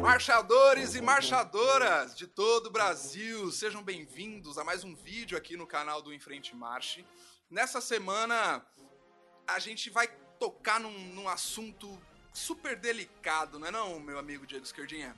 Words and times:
Marchadores 0.00 0.94
e 0.94 1.02
marchadoras 1.02 2.16
de 2.16 2.26
todo 2.26 2.68
o 2.68 2.70
Brasil, 2.70 3.50
sejam 3.52 3.82
bem-vindos 3.82 4.56
a 4.56 4.64
mais 4.64 4.82
um 4.82 4.94
vídeo 4.94 5.36
aqui 5.36 5.58
no 5.58 5.66
canal 5.66 6.00
do 6.00 6.12
Enfrente 6.12 6.56
Marche. 6.56 7.04
Nessa 7.50 7.82
semana 7.82 8.64
a 9.46 9.58
gente 9.58 9.90
vai 9.90 10.08
tocar 10.38 10.80
num, 10.80 10.98
num 11.12 11.28
assunto 11.28 12.00
super 12.32 12.76
delicado, 12.76 13.58
não 13.58 13.66
é 13.66 13.70
não, 13.70 14.00
meu 14.00 14.18
amigo 14.18 14.46
Diego 14.46 14.64
Esquerdinha? 14.64 15.14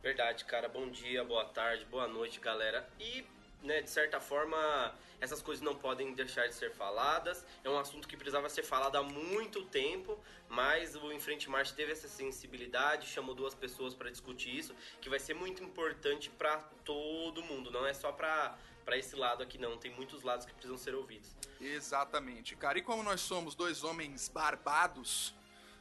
Verdade, 0.00 0.44
cara. 0.44 0.68
Bom 0.68 0.88
dia, 0.90 1.24
boa 1.24 1.46
tarde, 1.46 1.84
boa 1.86 2.06
noite, 2.06 2.38
galera. 2.38 2.88
E, 3.00 3.26
né, 3.64 3.80
de 3.80 3.90
certa 3.90 4.20
forma, 4.20 4.94
essas 5.20 5.42
coisas 5.42 5.64
não 5.64 5.74
podem 5.74 6.12
deixar 6.14 6.46
de 6.46 6.54
ser 6.54 6.70
faladas. 6.70 7.44
É 7.64 7.70
um 7.70 7.78
assunto 7.78 8.06
que 8.06 8.16
precisava 8.16 8.48
ser 8.48 8.62
falado 8.62 8.96
há 8.96 9.02
muito 9.02 9.62
tempo, 9.64 10.18
mas 10.48 10.94
o 10.94 11.12
Enfrente 11.12 11.48
Marcha 11.48 11.74
teve 11.74 11.92
essa 11.92 12.06
sensibilidade, 12.06 13.08
chamou 13.08 13.34
duas 13.34 13.54
pessoas 13.54 13.94
para 13.94 14.10
discutir 14.10 14.56
isso, 14.56 14.74
que 15.00 15.08
vai 15.08 15.18
ser 15.18 15.34
muito 15.34 15.62
importante 15.62 16.30
para 16.30 16.58
todo 16.84 17.42
mundo, 17.42 17.70
não 17.70 17.86
é 17.86 17.94
só 17.94 18.12
para 18.12 18.56
para 18.84 18.98
esse 18.98 19.16
lado 19.16 19.42
aqui 19.42 19.56
não, 19.56 19.78
tem 19.78 19.90
muitos 19.92 20.22
lados 20.22 20.44
que 20.44 20.52
precisam 20.52 20.76
ser 20.76 20.94
ouvidos. 20.94 21.34
Exatamente, 21.58 22.54
cara. 22.54 22.78
E 22.78 22.82
como 22.82 23.02
nós 23.02 23.22
somos 23.22 23.54
dois 23.54 23.82
homens 23.82 24.28
barbados, 24.28 25.34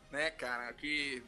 né, 0.10 0.32
cara, 0.32 0.72
que 0.72 1.22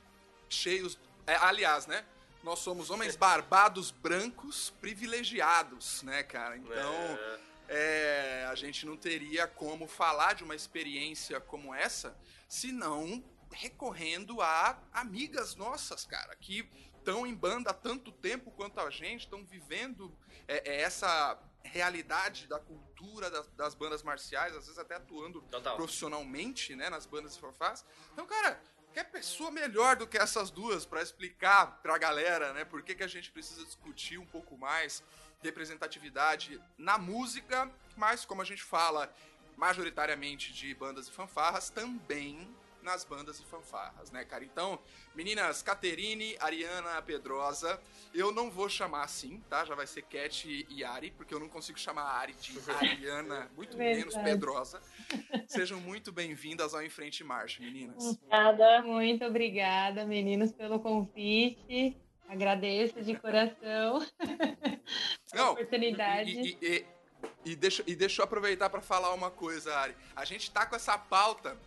cheios, 0.47 0.97
é, 1.27 1.35
aliás, 1.35 1.85
né, 1.85 2.05
nós 2.45 2.59
somos 2.59 2.91
homens 2.91 3.15
barbados, 3.15 3.89
brancos, 3.89 4.69
privilegiados, 4.79 6.03
né, 6.03 6.21
cara? 6.21 6.55
Então, 6.55 6.93
é. 6.93 7.39
É, 7.67 8.47
a 8.47 8.53
gente 8.53 8.85
não 8.85 8.95
teria 8.95 9.47
como 9.47 9.87
falar 9.87 10.35
de 10.35 10.43
uma 10.43 10.53
experiência 10.53 11.41
como 11.41 11.73
essa 11.73 12.15
se 12.47 12.71
não 12.71 13.23
recorrendo 13.51 14.43
a 14.43 14.79
amigas 14.93 15.55
nossas, 15.55 16.05
cara, 16.05 16.35
que 16.35 16.69
estão 16.95 17.25
em 17.25 17.33
banda 17.33 17.71
há 17.71 17.73
tanto 17.73 18.11
tempo 18.11 18.51
quanto 18.51 18.79
a 18.79 18.91
gente, 18.91 19.21
estão 19.21 19.43
vivendo 19.43 20.15
é, 20.47 20.69
é, 20.69 20.81
essa 20.81 21.39
realidade 21.63 22.45
da 22.45 22.59
cultura 22.59 23.31
das, 23.31 23.47
das, 23.53 23.73
bandas 23.73 24.03
marciais, 24.03 24.55
às 24.55 24.65
vezes 24.65 24.77
até 24.77 24.95
atuando 24.95 25.41
Total. 25.49 25.75
profissionalmente, 25.75 26.75
né, 26.75 26.91
nas 26.91 27.07
bandas 27.07 27.33
de 27.33 27.41
fanfás. 27.41 27.83
Então, 28.13 28.27
cara, 28.27 28.61
quer 28.95 29.03
pessoa 29.03 29.51
melhor 29.51 29.97
do 29.97 30.07
que 30.07 30.17
essas 30.17 30.49
duas 30.49 30.85
para 30.85 31.01
explicar 31.01 31.81
pra 31.83 31.97
galera, 31.97 32.53
né, 32.53 32.63
por 32.63 32.81
que, 32.81 32.95
que 32.95 33.03
a 33.03 33.07
gente 33.07 33.29
precisa 33.29 33.61
discutir 33.65 34.17
um 34.17 34.25
pouco 34.25 34.57
mais 34.57 35.03
representatividade 35.43 36.61
na 36.77 36.97
música, 36.97 37.69
mas 37.97 38.23
como 38.23 38.41
a 38.41 38.45
gente 38.45 38.63
fala 38.63 39.13
majoritariamente 39.57 40.53
de 40.53 40.73
bandas 40.73 41.09
e 41.09 41.11
fanfarras, 41.11 41.69
também 41.69 42.47
nas 42.85 43.03
bandas 43.03 43.39
e 43.39 43.43
fanfarras, 43.45 44.11
né, 44.11 44.23
cara? 44.23 44.45
Então, 44.45 44.79
meninas, 45.13 45.61
Caterine, 45.61 46.37
Ariana, 46.39 47.01
Pedrosa, 47.01 47.81
eu 48.13 48.31
não 48.31 48.49
vou 48.49 48.69
chamar 48.69 49.03
assim, 49.03 49.41
tá? 49.49 49.65
Já 49.65 49.75
vai 49.75 49.87
ser 49.87 50.03
Cat 50.03 50.65
e 50.69 50.83
Ari, 50.83 51.11
porque 51.11 51.33
eu 51.33 51.39
não 51.39 51.49
consigo 51.49 51.77
chamar 51.77 52.03
a 52.03 52.19
Ari 52.19 52.33
de 52.33 52.57
Ariana, 52.71 53.51
muito 53.57 53.75
menos 53.75 54.15
Pedrosa. 54.15 54.81
Sejam 55.47 55.81
muito 55.81 56.11
bem-vindas 56.11 56.73
ao 56.73 56.83
Em 56.83 56.89
Frente 56.89 57.23
Marcha, 57.23 57.61
meninas. 57.61 58.05
Obrigada, 58.05 58.81
muito 58.83 59.25
obrigada, 59.25 60.05
meninos, 60.05 60.51
pelo 60.51 60.79
convite. 60.79 61.97
Agradeço 62.27 63.01
de 63.01 63.15
coração 63.15 63.99
não, 65.33 65.47
a 65.47 65.51
oportunidade. 65.51 66.31
E, 66.31 66.57
e, 66.61 66.85
e, 67.45 67.51
e, 67.51 67.55
deixa, 67.55 67.83
e 67.85 67.95
deixa 67.95 68.21
eu 68.21 68.25
aproveitar 68.25 68.69
para 68.69 68.81
falar 68.81 69.13
uma 69.13 69.29
coisa, 69.31 69.75
Ari. 69.75 69.95
A 70.15 70.23
gente 70.25 70.49
tá 70.51 70.65
com 70.65 70.75
essa 70.75 70.97
pauta 70.97 71.57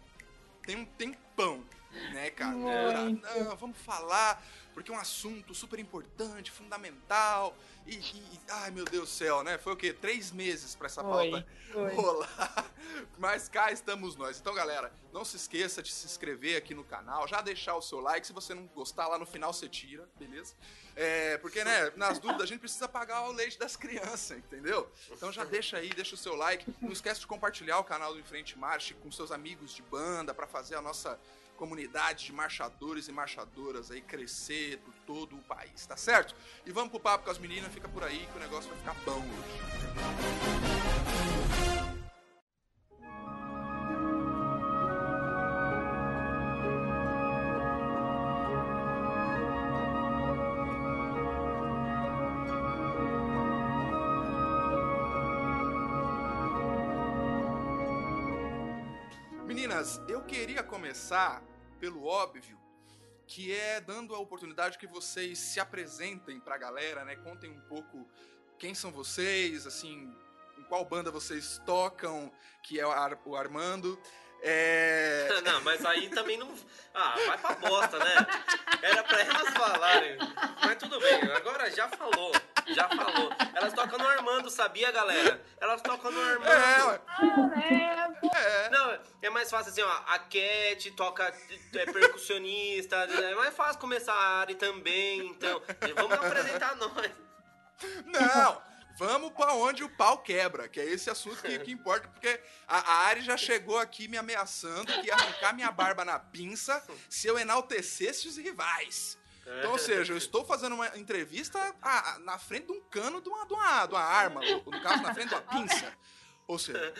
tem 0.68 0.76
um 0.76 0.84
tempão, 0.84 1.64
né, 2.12 2.28
cara? 2.28 2.54
Ah, 2.54 3.38
não, 3.38 3.56
vamos 3.56 3.78
falar, 3.78 4.44
porque 4.78 4.92
é 4.92 4.94
um 4.94 5.00
assunto 5.00 5.52
super 5.54 5.80
importante, 5.80 6.52
fundamental. 6.52 7.56
E, 7.84 7.96
e, 7.96 8.40
ai 8.48 8.70
meu 8.70 8.84
Deus 8.84 9.08
do 9.08 9.12
céu, 9.12 9.42
né? 9.42 9.58
Foi 9.58 9.72
o 9.72 9.76
quê? 9.76 9.92
Três 9.92 10.30
meses 10.30 10.76
para 10.76 10.86
essa 10.86 11.02
pauta 11.02 11.44
rolar. 11.94 12.70
Mas 13.18 13.48
cá 13.48 13.72
estamos 13.72 14.14
nós. 14.14 14.38
Então, 14.38 14.54
galera, 14.54 14.92
não 15.12 15.24
se 15.24 15.36
esqueça 15.36 15.82
de 15.82 15.90
se 15.90 16.06
inscrever 16.06 16.56
aqui 16.56 16.74
no 16.74 16.84
canal, 16.84 17.26
já 17.26 17.40
deixar 17.40 17.74
o 17.74 17.82
seu 17.82 17.98
like. 17.98 18.24
Se 18.24 18.32
você 18.32 18.54
não 18.54 18.66
gostar, 18.66 19.08
lá 19.08 19.18
no 19.18 19.26
final 19.26 19.52
você 19.52 19.68
tira, 19.68 20.08
beleza? 20.16 20.54
É, 20.94 21.38
porque, 21.38 21.64
né, 21.64 21.92
nas 21.96 22.20
dúvidas, 22.20 22.42
a 22.42 22.46
gente 22.46 22.60
precisa 22.60 22.86
pagar 22.86 23.28
o 23.28 23.32
leite 23.32 23.58
das 23.58 23.74
crianças, 23.74 24.38
entendeu? 24.38 24.88
Então 25.10 25.32
já 25.32 25.44
deixa 25.44 25.78
aí, 25.78 25.88
deixa 25.90 26.14
o 26.14 26.18
seu 26.18 26.36
like. 26.36 26.72
Não 26.80 26.92
esquece 26.92 27.18
de 27.18 27.26
compartilhar 27.26 27.80
o 27.80 27.84
canal 27.84 28.14
do 28.14 28.20
Enfrente 28.20 28.56
Marche 28.56 28.94
com 28.94 29.10
seus 29.10 29.32
amigos 29.32 29.74
de 29.74 29.82
banda 29.82 30.32
para 30.32 30.46
fazer 30.46 30.76
a 30.76 30.80
nossa 30.80 31.18
comunidade 31.58 32.26
de 32.26 32.32
marchadores 32.32 33.08
e 33.08 33.12
marchadoras 33.12 33.90
aí 33.90 34.00
crescer 34.00 34.78
por 34.78 34.94
todo 35.04 35.36
o 35.36 35.42
país, 35.42 35.84
tá 35.84 35.96
certo? 35.96 36.34
E 36.64 36.70
vamos 36.70 36.90
pro 36.90 37.00
papo 37.00 37.24
com 37.24 37.30
as 37.32 37.38
meninas, 37.38 37.74
fica 37.74 37.88
por 37.88 38.04
aí 38.04 38.28
que 38.30 38.36
o 38.38 38.40
negócio 38.40 38.70
vai 38.70 38.78
ficar 38.78 38.94
bom 39.04 39.18
hoje. 39.18 39.58
Meninas, 59.44 60.00
eu 60.08 60.22
queria 60.22 60.62
começar 60.62 61.42
pelo 61.78 62.04
óbvio, 62.04 62.58
que 63.26 63.54
é 63.54 63.80
dando 63.80 64.14
a 64.14 64.18
oportunidade 64.18 64.78
que 64.78 64.86
vocês 64.86 65.38
se 65.38 65.60
apresentem 65.60 66.40
pra 66.40 66.56
galera, 66.56 67.04
né? 67.04 67.16
Contem 67.16 67.50
um 67.50 67.60
pouco 67.60 68.08
quem 68.58 68.74
são 68.74 68.90
vocês, 68.90 69.66
assim, 69.66 70.12
em 70.56 70.62
qual 70.64 70.84
banda 70.84 71.10
vocês 71.10 71.60
tocam, 71.64 72.32
que 72.62 72.80
é 72.80 72.86
o, 72.86 72.90
o 73.26 73.36
Armando. 73.36 74.00
É... 74.42 75.28
não, 75.44 75.60
mas 75.62 75.84
aí 75.84 76.08
também 76.08 76.38
não. 76.38 76.52
Ah, 76.94 77.14
vai 77.26 77.38
pra 77.38 77.54
bosta, 77.54 77.98
né? 77.98 78.26
Era 78.82 79.02
pra 79.02 79.20
elas 79.20 79.48
falarem. 79.50 80.18
Mas 80.64 80.76
tudo 80.76 80.98
bem, 81.00 81.22
agora 81.32 81.70
já 81.70 81.88
falou. 81.88 82.32
Já 82.74 82.88
falou. 82.88 83.30
Elas 83.54 83.72
tocam 83.72 83.98
no 83.98 84.06
Armando, 84.06 84.50
sabia, 84.50 84.90
galera? 84.90 85.42
Elas 85.60 85.82
tocam 85.82 86.10
no 86.10 86.20
Armando. 86.20 86.50
É, 87.60 88.64
é. 88.64 88.70
Não, 88.70 88.98
é 89.22 89.30
mais 89.30 89.50
fácil 89.50 89.72
assim, 89.72 89.82
ó. 89.82 90.02
A 90.06 90.18
Cat 90.18 90.90
toca, 90.96 91.32
é 91.74 91.86
percussionista. 91.86 93.08
É 93.28 93.34
mais 93.34 93.54
fácil 93.54 93.80
começar 93.80 94.12
a 94.12 94.40
Ari 94.40 94.54
também, 94.54 95.26
então. 95.28 95.60
Vamos 95.94 96.12
apresentar 96.12 96.76
nós. 96.76 97.10
Não! 98.06 98.62
Vamos 98.98 99.30
para 99.32 99.54
onde 99.54 99.84
o 99.84 99.88
pau 99.88 100.18
quebra, 100.18 100.68
que 100.68 100.80
é 100.80 100.84
esse 100.84 101.08
assunto 101.08 101.40
que, 101.40 101.56
que 101.60 101.70
importa, 101.70 102.08
porque 102.08 102.40
a, 102.66 102.78
a 102.78 103.06
Ari 103.06 103.20
já 103.20 103.36
chegou 103.36 103.78
aqui 103.78 104.08
me 104.08 104.16
ameaçando 104.16 104.92
que 104.92 105.06
ia 105.06 105.14
arrancar 105.14 105.54
minha 105.54 105.70
barba 105.70 106.04
na 106.04 106.18
pinça 106.18 106.82
se 107.08 107.28
eu 107.28 107.38
enaltecesse 107.38 108.26
os 108.26 108.36
rivais. 108.36 109.16
Então, 109.58 109.72
ou 109.72 109.78
seja, 109.78 110.12
eu 110.12 110.16
estou 110.16 110.44
fazendo 110.44 110.74
uma 110.74 110.96
entrevista 110.98 111.58
a, 111.80 112.18
na 112.20 112.38
frente 112.38 112.66
de 112.66 112.72
um 112.72 112.80
cano 112.82 113.20
de 113.20 113.28
uma, 113.28 113.46
de 113.46 113.54
uma, 113.54 113.86
de 113.86 113.94
uma 113.94 114.02
arma, 114.02 114.40
no 114.40 114.82
caso, 114.82 115.02
na 115.02 115.14
frente 115.14 115.28
de 115.28 115.34
uma 115.34 115.42
pinça. 115.42 115.92
Ou 116.46 116.58
seja, 116.58 116.94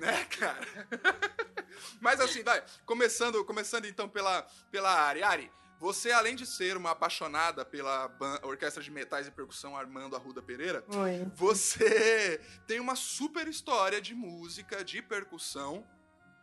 né, 0.00 0.24
cara? 0.24 0.66
Mas 2.00 2.20
assim, 2.20 2.42
vai, 2.42 2.64
começando, 2.86 3.44
começando 3.44 3.84
então 3.84 4.08
pela, 4.08 4.42
pela 4.70 4.90
Ari. 4.90 5.22
Ari, 5.22 5.52
você, 5.78 6.10
além 6.10 6.34
de 6.34 6.46
ser 6.46 6.76
uma 6.76 6.92
apaixonada 6.92 7.64
pela 7.64 8.10
Orquestra 8.42 8.82
de 8.82 8.90
Metais 8.90 9.26
e 9.26 9.30
Percussão 9.30 9.76
Armando 9.76 10.16
Arruda 10.16 10.42
Pereira, 10.42 10.82
Oi. 10.88 11.30
você 11.34 12.40
tem 12.66 12.80
uma 12.80 12.96
super 12.96 13.46
história 13.46 14.00
de 14.00 14.14
música, 14.14 14.82
de 14.82 15.02
percussão, 15.02 15.86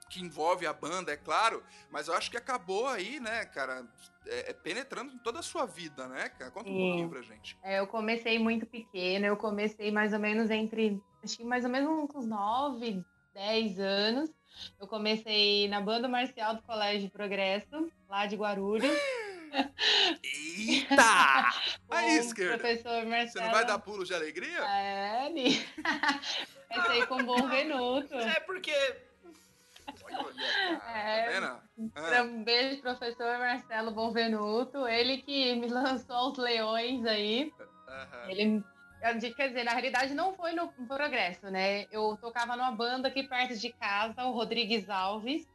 que 0.08 0.22
envolve 0.22 0.68
a 0.68 0.74
banda, 0.74 1.12
é 1.12 1.18
claro, 1.18 1.64
mas 1.90 2.08
eu 2.08 2.14
acho 2.14 2.30
que 2.30 2.38
acabou 2.38 2.88
aí, 2.88 3.20
né, 3.20 3.46
cara, 3.46 3.84
é, 4.28 4.52
é 4.52 4.54
penetrando 4.54 5.14
em 5.14 5.18
toda 5.18 5.40
a 5.40 5.44
sua 5.44 5.66
vida, 5.66 6.08
né, 6.08 6.30
cara? 6.30 6.52
Conta 6.52 6.70
um 6.70 6.74
Sim. 6.74 6.80
pouquinho 6.80 7.10
pra 7.10 7.22
gente. 7.22 7.58
É, 7.64 7.80
eu 7.80 7.88
comecei 7.88 8.40
muito 8.40 8.66
pequena, 8.66 9.28
eu 9.28 9.38
comecei 9.38 9.92
mais 9.92 10.14
ou 10.14 10.20
menos 10.20 10.50
entre, 10.50 11.02
acho 11.24 11.38
que 11.38 11.44
mais 11.44 11.64
ou 11.64 11.70
menos 11.72 12.10
uns 12.16 12.26
9, 12.26 13.04
10 13.34 13.80
anos. 13.80 14.30
Eu 14.80 14.88
comecei 14.88 15.68
na 15.68 15.82
banda 15.82 16.08
marcial 16.08 16.56
do 16.56 16.62
Colégio 16.62 17.10
Progresso, 17.10 17.92
lá 18.08 18.26
de 18.28 18.36
Guarulhos. 18.36 18.92
Eita! 20.24 20.96
Aí, 21.90 22.18
esquerda. 22.18 22.58
Professor 22.58 23.06
Marcelo. 23.06 23.30
Você 23.32 23.42
não 23.42 23.52
vai 23.52 23.66
dar 23.66 23.80
pulo 23.80 24.04
de 24.04 24.14
alegria? 24.14 24.60
É, 24.60 25.30
Comecei 26.74 27.06
com 27.06 27.24
Bom 27.24 27.48
Venuto. 27.50 28.16
É 28.16 28.40
porque 28.42 28.74
é, 30.94 31.42
tá 31.42 31.60
ah. 31.96 32.24
Um 32.24 32.44
beijo, 32.44 32.82
professor 32.82 33.38
Marcelo 33.38 33.92
Bonvenuto, 33.92 34.88
ele 34.88 35.18
que 35.18 35.56
me 35.56 35.68
lançou 35.72 36.32
os 36.32 36.38
leões 36.38 37.06
aí. 37.06 37.52
Uhum. 37.88 38.30
Ele, 38.30 38.64
quer 39.36 39.50
dizer, 39.50 39.64
na 39.64 39.72
realidade 39.72 40.14
não 40.14 40.34
foi 40.34 40.54
no 40.54 40.70
progresso, 40.88 41.48
né? 41.50 41.86
Eu 41.92 42.18
tocava 42.20 42.56
numa 42.56 42.72
banda 42.72 43.08
aqui 43.08 43.24
perto 43.24 43.56
de 43.56 43.72
casa, 43.74 44.24
o 44.24 44.32
Rodrigues 44.32 44.90
Alves. 44.90 45.48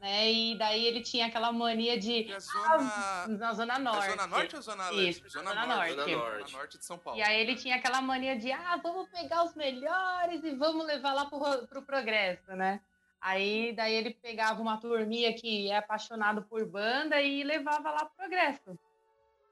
né? 0.00 0.32
E 0.32 0.58
daí 0.58 0.84
ele 0.84 1.02
tinha 1.02 1.26
aquela 1.26 1.52
mania 1.52 1.98
de. 1.98 2.30
É 2.30 2.40
zona... 2.40 3.26
na 3.28 3.52
Zona 3.52 3.78
Norte. 3.78 4.06
É 4.06 4.10
zona 4.10 4.26
Norte 4.26 4.56
ou 4.56 4.62
Zona 4.62 4.90
Leste? 4.90 5.26
Isso, 5.26 5.38
Zona 5.38 5.54
Norte. 5.54 5.90
Zona 5.90 6.06
Norte. 6.06 6.40
Zona 6.40 6.58
Norte 6.58 6.78
de 6.78 6.84
São 6.84 6.98
Paulo. 6.98 7.18
E 7.18 7.22
aí 7.22 7.40
ele 7.40 7.54
tinha 7.54 7.76
aquela 7.76 8.02
mania 8.02 8.36
de, 8.36 8.50
ah, 8.50 8.78
vamos 8.82 9.08
pegar 9.08 9.44
os 9.44 9.54
melhores 9.54 10.42
e 10.42 10.54
vamos 10.56 10.86
levar 10.86 11.12
lá 11.12 11.26
pro, 11.26 11.66
pro 11.68 11.82
progresso, 11.82 12.50
né? 12.56 12.80
Aí 13.20 13.72
daí 13.74 13.94
ele 13.94 14.14
pegava 14.14 14.60
uma 14.62 14.78
turminha 14.78 15.32
que 15.34 15.70
é 15.70 15.76
apaixonado 15.76 16.42
por 16.42 16.64
banda 16.66 17.20
e 17.20 17.42
levava 17.44 17.90
lá 17.90 18.04
pro 18.06 18.16
progresso. 18.16 18.78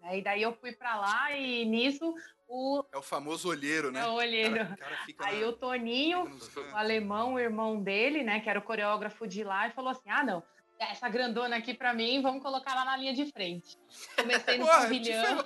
Aí 0.02 0.22
daí 0.22 0.42
eu 0.42 0.52
fui 0.54 0.72
pra 0.72 0.96
lá 0.96 1.32
e 1.36 1.64
nisso 1.66 2.14
o. 2.48 2.82
É 2.92 2.96
o 2.96 3.02
famoso 3.02 3.48
olheiro, 3.48 3.90
né? 3.90 4.00
É 4.00 4.06
o 4.06 4.12
olheiro. 4.14 4.54
Cara- 4.54 4.76
cara 4.76 4.96
fica 5.04 5.26
Aí 5.26 5.40
na- 5.40 5.48
o 5.48 5.52
Toninho, 5.52 6.24
o 6.72 6.76
alemão, 6.76 7.34
o 7.34 7.38
irmão 7.38 7.80
dele, 7.82 8.22
né, 8.22 8.40
que 8.40 8.48
era 8.48 8.58
o 8.58 8.62
coreógrafo 8.62 9.26
de 9.26 9.44
lá, 9.44 9.66
e 9.68 9.72
falou 9.72 9.90
assim: 9.90 10.08
ah, 10.08 10.22
não, 10.24 10.42
essa 10.78 11.08
grandona 11.08 11.56
aqui 11.56 11.74
pra 11.74 11.92
mim, 11.92 12.22
vamos 12.22 12.42
colocar 12.42 12.74
lá 12.74 12.84
na 12.86 12.96
linha 12.96 13.12
de 13.12 13.30
frente. 13.32 13.76
Comecei 14.16 14.56
no 14.56 14.64
Porra, 14.66 14.78
pavilhão. 14.82 15.44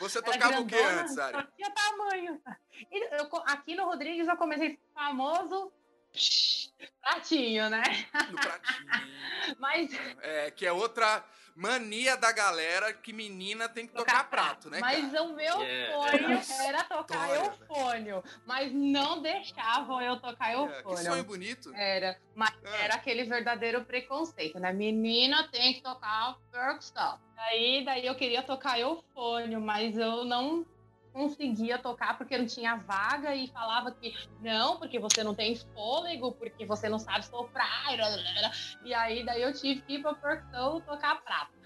Você 0.00 0.20
tocava 0.22 0.60
o 0.60 0.64
grandona, 0.64 1.02
antes, 1.02 1.18
Ari? 1.18 1.46
Tinha 1.54 1.70
tamanho. 1.70 2.40
E 2.90 3.14
eu 3.20 3.28
aqui 3.46 3.76
no 3.76 3.84
Rodrigues 3.84 4.26
eu 4.26 4.36
comecei 4.38 4.70
com 4.70 4.82
o 4.82 4.94
famoso 4.94 5.72
pratinho, 7.00 7.68
né? 7.70 7.82
No 8.30 8.36
pratinho. 8.38 8.86
Mas 9.58 9.90
É, 10.22 10.50
que 10.50 10.66
é 10.66 10.72
outra 10.72 11.24
mania 11.56 12.16
da 12.16 12.32
galera 12.32 12.92
que 12.92 13.12
menina 13.12 13.68
tem 13.68 13.86
que 13.86 13.92
tocar, 13.92 14.30
prato, 14.30 14.70
né, 14.70 14.78
Mas 14.80 15.10
cara? 15.10 15.22
o 15.24 15.34
meu 15.34 15.60
É, 15.62 15.90
sonho 15.92 16.30
é. 16.32 16.66
era 16.66 16.84
tocar 16.84 17.28
História, 17.28 17.56
eufônio. 17.68 18.24
Mas 18.46 18.72
não 18.72 19.20
deixavam 19.20 20.00
eu 20.00 20.18
tocar 20.20 20.50
É, 20.52 20.54
que 20.54 20.60
eufônio. 20.78 21.04
sonho 21.04 21.24
bonito. 21.24 21.74
Era, 21.74 22.18
mas 22.34 22.54
É. 22.64 22.84
era 22.84 22.94
aquele 22.94 23.24
verdadeiro 23.24 23.84
preconceito, 23.84 24.58
né? 24.58 24.72
Menina 24.72 25.48
tem 25.48 25.74
que 25.74 25.82
tocar 25.82 26.36
percussão. 26.50 27.18
Aí, 27.36 27.84
daí 27.84 28.06
eu 28.06 28.14
queria 28.14 28.42
tocar 28.42 28.78
eufônio, 28.78 29.60
mas 29.60 29.98
eu 29.98 30.24
não 30.24 30.64
conseguia 31.12 31.78
tocar 31.78 32.16
porque 32.16 32.36
não 32.36 32.46
tinha 32.46 32.76
vaga 32.76 33.34
e 33.34 33.48
falava 33.48 33.90
que 33.92 34.14
não, 34.40 34.78
porque 34.78 34.98
você 34.98 35.22
não 35.22 35.34
tem 35.34 35.56
fôlego, 35.56 36.32
porque 36.32 36.64
você 36.64 36.88
não 36.88 36.98
sabe 36.98 37.26
soprar. 37.26 37.68
E 38.84 38.94
aí, 38.94 39.24
daí 39.24 39.42
eu 39.42 39.52
tive 39.52 39.80
que 39.82 39.94
ir 39.94 40.02
pra 40.02 40.14
percussão 40.14 40.80
tocar 40.80 41.20
prato. 41.22 41.58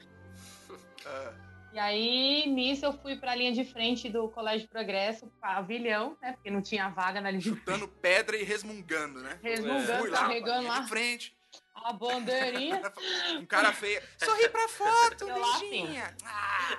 É. 1.06 1.35
E 1.75 1.79
aí, 1.79 2.46
nisso, 2.46 2.87
eu 2.87 2.93
fui 2.93 3.17
pra 3.17 3.35
linha 3.35 3.52
de 3.52 3.64
frente 3.64 4.08
do 4.08 4.29
Colégio 4.29 4.69
Progresso, 4.69 5.26
pavilhão, 5.41 6.17
né? 6.23 6.32
Porque 6.32 6.49
não 6.49 6.62
tinha 6.62 6.88
vaga 6.88 7.20
na 7.20 7.32
linha. 7.32 7.43
Chutando 7.43 7.88
pedra 7.88 8.37
e 8.37 8.44
resmungando, 8.44 9.20
né? 9.20 9.41
Resmungando, 9.43 10.08
lá, 10.08 10.19
carregando 10.20 10.69
lá 10.69 10.81
de 10.81 10.88
frente. 10.88 11.37
a 11.75 11.93
bandeirinha. 11.93 12.81
Um 13.41 13.44
cara 13.44 13.73
feio. 13.73 14.00
Sorri 14.25 14.49
pra 14.49 14.69
foto, 14.69 15.29
Eu 15.29 15.37
lá, 15.37 15.58
lindinha. 15.58 16.17
Ah, 16.25 16.79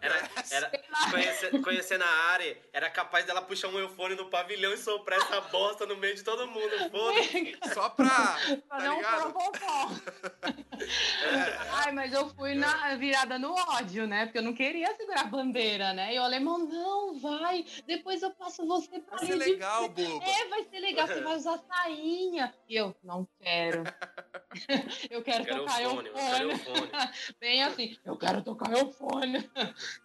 Era, 0.00 0.30
era, 0.50 0.70
conhece- 1.10 1.58
conhecendo 1.60 2.04
a 2.04 2.08
Ari, 2.32 2.56
era 2.72 2.88
capaz 2.88 3.24
dela 3.26 3.42
puxar 3.42 3.68
um 3.68 3.78
eufone 3.78 4.14
no 4.14 4.30
pavilhão 4.30 4.72
e 4.72 4.78
soprar 4.78 5.18
essa 5.20 5.40
bosta 5.42 5.84
no 5.84 5.96
meio 5.96 6.14
de 6.14 6.22
todo 6.22 6.46
mundo. 6.46 6.70
Foda-se. 6.90 7.58
Só 7.74 7.90
pra. 7.90 8.08
Pra 8.68 8.78
Tá 8.78 8.84
não 8.84 8.96
ligado? 8.96 9.32
popó. 9.32 9.90
Ai, 11.72 11.92
mas 11.92 12.12
eu 12.12 12.28
fui 12.30 12.54
na 12.54 12.94
virada 12.96 13.38
no 13.38 13.52
ódio, 13.54 14.06
né? 14.06 14.24
Porque 14.26 14.38
eu 14.38 14.42
não 14.42 14.54
queria 14.54 14.94
segurar 14.96 15.20
a 15.22 15.24
bandeira, 15.24 15.92
né? 15.92 16.14
E 16.14 16.18
o 16.18 16.22
alemão, 16.22 16.58
não, 16.58 17.18
vai, 17.18 17.64
depois 17.86 18.22
eu 18.22 18.30
passo 18.32 18.66
você 18.66 19.00
pra 19.00 19.16
Vai 19.18 19.26
ser 19.26 19.32
linha 19.34 19.44
de 19.44 19.52
legal, 19.52 19.88
boba. 19.88 20.24
É, 20.24 20.48
vai 20.48 20.64
ser 20.64 20.80
legal, 20.80 21.06
você 21.06 21.20
vai 21.20 21.36
usar 21.36 21.58
sainha. 21.58 22.54
E 22.68 22.76
eu, 22.76 22.94
não 23.02 23.28
quero. 23.40 23.84
eu 25.10 25.22
quero 25.22 25.44
Quero 25.44 25.58
tocar 25.60 25.82
eufone, 25.82 26.08
eu 26.08 26.14
quero 26.14 26.50
eufone. 26.50 26.76
eufone. 26.80 26.90
Bem 27.40 27.62
assim, 27.62 27.98
eu 28.04 28.16
quero 28.16 28.42
tocar 28.42 28.72
eufone. 28.72 29.50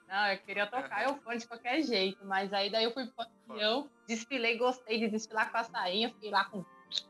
Não, 0.07 0.27
eu 0.27 0.37
queria 0.39 0.65
tocar 0.67 1.03
eufone 1.07 1.37
de 1.37 1.47
qualquer 1.47 1.81
jeito, 1.83 2.25
mas 2.25 2.51
aí 2.51 2.69
daí 2.69 2.83
eu 2.83 2.91
fui 2.91 3.05
pro 3.05 3.27
pavilhão, 3.47 3.89
desfilei, 4.07 4.57
gostei 4.57 4.99
de 4.99 5.07
desfilar 5.07 5.51
com 5.51 5.57
a 5.57 5.63
sainha, 5.63 6.09
fiquei 6.09 6.31
lá 6.31 6.45
com 6.45 6.63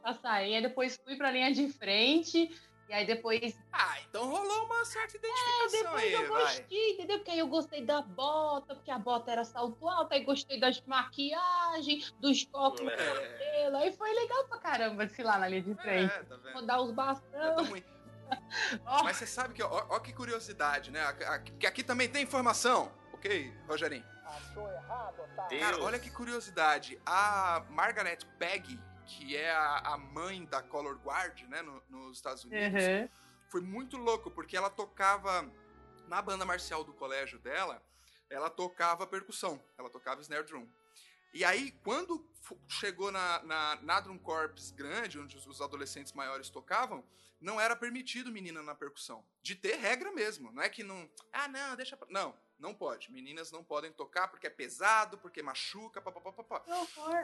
a 0.03 0.13
sainha, 0.13 0.61
depois 0.61 0.99
fui 1.03 1.15
pra 1.15 1.31
linha 1.31 1.51
de 1.53 1.71
frente, 1.71 2.49
e 2.89 2.93
aí 2.93 3.05
depois 3.05 3.57
Ah, 3.71 3.95
então 4.09 4.27
rolou 4.29 4.65
uma 4.65 4.83
certa 4.83 5.15
identificação 5.15 5.83
depois 5.83 6.03
aí, 6.03 6.13
eu 6.13 6.27
vai. 6.27 6.41
gostei, 6.41 6.91
entendeu? 6.91 7.17
Porque 7.19 7.31
aí 7.31 7.39
eu 7.39 7.47
gostei 7.47 7.85
da 7.85 8.01
bota, 8.01 8.75
porque 8.75 8.91
a 8.91 8.99
bota 8.99 9.31
era 9.31 9.45
salto 9.45 9.87
alto, 9.87 10.11
aí 10.13 10.23
gostei 10.25 10.59
das 10.59 10.81
maquiagens, 10.85 12.11
dos 12.19 12.43
copos 12.45 12.81
É. 12.81 12.95
cabelo, 12.97 13.77
aí 13.77 13.93
foi 13.93 14.11
legal 14.13 14.47
pra 14.49 14.59
caramba 14.59 15.05
desfilar 15.05 15.39
na 15.39 15.47
linha 15.47 15.61
de 15.61 15.75
frente. 15.75 16.11
É, 16.13 16.23
tá 16.23 16.35
vendo? 16.35 16.53
Rodar 16.53 16.81
os 16.81 16.89
É 17.31 17.51
Mas 19.03 19.17
você 19.17 19.25
sabe 19.27 19.53
que, 19.53 19.63
ó, 19.63 19.85
ó 19.89 19.99
que 19.99 20.13
curiosidade, 20.13 20.91
né? 20.91 21.03
Aqui- 21.05 21.51
Que 21.53 21.67
aqui 21.67 21.83
também 21.83 22.09
tem 22.09 22.23
informação, 22.23 22.91
ok, 23.13 23.53
Rogerinho? 23.67 24.05
Cara, 25.59 25.71
Deus. 25.71 25.79
olha 25.79 25.99
que 25.99 26.09
curiosidade. 26.11 26.99
A 27.05 27.63
Margaret 27.69 28.19
Peggy, 28.37 28.79
que 29.05 29.35
é 29.35 29.51
a, 29.51 29.93
a 29.93 29.97
mãe 29.97 30.45
da 30.45 30.61
Color 30.61 30.97
Guard, 30.99 31.41
né, 31.47 31.61
no- 31.61 31.81
nos 31.89 32.17
Estados 32.17 32.43
Unidos, 32.43 32.83
uhum. 32.83 33.09
foi 33.49 33.61
muito 33.61 33.97
louco, 33.97 34.29
porque 34.29 34.55
ela 34.55 34.69
tocava 34.69 35.49
na 36.07 36.21
banda 36.21 36.45
marcial 36.45 36.83
do 36.83 36.93
colégio 36.93 37.39
dela, 37.39 37.81
ela 38.29 38.49
tocava 38.49 39.07
percussão, 39.07 39.59
ela 39.77 39.89
tocava 39.89 40.21
snare 40.21 40.43
drum. 40.45 40.67
E 41.33 41.43
aí, 41.45 41.71
quando 41.83 42.23
chegou 42.67 43.11
na, 43.11 43.41
na, 43.43 43.75
na 43.81 43.99
Drum 43.99 44.17
Corps 44.17 44.71
grande, 44.71 45.19
onde 45.19 45.37
os- 45.37 45.45
os 45.47 45.61
adolescentes 45.61 46.13
maiores 46.13 46.49
tocavam, 46.49 47.03
não 47.39 47.59
era 47.59 47.75
permitido 47.75 48.31
menina 48.31 48.61
na 48.61 48.75
percussão. 48.75 49.25
De 49.41 49.55
ter 49.55 49.75
regra 49.75 50.11
mesmo, 50.11 50.51
não 50.51 50.61
é 50.61 50.69
que 50.69 50.83
não... 50.83 51.09
Ah, 51.31 51.47
não, 51.47 51.75
deixa... 51.75 51.95
pra-" 51.95 52.07
Não, 52.09 52.37
não 52.57 52.73
pode. 52.73 53.11
Meninas 53.11 53.51
não 53.51 53.63
podem 53.63 53.91
tocar 53.91 54.27
porque 54.27 54.47
é 54.47 54.49
pesado, 54.49 55.17
porque 55.17 55.41
machuca, 55.41 56.01
papapá. 56.01 56.63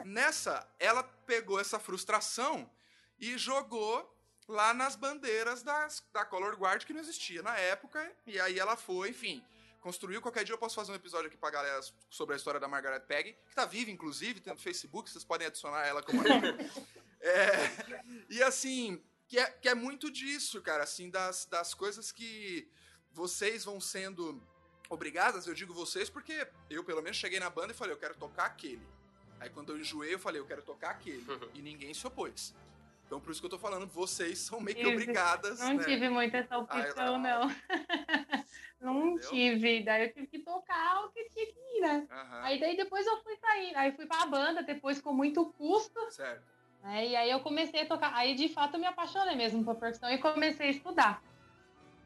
Nessa, 0.04 0.66
ela 0.78 1.02
pegou 1.02 1.60
essa 1.60 1.78
frustração 1.78 2.70
e 3.18 3.36
jogou 3.36 4.14
lá 4.48 4.72
nas 4.72 4.96
bandeiras 4.96 5.62
das, 5.62 6.02
da 6.12 6.24
Color 6.24 6.56
Guard 6.56 6.84
que 6.84 6.92
não 6.92 7.00
existia 7.00 7.42
na 7.42 7.56
época. 7.56 8.10
E 8.26 8.40
aí 8.40 8.58
ela 8.58 8.76
foi, 8.76 9.10
enfim, 9.10 9.44
construiu. 9.80 10.22
Qualquer 10.22 10.44
dia 10.44 10.54
eu 10.54 10.58
posso 10.58 10.74
fazer 10.74 10.92
um 10.92 10.96
episódio 10.96 11.28
aqui 11.28 11.36
pra 11.36 11.50
galera 11.50 11.80
sobre 12.08 12.34
a 12.34 12.36
história 12.36 12.58
da 12.58 12.68
Margaret 12.68 13.00
Peggy, 13.00 13.36
que 13.48 13.54
tá 13.54 13.64
viva, 13.64 13.90
inclusive, 13.90 14.40
tem 14.40 14.52
no 14.52 14.58
Facebook, 14.58 15.10
vocês 15.10 15.24
podem 15.24 15.46
adicionar 15.46 15.86
ela 15.86 16.02
como 16.02 16.20
amiga. 16.26 16.56
É, 17.20 17.52
e 18.30 18.42
assim, 18.42 19.02
que 19.28 19.38
é, 19.38 19.46
que 19.50 19.68
é 19.68 19.74
muito 19.74 20.10
disso, 20.10 20.60
cara, 20.62 20.84
assim, 20.84 21.10
das, 21.10 21.46
das 21.46 21.74
coisas 21.74 22.12
que 22.12 22.68
vocês 23.10 23.64
vão 23.64 23.80
sendo 23.80 24.40
obrigadas, 24.88 25.46
eu 25.46 25.54
digo 25.54 25.74
vocês 25.74 26.08
porque 26.08 26.46
eu, 26.70 26.84
pelo 26.84 27.02
menos, 27.02 27.16
cheguei 27.16 27.40
na 27.40 27.50
banda 27.50 27.72
e 27.72 27.76
falei, 27.76 27.92
eu 27.94 27.98
quero 27.98 28.14
tocar 28.14 28.46
aquele. 28.46 28.86
Aí 29.40 29.50
quando 29.50 29.72
eu 29.72 29.78
enjoei, 29.78 30.14
eu 30.14 30.18
falei, 30.18 30.40
eu 30.40 30.46
quero 30.46 30.62
tocar 30.62 30.90
aquele. 30.90 31.24
e 31.54 31.60
ninguém 31.60 31.92
se 31.92 32.06
opôs. 32.06 32.54
Então 33.06 33.20
por 33.20 33.30
isso 33.30 33.40
que 33.40 33.46
eu 33.46 33.50
tô 33.50 33.58
falando, 33.58 33.86
vocês 33.86 34.38
são 34.38 34.60
meio 34.60 34.76
que 34.78 34.86
obrigadas, 34.86 35.60
Não 35.60 35.74
né? 35.74 35.84
tive 35.84 36.08
muito 36.08 36.34
essa 36.36 36.58
opção, 36.58 37.14
Ah, 37.14 37.18
não. 37.18 37.48
não 38.80 39.08
Entendeu? 39.12 39.30
tive. 39.30 39.82
Daí 39.84 40.06
eu 40.06 40.12
tive 40.12 40.26
que 40.26 40.38
tocar 40.40 41.04
o 41.04 41.10
que 41.10 41.24
tinha 41.30 41.46
que 41.46 41.58
ir, 41.76 41.80
né? 41.82 42.06
Aham, 42.10 42.40
Aí 42.42 42.58
daí 42.60 42.76
depois 42.76 43.06
eu 43.06 43.22
fui 43.22 43.36
sair. 43.36 43.74
Aí 43.76 43.92
fui 43.92 44.06
pra 44.06 44.26
banda, 44.26 44.62
depois 44.62 45.00
com 45.00 45.12
muito 45.12 45.46
custo. 45.52 46.10
certo. 46.10 46.55
Né? 46.82 47.06
E 47.06 47.16
aí 47.16 47.30
eu 47.30 47.40
comecei 47.40 47.82
a 47.82 47.86
tocar. 47.86 48.12
Aí 48.14 48.34
de 48.34 48.48
fato 48.48 48.74
eu 48.74 48.80
me 48.80 48.86
apaixonei 48.86 49.36
mesmo 49.36 49.64
por 49.64 49.76
percussão 49.76 50.10
e 50.10 50.18
comecei 50.18 50.68
a 50.68 50.70
estudar 50.70 51.22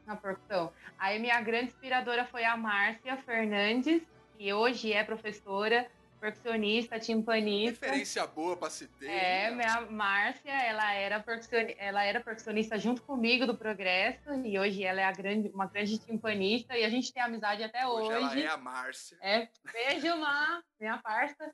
na 0.05 0.15
percussão. 0.15 0.71
Aí 0.97 1.19
minha 1.19 1.39
grande 1.41 1.67
inspiradora 1.67 2.25
foi 2.25 2.43
a 2.43 2.57
Márcia 2.57 3.17
Fernandes, 3.17 4.01
que 4.37 4.53
hoje 4.53 4.91
é 4.91 5.03
professora, 5.03 5.89
percussionista, 6.21 6.99
timpanista. 6.99 7.87
Referência 7.87 8.27
boa 8.27 8.55
pra 8.55 8.69
se 8.69 8.87
ter. 8.87 9.07
É, 9.09 9.49
né? 9.49 9.55
minha 9.55 9.81
Márcia, 9.89 10.51
ela 10.51 10.93
era, 10.93 11.19
percussioni- 11.19 11.75
ela 11.79 12.03
era 12.03 12.21
percussionista 12.21 12.77
junto 12.77 13.01
comigo 13.01 13.47
do 13.47 13.57
Progresso 13.57 14.31
e 14.45 14.57
hoje 14.59 14.83
ela 14.83 15.01
é 15.01 15.03
a 15.03 15.11
grande, 15.11 15.49
uma 15.49 15.65
grande 15.65 15.97
timpanista 15.97 16.77
e 16.77 16.85
a 16.85 16.89
gente 16.89 17.11
tem 17.11 17.23
amizade 17.23 17.63
até 17.63 17.87
Hoje 17.87 18.13
hoje. 18.13 18.39
ela 18.39 18.39
é 18.39 18.47
a 18.47 18.57
Márcia. 18.57 19.17
É, 19.19 19.49
beijo, 19.73 20.15
Má, 20.17 20.61
minha 20.79 20.99
parça. 20.99 21.51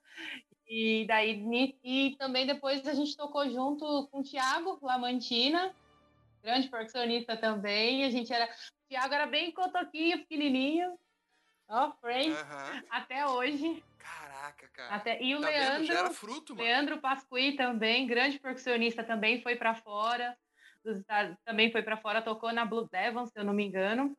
E 0.67 1.05
daí, 1.07 1.73
e 1.81 2.15
também 2.19 2.45
depois 2.45 2.85
a 2.85 2.93
gente 2.93 3.15
tocou 3.15 3.49
junto 3.49 4.09
com 4.11 4.19
o 4.19 4.23
Thiago 4.23 4.77
Lamantina, 4.81 5.73
grande 6.43 6.67
percussionista 6.67 7.37
também. 7.37 8.01
E 8.01 8.03
a 8.03 8.09
gente 8.09 8.33
era. 8.33 8.45
O 8.45 8.87
Thiago 8.89 9.13
era 9.13 9.25
bem 9.25 9.49
cotoquinho, 9.53 10.19
pequenininho. 10.19 10.99
Ó, 11.69 11.91
friend, 11.99 12.31
Aham. 12.33 12.83
até 12.89 13.25
hoje. 13.27 13.83
Caraca, 13.97 14.67
cara. 14.69 14.95
Até, 14.95 15.21
e 15.21 15.35
o 15.35 15.41
tá 15.41 15.47
vendo? 15.47 15.57
Leandro. 15.59 15.85
Já 15.85 15.99
era 15.99 16.11
fruto, 16.11 16.55
mano. 16.55 16.65
Leandro 16.67 16.99
Pasqui 17.01 17.53
também, 17.57 18.07
grande 18.07 18.39
percussionista 18.39 19.03
também, 19.03 19.41
foi 19.41 19.55
pra 19.55 19.75
fora. 19.75 20.37
dos 20.83 20.99
Estados- 20.99 21.35
também 21.43 21.69
foi 21.69 21.81
pra 21.83 21.97
fora, 21.97 22.21
tocou 22.21 22.53
na 22.53 22.63
Blue 22.65 22.87
Devon, 22.89 23.25
se 23.25 23.37
eu 23.37 23.43
não 23.43 23.53
me 23.53 23.65
engano. 23.65 24.15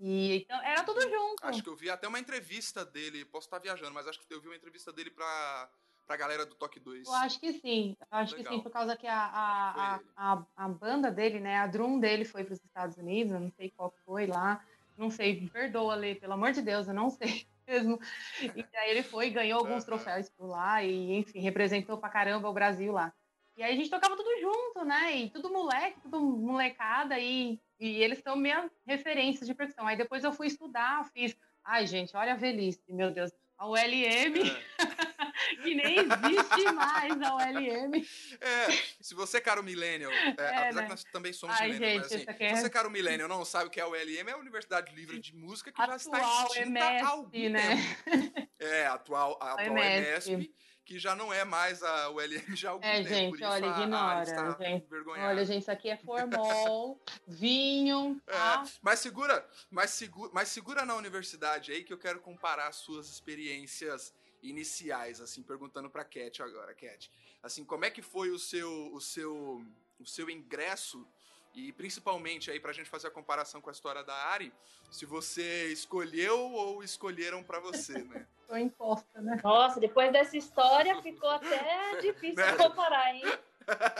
E 0.00 0.38
então 0.38 0.60
era 0.64 0.82
tudo 0.82 1.00
junto. 1.02 1.36
Acho 1.46 1.62
que 1.62 1.68
eu 1.68 1.76
vi 1.76 1.88
até 1.88 2.08
uma 2.08 2.18
entrevista 2.18 2.84
dele, 2.84 3.24
posso 3.24 3.46
estar 3.46 3.60
viajando, 3.60 3.92
mas 3.94 4.08
acho 4.08 4.18
que 4.18 4.34
eu 4.34 4.40
vi 4.40 4.48
uma 4.48 4.56
entrevista 4.56 4.92
dele 4.92 5.10
pra, 5.10 5.70
pra 6.08 6.16
galera 6.16 6.44
do 6.44 6.56
Toque 6.56 6.80
2. 6.80 7.06
Eu 7.06 7.14
acho 7.14 7.38
que 7.38 7.52
sim. 7.52 7.96
Eu 8.00 8.06
acho 8.18 8.34
Legal. 8.34 8.50
que 8.50 8.56
sim, 8.56 8.62
por 8.64 8.72
causa 8.72 8.96
que 8.96 9.06
a, 9.06 9.14
a, 9.14 9.94
a, 9.94 10.00
a, 10.16 10.46
a 10.56 10.68
banda 10.68 11.12
dele, 11.12 11.38
né? 11.38 11.58
A 11.58 11.68
drum 11.68 12.00
dele 12.00 12.24
foi 12.24 12.42
para 12.42 12.54
os 12.54 12.64
Estados 12.64 12.96
Unidos, 12.96 13.32
eu 13.34 13.38
não 13.40 13.50
sei 13.52 13.70
qual 13.70 13.94
foi 14.04 14.26
lá. 14.26 14.64
Não 15.00 15.08
sei, 15.10 15.40
me 15.40 15.48
perdoa, 15.48 15.94
Lê, 15.94 16.14
pelo 16.14 16.34
amor 16.34 16.52
de 16.52 16.60
Deus, 16.60 16.86
eu 16.86 16.92
não 16.92 17.08
sei 17.08 17.46
mesmo. 17.66 17.98
E 18.42 18.76
aí 18.76 18.90
ele 18.90 19.02
foi, 19.02 19.30
ganhou 19.30 19.60
alguns 19.60 19.82
troféus 19.82 20.28
por 20.28 20.46
lá 20.46 20.84
e, 20.84 21.16
enfim, 21.16 21.40
representou 21.40 21.96
pra 21.96 22.10
caramba 22.10 22.50
o 22.50 22.52
Brasil 22.52 22.92
lá. 22.92 23.10
E 23.56 23.62
aí 23.62 23.72
a 23.72 23.76
gente 23.76 23.88
tocava 23.88 24.14
tudo 24.14 24.28
junto, 24.38 24.84
né? 24.84 25.16
E 25.16 25.30
tudo 25.30 25.50
moleque, 25.50 26.02
tudo 26.02 26.20
molecada, 26.20 27.18
e, 27.18 27.58
e 27.78 28.02
eles 28.02 28.18
são 28.18 28.36
minhas 28.36 28.70
referências 28.86 29.48
de 29.48 29.54
percussão. 29.54 29.86
Aí 29.86 29.96
depois 29.96 30.22
eu 30.22 30.32
fui 30.32 30.48
estudar, 30.48 31.02
fiz. 31.14 31.34
Ai, 31.64 31.86
gente, 31.86 32.14
olha 32.14 32.34
a 32.34 32.36
velhice, 32.36 32.82
meu 32.90 33.10
Deus. 33.10 33.32
A 33.56 33.66
ULM, 33.66 34.36
É. 34.38 34.60
que 35.62 35.74
nem 35.74 35.98
existe 35.98 36.72
mais 36.72 37.20
a 37.22 37.34
ULM. 37.36 38.06
É, 38.40 38.66
se 39.00 39.14
você, 39.14 39.40
caro 39.40 39.62
millennial, 39.62 40.12
é, 40.12 40.48
apesar 40.58 40.72
né? 40.74 40.82
que 40.84 40.88
nós 40.88 41.04
também 41.04 41.32
somos 41.32 41.56
Ai, 41.60 41.68
millennial, 41.68 42.00
mas 42.00 42.08
gente, 42.10 42.14
assim, 42.14 42.22
isso 42.22 42.30
aqui 42.30 42.44
é- 42.44 42.54
se 42.56 42.62
você, 42.62 42.70
caro 42.70 42.90
millennial, 42.90 43.28
não 43.28 43.44
sabe 43.44 43.66
o 43.66 43.70
que 43.70 43.80
é 43.80 43.82
a 43.82 43.88
ULM, 43.88 44.28
é 44.28 44.32
a 44.32 44.36
Universidade 44.36 44.94
Livre 44.94 45.18
de 45.18 45.34
Música, 45.34 45.72
que 45.72 45.78
já 45.86 45.96
está 45.96 46.16
Atual 46.18 46.46
extinta 46.46 46.66
EMESP, 46.68 47.04
há 47.04 47.08
algum 47.08 47.48
né? 47.50 47.76
tempo. 48.04 48.48
É, 48.58 48.86
a 48.86 48.94
atual, 48.94 49.38
a 49.40 49.52
atual. 49.54 49.78
EMESP, 49.78 50.54
que 50.84 50.98
já 50.98 51.14
não 51.14 51.32
é 51.32 51.44
mais 51.44 51.82
a 51.82 52.10
ULM 52.10 52.54
já 52.56 52.68
há 52.70 52.72
algum 52.72 52.84
É, 52.84 53.02
tempo. 53.02 53.36
gente, 53.36 53.44
olha, 53.44 53.66
a- 53.68 53.78
a 53.78 53.82
ignora, 53.82 54.22
está 54.22 54.56
gente. 54.58 54.84
envergonhada. 54.84 55.28
Olha, 55.28 55.44
gente, 55.44 55.62
isso 55.62 55.70
aqui 55.70 55.88
é 55.88 55.96
formol, 55.96 57.00
vinho, 57.28 58.20
É, 58.26 58.32
tá? 58.32 58.64
mas 58.82 58.98
segura, 58.98 59.48
mas 59.70 59.90
segura, 59.90 60.30
mas 60.34 60.48
segura 60.48 60.84
na 60.84 60.94
universidade 60.96 61.70
aí 61.72 61.84
que 61.84 61.92
eu 61.92 61.98
quero 61.98 62.20
comparar 62.20 62.66
as 62.68 62.76
suas 62.76 63.08
experiências 63.08 64.12
iniciais, 64.42 65.20
assim, 65.20 65.42
perguntando 65.42 65.90
pra 65.90 66.04
Cat 66.04 66.42
agora, 66.42 66.74
Cat. 66.74 67.10
Assim, 67.42 67.64
como 67.64 67.84
é 67.84 67.90
que 67.90 68.02
foi 68.02 68.30
o 68.30 68.38
seu 68.38 68.92
o 68.94 69.00
seu 69.00 69.64
o 69.98 70.06
seu 70.06 70.30
ingresso 70.30 71.06
e 71.54 71.72
principalmente 71.72 72.50
aí 72.50 72.60
pra 72.60 72.72
gente 72.72 72.88
fazer 72.88 73.08
a 73.08 73.10
comparação 73.10 73.60
com 73.60 73.68
a 73.68 73.72
história 73.72 74.02
da 74.04 74.14
Ari, 74.14 74.52
se 74.90 75.04
você 75.04 75.66
escolheu 75.72 76.38
ou 76.52 76.82
escolheram 76.82 77.42
pra 77.42 77.58
você, 77.60 77.98
né? 78.04 78.26
Tô 78.46 78.56
imposta, 78.56 79.20
né? 79.20 79.40
Nossa, 79.44 79.78
depois 79.78 80.10
dessa 80.12 80.36
história 80.36 81.00
ficou 81.02 81.30
até 81.30 82.00
difícil 82.02 82.34
Né? 82.44 82.56
comparar, 82.56 83.14
hein? 83.14 83.22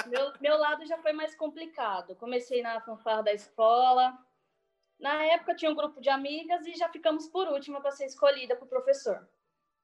Meu, 0.09 0.32
meu 0.40 0.56
lado 0.59 0.85
já 0.87 0.99
foi 0.99 1.12
mais 1.12 1.35
complicado. 1.37 2.16
Comecei 2.16 2.61
na 2.62 2.80
fanfarra 2.80 3.23
da 3.23 3.32
escola. 3.32 4.18
Na 4.99 5.23
época 5.25 5.54
tinha 5.54 5.70
um 5.70 5.75
grupo 5.75 6.00
de 6.00 6.09
amigas 6.09 6.66
e 6.66 6.75
já 6.75 6.88
ficamos 6.88 7.28
por 7.28 7.47
última 7.49 7.80
para 7.80 7.92
ser 7.92 8.06
escolhida 8.06 8.56
para 8.56 8.64
o 8.64 8.68
professor. 8.68 9.28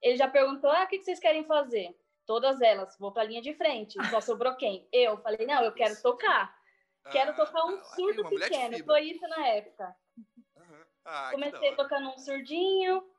Ele 0.07 0.17
já 0.17 0.29
perguntou: 0.29 0.71
ah, 0.71 0.85
o 0.85 0.87
que 0.87 1.03
vocês 1.03 1.19
querem 1.19 1.45
fazer? 1.45 1.99
Todas 2.25 2.61
elas, 2.61 2.97
vou 2.97 3.13
para 3.13 3.23
a 3.23 3.25
linha 3.25 3.43
de 3.43 3.53
frente. 3.55 3.99
Só 4.09 4.21
sobrou 4.21 4.55
quem? 4.57 4.87
Eu 4.93 5.19
falei: 5.19 5.45
não, 5.45 5.65
eu 5.65 5.73
quero 5.73 6.01
tocar. 6.01 6.57
Quero 7.11 7.33
Ah, 7.33 7.35
tocar 7.35 7.65
um 7.65 7.83
surdo 7.83 8.29
pequeno. 8.29 8.85
Foi 8.85 9.01
isso 9.03 9.27
na 9.27 9.49
época. 9.49 9.97
Aham. 10.57 10.87
Ah, 11.05 11.31
Comecei 11.33 11.75
tocando 11.75 12.11
um 12.11 12.19
surdinho. 12.19 13.11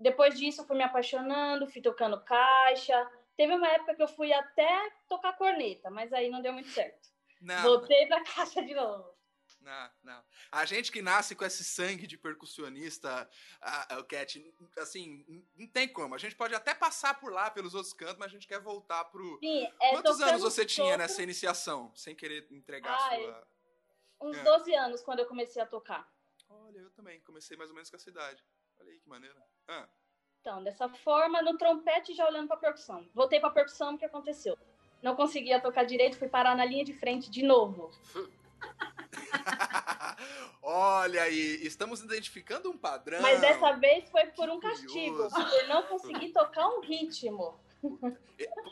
Depois 0.00 0.38
disso, 0.38 0.66
fui 0.66 0.76
me 0.76 0.84
apaixonando, 0.84 1.66
fui 1.66 1.82
tocando 1.82 2.22
caixa. 2.24 3.10
Teve 3.36 3.54
uma 3.54 3.68
época 3.68 3.94
que 3.94 4.02
eu 4.02 4.08
fui 4.08 4.32
até 4.32 4.90
tocar 5.08 5.36
corneta, 5.36 5.90
mas 5.90 6.12
aí 6.14 6.30
não 6.30 6.40
deu 6.40 6.52
muito 6.52 6.68
certo. 6.70 7.08
Não, 7.42 7.62
Voltei 7.62 8.06
pra 8.06 8.24
caixa 8.24 8.62
de 8.62 8.74
novo. 8.74 9.15
Não, 9.66 9.90
não. 10.04 10.24
A 10.52 10.64
gente 10.64 10.92
que 10.92 11.02
nasce 11.02 11.34
com 11.34 11.44
esse 11.44 11.64
sangue 11.64 12.06
de 12.06 12.16
percussionista, 12.16 13.28
o 13.98 14.04
Cat, 14.04 14.54
assim, 14.78 15.24
não 15.56 15.66
tem 15.66 15.88
como. 15.88 16.14
A 16.14 16.18
gente 16.18 16.36
pode 16.36 16.54
até 16.54 16.72
passar 16.72 17.18
por 17.18 17.32
lá, 17.32 17.50
pelos 17.50 17.74
outros 17.74 17.92
cantos, 17.92 18.16
mas 18.16 18.28
a 18.28 18.30
gente 18.30 18.46
quer 18.46 18.60
voltar 18.60 19.04
pro. 19.06 19.40
Sim, 19.40 19.66
é, 19.82 19.90
Quantos 19.90 20.20
anos 20.20 20.42
você 20.42 20.64
tinha 20.64 20.96
nessa 20.96 21.20
iniciação? 21.20 21.90
Sem 21.96 22.14
querer 22.14 22.46
entregar 22.52 22.94
a 22.94 23.16
sua. 23.16 23.48
Uns 24.20 24.36
É. 24.36 24.44
12 24.44 24.72
anos 24.76 25.02
quando 25.02 25.18
eu 25.18 25.26
comecei 25.26 25.60
a 25.60 25.66
tocar. 25.66 26.08
Olha, 26.48 26.78
eu 26.78 26.90
também. 26.92 27.20
Comecei 27.22 27.56
mais 27.56 27.68
ou 27.68 27.74
menos 27.74 27.90
com 27.90 27.96
essa 27.96 28.08
idade. 28.08 28.44
Olha 28.78 28.92
aí 28.92 29.00
que 29.00 29.08
maneiro. 29.08 29.34
Ah, 29.66 29.88
Então, 30.40 30.62
dessa 30.62 30.88
forma, 30.88 31.42
no 31.42 31.58
trompete 31.58 32.14
já 32.14 32.24
olhando 32.24 32.46
pra 32.46 32.56
percussão. 32.56 33.04
Voltei 33.12 33.40
pra 33.40 33.50
percussão, 33.50 33.96
o 33.96 33.98
que 33.98 34.04
aconteceu? 34.04 34.56
Não 35.02 35.16
conseguia 35.16 35.60
tocar 35.60 35.82
direito, 35.82 36.16
fui 36.16 36.28
parar 36.28 36.56
na 36.56 36.64
linha 36.64 36.84
de 36.84 36.94
frente 36.94 37.28
de 37.28 37.42
novo. 37.42 37.90
Olha 40.68 41.22
aí, 41.22 41.64
estamos 41.64 42.00
identificando 42.00 42.68
um 42.68 42.76
padrão. 42.76 43.22
Mas 43.22 43.40
dessa 43.40 43.74
vez 43.74 44.10
foi 44.10 44.26
por 44.26 44.46
que 44.46 44.50
um 44.50 44.58
castigo, 44.58 45.28
por 45.30 45.68
não 45.68 45.84
conseguir 45.84 46.32
tocar 46.32 46.66
um 46.66 46.80
ritmo. 46.80 47.54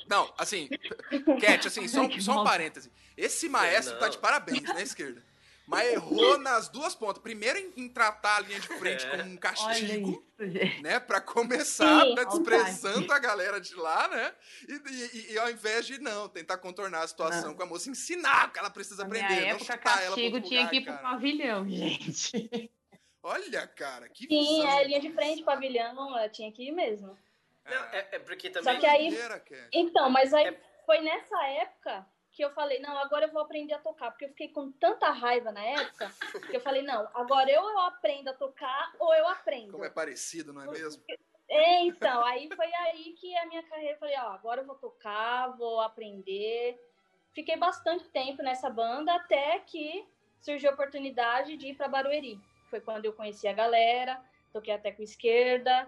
Não, 0.08 0.34
assim, 0.36 0.68
Cat, 1.40 1.68
assim, 1.68 1.86
só, 1.86 2.08
Que 2.08 2.20
só 2.20 2.40
um 2.40 2.44
parêntese. 2.44 2.90
Esse 3.16 3.48
maestro 3.48 3.94
Não. 3.94 4.00
tá 4.00 4.08
de 4.08 4.18
parabéns 4.18 4.62
na 4.62 4.82
esquerda. 4.82 5.22
Mas 5.66 5.92
errou 5.92 6.37
nas 6.38 6.68
duas 6.68 6.94
pontas. 6.94 7.23
Primeiro 7.23 7.59
em, 7.59 7.73
em 7.76 7.88
tratar 7.88 8.37
a 8.37 8.40
linha 8.40 8.61
de 8.61 8.68
frente 8.68 9.06
É. 9.06 9.11
como 9.16 9.23
um 9.30 9.37
castigo, 9.37 10.25
isso, 10.38 10.83
né? 10.83 11.00
Pra 11.00 11.21
começar, 11.23 12.04
Sim, 12.04 12.14
tá 12.14 12.25
desprezando 12.25 13.11
a 13.12 13.18
galera 13.18 13.59
de 13.61 13.75
lá, 13.75 14.06
né? 14.09 14.35
E, 14.68 14.73
e- 14.75 15.33
e 15.33 15.38
ao 15.38 15.50
invés 15.50 15.87
de 15.87 15.99
não, 15.99 16.28
tentar 16.28 16.59
contornar 16.59 17.02
a 17.02 17.09
situação 17.09 17.49
Não. 17.49 17.54
com 17.54 17.62
a 17.62 17.66
moça, 17.66 17.88
ensinar 17.88 18.49
o 18.49 18.50
que 18.52 18.59
ela 18.59 18.68
precisa 18.71 19.04
Na 19.04 19.09
minha 19.09 19.25
aprender. 19.25 19.40
não 19.52 19.56
época, 19.56 19.73
ela 19.73 19.78
castigo 19.78 20.35
outro 20.37 20.49
tinha 20.49 20.61
lugar, 20.61 20.71
que 20.71 20.76
ir 20.76 20.85
pro 20.85 20.92
cara. 20.92 21.02
pavilhão, 21.11 21.68
gente. 21.68 22.71
Olha, 23.23 23.66
cara, 23.66 24.09
que 24.11 24.26
Sim, 24.26 24.56
visão. 24.56 24.68
é 24.78 24.85
linha 24.85 25.00
de 25.00 25.11
frente, 25.12 25.42
pavilhão, 25.44 26.18
eu 26.18 26.30
tinha 26.30 26.52
que 26.52 26.68
ir 26.68 26.73
mesmo. 26.73 27.16
Não, 27.64 27.85
é, 27.85 28.06
é 28.12 28.18
porque 28.18 28.50
também. 28.50 28.75
Só 28.75 28.78
que 28.80 28.85
aí-. 28.87 29.16
Então, 29.73 30.11
mas 30.11 30.35
aí 30.35 30.49
É- 30.49 30.61
foi 30.85 31.00
nessa 31.00 31.42
época 31.47 32.06
que 32.34 32.44
eu 32.44 32.50
falei, 32.50 32.80
não, 32.80 32.98
agora 32.98 33.26
eu 33.26 33.32
vou 33.32 33.40
aprender 33.40 33.74
a 33.74 33.78
tocar, 33.78 34.10
porque 34.10 34.24
eu 34.24 34.28
fiquei 34.30 34.48
com 34.48 34.72
tanta 34.72 35.08
raiva 35.10 35.52
na 35.52 35.62
época, 35.62 36.10
que 36.50 36.56
eu 36.56 36.60
falei, 36.60 36.82
não, 36.82 37.08
agora 37.14 37.48
eu 37.48 37.78
aprendo 37.78 38.28
a 38.28 38.34
tocar 38.34 38.92
ou 38.98 39.14
eu 39.14 39.28
aprendo. 39.28 39.70
Como 39.70 39.84
é 39.84 39.90
parecido, 39.90 40.52
não 40.52 40.62
é 40.62 40.66
mesmo? 40.66 41.02
É, 41.48 41.82
então, 41.82 42.24
aí 42.24 42.48
foi 42.54 42.74
aí 42.74 43.12
que 43.12 43.36
a 43.36 43.46
minha 43.46 43.62
carreira, 43.62 43.94
eu 43.94 43.98
falei, 43.98 44.16
ó, 44.18 44.32
agora 44.32 44.62
eu 44.62 44.66
vou 44.66 44.74
tocar, 44.74 45.56
vou 45.56 45.80
aprender. 45.80 46.76
Fiquei 47.32 47.56
bastante 47.56 48.04
tempo 48.08 48.42
nessa 48.42 48.68
banda 48.68 49.14
até 49.14 49.60
que 49.60 50.04
surgiu 50.40 50.70
a 50.70 50.74
oportunidade 50.74 51.56
de 51.56 51.68
ir 51.68 51.76
para 51.76 51.86
Barueri. 51.86 52.40
Foi 52.68 52.80
quando 52.80 53.04
eu 53.04 53.12
conheci 53.12 53.46
a 53.46 53.52
galera, 53.52 54.20
toquei 54.52 54.74
até 54.74 54.90
com 54.90 55.02
esquerda. 55.02 55.86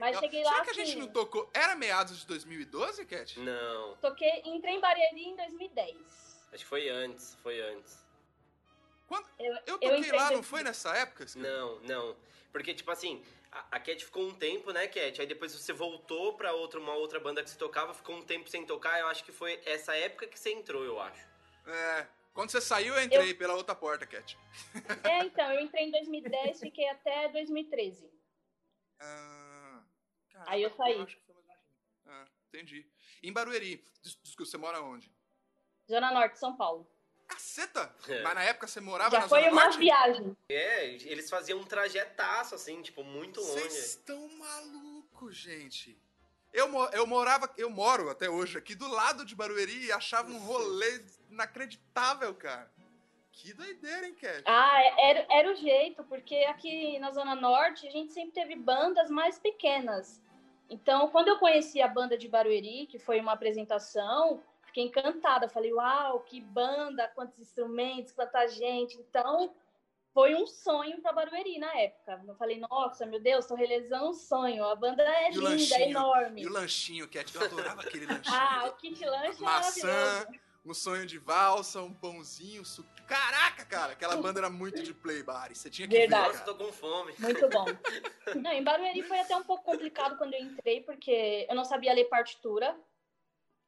Mas 0.00 0.18
cheguei 0.18 0.42
Será 0.42 0.56
lá 0.56 0.64
que 0.64 0.70
a 0.70 0.72
gente 0.74 0.88
assim- 0.90 0.98
não 0.98 1.08
tocou? 1.08 1.48
Era 1.54 1.76
meados 1.76 2.18
de 2.20 2.26
2012, 2.26 3.04
Cat? 3.04 3.38
Não, 3.38 3.96
Toquei, 3.98 4.42
entrei 4.46 4.74
em 4.74 4.80
Barueri 4.80 5.24
em 5.24 5.36
2010. 5.36 5.96
acho 6.52 6.64
que 6.64 6.68
foi 6.68 6.88
antes, 6.88 7.36
foi 7.42 7.60
antes. 7.60 7.98
Quando... 9.06 9.26
Eu- 9.38 9.44
Eu 9.44 9.54
eu 9.66 9.78
toquei 9.78 9.98
entrei 9.98 10.18
lá, 10.18 10.30
não 10.30 10.42
foi 10.42 10.62
nessa 10.62 10.96
época? 10.96 11.24
Esquerda? 11.24 11.48
Não, 11.48 11.80
não. 11.80 12.16
Porque, 12.52 12.72
tipo 12.74 12.90
assim, 12.90 13.22
a, 13.52 13.76
a 13.76 13.80
Cat 13.80 14.04
ficou 14.04 14.26
um 14.26 14.34
tempo, 14.34 14.72
né, 14.72 14.86
Cat? 14.88 15.20
Aí 15.20 15.26
depois 15.26 15.52
você 15.54 15.72
voltou 15.72 16.32
pra 16.34 16.52
outra, 16.52 16.80
uma 16.80 16.94
outra 16.94 17.20
banda 17.20 17.42
que 17.42 17.50
você 17.50 17.58
tocava, 17.58 17.92
ficou 17.92 18.16
um 18.16 18.22
tempo 18.24 18.48
sem 18.48 18.64
tocar. 18.64 18.98
Eu 19.00 19.08
acho 19.08 19.22
que 19.24 19.32
foi 19.32 19.60
essa 19.66 19.94
época 19.96 20.26
que 20.26 20.38
você 20.38 20.52
entrou, 20.52 20.82
eu 20.84 21.00
acho. 21.00 21.24
É. 21.66 22.06
Quando 22.32 22.50
você 22.50 22.60
saiu, 22.60 22.94
eu 22.94 23.02
entrei 23.02 23.34
pela 23.34 23.54
outra 23.54 23.74
porta, 23.74 24.06
Cat. 24.06 24.38
É, 25.04 25.24
então, 25.24 25.52
eu 25.52 25.60
entrei 25.60 25.84
em 25.84 25.90
2010, 25.90 26.60
fiquei 26.60 26.88
até 26.88 27.28
2013. 27.28 28.08
Ah, 29.00 29.39
Aí 30.46 30.62
eu 30.62 30.70
saí. 30.70 31.00
acho 31.00 31.16
que 31.16 31.22
foi 31.24 31.34
mais 31.34 31.46
ou 31.46 31.54
menos. 31.54 31.64
Ah, 32.06 32.26
entendi. 32.48 32.86
Em 33.22 33.32
Barueri, 33.32 33.84
que 34.02 34.44
você 34.44 34.56
mora 34.56 34.80
onde? 34.82 35.10
Zona 35.88 36.12
Norte, 36.12 36.38
São 36.38 36.56
Paulo. 36.56 36.86
Caceta! 37.26 37.94
É. 38.08 38.22
Mas 38.22 38.34
na 38.34 38.42
época 38.42 38.66
você 38.66 38.80
morava 38.80 39.10
Já 39.10 39.20
na 39.20 39.28
foi 39.28 39.40
Zona 39.40 39.52
uma 39.52 39.62
Norte? 39.64 39.78
viagem. 39.78 40.36
É, 40.48 40.86
eles 40.86 41.30
faziam 41.30 41.60
um 41.60 41.64
trajetaço, 41.64 42.54
assim, 42.54 42.82
tipo, 42.82 43.04
muito 43.04 43.40
Vocês 43.40 43.64
longe. 43.64 43.78
estão 43.78 44.28
malucos, 44.36 45.36
gente. 45.36 45.96
Eu, 46.52 46.66
eu 46.92 47.06
morava, 47.06 47.48
eu 47.56 47.70
moro 47.70 48.10
até 48.10 48.28
hoje 48.28 48.58
aqui 48.58 48.74
do 48.74 48.88
lado 48.88 49.24
de 49.24 49.36
Barueri 49.36 49.86
e 49.86 49.92
achava 49.92 50.28
um 50.30 50.38
rolê 50.38 51.00
inacreditável, 51.30 52.34
cara. 52.34 52.68
Que 53.32 53.52
doideira, 53.54 54.06
hein, 54.06 54.14
Cat? 54.14 54.42
Ah, 54.44 54.80
era, 54.98 55.26
era 55.30 55.52
o 55.52 55.54
jeito, 55.54 56.02
porque 56.04 56.34
aqui 56.48 56.98
na 56.98 57.12
Zona 57.12 57.34
Norte 57.36 57.86
a 57.86 57.90
gente 57.90 58.12
sempre 58.12 58.32
teve 58.32 58.56
bandas 58.56 59.08
mais 59.08 59.38
pequenas. 59.38 60.20
Então, 60.70 61.08
quando 61.08 61.28
eu 61.28 61.38
conheci 61.38 61.82
a 61.82 61.88
banda 61.88 62.16
de 62.16 62.28
Barueri, 62.28 62.86
que 62.86 62.98
foi 62.98 63.18
uma 63.20 63.32
apresentação, 63.32 64.40
fiquei 64.62 64.84
encantada. 64.84 65.48
Falei, 65.48 65.72
uau, 65.72 66.20
que 66.20 66.40
banda, 66.40 67.08
quantos 67.08 67.38
instrumentos, 67.40 68.12
quanta 68.12 68.46
gente. 68.46 68.96
Então, 68.96 69.52
foi 70.14 70.34
um 70.36 70.46
sonho 70.46 71.00
para 71.02 71.12
Barueri 71.12 71.58
na 71.58 71.72
época. 71.76 72.22
Eu 72.26 72.34
falei, 72.36 72.58
nossa, 72.60 73.04
meu 73.04 73.20
Deus, 73.20 73.44
estou 73.44 73.56
realizando 73.56 74.10
um 74.10 74.14
sonho. 74.14 74.64
A 74.64 74.76
banda 74.76 75.02
é 75.02 75.28
E 75.30 75.34
linda, 75.34 75.50
lanchinho? 75.50 75.80
é 75.80 75.90
enorme. 75.90 76.42
E 76.42 76.46
o 76.46 76.52
lanchinho, 76.52 77.08
Cat, 77.08 77.34
eu 77.34 77.42
adorava 77.42 77.80
aquele 77.82 78.06
lanchinho. 78.06 78.36
Ah, 78.36 78.66
o 78.68 78.72
kit 78.76 79.04
lanche 79.04 79.40
é 79.42 79.44
maçã, 79.44 79.86
maravilhoso. 79.86 80.40
Um 80.64 80.74
sonho 80.74 81.06
de 81.06 81.18
valsa, 81.18 81.80
um 81.80 81.92
pãozinho, 81.92 82.64
su... 82.64 82.84
Caraca, 83.06 83.64
cara, 83.64 83.92
aquela 83.92 84.16
banda 84.16 84.40
era 84.40 84.50
muito 84.50 84.82
de 84.82 84.94
play 84.94 85.22
bar. 85.22 85.48
Você 85.54 85.70
tinha 85.70 85.88
que 85.88 85.96
Verdade. 85.96 86.28
ver, 86.32 86.38
Nossa, 86.38 86.44
tô 86.44 86.54
com 86.54 86.72
fome. 86.72 87.12
Muito 87.18 87.48
bom. 87.48 87.64
Não, 88.40 88.52
em 88.52 88.62
Barueri 88.62 89.02
foi 89.02 89.18
até 89.18 89.34
um 89.36 89.42
pouco 89.42 89.64
complicado 89.64 90.16
quando 90.16 90.34
eu 90.34 90.40
entrei, 90.40 90.82
porque 90.82 91.46
eu 91.48 91.54
não 91.56 91.64
sabia 91.64 91.92
ler 91.92 92.04
partitura. 92.04 92.78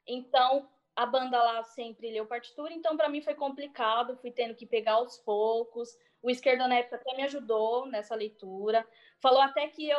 Então, 0.06 0.68
a 0.94 1.06
banda 1.06 1.42
lá 1.42 1.64
sempre 1.64 2.10
leu 2.10 2.26
partitura, 2.26 2.72
então 2.72 2.96
para 2.96 3.08
mim 3.08 3.22
foi 3.22 3.34
complicado, 3.34 4.16
fui 4.18 4.30
tendo 4.30 4.54
que 4.54 4.66
pegar 4.66 4.92
aos 4.92 5.16
poucos. 5.18 5.96
O 6.22 6.30
esquerdo 6.30 6.68
na 6.68 6.76
época 6.76 6.96
até 6.96 7.16
me 7.16 7.24
ajudou 7.24 7.86
nessa 7.86 8.14
leitura. 8.14 8.86
Falou 9.20 9.40
até 9.40 9.66
que 9.68 9.88
eu, 9.88 9.98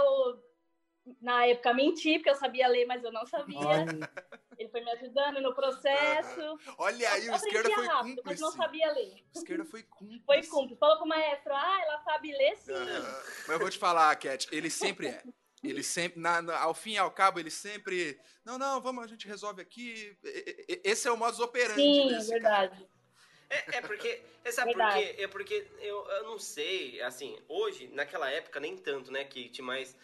na 1.22 1.46
época, 1.48 1.74
menti, 1.74 2.14
porque 2.18 2.30
eu 2.30 2.36
sabia 2.36 2.68
ler, 2.68 2.86
mas 2.86 3.04
eu 3.04 3.12
não 3.12 3.26
sabia. 3.26 3.58
Olha, 3.60 4.12
Ele 4.58 4.70
foi 4.70 4.82
me 4.82 4.92
ajudando 4.92 5.42
no 5.42 5.54
processo. 5.54 6.60
Olha 6.78 7.12
aí, 7.12 7.30
o 7.30 7.36
esquerda 7.36 7.70
foi 7.72 7.86
rápido, 7.88 8.22
mas 8.24 8.40
cúmplice. 8.40 8.42
não 8.42 8.52
sabia 8.52 8.92
ler. 8.94 9.14
O 9.34 9.40
esquerda 9.40 9.66
foi 9.66 9.84
cúmplice. 9.84 10.24
Foi 10.26 10.44
cúmplice. 10.44 10.80
Falou 10.80 10.98
com 11.00 11.06
o 11.06 11.08
maestro, 11.10 11.54
ah, 11.54 11.82
ela 11.86 12.00
sabe 12.04 12.32
ler 12.32 12.56
sim. 12.58 12.72
Ah, 12.74 13.24
mas 13.48 13.50
eu 13.50 13.60
vou 13.60 13.70
te 13.70 13.78
falar, 13.80 14.16
Cat, 14.16 14.48
ele 14.52 14.70
sempre 14.70 15.08
é. 15.08 15.24
Ele 15.64 15.82
sempre, 15.82 16.20
na- 16.20 16.42
na- 16.42 16.60
ao 16.60 16.74
fim 16.74 16.92
e 16.94 16.98
ao 16.98 17.10
cabo, 17.10 17.40
ele 17.40 17.50
sempre. 17.50 18.20
Não, 18.44 18.58
não, 18.58 18.82
vamos, 18.82 19.02
a 19.04 19.08
gente 19.08 19.26
resolve 19.28 19.62
aqui. 19.62 20.16
E- 20.22 20.66
e- 20.68 20.82
Esse 20.84 21.08
é 21.08 21.12
o 21.12 21.16
modus 21.16 21.40
operandi 21.40 21.82
Sim, 21.82 22.08
desse 22.10 22.30
verdade. 22.32 22.86
É, 23.50 23.78
é 23.78 23.82
porque. 23.82 24.22
É, 24.44 24.52
sabe 24.52 24.74
por 24.74 24.94
quê? 24.94 25.16
É 25.18 25.28
porque 25.28 25.66
eu, 25.80 26.06
eu 26.06 26.24
não 26.26 26.38
sei, 26.38 27.02
assim, 27.02 27.40
hoje, 27.48 27.88
naquela 27.94 28.30
época, 28.30 28.60
nem 28.60 28.78
tanto, 28.78 29.10
né, 29.12 29.24
Kate, 29.24 29.62
mas. 29.62 29.96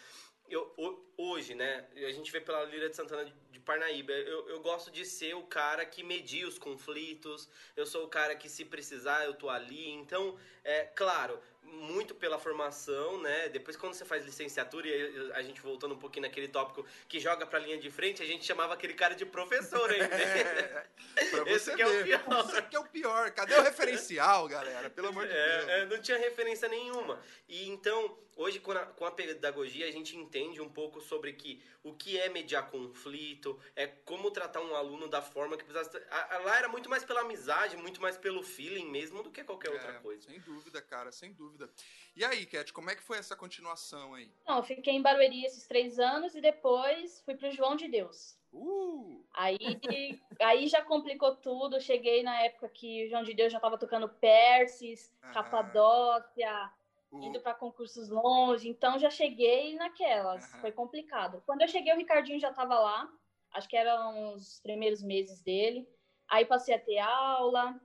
Eu, 0.50 0.74
ho- 0.76 1.04
hoje, 1.16 1.54
né, 1.54 1.86
a 1.94 2.10
gente 2.10 2.30
vê 2.32 2.40
pela 2.40 2.64
Lira 2.64 2.90
de 2.90 2.96
Santana 2.96 3.24
de 3.24 3.60
Parnaíba, 3.60 4.12
eu, 4.12 4.48
eu 4.48 4.60
gosto 4.60 4.90
de 4.90 5.04
ser 5.04 5.34
o 5.34 5.44
cara 5.44 5.86
que 5.86 6.02
media 6.02 6.48
os 6.48 6.58
conflitos, 6.58 7.48
eu 7.76 7.86
sou 7.86 8.04
o 8.04 8.08
cara 8.08 8.34
que, 8.34 8.48
se 8.48 8.64
precisar, 8.64 9.24
eu 9.24 9.34
tô 9.34 9.48
ali. 9.48 9.90
Então, 9.90 10.36
é 10.64 10.84
claro, 10.84 11.40
muito 11.72 12.14
pela 12.14 12.38
formação, 12.38 13.20
né? 13.22 13.48
Depois, 13.48 13.76
quando 13.76 13.94
você 13.94 14.04
faz 14.04 14.24
licenciatura, 14.24 14.86
e 14.88 15.32
a 15.32 15.42
gente 15.42 15.60
voltando 15.60 15.94
um 15.94 15.98
pouquinho 15.98 16.22
naquele 16.26 16.48
tópico 16.48 16.84
que 17.08 17.18
joga 17.18 17.46
pra 17.46 17.58
linha 17.58 17.78
de 17.78 17.90
frente, 17.90 18.22
a 18.22 18.26
gente 18.26 18.44
chamava 18.44 18.74
aquele 18.74 18.94
cara 18.94 19.14
de 19.14 19.24
professor 19.26 19.90
ainda. 19.90 20.10
É, 21.16 21.52
Esse 21.52 21.74
que 21.74 21.82
é 21.82 21.86
o 21.86 22.02
pior. 22.04 22.22
Isso 22.46 22.62
que 22.68 22.76
é 22.76 22.78
o 22.78 22.84
pior. 22.86 23.30
Cadê 23.32 23.54
o 23.54 23.62
referencial, 23.62 24.46
galera? 24.48 24.88
Pelo 24.90 25.08
amor 25.08 25.26
de 25.26 25.32
Deus. 25.32 25.68
É, 25.68 25.80
é, 25.80 25.86
não 25.86 26.00
tinha 26.00 26.16
referência 26.18 26.68
nenhuma. 26.68 27.20
E 27.48 27.68
então, 27.68 28.16
hoje 28.36 28.60
com 28.60 28.70
a, 28.72 28.86
com 28.86 29.04
a 29.04 29.10
pedagogia, 29.10 29.86
a 29.88 29.90
gente 29.90 30.16
entende 30.16 30.60
um 30.60 30.68
pouco 30.68 31.00
sobre 31.00 31.32
que 31.32 31.60
o 31.82 31.92
que 31.94 32.18
é 32.18 32.28
mediar 32.28 32.70
conflito, 32.70 33.58
é 33.74 33.86
como 33.86 34.30
tratar 34.30 34.60
um 34.60 34.74
aluno 34.74 35.08
da 35.08 35.20
forma 35.20 35.56
que 35.56 35.64
precisasse. 35.64 35.96
a- 36.10 36.36
a- 36.36 36.38
Lá 36.38 36.56
era 36.58 36.68
muito 36.68 36.88
mais 36.88 37.04
pela 37.04 37.22
amizade, 37.22 37.76
muito 37.76 38.00
mais 38.00 38.16
pelo 38.16 38.42
feeling 38.42 38.88
mesmo 38.90 39.22
do 39.22 39.30
que 39.30 39.42
qualquer 39.42 39.70
outra 39.70 39.92
É, 39.92 39.98
coisa. 39.98 40.28
Sem 40.28 40.38
dúvida, 40.40 40.80
cara, 40.80 41.10
sem 41.10 41.32
dúvida. 41.32 41.59
E 42.16 42.24
aí, 42.24 42.44
Cat, 42.46 42.72
como 42.72 42.90
é 42.90 42.94
que 42.94 43.02
foi 43.02 43.18
essa 43.18 43.36
continuação 43.36 44.14
aí? 44.14 44.30
Não, 44.46 44.58
eu 44.58 44.62
fiquei 44.62 44.94
em 44.94 45.02
Barueri 45.02 45.44
esses 45.44 45.66
três 45.66 45.98
anos 45.98 46.34
e 46.34 46.40
depois 46.40 47.20
fui 47.22 47.34
pro 47.34 47.50
João 47.50 47.76
de 47.76 47.88
Deus. 47.88 48.38
Uh! 48.52 49.24
Aí, 49.32 49.56
aí 50.40 50.66
já 50.68 50.82
complicou 50.82 51.36
tudo. 51.36 51.80
Cheguei 51.80 52.22
na 52.22 52.42
época 52.42 52.68
que 52.68 53.06
o 53.06 53.08
João 53.08 53.22
de 53.22 53.34
Deus 53.34 53.52
já 53.52 53.58
estava 53.58 53.78
tocando 53.78 54.08
Persis, 54.08 55.12
Aham. 55.22 55.32
Capadócia, 55.32 56.70
uh, 57.12 57.24
indo 57.24 57.40
para 57.40 57.54
concursos 57.54 58.08
longe. 58.08 58.68
Então 58.68 58.98
já 58.98 59.10
cheguei 59.10 59.76
naquelas. 59.76 60.50
Foi 60.60 60.72
complicado. 60.72 61.42
Quando 61.46 61.62
eu 61.62 61.68
cheguei, 61.68 61.92
o 61.92 61.96
Ricardinho 61.96 62.40
já 62.40 62.50
estava 62.50 62.78
lá. 62.78 63.10
Acho 63.52 63.68
que 63.68 63.76
eram 63.76 64.34
os 64.34 64.60
primeiros 64.60 65.02
meses 65.02 65.40
dele. 65.42 65.88
Aí 66.28 66.44
passei 66.44 66.74
a 66.74 66.78
ter 66.78 66.98
aula, 66.98 67.80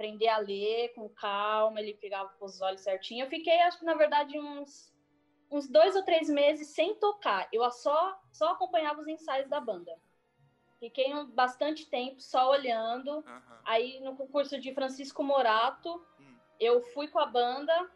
aprender 0.00 0.28
a 0.28 0.38
ler 0.38 0.88
com 0.94 1.08
calma. 1.10 1.78
Ele 1.78 1.92
pegava 1.94 2.30
com 2.38 2.46
os 2.46 2.60
olhos 2.62 2.80
certinho. 2.80 3.24
Eu 3.26 3.28
fiquei, 3.28 3.60
acho 3.60 3.78
que 3.78 3.84
na 3.84 3.94
verdade, 3.94 4.38
uns, 4.38 4.90
uns 5.50 5.68
dois 5.68 5.94
ou 5.94 6.02
três 6.02 6.28
meses 6.30 6.68
sem 6.68 6.94
tocar. 6.94 7.46
Eu 7.52 7.70
só, 7.70 8.18
só 8.32 8.52
acompanhava 8.52 9.00
os 9.00 9.06
ensaios 9.06 9.48
da 9.50 9.60
banda. 9.60 9.92
Fiquei 10.78 11.12
um- 11.14 11.26
bastante 11.26 11.84
tempo 11.86 12.18
só 12.20 12.50
olhando. 12.50 13.22
aham. 13.26 13.60
Aí 13.66 14.00
no 14.00 14.16
concurso 14.16 14.58
de 14.58 14.72
Francisco 14.72 15.22
Morato, 15.22 16.02
Hum. 16.18 16.36
eu 16.58 16.80
fui 16.80 17.06
com 17.08 17.18
a 17.18 17.26
banda, 17.26 17.90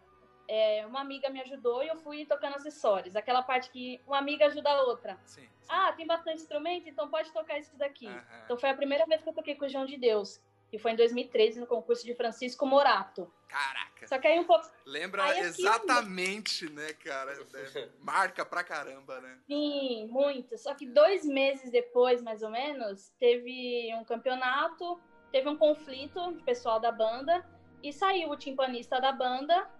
é, 0.46 0.86
uma 0.86 1.00
amiga 1.00 1.30
me 1.30 1.40
ajudou 1.40 1.82
e 1.82 1.88
eu 1.88 1.96
fui 1.96 2.26
tocando 2.26 2.56
acessórios. 2.56 3.16
Aquela 3.16 3.42
parte 3.42 3.70
que 3.70 4.02
uma 4.06 4.18
amiga 4.18 4.44
ajuda 4.46 4.68
a 4.70 4.82
outra. 4.82 5.18
Sim. 5.24 5.48
sim. 5.58 5.66
Ah, 5.70 5.90
tem 5.94 6.06
bastante 6.06 6.42
instrumento, 6.42 6.86
então 6.86 7.08
pode 7.08 7.32
tocar 7.32 7.58
esse 7.58 7.74
daqui. 7.78 8.06
Aham. 8.08 8.42
Então 8.44 8.58
foi 8.58 8.68
a 8.68 8.74
primeira 8.76 9.06
vez 9.06 9.22
que 9.22 9.28
eu 9.30 9.32
toquei 9.34 9.54
com 9.54 9.64
o 9.64 9.68
João 9.70 9.86
de 9.86 9.96
Deus, 9.96 10.38
que 10.74 10.78
foi 10.80 10.90
em 10.90 10.96
2013 10.96 11.60
no 11.60 11.68
concurso 11.68 12.04
de 12.04 12.16
Francisco 12.16 12.66
Morato. 12.66 13.32
Caraca. 13.46 14.08
Só 14.08 14.18
que 14.18 14.26
aí 14.26 14.40
um 14.40 14.44
pouco 14.44 14.68
Lembra 14.84 15.22
Aí 15.22 15.38
exatamente, 15.38 16.68
né, 16.68 16.92
cara? 16.94 17.32
É, 17.32 17.88
marca 18.00 18.44
pra 18.44 18.64
caramba, 18.64 19.20
né? 19.20 19.38
Sim, 19.46 20.08
muito. 20.08 20.58
Só 20.58 20.74
que 20.74 20.84
dois 20.84 21.24
meses 21.24 21.70
depois, 21.70 22.20
mais 22.20 22.42
ou 22.42 22.50
menos, 22.50 23.12
teve 23.20 23.94
um 23.94 24.04
campeonato, 24.04 25.00
teve 25.30 25.48
um 25.48 25.56
conflito 25.56 26.32
de 26.32 26.42
pessoal 26.42 26.80
da 26.80 26.90
banda, 26.90 27.48
e 27.80 27.92
saiu 27.92 28.30
o 28.30 28.36
timpanista 28.36 29.00
da 29.00 29.12
banda 29.12 29.70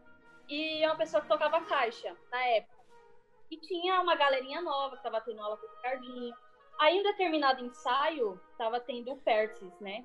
e 0.49 0.87
uma 0.87 0.95
pessoa 0.95 1.23
que 1.23 1.29
tocava 1.29 1.61
caixa 1.63 2.17
na 2.31 2.41
época. 2.51 2.85
E 3.51 3.57
tinha 3.57 4.01
uma 4.01 4.15
galerinha 4.15 4.63
nova 4.63 4.97
que 4.97 5.03
tava 5.03 5.21
tendo 5.21 5.43
aula 5.43 5.57
com 5.57 5.67
o 5.67 5.71
Ricardinho. 5.71 6.37
Aí, 6.79 6.97
em 6.97 7.01
um 7.01 7.03
determinado 7.03 7.65
ensaio, 7.65 8.41
tava 8.57 8.79
tendo 8.79 9.11
o 9.11 9.17
Persis, 9.17 9.77
né? 9.81 10.05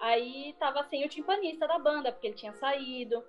Aí 0.00 0.54
tava 0.58 0.82
sem 0.84 1.04
o 1.04 1.08
timpanista 1.08 1.66
da 1.66 1.78
banda, 1.78 2.12
porque 2.12 2.28
ele 2.28 2.36
tinha 2.36 2.52
saído. 2.52 3.24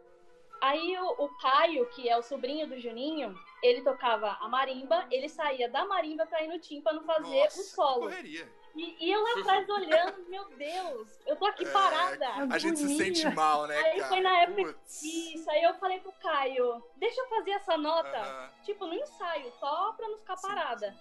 Aí 0.61 0.97
o, 0.97 1.25
o 1.25 1.29
Caio, 1.39 1.85
que 1.91 2.09
é 2.09 2.17
o 2.17 2.21
sobrinho 2.23 2.67
do 2.67 2.79
Juninho, 2.79 3.33
ele 3.63 3.81
tocava 3.81 4.37
a 4.41 4.47
marimba, 4.49 5.05
ele 5.09 5.29
saía 5.29 5.69
da 5.69 5.85
marimba 5.85 6.25
pra 6.25 6.43
ir 6.43 6.47
no 6.47 6.59
tímpano 6.59 7.01
fazer 7.03 7.43
Nossa, 7.43 7.61
o 7.61 7.63
solo. 7.63 7.99
correria. 8.01 8.47
E, 8.75 9.07
e 9.07 9.11
eu 9.11 9.21
lá 9.21 9.39
atrás 9.39 9.67
olhando, 9.69 10.29
meu 10.29 10.45
Deus, 10.49 11.07
eu 11.25 11.35
tô 11.37 11.45
aqui 11.45 11.65
É, 11.65 11.71
parada. 11.71 12.27
A 12.49 12.57
gente 12.59 12.77
se 12.77 12.97
sente 12.97 13.27
mal, 13.29 13.65
né, 13.67 13.77
Aí 13.77 13.97
cara? 13.97 14.09
foi 14.09 14.21
na 14.21 14.41
época 14.41 14.73
Putz. 14.73 15.01
Isso, 15.01 15.49
aí 15.49 15.63
eu 15.63 15.73
falei 15.75 15.99
pro 16.01 16.11
Caio, 16.13 16.83
deixa 16.97 17.19
eu 17.21 17.29
fazer 17.29 17.51
essa 17.51 17.77
nota, 17.77 18.17
Aham. 18.17 18.51
tipo, 18.63 18.85
no 18.85 18.93
ensaio, 18.93 19.51
só 19.59 19.93
pra 19.93 20.07
não 20.07 20.17
ficar 20.19 20.37
Sim, 20.37 20.47
parada. 20.47 20.95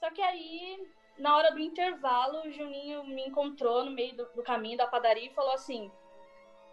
Só 0.00 0.10
que 0.10 0.20
aí, 0.20 0.86
na 1.18 1.36
hora 1.36 1.50
do 1.52 1.60
intervalo, 1.60 2.42
o 2.42 2.50
Juninho 2.50 3.04
me 3.04 3.26
encontrou 3.26 3.84
no 3.84 3.90
meio 3.90 4.16
do, 4.16 4.24
do 4.34 4.42
caminho 4.42 4.76
da 4.76 4.86
padaria 4.86 5.26
e 5.26 5.34
falou 5.34 5.52
assim: 5.52 5.90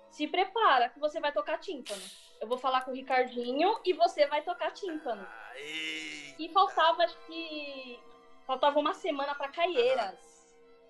se 0.09 0.27
prepara 0.27 0.89
que 0.89 0.99
você 0.99 1.19
vai 1.19 1.31
tocar 1.31 1.57
tímpano. 1.57 2.01
Eu 2.39 2.47
vou 2.47 2.57
falar 2.57 2.81
com 2.81 2.91
o 2.91 2.93
Ricardinho 2.93 3.79
e 3.85 3.93
você 3.93 4.25
vai 4.27 4.41
tocar 4.41 4.71
tímpano. 4.71 5.25
Eita. 5.55 6.41
E 6.41 6.49
faltava, 6.49 7.03
acho 7.03 7.17
que. 7.25 7.99
Faltava 8.45 8.79
uma 8.79 8.93
semana 8.93 9.35
pra 9.35 9.47
Caieiras. 9.47 10.19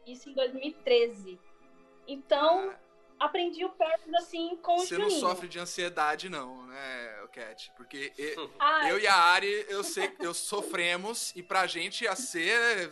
Isso 0.08 0.30
em 0.30 0.34
2013. 0.34 1.40
Então, 2.08 2.74
aprendi 3.22 3.64
o 3.64 3.70
Persis 3.70 4.14
assim 4.16 4.56
com 4.58 4.76
o 4.76 4.80
Você 4.80 4.98
não 4.98 5.10
sofre 5.10 5.48
de 5.48 5.60
ansiedade, 5.60 6.30
não, 6.30 6.66
né, 6.68 7.28
Cat? 7.32 7.72
Porque 7.78 8.12
e- 8.18 8.36
Ah, 8.60 8.90
eu 8.90 9.00
e 9.00 9.08
a 9.08 9.16
Ari, 9.16 9.66
eu 9.70 9.84
sei, 9.84 10.14
eu 10.20 10.34
sofremos 10.34 11.32
e 11.36 11.42
pra 11.44 11.66
gente 11.68 12.04
ia 12.04 12.16
ser. 12.16 12.92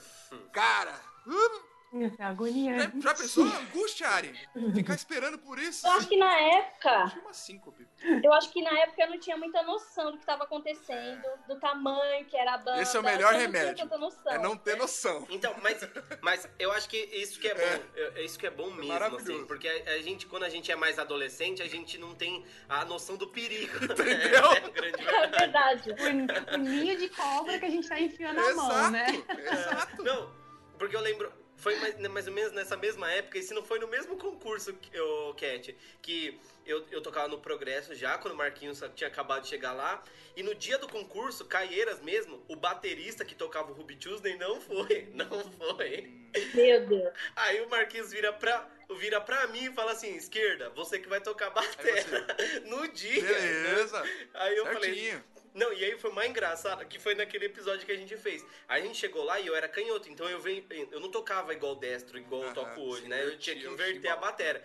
Cara, 0.51 0.99
uh, 1.27 1.68
Ser 1.91 2.21
agonia. 2.21 2.77
já, 2.79 2.91
já 2.99 3.15
pensou 3.15 3.45
a 3.45 3.57
angústia, 3.57 4.07
Ari? 4.09 4.33
Ficar 4.75 4.93
esperando 4.93 5.39
por 5.39 5.57
isso? 5.57 5.87
eu 5.87 5.91
acho 5.93 6.07
que 6.07 6.17
na 6.17 6.39
época, 6.39 6.89
Achei 6.89 7.21
uma 7.21 7.33
síncope. 7.33 7.87
eu 8.23 8.31
acho 8.33 8.51
que 8.51 8.61
na 8.61 8.77
época 8.79 9.01
eu 9.03 9.09
não 9.09 9.19
tinha 9.19 9.35
muita 9.37 9.63
noção 9.63 10.11
do 10.11 10.17
que 10.17 10.23
estava 10.23 10.43
acontecendo, 10.43 11.23
do 11.47 11.59
tamanho 11.59 12.25
que 12.25 12.37
era 12.37 12.53
a 12.53 12.57
banda. 12.59 12.81
Esse 12.81 12.95
é 12.95 12.99
o 12.99 13.03
melhor 13.03 13.33
eu 13.33 13.39
não 13.39 13.39
remédio. 13.39 13.85
noção. 13.99 14.31
É 14.31 14.37
não 14.37 14.55
ter 14.55 14.77
noção. 14.77 15.27
Então, 15.29 15.55
mas, 15.63 15.79
mas 16.21 16.47
eu 16.59 16.71
acho 16.71 16.87
que 16.87 16.97
isso 16.97 17.39
que 17.39 17.47
é 17.47 17.55
bom. 17.55 17.83
É, 17.95 18.23
isso 18.23 18.37
que 18.37 18.45
é 18.45 18.51
bom 18.51 18.69
mesmo, 18.71 18.87
Maravilhoso. 18.87 19.31
assim. 19.31 19.45
Porque 19.45 19.67
a, 19.67 19.91
a 19.93 19.97
gente, 20.01 20.27
quando 20.27 20.43
a 20.43 20.49
gente 20.49 20.71
é 20.71 20.75
mais 20.75 20.99
adolescente, 20.99 21.61
a 21.63 21.67
gente 21.67 21.97
não 21.97 22.13
tem 22.13 22.45
a 22.67 22.85
noção 22.85 23.17
do 23.17 23.27
perigo. 23.27 23.73
Entendeu? 23.83 24.45
É, 24.51 24.57
a 24.57 24.69
grande 24.69 25.01
É 25.07 25.27
verdade. 25.27 25.89
verdade. 25.95 26.51
O, 26.51 26.55
o 26.55 26.57
ninho 26.57 26.97
de 26.97 27.09
cobra 27.09 27.57
que 27.57 27.65
a 27.65 27.69
gente 27.69 27.87
tá 27.89 27.99
enfiando 27.99 28.39
a 28.39 28.53
mão, 28.53 28.91
né? 28.91 29.07
exato. 29.51 30.03
Não, 30.03 30.31
porque 30.77 30.95
eu 30.95 31.01
lembro. 31.01 31.38
Foi 31.59 31.75
mais, 31.75 31.97
mais 31.97 32.27
ou 32.27 32.33
menos 32.33 32.51
nessa 32.53 32.77
mesma 32.77 33.11
época, 33.11 33.37
e 33.37 33.43
se 33.43 33.53
não 33.53 33.63
foi 33.63 33.79
no 33.79 33.87
mesmo 33.87 34.17
concurso, 34.17 34.71
o 34.71 35.33
Cat, 35.33 35.75
que 36.01 36.39
eu, 36.65 36.85
eu 36.89 37.01
tocava 37.01 37.27
no 37.27 37.39
Progresso 37.39 37.93
já, 37.93 38.17
quando 38.17 38.33
o 38.33 38.37
Marquinhos 38.37 38.81
tinha 38.95 39.09
acabado 39.09 39.43
de 39.43 39.49
chegar 39.49 39.73
lá. 39.73 40.01
E 40.37 40.43
no 40.43 40.55
dia 40.55 40.77
do 40.77 40.87
concurso, 40.87 41.43
Caieiras 41.43 41.99
mesmo, 42.01 42.41
o 42.47 42.55
baterista 42.55 43.25
que 43.25 43.35
tocava 43.35 43.71
o 43.71 43.73
Ruby 43.73 43.97
Tuesday 43.97 44.37
não 44.37 44.61
foi. 44.61 45.09
Não 45.13 45.27
foi. 45.51 46.09
Meu 46.53 46.85
Deus. 46.87 47.13
Aí 47.35 47.59
o 47.61 47.69
Marquinhos 47.69 48.11
vira 48.11 48.31
pra, 48.31 48.69
vira 48.97 49.19
pra 49.19 49.47
mim 49.47 49.65
e 49.65 49.73
fala 49.73 49.91
assim: 49.91 50.15
esquerda, 50.15 50.69
você 50.69 50.99
que 50.99 51.09
vai 51.09 51.19
tocar 51.19 51.49
bateria. 51.49 52.25
No 52.65 52.87
dia. 52.87 53.21
né? 53.21 53.29
beleza. 53.33 54.03
Aí 54.33 54.55
eu 54.55 54.65
falei, 54.67 54.93
Certinho. 54.93 55.23
Não, 55.53 55.73
e 55.73 55.83
aí 55.83 55.97
foi 55.97 56.11
mais 56.11 56.29
engraçado 56.29 56.85
que 56.85 56.99
foi 56.99 57.15
naquele 57.15 57.45
episódio 57.45 57.85
que 57.85 57.91
a 57.91 57.97
gente 57.97 58.15
fez. 58.17 58.45
A 58.67 58.79
gente 58.79 58.97
chegou 58.97 59.23
lá 59.23 59.39
e 59.39 59.47
eu 59.47 59.55
era 59.55 59.67
canhoto, 59.67 60.09
então 60.09 60.29
eu, 60.29 60.39
venho, 60.39 60.63
eu 60.91 60.99
não 60.99 61.09
tocava 61.09 61.53
igual 61.53 61.75
destro, 61.75 62.17
igual 62.17 62.43
eu 62.43 62.53
toco 62.53 62.81
hoje, 62.81 63.07
né? 63.07 63.23
Eu 63.23 63.37
tinha 63.37 63.55
que 63.55 63.65
inverter 63.65 64.11
a 64.11 64.15
bateria. 64.15 64.63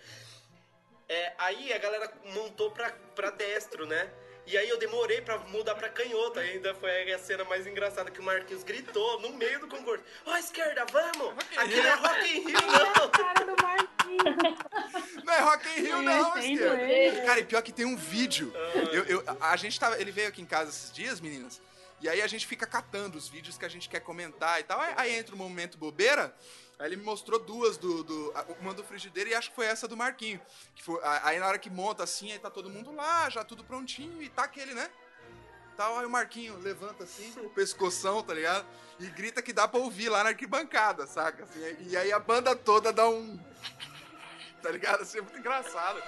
É, 1.09 1.33
aí 1.39 1.73
a 1.73 1.79
galera 1.79 2.13
montou 2.27 2.71
pra, 2.71 2.91
pra 3.15 3.31
destro, 3.31 3.87
né? 3.87 4.11
E 4.47 4.59
aí 4.59 4.69
eu 4.69 4.79
demorei 4.79 5.23
pra 5.23 5.39
mudar 5.39 5.75
pra 5.75 5.89
canhota. 5.89 6.41
ainda 6.41 6.75
foi 6.75 7.13
a 7.13 7.19
cena 7.19 7.45
mais 7.45 7.67
engraçada 7.67 8.11
que 8.11 8.21
o 8.21 8.23
Marquinhos 8.23 8.63
gritou 8.63 9.21
no 9.21 9.31
meio 9.31 9.59
do 9.61 9.69
concurso. 9.69 10.05
Ó, 10.27 10.33
oh, 10.33 10.37
esquerda, 10.37 10.85
vamos! 10.87 11.45
Aqui 11.57 11.77
não 11.77 11.87
é 11.87 11.95
Rock 11.95 12.29
in 12.29 12.41
Rio, 12.47 12.61
não! 12.61 13.09
cara 13.11 13.45
do 13.45 13.63
Marquinhos. 13.63 13.94
Não 15.25 15.33
é 15.33 15.41
Rock 15.41 15.69
in 15.69 15.83
Rio, 15.83 16.03
não, 16.03 16.39
esquerda. 16.39 17.27
Cara, 17.27 17.41
e 17.41 17.45
pior 17.45 17.63
que 17.63 17.73
tem 17.73 17.87
um 17.87 17.97
vídeo. 17.97 18.53
Eu, 18.93 19.05
eu, 19.05 19.25
a 19.41 19.57
gente 19.57 19.79
tava. 19.79 20.01
Ele 20.01 20.11
veio 20.11 20.29
aqui 20.29 20.43
em 20.43 20.47
casa 20.47 20.71
esses 20.71 20.93
dias, 20.93 21.21
meninas. 21.21 21.61
E 22.01 22.09
aí 22.09 22.21
a 22.21 22.27
gente 22.27 22.47
fica 22.47 22.67
catando 22.67 23.17
os 23.17 23.29
vídeos 23.29 23.57
que 23.57 23.65
a 23.65 23.69
gente 23.69 23.89
quer 23.89 24.01
comentar 24.01 24.61
e 24.61 24.63
tal. 24.65 24.81
Aí, 24.81 24.95
aí 24.97 25.15
entra 25.15 25.35
o 25.35 25.39
um 25.39 25.43
momento 25.43 25.79
bobeira. 25.79 26.35
Aí 26.79 26.89
ele 26.89 26.97
me 26.97 27.05
mostrou 27.05 27.39
duas 27.39 27.77
do, 27.77 28.03
do. 28.03 28.35
Uma 28.61 28.75
do 28.75 28.83
frigideiro 28.83 29.31
e 29.31 29.35
acho 29.35 29.51
que 29.51 29.57
foi 29.57 29.67
essa 29.67 29.87
do 29.87 29.97
Marquinho. 29.97 30.41
Que 30.75 30.83
foi, 30.83 31.01
aí 31.03 31.39
na 31.39 31.47
hora 31.47 31.59
que 31.59 31.71
monta 31.71 32.03
assim, 32.03 32.33
aí 32.33 32.39
tá 32.39 32.51
todo 32.51 32.69
mundo 32.69 32.93
lá, 32.93 33.31
já 33.31 33.45
tudo 33.45 33.65
prontinho, 33.65 34.21
e 34.23 34.29
tá 34.29 34.45
aquele, 34.45 34.75
né? 34.75 34.91
Tal, 35.77 35.99
aí 35.99 36.07
o 36.07 36.11
Marquinho 36.11 36.57
levanta 36.59 37.03
assim, 37.03 37.33
o 37.39 37.51
pescoção, 37.51 38.23
tá 38.23 38.33
ligado? 38.33 38.67
E 39.01 39.07
grita 39.07 39.43
que 39.43 39.53
dá 39.53 39.67
pra 39.67 39.81
ouvir 39.81 40.09
lá 40.09 40.23
na 40.23 40.31
arquibancada, 40.31 41.07
saca? 41.07 41.45
Assim, 41.45 41.61
e 41.89 41.97
aí 41.97 42.13
a 42.13 42.19
banda 42.19 42.55
toda 42.55 42.93
dá 42.93 43.09
um. 43.09 43.39
Tá 44.65 44.71
ligado? 44.71 45.03
Assim, 45.03 45.19
é 45.19 45.21
muito 45.21 45.39
engraçado. 45.39 46.03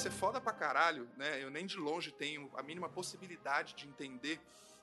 Ser 0.00 0.10
foda 0.10 0.40
pra 0.40 0.54
caralho, 0.54 1.06
né? 1.14 1.42
Eu 1.42 1.50
nem 1.50 1.66
de 1.66 1.76
longe 1.76 2.10
tenho 2.10 2.50
a 2.56 2.62
mínima 2.62 2.88
possibilidade 2.88 3.74
de 3.74 3.86
entender 3.86 4.40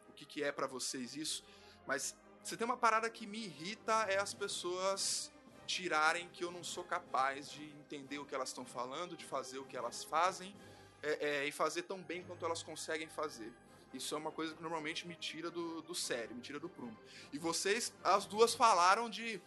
o 0.07 0.13
que, 0.13 0.25
que 0.25 0.43
é 0.43 0.51
para 0.51 0.67
vocês 0.67 1.15
isso, 1.15 1.43
mas 1.87 2.15
você 2.43 2.55
tem 2.55 2.63
uma 2.63 2.77
parada 2.77 3.09
que 3.09 3.25
me 3.25 3.45
irrita 3.45 3.93
é 4.09 4.19
as 4.19 4.35
pessoas 4.35 5.31
tirarem 5.65 6.29
que 6.29 6.43
eu 6.43 6.51
não 6.51 6.63
sou 6.63 6.83
capaz 6.83 7.49
de 7.49 7.65
entender 7.65 8.19
o 8.19 8.25
que 8.25 8.35
elas 8.35 8.49
estão 8.49 8.63
falando, 8.63 9.17
de 9.17 9.25
fazer 9.25 9.57
o 9.57 9.65
que 9.65 9.75
elas 9.75 10.03
fazem 10.03 10.55
é, 11.01 11.27
é, 11.27 11.47
e 11.47 11.51
fazer 11.51 11.81
tão 11.81 11.99
bem 11.99 12.23
quanto 12.23 12.45
elas 12.45 12.61
conseguem 12.61 13.09
fazer. 13.09 13.51
Isso 13.95 14.13
é 14.13 14.17
uma 14.19 14.31
coisa 14.31 14.53
que 14.53 14.61
normalmente 14.61 15.07
me 15.07 15.15
tira 15.15 15.49
do, 15.49 15.81
do 15.81 15.95
sério, 15.95 16.35
me 16.35 16.41
tira 16.41 16.59
do 16.59 16.69
prumo. 16.69 16.97
E 17.33 17.39
vocês, 17.39 17.91
as 18.03 18.27
duas 18.27 18.53
falaram 18.53 19.09
de 19.09 19.41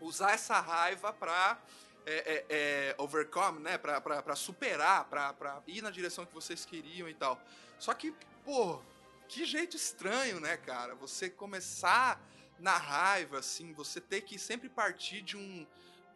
usar 0.00 0.32
essa 0.32 0.58
raiva 0.58 1.12
pra 1.12 1.60
é, 2.06 2.34
é, 2.34 2.46
é, 2.48 2.94
overcome, 2.98 3.60
né? 3.60 3.78
Pra, 3.78 4.00
pra, 4.00 4.22
pra 4.22 4.36
superar, 4.36 5.04
pra, 5.04 5.32
pra 5.32 5.62
ir 5.66 5.82
na 5.82 5.90
direção 5.90 6.26
que 6.26 6.34
vocês 6.34 6.64
queriam 6.64 7.08
e 7.08 7.14
tal. 7.14 7.40
Só 7.78 7.94
que, 7.94 8.14
pô, 8.44 8.80
que 9.28 9.44
jeito 9.44 9.76
estranho, 9.76 10.40
né, 10.40 10.56
cara? 10.56 10.94
Você 10.96 11.30
começar 11.30 12.20
na 12.58 12.76
raiva, 12.76 13.38
assim, 13.38 13.72
você 13.72 14.00
ter 14.00 14.20
que 14.22 14.38
sempre 14.38 14.68
partir 14.68 15.22
de 15.22 15.36
um, 15.36 15.66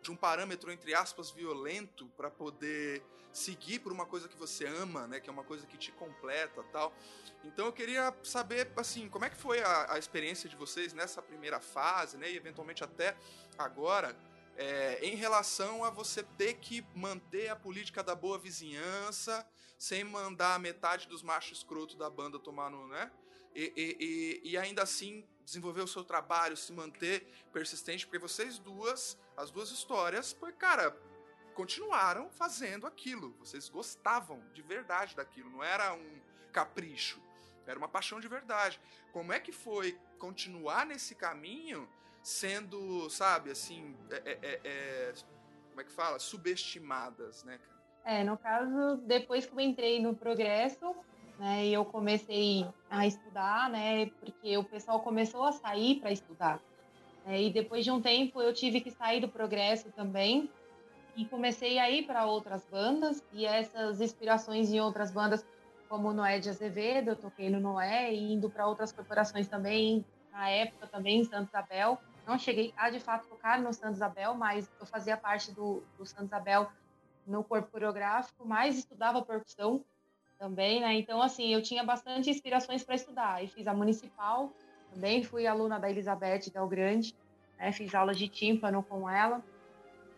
de 0.03 0.11
um 0.11 0.17
parâmetro, 0.17 0.71
entre 0.71 0.95
aspas, 0.95 1.31
violento 1.31 2.07
para 2.17 2.31
poder 2.31 3.03
seguir 3.33 3.81
por 3.81 3.93
uma 3.93 4.07
coisa 4.07 4.29
que 4.29 4.37
você 4.37 4.67
ama, 4.67 5.07
né? 5.07 5.21
Que 5.21 5.29
é 5.29 5.33
uma 5.33 5.45
coisa 5.45 5.67
que 5.67 5.77
te 5.77 5.93
completa 5.93 6.63
tal. 6.73 6.93
Então 7.45 7.67
eu 7.67 7.73
queria 7.73 8.15
saber, 8.23 8.71
assim, 8.77 9.09
como 9.09 9.25
é 9.25 9.31
que 9.31 9.37
foi 9.37 9.63
a, 9.63 9.95
a 9.95 9.99
experiência 9.99 10.49
de 10.49 10.57
vocês 10.57 10.93
nessa 10.93 11.21
primeira 11.21 11.61
fase, 11.61 12.17
né? 12.17 12.31
E 12.31 12.37
eventualmente 12.37 12.83
até 12.83 13.17
agora 13.59 14.17
é, 14.57 14.99
em 15.05 15.15
relação 15.15 15.85
a 15.85 15.91
você 15.91 16.23
ter 16.23 16.55
que 16.55 16.85
manter 16.95 17.49
a 17.49 17.57
política 17.57 18.03
da 18.03 18.15
boa 18.15 18.39
vizinhança 18.39 19.47
sem 19.79 20.03
mandar 20.03 20.59
metade 20.59 21.07
dos 21.07 21.23
machos 21.23 21.59
escroto 21.59 21.97
da 21.97 22.09
banda 22.09 22.39
tomar 22.39 22.71
no, 22.71 22.89
né? 22.89 23.11
E, 23.55 23.73
e, 24.45 24.51
e, 24.51 24.59
ainda 24.59 24.83
assim 24.83 25.27
desenvolver 25.45 25.81
o 25.81 25.89
seu 25.89 26.05
trabalho, 26.05 26.57
se 26.57 26.73
manter 26.73 27.27
persistente, 27.53 28.07
porque 28.07 28.19
vocês 28.19 28.59
duas, 28.59 29.19
as 29.35 29.51
duas 29.51 29.71
histórias, 29.71 30.33
foi, 30.33 30.53
cara, 30.53 30.91
continuaram 31.55 32.29
fazendo 32.31 32.87
aquilo. 32.87 33.35
Vocês 33.39 33.69
gostavam 33.71 34.43
de 34.53 34.61
verdade 34.61 35.17
daquilo, 35.17 35.49
não 35.49 35.65
era 35.65 35.95
um 35.95 36.21
capricho, 36.53 37.23
era 37.67 37.79
uma 37.79 37.89
paixão 37.89 38.21
de 38.21 38.29
verdade. 38.29 38.79
Como 39.11 39.33
é 39.33 39.41
que 39.41 39.53
foi 39.53 39.99
continuar 40.19 40.85
nesse 40.85 41.15
caminho 41.15 41.89
sendo, 42.27 43.09
sabe, 43.09 43.53
assim, 43.53 43.95
é, 44.11 44.17
é, 44.17 44.39
é, 44.43 44.61
é, 44.65 45.13
como 45.69 45.81
é 45.81 45.85
que 45.85 45.93
fala? 45.93 46.19
Subestimadas, 46.19 47.45
né? 47.45 47.61
É, 48.05 48.25
no 48.25 48.37
caso, 48.37 48.97
depois 49.07 49.47
que 49.47 49.55
eu 49.55 49.61
entrei 49.61 50.03
no 50.03 50.13
Progresso, 50.13 50.93
né, 51.39 51.67
e 51.67 51.73
eu 51.73 51.85
comecei 51.85 52.67
a 52.91 53.07
estudar, 53.07 53.71
né, 53.71 54.07
porque 54.19 54.59
o 54.59 54.65
pessoal 54.65 54.99
começou 55.01 55.45
a 55.45 55.53
sair 55.53 56.01
para 56.01 56.11
estudar. 56.11 56.61
Né, 57.25 57.43
e 57.43 57.53
depois 57.53 57.85
de 57.85 57.93
um 57.93 58.03
tempo 58.03 58.43
eu 58.43 58.53
tive 58.53 58.81
que 58.81 58.91
sair 58.91 59.21
do 59.21 59.29
Progresso 59.29 59.93
também, 59.93 60.51
e 61.15 61.25
comecei 61.27 61.79
a 61.79 61.89
ir 61.89 62.09
para 62.09 62.27
outras 62.27 62.67
bandas, 62.69 63.23
e 63.33 63.47
essas 63.47 64.01
inspirações 64.01 64.73
em 64.73 64.81
outras 64.81 65.13
bandas, 65.13 65.47
como 65.89 66.13
Noé 66.13 66.41
de 66.41 66.49
Azevedo, 66.49 67.11
eu 67.11 67.17
toquei 67.17 67.49
no 67.51 67.61
Noé, 67.61 68.13
e 68.13 68.33
indo 68.33 68.51
para 68.51 68.67
outras 68.67 68.91
corporações 68.91 69.47
também, 69.47 70.05
na 70.33 70.51
época 70.51 70.89
também, 70.89 71.21
em 71.21 71.25
Santa 71.25 71.61
Isabel, 71.61 72.01
não 72.27 72.39
cheguei 72.39 72.75
a 72.77 72.91
de 72.91 72.99
fato 72.99 73.29
tocar 73.29 73.61
no 73.61 73.73
Santo 73.73 73.95
Isabel, 73.95 74.35
mas 74.35 74.69
eu 74.81 74.87
fazia 74.87 75.17
parte 75.17 75.53
do, 75.53 75.83
do 75.97 76.05
Santo 76.05 76.25
Isabel 76.25 76.69
no 77.27 77.45
corpo 77.45 77.71
coreográfico, 77.71 78.47
mas 78.47 78.77
estudava 78.77 79.23
percussão 79.23 79.85
também, 80.39 80.81
né? 80.81 80.95
Então, 80.95 81.23
assim, 81.23 81.55
eu 81.55 81.63
tinha 81.63 81.83
bastante 81.85 82.29
inspirações 82.29 82.83
para 82.83 82.95
estudar. 82.95 83.43
E 83.43 83.49
fiz 83.49 83.67
a 83.67 83.73
municipal, 83.73 84.53
também 84.93 85.23
fui 85.23 85.47
aluna 85.47 85.79
da 85.79 85.91
Elizabeth 85.91 86.51
Del 86.53 86.67
Grande, 86.69 87.15
né? 87.59 87.73
fiz 87.73 87.95
aulas 87.95 88.19
de 88.19 88.29
tímpano 88.29 88.83
com 88.83 89.09
ela. 89.09 89.43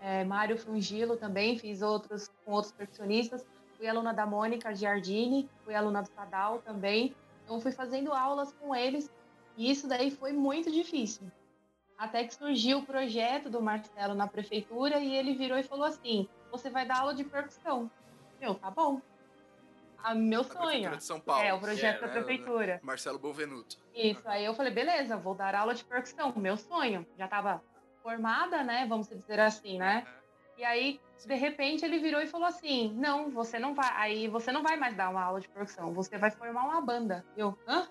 É, 0.00 0.24
Mário 0.24 0.56
Frungilo 0.56 1.16
também, 1.16 1.58
fiz 1.58 1.82
outros 1.82 2.30
com 2.44 2.52
outros 2.52 2.72
percussionistas. 2.72 3.46
Fui 3.76 3.86
aluna 3.86 4.12
da 4.12 4.26
Mônica 4.26 4.74
Giardini, 4.74 5.48
fui 5.64 5.74
aluna 5.74 6.02
do 6.02 6.08
Sadal 6.08 6.58
também. 6.62 7.14
Então, 7.44 7.60
fui 7.60 7.72
fazendo 7.72 8.12
aulas 8.12 8.52
com 8.52 8.74
eles. 8.74 9.10
E 9.56 9.70
isso 9.70 9.88
daí 9.88 10.10
foi 10.10 10.32
muito 10.32 10.70
difícil, 10.70 11.30
até 11.98 12.24
que 12.24 12.34
surgiu 12.34 12.78
o 12.78 12.86
projeto 12.86 13.50
do 13.50 13.60
Marcelo 13.60 14.14
na 14.14 14.28
prefeitura 14.28 14.98
e 15.00 15.16
ele 15.16 15.34
virou 15.34 15.58
e 15.58 15.64
falou 15.64 15.84
assim: 15.84 16.28
você 16.50 16.70
vai 16.70 16.86
dar 16.86 17.00
aula 17.00 17.14
de 17.14 17.24
percussão. 17.24 17.90
Meu, 18.40 18.54
tá 18.54 18.70
bom. 18.70 19.02
A 19.98 20.14
meu 20.14 20.44
sonho. 20.44 20.96
De 20.96 21.02
São 21.02 21.18
Paulo. 21.18 21.42
É, 21.42 21.52
o 21.52 21.58
projeto 21.58 21.96
é, 21.96 22.00
da 22.00 22.06
né, 22.06 22.12
prefeitura. 22.12 22.80
Marcelo 22.84 23.18
Bovenuto. 23.18 23.76
Isso, 23.92 24.22
aí 24.28 24.44
eu 24.44 24.54
falei, 24.54 24.72
beleza, 24.72 25.16
vou 25.16 25.34
dar 25.34 25.56
aula 25.56 25.74
de 25.74 25.84
percussão, 25.84 26.32
meu 26.36 26.56
sonho. 26.56 27.04
Já 27.18 27.26
tava 27.26 27.60
formada, 28.00 28.62
né? 28.62 28.86
Vamos 28.88 29.08
dizer 29.08 29.40
assim, 29.40 29.76
né? 29.76 30.06
E 30.56 30.64
aí, 30.64 31.00
de 31.24 31.34
repente, 31.34 31.84
ele 31.84 31.98
virou 31.98 32.20
e 32.20 32.26
falou 32.26 32.46
assim: 32.46 32.92
Não, 32.94 33.30
você 33.30 33.58
não 33.58 33.74
vai. 33.74 33.90
Aí 33.94 34.28
você 34.28 34.52
não 34.52 34.62
vai 34.62 34.76
mais 34.76 34.94
dar 34.94 35.10
uma 35.10 35.22
aula 35.22 35.40
de 35.40 35.48
percussão, 35.48 35.92
você 35.92 36.16
vai 36.16 36.30
formar 36.30 36.64
uma 36.64 36.80
banda. 36.80 37.24
Eu, 37.36 37.58
hã? 37.66 37.88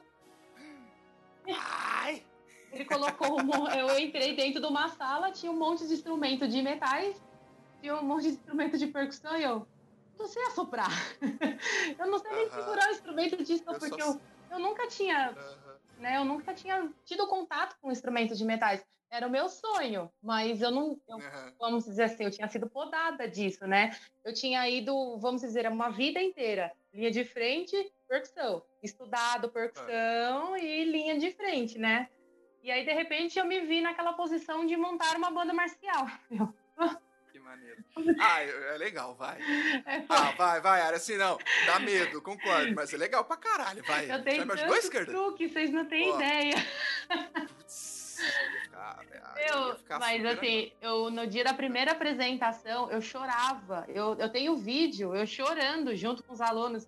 Ai! 1.49 2.25
Ele 2.71 2.85
colocou. 2.85 3.39
Um, 3.41 3.67
eu 3.69 3.99
entrei 3.99 4.35
dentro 4.35 4.59
de 4.61 4.67
uma 4.67 4.89
sala, 4.89 5.31
tinha 5.31 5.51
um 5.51 5.57
monte 5.57 5.87
de 5.87 5.93
instrumento 5.93 6.47
de 6.47 6.61
metais, 6.61 7.21
tinha 7.81 7.95
um 7.95 8.03
monte 8.03 8.23
de 8.23 8.29
instrumento 8.29 8.77
de 8.77 8.87
percussão 8.87 9.37
e 9.37 9.43
eu. 9.43 9.67
Não 10.17 10.27
sei 10.27 10.43
assoprar. 10.47 10.91
eu 11.99 12.07
não 12.07 12.17
sei 12.19 12.31
nem 12.31 12.49
segurar 12.49 12.87
o 12.87 12.91
instrumento 12.91 13.43
disso, 13.43 13.63
eu 13.67 13.79
porque 13.79 14.01
só... 14.01 14.11
eu, 14.11 14.21
eu 14.51 14.59
nunca 14.59 14.87
tinha. 14.87 15.35
Né, 15.99 16.17
eu 16.17 16.25
nunca 16.25 16.53
tinha 16.53 16.91
tido 17.05 17.27
contato 17.27 17.75
com 17.81 17.91
instrumentos 17.91 18.37
de 18.37 18.45
metais. 18.45 18.85
Era 19.09 19.27
o 19.27 19.29
meu 19.31 19.47
sonho, 19.47 20.11
mas 20.21 20.61
eu 20.61 20.69
não. 20.69 20.99
Eu. 21.07 21.17
Vamos 21.57 21.85
dizer 21.85 22.03
assim, 22.03 22.25
eu 22.25 22.31
tinha 22.31 22.47
sido 22.47 22.67
podada 22.67 23.27
disso, 23.27 23.65
né? 23.65 23.95
Eu 24.23 24.33
tinha 24.33 24.67
ido, 24.69 25.17
vamos 25.17 25.41
dizer, 25.41 25.67
uma 25.67 25.89
vida 25.89 26.21
inteira. 26.21 26.73
Linha 26.93 27.09
de 27.09 27.23
frente, 27.23 27.91
percussão. 28.07 28.61
Estudado 28.83 29.49
percussão 29.49 30.49
uhum. 30.49 30.57
e 30.57 30.83
linha 30.83 31.17
de 31.17 31.31
frente, 31.31 31.77
né? 31.77 32.09
E 32.67 32.71
aí, 32.71 32.83
de 32.83 32.91
repente, 32.91 33.39
eu 33.39 33.45
me 33.45 33.61
vi 33.61 33.79
naquela 33.79 34.11
posição 34.11 34.65
de 34.65 34.75
montar 34.75 35.15
uma 35.15 35.31
banda 35.31 35.53
marcial. 35.53 36.05
Que 37.31 37.39
maneiro. 37.39 37.81
Ah, 38.19 38.41
é, 38.41 38.77
legal, 38.77 39.15
vai. 39.15 39.39
É, 39.85 40.03
ah, 40.09 40.33
vai, 40.37 40.59
vai, 40.59 40.81
Ara, 40.81 40.97
assim 40.97 41.15
não. 41.15 41.37
Dá 41.65 41.79
medo, 41.79 42.21
concordo, 42.21 42.75
mas 42.75 42.93
é 42.93 42.97
legal 42.97 43.23
pra 43.23 43.37
caralho, 43.37 43.81
vai. 43.83 44.11
Eu 44.11 44.21
tenho 44.21 44.45
tantos 44.45 44.89
truques, 44.89 45.53
vocês 45.53 45.71
não 45.71 45.85
têm 45.85 46.11
Ó. 46.11 46.15
ideia. 46.15 46.55
ia 46.55 46.57
ficar, 48.63 48.99
ia 49.09 49.49
Eu, 49.49 49.77
mas 49.99 50.25
assim, 50.25 50.73
eu 50.81 51.09
no 51.09 51.25
dia 51.25 51.45
da 51.45 51.53
primeira 51.53 51.91
apresentação, 51.91 52.91
eu 52.91 53.01
chorava. 53.01 53.85
Eu, 53.87 54.15
eu 54.15 54.29
tenho 54.29 54.57
vídeo, 54.57 55.15
eu 55.15 55.25
chorando 55.25 55.95
junto 55.95 56.21
com 56.23 56.33
os 56.33 56.41
alunos, 56.41 56.85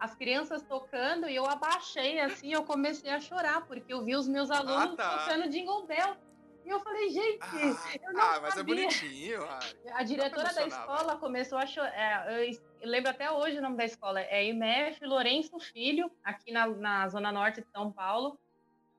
as 0.00 0.14
crianças 0.14 0.62
tocando 0.62 1.28
e 1.28 1.36
eu 1.36 1.46
abaixei 1.46 2.18
assim, 2.20 2.52
eu 2.52 2.64
comecei 2.64 3.10
a 3.10 3.20
chorar 3.20 3.66
porque 3.66 3.92
eu 3.92 4.02
vi 4.02 4.16
os 4.16 4.26
meus 4.26 4.50
alunos 4.50 4.96
tá. 4.96 5.18
tocando 5.18 5.48
Jingle 5.50 5.86
Bell. 5.86 6.16
E 6.64 6.68
eu 6.68 6.78
falei, 6.80 7.08
gente, 7.10 7.38
Ah, 7.42 7.96
eu 8.02 8.12
não 8.12 8.20
ah, 8.20 8.38
mas 8.42 8.52
é 8.54 8.56
sabia. 8.58 8.74
bonitinho. 8.74 9.42
ah. 9.44 9.58
A 9.94 10.02
diretora 10.02 10.52
da 10.54 10.66
escola 10.66 11.16
começou 11.16 11.58
a 11.58 11.66
chorar. 11.66 12.32
eu, 12.32 12.44
es- 12.44 12.62
eu 12.80 12.88
lembro 12.88 13.10
até 13.10 13.30
hoje 13.30 13.58
o 13.58 13.62
nome 13.62 13.76
da 13.76 13.84
escola. 13.84 14.20
É 14.20 14.44
IMF 14.44 15.04
Lourenço 15.04 15.58
Filho, 15.58 16.10
aqui 16.24 16.52
na, 16.52 16.66
na 16.66 17.08
Zona 17.08 17.30
Norte 17.32 17.60
de 17.60 17.68
São 17.70 17.90
Paulo. 17.92 18.38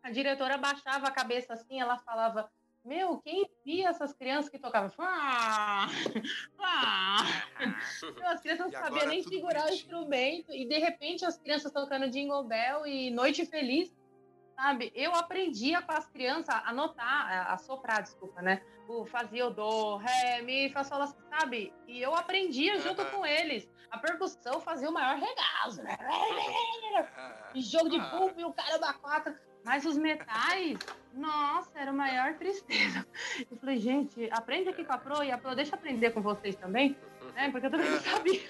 A 0.04 0.12
diretora 0.12 0.58
baixava 0.58 1.08
a 1.08 1.12
cabeça 1.12 1.54
assim, 1.54 1.80
ela 1.80 1.98
falava: 2.00 2.52
Meu, 2.84 3.20
quem 3.20 3.48
via 3.64 3.90
essas 3.90 4.12
crianças 4.14 4.50
que 4.50 4.58
tocavam? 4.58 4.90
Fá, 4.90 5.88
fá. 6.58 7.18
Meu, 8.16 8.28
As 8.28 8.42
crianças 8.42 8.72
não 8.72 8.82
sabiam 8.82 9.08
nem 9.08 9.22
segurar 9.22 9.60
o 9.62 9.64
bonitinho. 9.66 9.74
instrumento. 9.76 10.52
E 10.54 10.68
de 10.68 10.80
repente 10.80 11.24
as 11.24 11.38
crianças 11.38 11.72
tocando 11.72 12.10
Jingle 12.10 12.44
Bell 12.44 12.86
e 12.88 13.12
Noite 13.12 13.46
Feliz. 13.46 13.94
Sabe, 14.56 14.92
eu 14.96 15.16
aprendia 15.16 15.82
com 15.82 15.92
as 15.94 16.08
crianças 16.08 16.54
a 16.54 16.72
notar, 16.74 17.52
a- 17.52 17.58
soprar, 17.58 18.02
desculpa, 18.04 18.42
né? 18.44 18.62
O 18.88 19.06
fazia 19.06 19.48
o 19.48 19.50
do, 19.50 19.98
ré, 19.98 20.42
mi, 20.44 20.70
fá, 20.70 20.84
sol, 20.84 21.02
sabe? 21.30 21.74
E 21.88 22.00
eu 22.02 22.14
aprendia 22.14 22.78
junto 22.80 23.04
com 23.06 23.26
eles. 23.26 23.68
A 23.90 23.98
percussão 23.98 24.60
fazia 24.60 24.90
o 24.90 24.94
maior 24.94 25.18
regaço, 25.18 25.82
né? 25.84 25.98
Ah, 27.16 27.52
E 27.56 27.62
jogo 27.62 27.90
de 27.90 27.98
Ah. 28.00 28.10
bumbo 28.10 28.40
e 28.40 28.44
o 28.44 28.54
caramba 28.54 28.94
quatro. 28.94 29.34
Mas 29.64 29.86
os 29.86 29.98
metais, 29.98 30.78
nossa, 31.14 31.70
era 31.76 31.92
a 31.92 31.94
maior 31.94 32.34
tristeza. 32.36 33.06
Eu 33.50 33.58
falei, 33.58 33.78
gente, 33.78 34.28
aprende 34.32 34.70
aqui 34.70 34.84
com 34.84 34.94
a 34.94 34.98
Pro 34.98 35.24
e 35.24 35.32
a 35.32 35.38
Pro 35.38 35.56
deixa 35.56 35.76
eu 35.76 35.80
aprender 35.80 36.12
com 36.12 36.22
vocês 36.22 36.56
também, 36.56 36.98
né? 37.36 37.52
Porque 37.52 37.68
eu 37.68 37.72
também 37.72 37.90
não 37.90 38.00
sabia. 38.00 38.42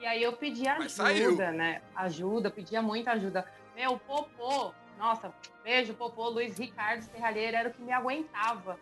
E 0.00 0.06
aí 0.06 0.22
eu 0.22 0.32
pedi 0.32 0.64
ajuda, 0.68 1.52
né? 1.52 1.82
Ajuda, 1.94 2.50
pedia 2.50 2.82
muita 2.82 3.12
ajuda. 3.12 3.46
Meu, 3.74 3.98
Popô, 3.98 4.72
nossa, 4.98 5.32
beijo, 5.62 5.94
Popô, 5.94 6.28
Luiz 6.28 6.58
Ricardo 6.58 7.02
Serralheiro 7.02 7.56
era 7.56 7.68
o 7.68 7.72
que 7.72 7.82
me 7.82 7.92
aguentava. 7.92 8.78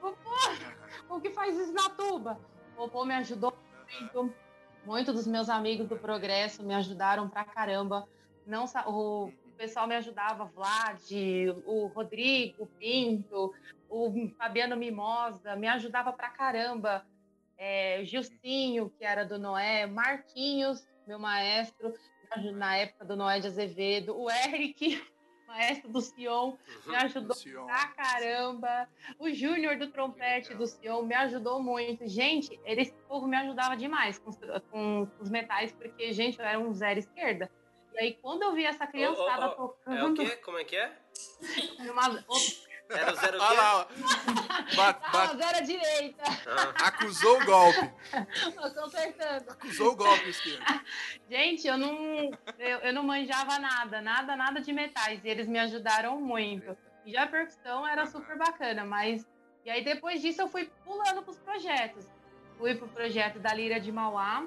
Popô, 0.00 0.30
o 1.08 1.20
que 1.20 1.30
faz 1.30 1.56
isso 1.56 1.72
na 1.72 1.90
tuba? 1.90 2.40
Popô 2.76 3.04
me 3.04 3.14
ajudou 3.14 3.56
muito. 4.00 4.34
Muitos 4.84 5.14
dos 5.14 5.26
meus 5.26 5.48
amigos 5.50 5.86
do 5.86 5.96
Progresso 5.96 6.62
me 6.62 6.74
ajudaram 6.74 7.28
pra 7.28 7.44
caramba. 7.44 8.08
Não, 8.46 8.64
o 8.86 9.30
pessoal 9.58 9.86
me 9.88 9.96
ajudava, 9.96 10.44
Vlad, 10.44 11.02
o 11.66 11.86
Rodrigo 11.88 12.66
Pinto, 12.78 13.52
o 13.90 14.30
Fabiano 14.38 14.76
Mimosa, 14.76 15.56
me 15.56 15.66
ajudava 15.66 16.12
pra 16.12 16.30
caramba. 16.30 17.04
É, 17.60 18.04
Gilcinho, 18.04 18.88
que 18.96 19.04
era 19.04 19.24
do 19.24 19.36
Noé, 19.36 19.84
Marquinhos, 19.84 20.86
meu 21.06 21.18
maestro, 21.18 21.92
na 22.54 22.76
época 22.76 23.04
do 23.04 23.16
Noé 23.16 23.40
de 23.40 23.48
Azevedo, 23.48 24.16
o 24.16 24.30
Eric, 24.30 25.02
maestro 25.48 25.90
do 25.90 26.00
Sion, 26.00 26.56
me 26.86 26.94
ajudou 26.94 27.34
Sion. 27.34 27.66
pra 27.66 27.88
caramba. 27.88 28.88
O 29.18 29.28
Júnior 29.30 29.76
do 29.76 29.88
trompete 29.90 30.54
do 30.54 30.66
Sion 30.68 31.02
me 31.02 31.14
ajudou 31.16 31.60
muito. 31.60 32.06
Gente, 32.06 32.56
esse 32.64 32.92
povo 33.08 33.26
me 33.26 33.36
ajudava 33.36 33.76
demais 33.76 34.20
com, 34.20 34.30
os- 34.30 34.38
com 34.70 35.08
os 35.18 35.28
metais, 35.28 35.72
porque, 35.72 36.12
gente, 36.12 36.38
eu 36.38 36.44
era 36.44 36.60
um 36.60 36.72
zero 36.72 37.00
esquerda. 37.00 37.50
E 37.98 38.04
aí, 38.04 38.14
quando 38.22 38.42
eu 38.42 38.52
vi 38.54 38.64
essa 38.64 38.86
criançada 38.86 39.48
Ô, 39.60 39.64
ô, 39.64 39.90
ô, 39.90 39.92
É 39.92 40.04
o 40.04 40.08
tocando 40.14 40.30
quê? 40.30 40.36
Como 40.36 40.56
é 40.58 40.64
que 40.64 40.76
é? 40.76 40.96
Opa, 41.90 42.24
Era 42.90 43.12
o 43.12 43.16
zero 43.16 43.38
o 43.38 43.42
Olha 43.42 43.50
quê? 43.50 43.56
lá, 43.56 43.76
ó. 43.76 43.84
Ba- 44.76 45.00
ah, 45.02 45.10
ba- 45.10 45.26
zero 45.34 45.58
à 45.58 45.60
direita. 45.60 46.22
Ah, 46.46 46.86
acusou 46.88 47.40
o 47.42 47.44
golpe. 47.44 47.92
Acusou 49.50 49.92
o 49.92 49.96
golpe, 49.96 50.28
esquerdo. 50.30 50.64
Gente, 51.28 51.66
eu 51.66 51.76
não, 51.76 52.30
eu, 52.58 52.78
eu 52.78 52.92
não 52.94 53.02
manjava 53.02 53.58
nada, 53.58 54.00
nada, 54.00 54.36
nada 54.36 54.60
de 54.60 54.72
metais. 54.72 55.20
E 55.24 55.28
eles 55.28 55.48
me 55.48 55.58
ajudaram 55.58 56.20
muito. 56.20 56.76
E 57.04 57.12
já 57.12 57.24
a 57.24 57.26
percussão 57.26 57.86
era 57.86 58.06
super 58.06 58.38
bacana, 58.38 58.84
mas. 58.84 59.26
E 59.64 59.70
aí 59.70 59.82
depois 59.84 60.22
disso 60.22 60.40
eu 60.40 60.48
fui 60.48 60.70
pulando 60.84 61.22
pros 61.22 61.38
projetos. 61.38 62.06
Fui 62.56 62.74
pro 62.76 62.88
projeto 62.88 63.38
da 63.38 63.52
Lira 63.52 63.78
de 63.80 63.90
Mauá, 63.92 64.46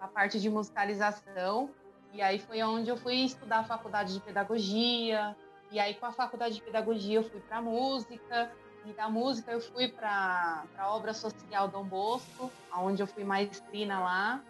a 0.00 0.08
parte 0.08 0.40
de 0.40 0.48
musicalização. 0.48 1.74
E 2.12 2.22
aí 2.22 2.38
foi 2.38 2.62
onde 2.62 2.90
eu 2.90 2.96
fui 2.96 3.16
estudar 3.16 3.60
a 3.60 3.64
faculdade 3.64 4.14
de 4.14 4.20
pedagogia. 4.20 5.36
E 5.70 5.78
aí 5.78 5.94
com 5.94 6.06
a 6.06 6.12
faculdade 6.12 6.54
de 6.54 6.62
pedagogia 6.62 7.18
eu 7.18 7.22
fui 7.22 7.40
para 7.40 7.60
música. 7.60 8.50
E 8.84 8.92
da 8.92 9.08
música 9.08 9.52
eu 9.52 9.60
fui 9.60 9.88
para 9.88 10.64
a 10.78 10.94
obra 10.94 11.12
social 11.12 11.68
Dom 11.68 11.84
Bosco, 11.84 12.50
onde 12.74 13.02
eu 13.02 13.06
fui 13.06 13.24
maestrina 13.24 14.00
lá. 14.00 14.42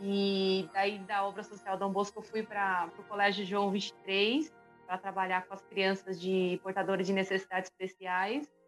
E 0.00 0.68
daí 0.72 0.98
da 1.00 1.24
obra 1.24 1.42
social 1.42 1.76
Dom 1.78 1.90
Bosco 1.90 2.18
eu 2.18 2.22
fui 2.22 2.42
para 2.42 2.88
o 2.98 3.02
Colégio 3.04 3.44
João 3.44 3.70
23 3.70 4.52
para 4.86 4.98
trabalhar 4.98 5.46
com 5.46 5.54
as 5.54 5.62
crianças 5.62 6.20
de 6.20 6.58
portadoras 6.62 7.06
de 7.06 7.12
necessidades 7.12 7.70
especiais. 7.70 8.59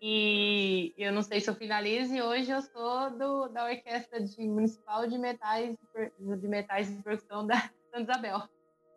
E 0.00 0.94
eu 0.96 1.12
não 1.12 1.22
sei 1.22 1.40
se 1.40 1.50
eu 1.50 1.54
finalizo, 1.54 2.14
e 2.14 2.22
hoje 2.22 2.50
eu 2.50 2.62
sou 2.62 3.10
do, 3.10 3.48
da 3.48 3.64
Orquestra 3.64 4.22
de 4.22 4.46
Municipal 4.46 5.06
de 5.08 5.18
Metais, 5.18 5.76
de 6.18 6.48
Metais 6.48 6.88
de 6.88 7.02
Percussão 7.02 7.44
da 7.44 7.60
Santa 7.60 8.00
Isabel. 8.00 8.48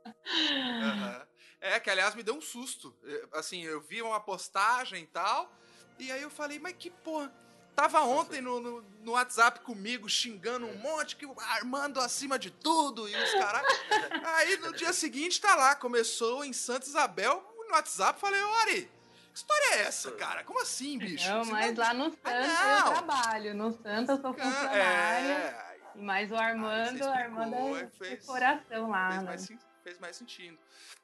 Aham. 0.06 1.28
É, 1.60 1.80
que 1.80 1.90
aliás 1.90 2.16
me 2.16 2.24
deu 2.24 2.36
um 2.36 2.42
susto. 2.42 2.96
Assim, 3.34 3.64
eu 3.64 3.82
vi 3.82 4.02
uma 4.02 4.20
postagem 4.20 5.04
e 5.04 5.08
tal, 5.08 5.52
e 5.98 6.12
aí 6.12 6.22
eu 6.22 6.30
falei, 6.30 6.60
mas 6.60 6.74
que 6.74 6.90
porra. 6.90 7.32
Tava 7.74 8.02
ontem 8.02 8.42
no, 8.42 8.60
no, 8.60 8.82
no 8.82 9.12
WhatsApp 9.14 9.62
comigo, 9.62 10.10
xingando 10.10 10.68
um 10.68 10.78
monte, 10.78 11.16
que 11.16 11.26
Armando 11.38 12.02
acima 12.02 12.38
de 12.38 12.52
tudo 12.52 13.08
e 13.08 13.16
os 13.16 13.32
caras. 13.32 13.64
aí 14.36 14.58
no 14.58 14.74
dia 14.74 14.92
seguinte 14.92 15.40
tá 15.40 15.56
lá, 15.56 15.74
começou 15.74 16.44
em 16.44 16.52
Santa 16.52 16.86
Isabel, 16.86 17.42
no 17.68 17.74
WhatsApp, 17.74 18.20
falei, 18.20 18.42
Ori, 18.42 18.92
que 19.32 19.38
história 19.38 19.76
é 19.76 19.82
essa, 19.82 20.12
cara? 20.12 20.44
Como 20.44 20.62
assim, 20.62 20.98
bicho? 20.98 21.28
Não, 21.30 21.44
Você 21.44 21.52
mas 21.52 21.76
lá 21.78 21.94
no 21.94 22.10
Santa 22.12 22.20
Ah, 22.26 22.80
eu 22.80 22.86
não. 22.86 22.92
trabalho. 22.94 23.54
No 23.56 23.72
Santa 23.72 24.12
eu 24.14 24.22
sou 24.22 24.34
Can- 24.34 24.44
funcionária. 24.52 25.34
É, 25.34 25.72
E 25.96 26.02
mais 26.02 26.32
o 26.32 26.36
Armando, 26.36 26.92
o 26.92 26.94
explicou, 26.96 27.10
Armando 27.14 27.56
é 27.78 27.82
é, 27.82 27.88
fez- 27.90 28.26
coração 28.26 28.90
lá. 28.90 29.10
fez 29.10 29.22
né? 29.22 29.26
mais, 29.28 29.48
fez 29.84 30.00
mais 30.00 30.16
sentido. 30.16 30.58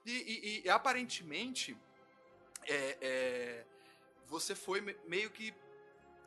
E, 0.06 0.12
e- 0.12 0.62
e, 0.66 0.70
aparentemente, 0.70 1.76
é, 2.68 2.98
é, 3.02 3.66
você 4.28 4.56
foi 4.56 4.82
me- 4.82 4.96
meio 5.08 5.30
que 5.30 5.54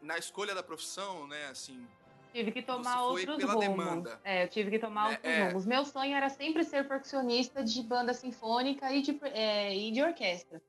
na 0.03 0.17
escolha 0.19 0.55
da 0.55 0.63
profissão, 0.63 1.27
né? 1.27 1.47
Assim, 1.49 1.87
Tive 2.33 2.53
que 2.53 2.63
tomar 2.63 3.03
outros 3.03 3.37
pela 3.37 3.55
rumos. 3.55 3.69
demanda. 3.69 4.21
É, 4.23 4.45
eu 4.45 4.49
tive 4.49 4.71
que 4.71 4.79
tomar 4.79 5.09
É, 5.09 5.13
outros 5.15 5.33
é. 5.33 5.45
rumos. 5.49 5.67
Meu 5.67 5.85
sonho 5.85 6.15
era 6.15 6.29
sempre 6.29 6.63
ser 6.65 6.87
percussionista 6.87 7.63
de 7.65 7.83
banda 7.83 8.15
sinfônica 8.15 8.91
e 8.93 9.03
de, 9.03 9.19
é, 9.25 9.75
e 9.77 9.91
de 9.91 10.03
orquestra. 10.03 10.63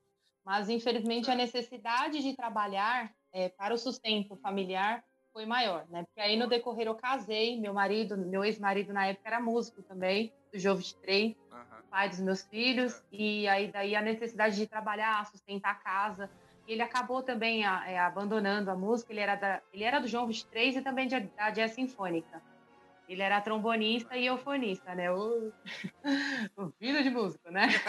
Mas, 0.46 0.70
infelizmente, 0.70 1.30
a 1.30 1.36
necessidade 1.36 2.22
de 2.22 2.36
trabalhar 2.36 3.12
é, 3.34 3.50
para 3.50 3.74
o 3.74 3.78
sustento 3.78 4.36
familiar 4.38 5.04
foi 5.32 5.46
maior, 5.46 5.86
né? 5.90 6.04
Porque 6.04 6.20
aí, 6.20 6.36
no 6.36 6.48
decorrer, 6.48 6.88
eu 6.88 6.96
casei. 6.96 7.60
Meu 7.60 7.74
marido, 7.74 8.18
meu 8.18 8.44
ex-marido, 8.44 8.92
na 8.92 9.08
época, 9.08 9.30
era 9.30 9.40
músico 9.40 9.82
também, 9.84 10.34
do 10.52 10.60
João 10.60 10.76
23, 10.76 11.36
aham. 11.52 11.84
pai 11.90 12.10
dos 12.10 12.20
meus 12.20 12.42
filhos. 12.44 13.02
E 13.12 13.48
aí, 13.48 13.72
daí, 13.72 13.96
a 13.96 14.02
necessidade 14.02 14.56
de 14.56 14.68
trabalhar, 14.68 15.26
sustentar 15.28 15.72
a 15.72 15.76
casa. 15.76 16.30
Ele 16.68 16.82
acabou 16.82 17.24
também 17.24 17.64
a- 17.66 17.90
é, 17.90 17.98
abandonando 17.98 18.70
a 18.70 18.76
música. 18.76 19.14
Ele 19.14 19.22
era, 19.22 19.36
da, 19.36 19.62
ele 19.72 19.84
era 19.84 20.00
do 20.00 20.08
João 20.08 20.28
23 20.28 20.76
e 20.76 20.82
também 20.82 21.08
de, 21.08 21.20
da 21.20 21.50
Jazz 21.50 21.72
Sinfônica. 21.72 22.42
Ele 23.08 23.22
era 23.22 23.42
trombonista 23.42 24.16
e 24.16 24.26
eufonista, 24.26 24.96
né? 24.96 25.12
O, 25.12 25.52
o 26.56 26.72
filho 26.80 27.04
de 27.04 27.10
músico, 27.10 27.52
né? 27.52 27.68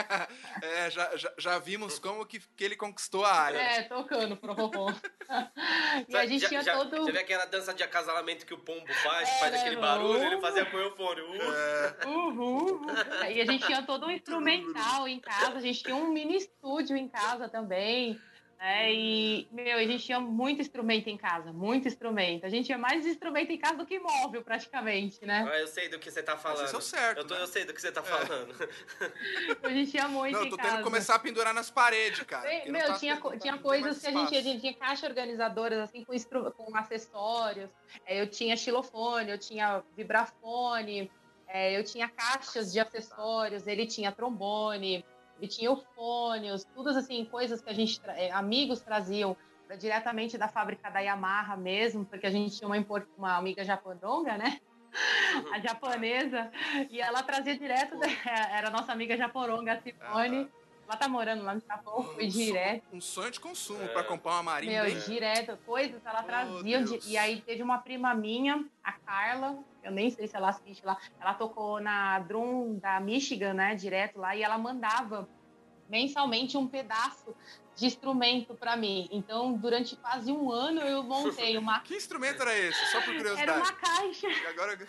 É, 0.62 0.90
já, 0.90 1.16
já, 1.16 1.33
já 1.38 1.59
vimos 1.59 1.98
como 1.98 2.25
que, 2.25 2.38
que 2.57 2.64
ele 2.64 2.77
conquistou 2.77 3.25
a 3.25 3.33
área. 3.33 3.59
É, 3.59 3.83
tocando 3.83 4.37
pro 4.37 4.53
robô. 4.53 4.87
e 6.09 6.16
a 6.16 6.27
gente 6.27 6.42
já, 6.42 6.48
tinha 6.48 6.62
já, 6.62 6.77
todo. 6.77 7.05
já 7.07 7.12
viu 7.12 7.20
aquela 7.20 7.44
dança 7.46 7.75
de 7.75 7.83
acasalamento 7.83 8.46
que 8.46 8.55
o 8.55 8.59
pombo 8.59 8.87
faz, 9.03 9.29
É, 9.29 9.38
faz 9.38 9.53
né, 9.53 9.61
aquele 9.61 9.77
barulho, 9.77 10.22
ele 10.22 10.40
fazia 10.40 10.64
com 10.66 10.77
o 10.77 10.81
eufone. 10.81 11.20
Uh, 11.20 11.42
É, 11.42 12.07
Uhul. 12.07 12.87
E 13.31 13.40
a 13.40 13.44
gente 13.44 13.66
tinha 13.66 13.83
todo 13.83 14.07
um 14.07 14.11
instrumental 14.11 15.09
em 15.09 15.20
casa, 15.20 15.59
a 15.59 15.61
gente 15.61 15.83
tinha 15.83 15.96
um 15.96 16.12
mini 16.12 16.37
estúdio 16.37 16.96
em 16.96 17.09
casa 17.09 17.48
também. 17.48 18.20
Né? 18.62 18.92
e, 18.94 19.48
meu, 19.51 19.77
a 19.77 19.85
gente 19.85 20.05
tinha 20.05 20.20
muito 20.20 20.61
instrumento 20.61 21.09
em 21.09 21.16
casa, 21.16 21.53
muito 21.53 21.88
instrumento. 21.88 22.44
A 22.44 22.48
gente 22.48 22.66
tinha 22.66 22.79
mais 22.79 23.05
instrumento 23.05 23.51
em 23.51 23.59
casa 23.59 23.77
do 23.79 23.85
que 23.87 23.98
móvel, 23.98 24.42
praticamente, 24.42 25.27
né? 25.27 25.44
ah, 25.51 25.59
eu 25.59 25.66
sei 25.66 25.88
do 25.88 25.98
que 25.98 26.11
você 26.11 26.22
tá 26.22 26.35
mas 26.35 26.42
falando. 26.42 26.64
isso 26.66 26.77
é 26.77 26.79
o 26.79 26.83
certo. 26.83 27.18
eu, 27.18 27.27
tô- 27.27 27.35
né? 27.35 27.42
eu 27.42 27.46
sei 27.48 27.64
do 27.64 27.75
que 27.75 27.81
você 27.81 27.90
tá 27.90 28.03
falando. 28.03 28.55
A 29.64 29.68
gente 29.68 29.90
tinha 29.90 30.07
muito 30.09 30.33
Não, 30.35 30.40
eu 30.42 30.46
em 30.46 30.51
tô 30.51 30.57
casa. 30.57 30.68
tendo 30.68 30.79
que 30.79 30.85
começar 30.85 31.14
a 31.16 31.18
pendurar 31.18 31.53
nas 31.53 31.70
paredes, 31.70 32.22
cara. 32.22 32.48
Não 32.66 32.72
Meu, 32.72 32.87
tá 32.87 32.98
tinha, 32.98 33.16
co- 33.16 33.37
tinha 33.37 33.57
não 33.57 33.62
coisas 33.62 33.98
que 34.01 34.07
a 34.07 34.11
gente, 34.12 34.37
a 34.37 34.40
gente 34.40 34.61
tinha 34.61 34.75
caixa 34.75 35.07
organizadoras, 35.07 35.79
assim, 35.81 36.05
com, 36.05 36.14
com 36.53 36.77
acessórios. 36.77 37.68
É, 38.07 38.20
eu 38.20 38.29
tinha 38.31 38.57
xilofone, 38.57 39.31
eu 39.31 39.38
tinha 39.38 39.83
vibrafone, 39.96 41.11
é, 41.48 41.77
eu 41.77 41.85
tinha 41.85 42.09
caixas 42.09 42.72
de 42.72 42.81
acessórios, 42.81 43.66
ele 43.66 43.87
tinha 43.87 44.12
trombone, 44.12 45.05
e 45.42 45.48
tinha 45.48 45.74
fone, 45.76 46.48
tudo 46.72 46.90
assim, 46.90 47.24
coisas 47.24 47.61
que 47.61 47.68
a 47.68 47.72
gente, 47.72 48.00
é, 48.07 48.31
amigos 48.31 48.81
traziam 48.81 49.37
diretamente 49.76 50.38
da 50.38 50.46
fábrica 50.46 50.88
da 50.88 51.00
Yamaha 51.00 51.57
mesmo, 51.57 52.05
porque 52.05 52.26
a 52.26 52.31
gente 52.31 52.57
tinha 52.57 52.68
uma, 52.68 52.76
uma 53.18 53.37
amiga 53.37 53.64
japononga, 53.64 54.38
né? 54.38 54.61
a 55.52 55.59
japonesa, 55.59 56.50
e 56.90 57.00
ela 57.00 57.22
trazia 57.22 57.59
direto, 57.59 57.98
da, 57.98 58.07
era 58.57 58.70
nossa 58.70 58.92
amiga 58.92 59.16
japoronga, 59.16 59.72
a 59.72 59.81
Simone. 59.81 60.48
Ela 60.87 60.97
tá 60.97 61.09
morando 61.09 61.42
lá 61.42 61.55
no 61.55 61.61
Japão, 61.61 62.03
foi 62.03 62.27
direto. 62.27 62.85
Um 62.92 63.01
sonho 63.01 63.31
de 63.31 63.40
consumo 63.40 63.83
é. 63.83 63.88
para 63.88 64.05
comprar 64.05 64.33
uma 64.33 64.42
marinha. 64.42 64.85
Meu, 64.85 65.01
direto, 65.01 65.57
coisas 65.64 66.05
ela 66.05 66.21
oh, 66.21 66.27
trazia. 66.27 66.83
De, 66.85 67.01
e 67.09 67.16
aí 67.16 67.40
teve 67.40 67.62
uma 67.62 67.79
prima 67.79 68.14
minha, 68.14 68.64
a 68.83 68.92
Carla, 68.92 69.59
eu 69.83 69.90
nem 69.90 70.11
sei 70.11 70.27
se 70.27 70.37
ela 70.37 70.51
assiste 70.51 70.85
lá, 70.85 70.99
ela 71.21 71.35
tocou 71.35 71.81
na 71.81 72.18
Drum 72.21 72.79
da 72.79 73.01
Michigan, 73.01 73.55
né, 73.55 73.75
direto 73.75 74.18
lá, 74.18 74.37
e 74.37 74.42
ela 74.42 74.59
mandava 74.59 75.29
mensalmente 75.88 76.57
um 76.57 76.66
pedaço 76.66 77.35
de 77.77 77.87
instrumento 77.87 78.55
para 78.55 78.77
mim. 78.77 79.09
Então, 79.11 79.53
durante 79.55 79.97
quase 79.97 80.31
um 80.33 80.51
ano 80.51 80.81
eu 80.81 81.03
montei 81.03 81.57
uma. 81.59 81.81
que 81.85 81.95
instrumento 81.95 82.42
era 82.42 82.57
esse? 82.59 82.87
Só 82.90 83.01
por 83.01 83.14
curiosidade. 83.14 83.42
Era 83.42 83.57
uma 83.57 83.73
caixa. 83.73 84.29
E 84.29 84.47
agora. 84.47 84.79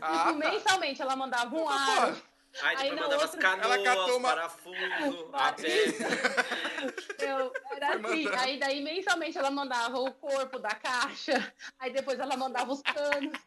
Ah, 0.00 0.24
tá. 0.24 0.32
mensalmente 0.32 1.00
ela 1.00 1.16
mandava 1.16 1.54
um 1.54 1.68
aro. 1.68 2.16
Aí, 2.62 2.76
aí 2.76 2.90
mandava 2.90 3.12
outra... 3.12 3.26
as 3.26 3.34
canoas, 3.34 3.64
ela 3.64 3.84
catou 3.84 4.16
uma... 4.16 4.28
parafuso, 4.28 4.76
eu, 7.18 7.52
Era 7.70 7.96
assim, 7.96 8.28
aí 8.28 8.58
daí 8.58 8.82
mensalmente 8.82 9.36
ela 9.36 9.50
mandava 9.50 9.98
o 9.98 10.10
corpo 10.12 10.58
da 10.58 10.70
caixa, 10.70 11.52
aí 11.78 11.92
depois 11.92 12.18
ela 12.18 12.36
mandava 12.36 12.72
os 12.72 12.80
canos, 12.82 13.38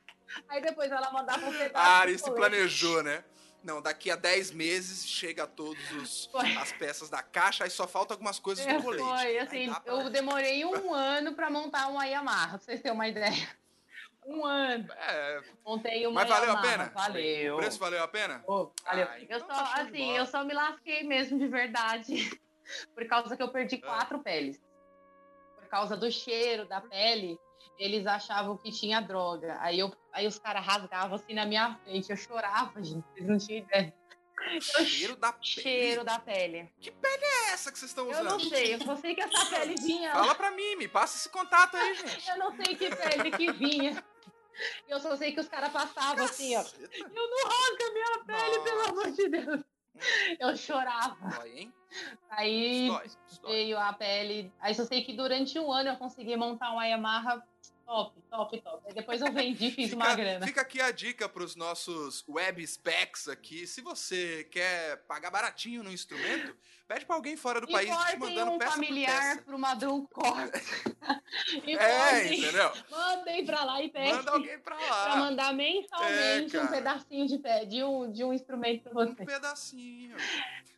aí 0.47 0.61
depois 0.61 0.91
ela 0.91 1.11
mandava 1.11 1.45
um 1.45 1.51
pedaço. 1.51 1.71
Ah, 1.75 1.99
Ari 1.99 2.19
se 2.19 2.31
planejou, 2.31 3.03
né? 3.03 3.23
Não, 3.63 3.81
daqui 3.81 4.09
a 4.09 4.15
10 4.15 4.51
meses 4.51 5.05
chega 5.05 5.45
todas 5.45 6.29
as 6.61 6.71
peças 6.71 7.09
da 7.09 7.21
caixa, 7.21 7.65
aí 7.65 7.69
só 7.69 7.87
falta 7.87 8.13
algumas 8.13 8.39
coisas 8.39 8.65
do 8.65 8.81
colete. 8.81 9.03
Foi, 9.03 9.39
assim, 9.39 9.69
pra... 9.69 9.81
eu 9.85 10.09
demorei 10.09 10.63
um 10.63 10.91
ano 10.93 11.33
para 11.33 11.49
montar 11.49 11.87
uma 11.87 12.05
Yamaha, 12.05 12.49
pra 12.49 12.59
vocês 12.59 12.81
terem 12.81 12.95
uma 12.95 13.07
ideia. 13.07 13.58
Um 14.25 14.45
ano. 14.45 14.91
É. 14.93 15.41
Montei 15.65 16.05
uma 16.05 16.21
Mas 16.21 16.29
valeu 16.29 16.49
Yamaha, 16.49 16.67
a 16.67 16.71
pena? 16.71 16.91
Valeu. 16.93 17.55
O 17.55 17.57
preço 17.57 17.79
valeu 17.79 18.03
a 18.03 18.07
pena? 18.07 18.43
Oh, 18.47 18.71
valeu. 18.85 19.07
Ah, 19.09 19.21
então 19.21 19.37
eu 19.37 19.45
só, 19.45 19.47
tá 19.47 19.81
assim, 19.81 20.11
eu 20.11 20.25
só 20.25 20.43
me 20.43 20.53
lasquei 20.53 21.03
mesmo 21.03 21.39
de 21.39 21.47
verdade. 21.47 22.29
Por 22.93 23.07
causa 23.07 23.35
que 23.35 23.41
eu 23.41 23.51
perdi 23.51 23.79
ah. 23.83 23.87
quatro 23.87 24.19
peles. 24.19 24.61
Por 25.55 25.67
causa 25.67 25.97
do 25.97 26.11
cheiro 26.11 26.67
da 26.67 26.81
pele 26.81 27.39
eles 27.79 28.05
achavam 28.05 28.57
que 28.57 28.71
tinha 28.71 28.99
droga. 28.99 29.57
Aí, 29.61 29.79
eu, 29.79 29.91
aí 30.11 30.27
os 30.27 30.37
caras 30.37 30.65
rasgavam 30.65 31.15
assim 31.15 31.33
na 31.33 31.45
minha 31.45 31.75
frente. 31.75 32.09
Eu 32.09 32.17
chorava, 32.17 32.83
gente. 32.83 33.05
Vocês 33.13 33.25
não 33.25 33.37
tinham 33.37 33.59
ideia. 33.59 33.93
Cheiro 34.61 35.15
da 35.15 35.33
pele. 35.33 35.45
Cheiro 35.45 36.03
da 36.03 36.19
pele. 36.19 36.69
Que 36.79 36.91
pele 36.91 37.23
é 37.23 37.51
essa 37.51 37.71
que 37.71 37.79
vocês 37.79 37.91
estão 37.91 38.09
usando? 38.09 38.25
Eu 38.25 38.31
não 38.31 38.39
sei, 38.39 38.73
eu 38.73 38.81
só 38.81 38.95
sei 38.95 39.15
que 39.15 39.21
essa 39.21 39.45
pele 39.45 39.75
vinha. 39.75 40.11
Fala 40.11 40.35
pra 40.35 40.51
mim, 40.51 40.75
me 40.75 40.87
passa 40.87 41.17
esse 41.17 41.29
contato 41.29 41.75
aí, 41.77 41.93
gente. 41.95 42.29
Eu 42.29 42.37
não 42.37 42.55
sei 42.55 42.75
que 42.75 42.95
pele 42.95 43.31
que 43.31 43.51
vinha. 43.53 44.03
Eu 44.87 44.99
só 44.99 45.15
sei 45.15 45.31
que 45.31 45.39
os 45.39 45.47
caras 45.47 45.71
passavam 45.71 46.25
assim, 46.25 46.55
ó. 46.55 46.61
Eu 46.61 47.09
não 47.09 47.47
rasga 47.47 47.93
minha 47.93 48.25
pele, 48.25 48.57
Nossa. 48.57 48.63
pelo 48.63 48.81
amor 48.89 49.11
de 49.11 49.29
Deus. 49.29 49.61
Eu 50.39 50.55
chorava. 50.55 51.17
Dói? 51.37 51.71
Aí 52.29 52.89
veio 53.43 53.77
a 53.77 53.91
pele. 53.93 54.51
Aí 54.59 54.73
só 54.75 54.85
sei 54.85 55.03
que 55.03 55.13
durante 55.13 55.57
um 55.59 55.71
ano 55.71 55.89
eu 55.89 55.97
consegui 55.97 56.35
montar 56.37 56.71
uma 56.71 56.85
Yamaha 56.85 57.43
Top, 57.89 58.21
top, 58.29 58.61
top. 58.61 58.87
Aí 58.87 58.93
depois 58.93 59.19
eu 59.19 59.31
vendi, 59.31 59.71
fiz 59.71 59.89
fica, 59.89 59.95
uma 59.95 60.13
grana. 60.13 60.45
Fica 60.45 60.61
aqui 60.61 60.79
a 60.79 60.91
dica 60.91 61.27
para 61.27 61.43
os 61.43 61.55
nossos 61.55 62.23
web 62.29 62.65
specs 62.65 63.27
aqui. 63.27 63.65
Se 63.65 63.81
você 63.81 64.47
quer 64.51 64.97
pagar 65.07 65.31
baratinho 65.31 65.81
no 65.81 65.91
instrumento, 65.91 66.55
pede 66.89 67.05
para 67.05 67.15
alguém 67.15 67.37
fora 67.37 67.61
do 67.61 67.67
país 67.67 67.87
te 67.87 68.17
mandando 68.17 68.51
um 68.53 68.57
peça 68.57 68.71
familiar 68.71 69.37
para 69.43 69.55
uma 69.55 69.75
Drum 69.75 70.07
Corp. 70.07 70.55
é, 71.67 72.33
entendeu? 72.33 72.71
Mandem 72.89 73.45
para 73.45 73.63
lá 73.63 73.83
e 73.83 73.89
pede. 73.89 74.11
Manda 74.11 74.31
alguém 74.31 74.57
para 74.57 74.75
lá. 74.75 75.03
Para 75.03 75.15
mandar 75.17 75.53
mensalmente 75.53 76.57
é, 76.57 76.61
um 76.63 76.67
pedacinho 76.67 77.27
de, 77.27 77.37
pé, 77.37 77.63
de, 77.63 77.83
um, 77.83 78.11
de 78.11 78.23
um 78.23 78.33
instrumento 78.33 78.81
para 78.81 78.93
você. 78.93 79.21
Um 79.21 79.25
pedacinho. 79.25 80.17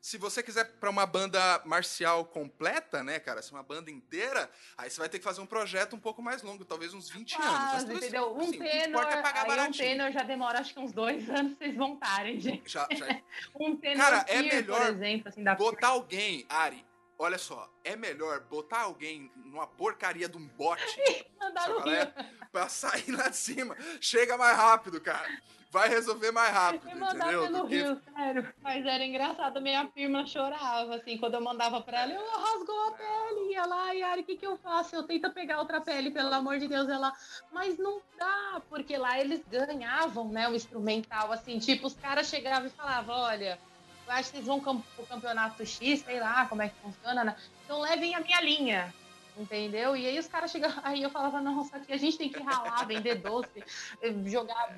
Se 0.02 0.18
você 0.18 0.42
quiser 0.42 0.66
para 0.80 0.90
uma 0.90 1.06
banda 1.06 1.62
marcial 1.64 2.26
completa, 2.26 3.04
né, 3.04 3.20
cara, 3.20 3.40
se 3.44 3.52
uma 3.52 3.62
banda 3.62 3.92
inteira, 3.92 4.50
aí 4.76 4.90
você 4.90 5.00
vai 5.00 5.08
ter 5.08 5.20
que 5.20 5.24
fazer 5.24 5.42
um 5.42 5.46
projeto 5.46 5.96
um 5.96 6.00
pouco 6.00 6.24
mais 6.24 6.42
longo, 6.42 6.66
talvez 6.66 6.92
uns 6.92 7.08
20 7.08 7.36
anos. 7.36 7.52
Mas, 7.52 7.84
entendeu? 7.84 8.36
Um 8.36 8.42
assim, 8.42 8.58
tenor, 8.58 9.04
é 9.04 9.22
pagar 9.22 9.48
aí 9.48 9.70
um 9.70 9.72
tenor 9.72 10.12
já 10.12 10.24
demora 10.24 10.60
acho 10.60 10.74
que 10.74 10.80
uns 10.80 10.92
dois 10.92 11.30
anos 11.30 11.54
pra 11.54 11.68
vocês 11.68 11.78
montarem, 11.78 12.40
gente. 12.40 12.70
Já, 12.70 12.88
já... 12.92 13.22
um 13.56 13.76
tenor 13.76 14.04
cara, 14.04 14.26
é 14.28 14.42
melhor 14.42 14.90
exemplo, 14.90 15.30
assim, 15.30 15.44
botar 15.44 15.94
alguém, 16.02 16.46
Ari, 16.50 16.86
olha 17.18 17.38
só, 17.38 17.70
é 17.84 17.96
melhor 17.96 18.42
botar 18.42 18.82
alguém 18.82 19.32
numa 19.36 19.68
porcaria 19.68 20.28
de 20.28 20.38
um 20.38 20.48
bote 20.48 20.84
no 21.70 21.80
rio. 21.80 22.14
pra 22.52 22.68
sair 22.68 23.12
lá 23.12 23.30
de 23.30 23.38
cima. 23.38 23.78
Chega 24.00 24.38
mais 24.38 24.58
rápido, 24.58 25.00
cara 25.00 25.30
vai 25.72 25.88
resolver 25.88 26.32
mais 26.32 26.54
rápido, 26.54 26.90
entendeu? 26.90 27.44
pelo 27.44 27.66
rio, 27.66 28.02
sério. 28.14 28.54
Mas 28.62 28.86
era 28.86 29.06
engraçado, 29.06 29.62
minha 29.62 29.86
prima 29.86 30.28
chorava, 30.28 30.96
assim, 30.96 31.18
quando 31.18 31.36
eu 31.36 31.42
mandava 31.42 31.82
pra 31.82 32.02
ela, 32.02 32.12
eu 32.12 32.40
rasgou 32.40 32.88
a 32.90 32.92
pele, 32.92 33.54
ia 33.54 33.66
lá, 33.66 33.92
Yari, 33.94 34.22
o 34.22 34.26
que 34.26 34.36
que 34.36 34.46
eu 34.46 34.58
faço? 34.58 34.96
Eu 34.96 35.04
tento 35.04 35.32
pegar 35.32 35.60
outra 35.60 35.80
pele, 35.80 36.12
pelo 36.12 36.34
amor 36.34 36.60
de 36.60 36.68
Deus, 36.68 36.90
ela, 36.90 37.14
mas 37.54 37.78
não 37.78 38.02
dá, 38.20 38.62
porque 38.70 38.98
lá 38.98 39.18
eles 39.18 39.42
ganhavam, 39.50 40.28
né, 40.28 40.50
o 40.50 40.54
instrumental, 40.54 41.32
assim, 41.32 41.58
tipo, 41.58 41.88
os 41.88 41.96
caras 41.96 42.28
chegavam 42.28 42.68
e 42.68 42.72
falavam, 42.72 43.16
olha, 43.16 43.58
eu 44.06 44.14
acho 44.14 44.32
que 44.32 44.38
eles 44.38 44.48
vão 44.48 44.60
pro 44.60 45.06
campeonato 45.08 45.66
X, 45.66 46.02
sei 46.02 46.20
lá 46.20 46.46
como 46.48 46.62
é 46.62 46.70
que 46.70 46.76
funciona, 46.82 47.24
né? 47.24 47.36
Então 47.66 47.80
levem 47.80 48.16
a 48.16 48.20
minha 48.20 48.42
linha, 48.42 48.94
entendeu? 49.38 49.96
E 49.96 50.06
aí 50.06 50.20
os 50.20 50.28
caras 50.28 50.52
chegavam, 50.52 50.82
aí 50.86 51.02
eu 51.02 51.10
falava, 51.10 51.42
nossa, 51.42 51.78
aqui 51.78 51.94
a 51.94 51.98
gente 51.98 52.18
tem 52.18 52.30
que 52.30 52.42
ralar, 52.42 52.86
vender 52.86 53.16
doce, 53.16 53.64
jogar 54.26 54.78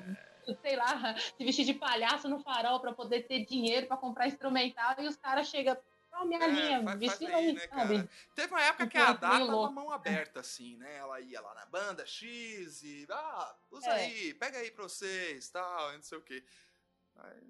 sei 0.60 0.76
lá, 0.76 1.16
se 1.16 1.44
vestir 1.44 1.64
de 1.64 1.72
palhaço 1.72 2.28
no 2.28 2.38
farol 2.38 2.78
para 2.78 2.92
poder 2.92 3.22
ter 3.22 3.46
dinheiro 3.46 3.86
para 3.86 3.96
comprar 3.96 4.26
instrumental 4.26 4.94
e 4.98 5.08
os 5.08 5.16
caras 5.16 5.48
chegam 5.48 5.74
oh, 6.20 6.24
minha 6.26 6.44
é, 6.44 6.48
linha, 6.48 6.96
vestindo 6.96 7.34
aí, 7.34 7.52
né, 7.52 7.60
sabe? 7.68 7.96
Cara? 7.96 8.10
Teve 8.34 8.52
uma 8.52 8.62
época 8.62 8.86
que 8.86 8.98
a 8.98 9.12
Dá 9.12 9.14
tava 9.14 9.70
mão 9.70 9.90
aberta, 9.90 10.40
assim, 10.40 10.76
né? 10.76 10.96
Ela 10.96 11.20
ia 11.20 11.40
lá 11.40 11.54
na 11.54 11.66
banda 11.66 12.06
X 12.06 12.82
e, 12.82 13.06
ah, 13.10 13.54
usa 13.70 13.88
é. 13.88 14.04
aí, 14.04 14.34
pega 14.34 14.58
aí 14.58 14.70
pra 14.70 14.84
vocês, 14.84 15.48
tal, 15.50 15.92
não 15.92 16.02
sei 16.02 16.18
o 16.18 16.22
quê. 16.22 16.44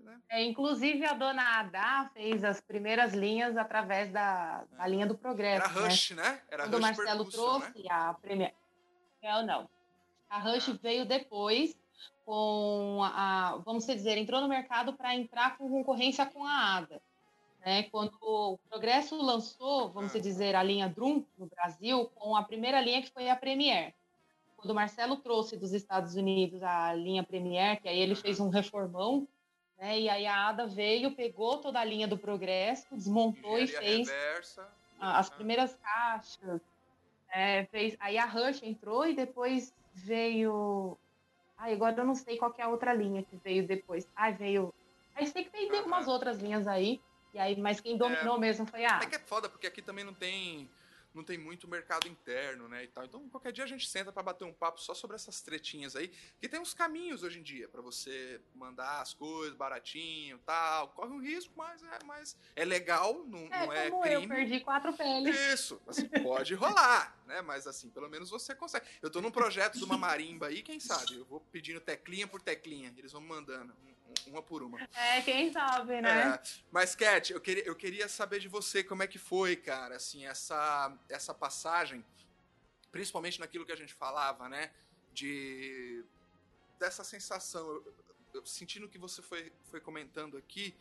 Né? 0.05 0.21
é, 0.29 0.45
inclusive, 0.45 1.05
a 1.05 1.15
dona 1.15 1.61
Adá 1.61 2.11
fez 2.13 2.45
as 2.45 2.61
primeiras 2.61 3.15
linhas 3.15 3.57
através 3.57 4.11
da, 4.13 4.65
da 4.77 4.87
linha 4.87 5.07
do 5.07 5.17
progresso. 5.17 5.71
Era 5.71 5.87
Rush, 5.87 6.11
né? 6.11 6.23
né? 6.23 6.41
Era 6.51 6.63
Quando 6.65 6.75
Rush 6.75 6.79
o 6.79 6.83
Marcelo 6.83 7.25
trouxe 7.25 7.83
né? 7.83 7.89
a 7.91 8.15
primeira. 8.15 8.55
Eu 9.23 9.43
não. 9.45 9.69
A 10.29 10.39
Rush 10.39 10.69
ah. 10.69 10.79
veio 10.83 11.05
depois 11.07 11.77
com 12.25 13.01
a, 13.03 13.61
vamos 13.65 13.87
dizer, 13.87 14.17
entrou 14.17 14.41
no 14.41 14.49
mercado 14.49 14.95
para 14.95 15.15
entrar 15.15 15.57
com 15.57 15.69
concorrência 15.69 16.25
com 16.27 16.45
a 16.45 16.77
ADA. 16.77 17.01
Né? 17.65 17.85
Quando 17.85 18.13
o 18.21 18.59
Progresso 18.69 19.17
lançou, 19.17 19.91
vamos 19.91 20.13
dizer, 20.13 20.55
a 20.55 20.63
linha 20.63 20.89
Drum 20.89 21.25
no 21.39 21.47
Brasil, 21.47 22.11
com 22.15 22.37
a 22.37 22.43
primeira 22.43 22.81
linha 22.81 23.03
que 23.03 23.11
foi 23.11 23.29
a 23.29 23.37
Premier. 23.37 23.95
Quando 24.57 24.71
o 24.71 24.75
Marcelo 24.75 25.17
trouxe 25.17 25.57
dos 25.57 25.73
Estados 25.73 26.15
Unidos 26.15 26.63
a 26.63 26.95
linha 26.95 27.23
Premier, 27.23 27.81
que 27.81 27.89
aí 27.89 27.99
ele 27.99 28.15
fez 28.15 28.41
um 28.41 28.49
reformão, 28.49 29.29
né? 29.79 30.01
e 30.01 30.09
aí 30.09 30.27
a 30.27 30.49
ADA 30.49 30.67
veio, 30.67 31.15
pegou 31.15 31.59
toda 31.59 31.81
a 31.81 31.85
linha 31.85 32.07
do 32.07 32.19
Progresso, 32.19 32.87
desmontou 32.93 33.59
e 33.59 33.67
fez 33.67 34.09
reversa. 34.09 34.69
as 34.99 35.31
primeiras 35.31 35.75
caixas. 35.77 36.61
É, 37.31 37.65
fez, 37.67 37.97
aí 37.99 38.17
a 38.17 38.27
Rush 38.27 38.63
entrou 38.63 39.07
e 39.07 39.15
depois 39.15 39.75
veio 39.93 40.97
Ai, 41.57 41.73
agora 41.73 42.01
eu 42.01 42.05
não 42.05 42.15
sei 42.15 42.37
qual 42.37 42.55
é 42.59 42.63
a 42.63 42.69
outra 42.69 42.93
linha 42.93 43.23
que 43.23 43.37
veio 43.37 43.67
depois. 43.67 44.07
Ai, 44.15 44.35
veio. 44.35 44.75
Aí 45.15 45.27
sei 45.27 45.45
que 45.45 45.51
tem 45.51 45.71
uhum. 45.73 45.87
umas 45.87 46.09
outras 46.09 46.39
linhas 46.39 46.67
aí. 46.67 47.01
E 47.33 47.39
aí, 47.39 47.59
mas 47.61 47.81
quem 47.81 47.97
dominou 47.97 48.37
é, 48.37 48.41
mesmo 48.41 48.67
foi 48.67 48.85
a. 48.85 49.01
É 49.03 49.07
que 49.07 49.17
é 49.17 49.19
foda, 49.19 49.49
porque 49.49 49.67
aqui 49.67 49.81
também 49.81 50.05
não 50.05 50.15
tem 50.15 50.69
não 51.15 51.23
tem 51.25 51.39
muito 51.39 51.69
mercado 51.69 52.09
interno, 52.09 52.69
né, 52.69 52.85
e 52.85 52.89
tal. 52.89 53.05
Então, 53.05 53.29
qualquer 53.29 53.53
dia 53.53 53.65
a 53.65 53.67
gente 53.67 53.89
senta 53.89 54.13
para 54.13 54.23
bater 54.23 54.45
um 54.45 54.53
papo 54.53 54.81
só 54.81 54.95
sobre 54.95 55.17
essas 55.17 55.41
tretinhas 55.41 55.95
aí, 55.95 56.09
que 56.41 56.49
tem 56.49 56.61
uns 56.61 56.75
caminhos 56.75 57.23
hoje 57.23 57.39
em 57.39 57.43
dia 57.43 57.69
para 57.69 57.81
você 57.81 58.41
mandar 58.55 59.01
as 59.01 59.15
coisas 59.15 59.55
baratinho, 59.55 60.39
tal. 60.45 60.89
Corre 60.89 61.13
um 61.13 61.21
risco, 61.21 61.53
mas 61.57 61.83
é, 61.83 61.99
mas 62.05 62.37
é 62.57 62.65
legal, 62.65 63.25
não 63.27 63.47
é, 63.47 63.67
não 63.67 63.73
é 63.73 63.91
como 63.91 64.03
crime. 64.03 64.23
eu 64.23 64.29
perdi 64.29 64.61
quatro 64.61 64.93
peles. 64.93 65.37
Isso, 65.53 65.81
assim, 65.87 66.09
pode 66.09 66.55
rolar, 66.55 67.17
né? 67.27 67.41
Mas 67.43 67.67
assim, 67.67 67.89
pelo 67.91 68.09
menos 68.09 68.31
você 68.31 68.55
consegue. 68.55 68.87
Eu 69.01 69.11
tô 69.11 69.21
num 69.21 69.31
projeto 69.31 69.79
de 69.79 69.85
uma 69.85 69.97
marimba 69.97 70.49
aí, 70.49 70.63
quem 70.63 70.81
sabe? 70.81 71.17
Eu 71.17 71.25
vou 71.25 71.41
pedindo 71.41 71.81
teclinha 71.81 72.27
por 72.27 72.43
teclinha, 72.43 72.93
eles 72.97 73.13
vão 73.13 73.21
mandando 73.21 73.75
uma 74.27 74.43
por 74.43 74.63
uma. 74.63 74.81
É, 74.95 75.21
quem 75.23 75.53
sabe, 75.53 76.01
né? 76.01 76.35
É. 76.35 76.43
Mas, 76.71 76.95
Cat, 76.95 77.33
eu 77.33 77.41
queria, 77.41 77.65
eu 77.65 77.75
queria 77.75 78.09
saber 78.09 78.41
de 78.41 78.49
você 78.49 78.83
como 78.83 79.03
é 79.03 79.07
que 79.07 79.19
foi, 79.19 79.57
cara, 79.57 79.97
assim, 79.97 80.27
essa, 80.27 80.97
essa 81.09 81.35
passagem, 81.35 82.05
principalmente 82.91 83.41
naquilo 83.41 83.65
que 83.65 83.73
a 83.73 83.77
gente 83.77 83.95
falava, 83.95 84.49
né? 84.49 84.71
De. 85.13 86.05
dessa 86.79 87.05
sensação. 87.05 87.67
Eu, 87.67 87.95
eu, 88.35 88.47
sentindo 88.47 88.89
que 88.89 88.99
você 88.99 89.23
foi, 89.23 89.53
foi 89.71 89.81
comentando 89.81 90.37
aqui, 90.37 90.75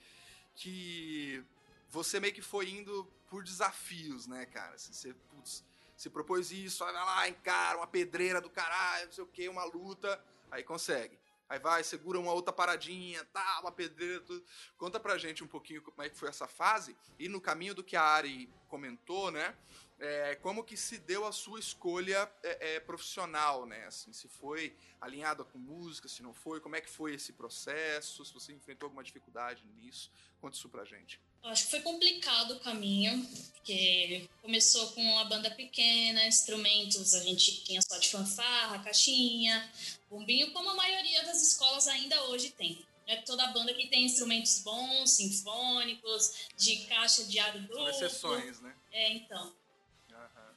que 0.56 1.44
você 1.90 2.20
meio 2.20 2.34
que 2.34 2.42
foi 2.42 2.70
indo 2.70 3.06
por 3.30 3.44
desafios, 3.44 4.28
né, 4.28 4.46
cara? 4.48 4.76
Assim, 4.76 4.94
você 4.94 5.14
putz, 5.30 5.64
se 5.96 6.10
propôs 6.10 6.52
isso, 6.52 6.84
vai 6.84 6.94
lá, 6.94 7.30
encara 7.30 7.78
uma 7.78 7.88
pedreira 7.88 8.42
do 8.42 8.50
caralho, 8.50 9.06
não 9.06 9.14
sei 9.14 9.24
o 9.24 9.28
que, 9.28 9.48
uma 9.48 9.64
luta, 9.64 10.24
aí 10.52 10.64
consegue. 10.64 11.18
Aí 11.50 11.60
vai, 11.60 11.84
segura 11.84 12.20
uma 12.20 12.34
outra 12.34 12.54
paradinha, 12.54 13.24
tá, 13.26 13.60
uma 13.62 13.72
pedreira, 13.72 14.22
tudo. 14.22 14.44
Conta 14.78 15.00
pra 15.00 15.18
gente 15.18 15.44
um 15.44 15.48
pouquinho 15.48 15.82
como 15.82 16.02
é 16.02 16.10
que 16.10 16.18
foi 16.18 16.30
essa 16.30 16.48
fase 16.48 16.96
e 17.20 17.28
no 17.28 17.40
caminho 17.40 17.76
do 17.76 17.84
que 17.84 17.96
a 17.96 18.02
Ari 18.02 18.50
comentou, 18.68 19.32
né? 19.32 19.56
É, 20.00 20.36
como 20.36 20.64
que 20.64 20.76
se 20.76 20.98
deu 20.98 21.26
a 21.26 21.32
sua 21.32 21.60
escolha 21.60 22.30
é, 22.42 22.76
é, 22.76 22.80
profissional, 22.80 23.66
né? 23.66 23.86
Assim, 23.86 24.12
se 24.12 24.28
foi 24.28 24.76
alinhada 25.00 25.44
com 25.44 25.58
música, 25.58 26.08
se 26.08 26.24
não 26.24 26.34
foi, 26.34 26.60
como 26.60 26.76
é 26.76 26.82
que 26.82 26.90
foi 26.90 27.14
esse 27.14 27.34
processo, 27.34 28.26
se 28.26 28.34
você 28.34 28.52
enfrentou 28.52 28.88
alguma 28.88 29.04
dificuldade 29.04 29.64
nisso, 29.76 30.12
conta 30.42 30.58
isso 30.58 30.68
pra 30.70 30.84
gente. 30.84 31.22
Acho 31.44 31.66
que 31.66 31.72
foi 31.72 31.82
complicado 31.82 32.52
o 32.52 32.60
caminho, 32.60 33.28
porque 33.56 34.28
começou 34.42 34.92
com 34.94 35.02
uma 35.02 35.26
banda 35.26 35.52
pequena, 35.52 36.26
instrumentos 36.26 37.14
a 37.14 37.22
gente 37.22 37.64
tinha 37.64 37.82
só 37.82 37.98
de 37.98 38.10
fanfarra, 38.10 38.84
caixinha, 38.84 39.70
bombinho, 40.10 40.52
como 40.52 40.70
a 40.70 40.76
maioria 40.76 41.24
das 41.24 41.42
escolas 41.42 41.88
ainda 41.88 42.22
hoje 42.26 42.50
tem. 42.52 42.86
É 43.06 43.18
toda 43.18 43.48
banda 43.48 43.74
que 43.74 43.88
tem 43.88 44.06
instrumentos 44.06 44.60
bons, 44.60 45.12
sinfônicos, 45.12 46.48
de 46.58 46.78
caixa 46.86 47.26
de 47.26 47.38
ar 47.38 47.58
duplo. 47.60 47.76
São 47.76 47.90
exceções, 47.90 48.62
né? 48.62 48.74
É, 48.92 49.14
então. 49.14 49.54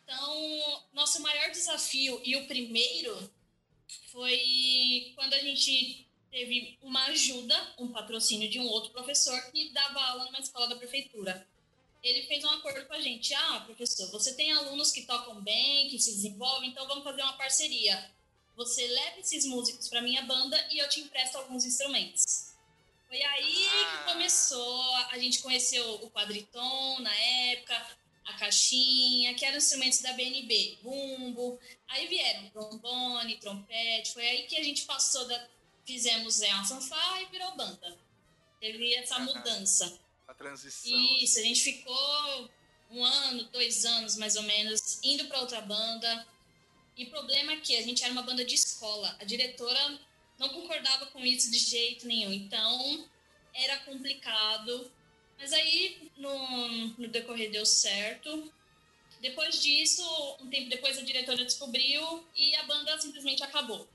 Então, 0.04 0.84
nosso 0.92 1.20
maior 1.20 1.50
desafio 1.50 2.20
e 2.24 2.36
o 2.36 2.46
primeiro 2.46 3.28
foi 4.12 5.12
quando 5.16 5.34
a 5.34 5.40
gente 5.40 6.05
teve 6.30 6.78
uma 6.82 7.04
ajuda, 7.06 7.74
um 7.78 7.88
patrocínio 7.88 8.48
de 8.48 8.58
um 8.58 8.66
outro 8.66 8.90
professor 8.90 9.40
que 9.50 9.70
dava 9.70 10.00
aula 10.00 10.24
numa 10.26 10.40
escola 10.40 10.68
da 10.68 10.76
prefeitura. 10.76 11.46
Ele 12.02 12.22
fez 12.22 12.44
um 12.44 12.50
acordo 12.50 12.86
com 12.86 12.94
a 12.94 13.00
gente: 13.00 13.34
ah, 13.34 13.62
professor, 13.64 14.10
você 14.10 14.34
tem 14.34 14.52
alunos 14.52 14.92
que 14.92 15.02
tocam 15.02 15.40
bem, 15.42 15.88
que 15.88 15.98
se 15.98 16.12
desenvolvem, 16.12 16.70
então 16.70 16.86
vamos 16.86 17.04
fazer 17.04 17.22
uma 17.22 17.36
parceria. 17.36 18.10
Você 18.56 18.86
leva 18.86 19.20
esses 19.20 19.44
músicos 19.44 19.88
para 19.88 20.00
minha 20.00 20.22
banda 20.22 20.56
e 20.70 20.78
eu 20.78 20.88
te 20.88 21.00
empresto 21.00 21.36
alguns 21.36 21.64
instrumentos. 21.64 22.54
Foi 23.06 23.22
aí 23.22 23.68
que 23.68 23.84
ah. 23.84 24.04
começou, 24.12 24.94
a 25.10 25.18
gente 25.18 25.40
conheceu 25.40 25.94
o 25.96 26.10
quadriton 26.10 27.00
na 27.00 27.14
época, 27.14 27.86
a 28.26 28.34
caixinha, 28.34 29.34
que 29.34 29.44
eram 29.44 29.58
instrumentos 29.58 30.00
da 30.00 30.12
BNB, 30.12 30.78
bumbo. 30.82 31.58
Aí 31.88 32.06
vieram 32.08 32.50
trombone, 32.50 33.36
trompete. 33.38 34.12
Foi 34.12 34.26
aí 34.26 34.46
que 34.46 34.56
a 34.56 34.62
gente 34.62 34.84
passou 34.84 35.26
da. 35.26 35.48
Fizemos 35.86 36.42
é, 36.42 36.52
uma 36.52 36.64
fanfarra 36.64 37.22
e 37.22 37.26
virou 37.26 37.56
banda. 37.56 37.96
Teve 38.60 38.94
essa 38.94 39.18
mudança. 39.20 40.00
A 40.26 40.34
transição. 40.34 41.16
Isso, 41.20 41.38
a 41.38 41.42
gente 41.42 41.60
ficou 41.60 42.50
um 42.90 43.04
ano, 43.04 43.44
dois 43.44 43.84
anos 43.84 44.16
mais 44.16 44.34
ou 44.36 44.42
menos, 44.42 44.98
indo 45.02 45.26
para 45.26 45.40
outra 45.40 45.60
banda. 45.60 46.26
E 46.96 47.04
o 47.04 47.10
problema 47.10 47.52
é 47.52 47.60
que 47.60 47.76
a 47.76 47.82
gente 47.82 48.02
era 48.02 48.12
uma 48.12 48.22
banda 48.22 48.44
de 48.44 48.54
escola. 48.54 49.16
A 49.20 49.24
diretora 49.24 50.00
não 50.38 50.48
concordava 50.48 51.06
com 51.06 51.20
isso 51.20 51.50
de 51.50 51.58
jeito 51.58 52.06
nenhum. 52.06 52.32
Então, 52.32 53.08
era 53.54 53.76
complicado. 53.78 54.90
Mas 55.38 55.52
aí, 55.52 56.10
no, 56.16 56.88
no 56.98 57.08
decorrer, 57.08 57.50
deu 57.50 57.64
certo. 57.64 58.52
Depois 59.20 59.62
disso, 59.62 60.02
um 60.40 60.48
tempo 60.48 60.68
depois, 60.68 60.98
a 60.98 61.02
diretora 61.02 61.44
descobriu 61.44 62.26
e 62.34 62.54
a 62.56 62.62
banda 62.64 62.98
simplesmente 62.98 63.42
acabou. 63.42 63.88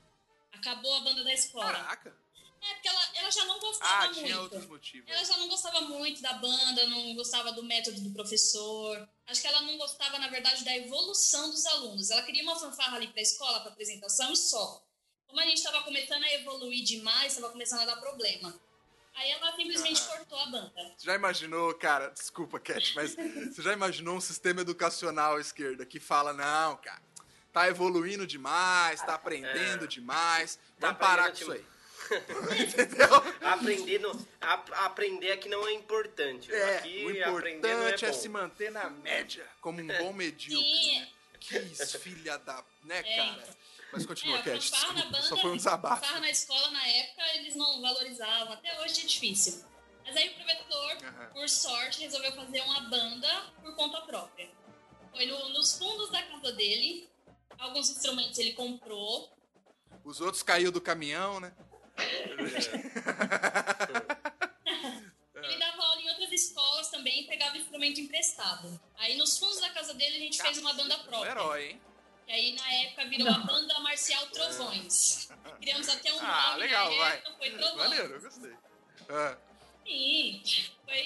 Acabou 0.52 0.94
a 0.94 1.00
banda 1.00 1.24
da 1.24 1.32
escola. 1.32 1.72
Caraca! 1.72 2.22
É, 2.62 2.74
porque 2.74 2.88
ela, 2.88 3.08
ela 3.16 3.30
já 3.30 3.44
não 3.44 3.58
gostava 3.58 4.04
ah, 4.04 4.06
muito. 4.06 4.24
tinha 4.24 4.40
outros 4.40 4.66
motivos. 4.66 5.10
Ela 5.10 5.24
já 5.24 5.36
não 5.36 5.48
gostava 5.48 5.80
muito 5.80 6.22
da 6.22 6.34
banda, 6.34 6.86
não 6.86 7.14
gostava 7.16 7.50
do 7.52 7.64
método 7.64 8.00
do 8.00 8.12
professor. 8.12 9.08
Acho 9.26 9.40
que 9.40 9.48
ela 9.48 9.62
não 9.62 9.76
gostava, 9.76 10.16
na 10.18 10.28
verdade, 10.28 10.64
da 10.64 10.76
evolução 10.76 11.50
dos 11.50 11.66
alunos. 11.66 12.10
Ela 12.10 12.22
queria 12.22 12.44
uma 12.44 12.54
fanfarra 12.54 12.96
ali 12.96 13.08
para 13.08 13.18
a 13.18 13.22
escola, 13.22 13.60
para 13.60 13.72
apresentação 13.72 14.32
e 14.32 14.36
só. 14.36 14.80
Como 15.26 15.40
a 15.40 15.44
gente 15.44 15.56
estava 15.56 15.82
começando 15.82 16.22
a 16.22 16.32
evoluir 16.34 16.84
demais, 16.84 17.32
estava 17.32 17.50
começando 17.50 17.80
a 17.80 17.86
dar 17.86 17.96
problema. 17.96 18.54
Aí 19.14 19.30
ela 19.30 19.54
simplesmente 19.56 20.00
ah. 20.00 20.16
cortou 20.16 20.38
a 20.38 20.46
banda. 20.46 20.94
Você 20.96 21.06
já 21.06 21.14
imaginou, 21.14 21.74
cara, 21.74 22.08
desculpa, 22.10 22.60
Cat, 22.60 22.94
mas 22.94 23.14
você 23.14 23.60
já 23.60 23.72
imaginou 23.72 24.16
um 24.16 24.20
sistema 24.20 24.60
educacional 24.60 25.36
à 25.36 25.40
esquerda 25.40 25.84
que 25.84 25.98
fala, 25.98 26.32
não, 26.32 26.76
cara, 26.76 27.02
tá 27.52 27.68
evoluindo 27.68 28.26
demais, 28.26 29.00
tá 29.02 29.14
aprendendo 29.14 29.84
é. 29.84 29.86
demais, 29.86 30.56
tá 30.78 30.88
vamos 30.88 30.98
parar 30.98 31.28
com 31.28 31.34
isso 31.34 31.52
aí. 31.52 31.64
Entendeu? 32.60 33.08
Aprendendo, 33.40 34.28
a, 34.40 34.54
aprender 34.86 35.32
aqui 35.32 35.48
não 35.48 35.66
é 35.66 35.72
importante. 35.72 36.52
É, 36.52 36.78
aqui 36.78 37.04
o 37.04 37.10
importante 37.10 38.04
é, 38.04 38.08
é, 38.08 38.12
se 38.12 38.28
manter 38.28 38.70
na 38.70 38.90
média, 38.90 39.46
como 39.60 39.80
um 39.80 39.86
bom 39.86 40.12
medíocre. 40.14 40.66
Sim. 40.66 41.06
Que 41.40 41.58
filha 41.98 42.38
da. 42.38 42.64
né, 42.84 43.00
é, 43.00 43.16
cara? 43.16 43.56
Mas 43.92 44.06
continua, 44.06 44.38
é, 44.38 44.42
Cat. 44.42 44.70
Banda, 44.70 45.22
só 45.22 45.36
foi 45.36 45.50
um 45.50 45.56
desabafo. 45.56 46.02
Fanfarra 46.02 46.20
na 46.20 46.30
escola, 46.30 46.70
na 46.70 46.88
época, 46.88 47.22
eles 47.34 47.54
não 47.54 47.80
valorizavam. 47.82 48.54
Até 48.54 48.80
hoje 48.80 49.02
é 49.02 49.06
difícil. 49.06 49.62
Mas 50.04 50.16
aí 50.16 50.30
o 50.30 50.34
professor, 50.34 50.96
uhum. 51.02 51.26
por 51.34 51.48
sorte, 51.48 52.00
resolveu 52.00 52.32
fazer 52.32 52.60
uma 52.62 52.80
banda 52.80 53.28
por 53.60 53.74
conta 53.76 54.00
própria. 54.02 54.50
Foi 55.14 55.26
no, 55.26 55.50
nos 55.50 55.78
fundos 55.78 56.10
da 56.10 56.22
casa 56.22 56.52
dele. 56.52 57.08
Alguns 57.58 57.90
instrumentos 57.90 58.38
ele 58.38 58.52
comprou. 58.52 59.32
Os 60.04 60.20
outros 60.20 60.42
caiu 60.42 60.72
do 60.72 60.80
caminhão, 60.80 61.40
né? 61.40 61.52
ele 65.34 65.58
dava 65.58 65.82
aula 65.82 66.00
em 66.00 66.08
outras 66.08 66.32
escolas 66.32 66.88
também 66.88 67.22
e 67.22 67.26
pegava 67.26 67.56
instrumento 67.56 68.00
emprestado. 68.00 68.80
Aí 68.96 69.16
nos 69.16 69.38
fundos 69.38 69.60
da 69.60 69.70
casa 69.70 69.94
dele 69.94 70.16
a 70.16 70.20
gente 70.20 70.42
fez 70.42 70.58
uma 70.58 70.72
banda 70.72 70.98
própria. 70.98 71.20
Um 71.20 71.24
herói, 71.32 71.70
hein? 71.70 71.80
E 72.26 72.32
aí, 72.32 72.52
na 72.54 72.72
época, 72.72 73.04
virou 73.06 73.28
a 73.28 73.38
banda 73.38 73.78
marcial 73.80 74.26
Trovões. 74.28 75.28
Criamos 75.60 75.88
até 75.88 76.12
um 76.14 76.20
ah, 76.20 76.50
nome 76.50 76.60
legal, 76.60 76.90
na 76.90 76.96
vai. 76.96 77.16
época, 77.16 77.36
foi 77.36 77.50
Trovões. 77.50 77.76
Maneiro, 77.76 78.14
eu 78.14 78.20
gostei. 78.20 78.52
Ah. 79.08 79.36
Sim, 79.84 80.42
foi 80.84 81.04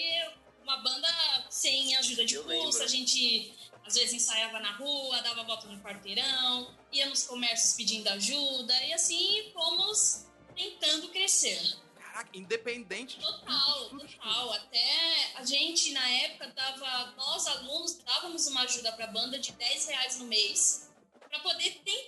uma 0.62 0.76
banda 0.78 1.08
sem 1.48 1.96
ajuda 1.96 2.24
de 2.24 2.38
custo, 2.38 2.82
a 2.82 2.86
gente 2.86 3.54
às 3.86 3.94
vezes 3.94 4.14
ensaiava 4.14 4.58
na 4.58 4.72
rua, 4.72 5.22
dava 5.22 5.44
volta 5.44 5.68
no 5.68 5.80
quarteirão, 5.80 6.74
ia 6.92 7.06
nos 7.06 7.24
comércios 7.24 7.74
pedindo 7.74 8.08
ajuda, 8.08 8.74
e 8.84 8.92
assim 8.92 9.50
fomos 9.52 10.26
tentando 10.54 11.08
crescer. 11.08 11.78
Caraca, 11.94 12.30
independente 12.36 13.20
Total, 13.20 13.90
total. 13.90 14.52
Até 14.54 15.34
a 15.36 15.44
gente, 15.44 15.92
na 15.92 16.08
época, 16.08 16.48
dava, 16.48 17.14
nós 17.16 17.46
alunos, 17.46 17.98
dávamos 17.98 18.46
uma 18.48 18.62
ajuda 18.62 18.92
pra 18.92 19.06
banda 19.06 19.38
de 19.38 19.52
10 19.52 19.86
reais 19.86 20.18
no 20.18 20.24
mês 20.26 20.90
para 21.28 21.38
poder 21.40 21.80
tentar 21.84 22.05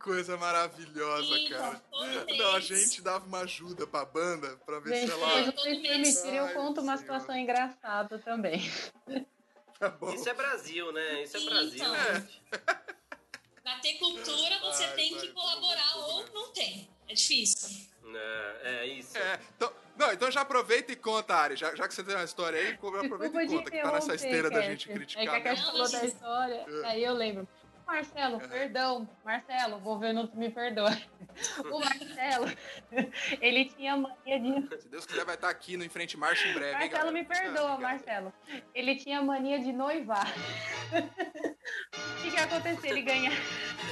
coisa 0.00 0.36
maravilhosa, 0.36 1.34
Sim, 1.34 1.48
cara. 1.48 1.82
Não, 2.38 2.56
a 2.56 2.60
gente 2.60 3.02
dava 3.02 3.26
uma 3.26 3.40
ajuda 3.40 3.86
pra 3.86 4.04
banda 4.04 4.56
pra 4.64 4.80
ver 4.80 5.00
gente, 5.00 5.12
se 5.12 5.12
ela. 5.12 5.44
Se 5.44 5.52
vocês 5.52 5.78
permitirem, 5.80 6.36
eu 6.36 6.48
conto 6.48 6.80
uma 6.80 6.96
situação 6.96 7.36
engraçada 7.36 8.18
também. 8.18 8.60
Tá 9.78 9.88
bom. 9.88 10.12
Isso 10.12 10.28
é 10.28 10.34
Brasil, 10.34 10.92
né? 10.92 11.22
Isso 11.22 11.36
é 11.36 11.40
Brasil. 11.40 11.74
Então, 11.74 11.94
é. 11.94 12.26
Pra 13.62 13.78
ter 13.78 13.94
cultura, 13.94 14.58
você 14.60 14.86
vai, 14.86 14.96
tem 14.96 15.12
vai, 15.12 15.20
que 15.20 15.28
colaborar 15.32 15.96
ou 15.96 16.26
não 16.34 16.52
tem. 16.52 16.88
É 17.08 17.14
difícil. 17.14 17.88
É, 18.14 18.60
é 18.62 18.86
isso. 18.86 19.16
É, 19.16 19.40
então, 19.56 19.72
não, 19.96 20.12
então 20.12 20.30
já 20.30 20.40
aproveita 20.40 20.92
e 20.92 20.96
conta, 20.96 21.34
Ari. 21.34 21.56
Já, 21.56 21.74
já 21.74 21.86
que 21.86 21.94
você 21.94 22.02
tem 22.02 22.14
uma 22.14 22.24
história 22.24 22.58
aí, 22.58 22.72
aproveita 22.72 23.26
e 23.26 23.48
conta, 23.48 23.70
que 23.70 23.80
tá 23.80 23.92
nessa 23.92 24.14
esteira 24.14 24.50
da 24.50 24.60
gente 24.62 24.88
criticar. 24.88 25.22
É 25.22 25.26
que 25.26 25.36
a 25.36 25.40
Cat 25.40 25.62
falou 25.62 25.90
da 25.90 26.04
história, 26.04 26.66
é. 26.68 26.86
aí 26.86 27.04
eu 27.04 27.14
lembro. 27.14 27.48
Marcelo, 27.90 28.36
é. 28.36 28.46
perdão, 28.46 29.08
Marcelo, 29.24 29.80
vou 29.80 29.98
ver 29.98 30.12
não 30.12 30.30
me 30.34 30.48
perdoa. 30.48 30.96
O 31.70 31.80
Marcelo, 31.80 32.46
ele 33.40 33.64
tinha 33.64 33.96
mania 33.96 34.38
de. 34.38 34.80
Se 34.80 34.88
Deus 34.88 35.04
quiser, 35.04 35.24
vai 35.24 35.34
estar 35.34 35.48
aqui 35.48 35.76
no 35.76 35.84
Enfrente 35.84 36.16
Marcha 36.16 36.46
em 36.46 36.54
breve. 36.54 36.72
Marcelo, 36.72 37.06
hein, 37.08 37.12
me 37.12 37.24
perdoa, 37.24 37.78
Marcelo. 37.78 38.32
Ele 38.72 38.94
tinha 38.94 39.20
mania 39.22 39.58
de 39.58 39.72
noivar. 39.72 40.26
O 41.92 42.22
que, 42.22 42.30
que 42.30 42.36
acontecia? 42.36 42.90
Ele 42.90 43.02
ganha. 43.02 43.30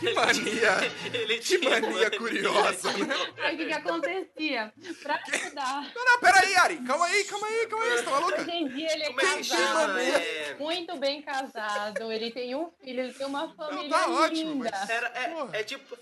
Que 0.01 0.13
mania! 0.13 0.77
Ele 1.13 1.39
que 1.39 1.59
mania 1.59 2.11
curiosa, 2.11 2.93
né? 2.93 3.15
Aí 3.43 3.55
o 3.55 3.59
que, 3.59 3.67
que 3.67 3.73
acontecia? 3.73 4.73
Pra 5.03 5.21
ajudar. 5.33 5.93
Não, 5.95 6.05
não, 6.05 6.21
peraí, 6.21 6.55
Ari. 6.57 6.79
Calma 6.79 7.07
aí, 7.07 7.25
calma 7.25 7.47
aí, 7.47 7.67
calma 7.67 7.85
aí. 7.85 7.91
Você 7.91 8.03
tá 8.03 8.11
maluca? 8.11 8.41
Hoje 8.41 8.51
em 8.51 8.69
dia 8.69 8.93
ele 8.93 9.03
é 9.03 9.07
Como 9.07 9.21
casado. 9.21 9.99
É... 9.99 10.57
Muito 10.59 10.97
bem 10.97 11.23
casado. 11.23 12.13
Ele 12.13 12.31
tem 12.31 12.55
um 12.55 12.71
filho, 12.83 13.01
ele 13.01 13.13
tem 13.13 13.27
uma 13.27 13.55
família. 13.55 13.88
Não, 13.89 13.99
tá 14.05 14.11
ótimo, 14.11 14.55
mas... 14.57 14.91
Era, 14.91 15.07
é, 15.09 15.61
é 15.61 15.65
tipo. 15.65 15.99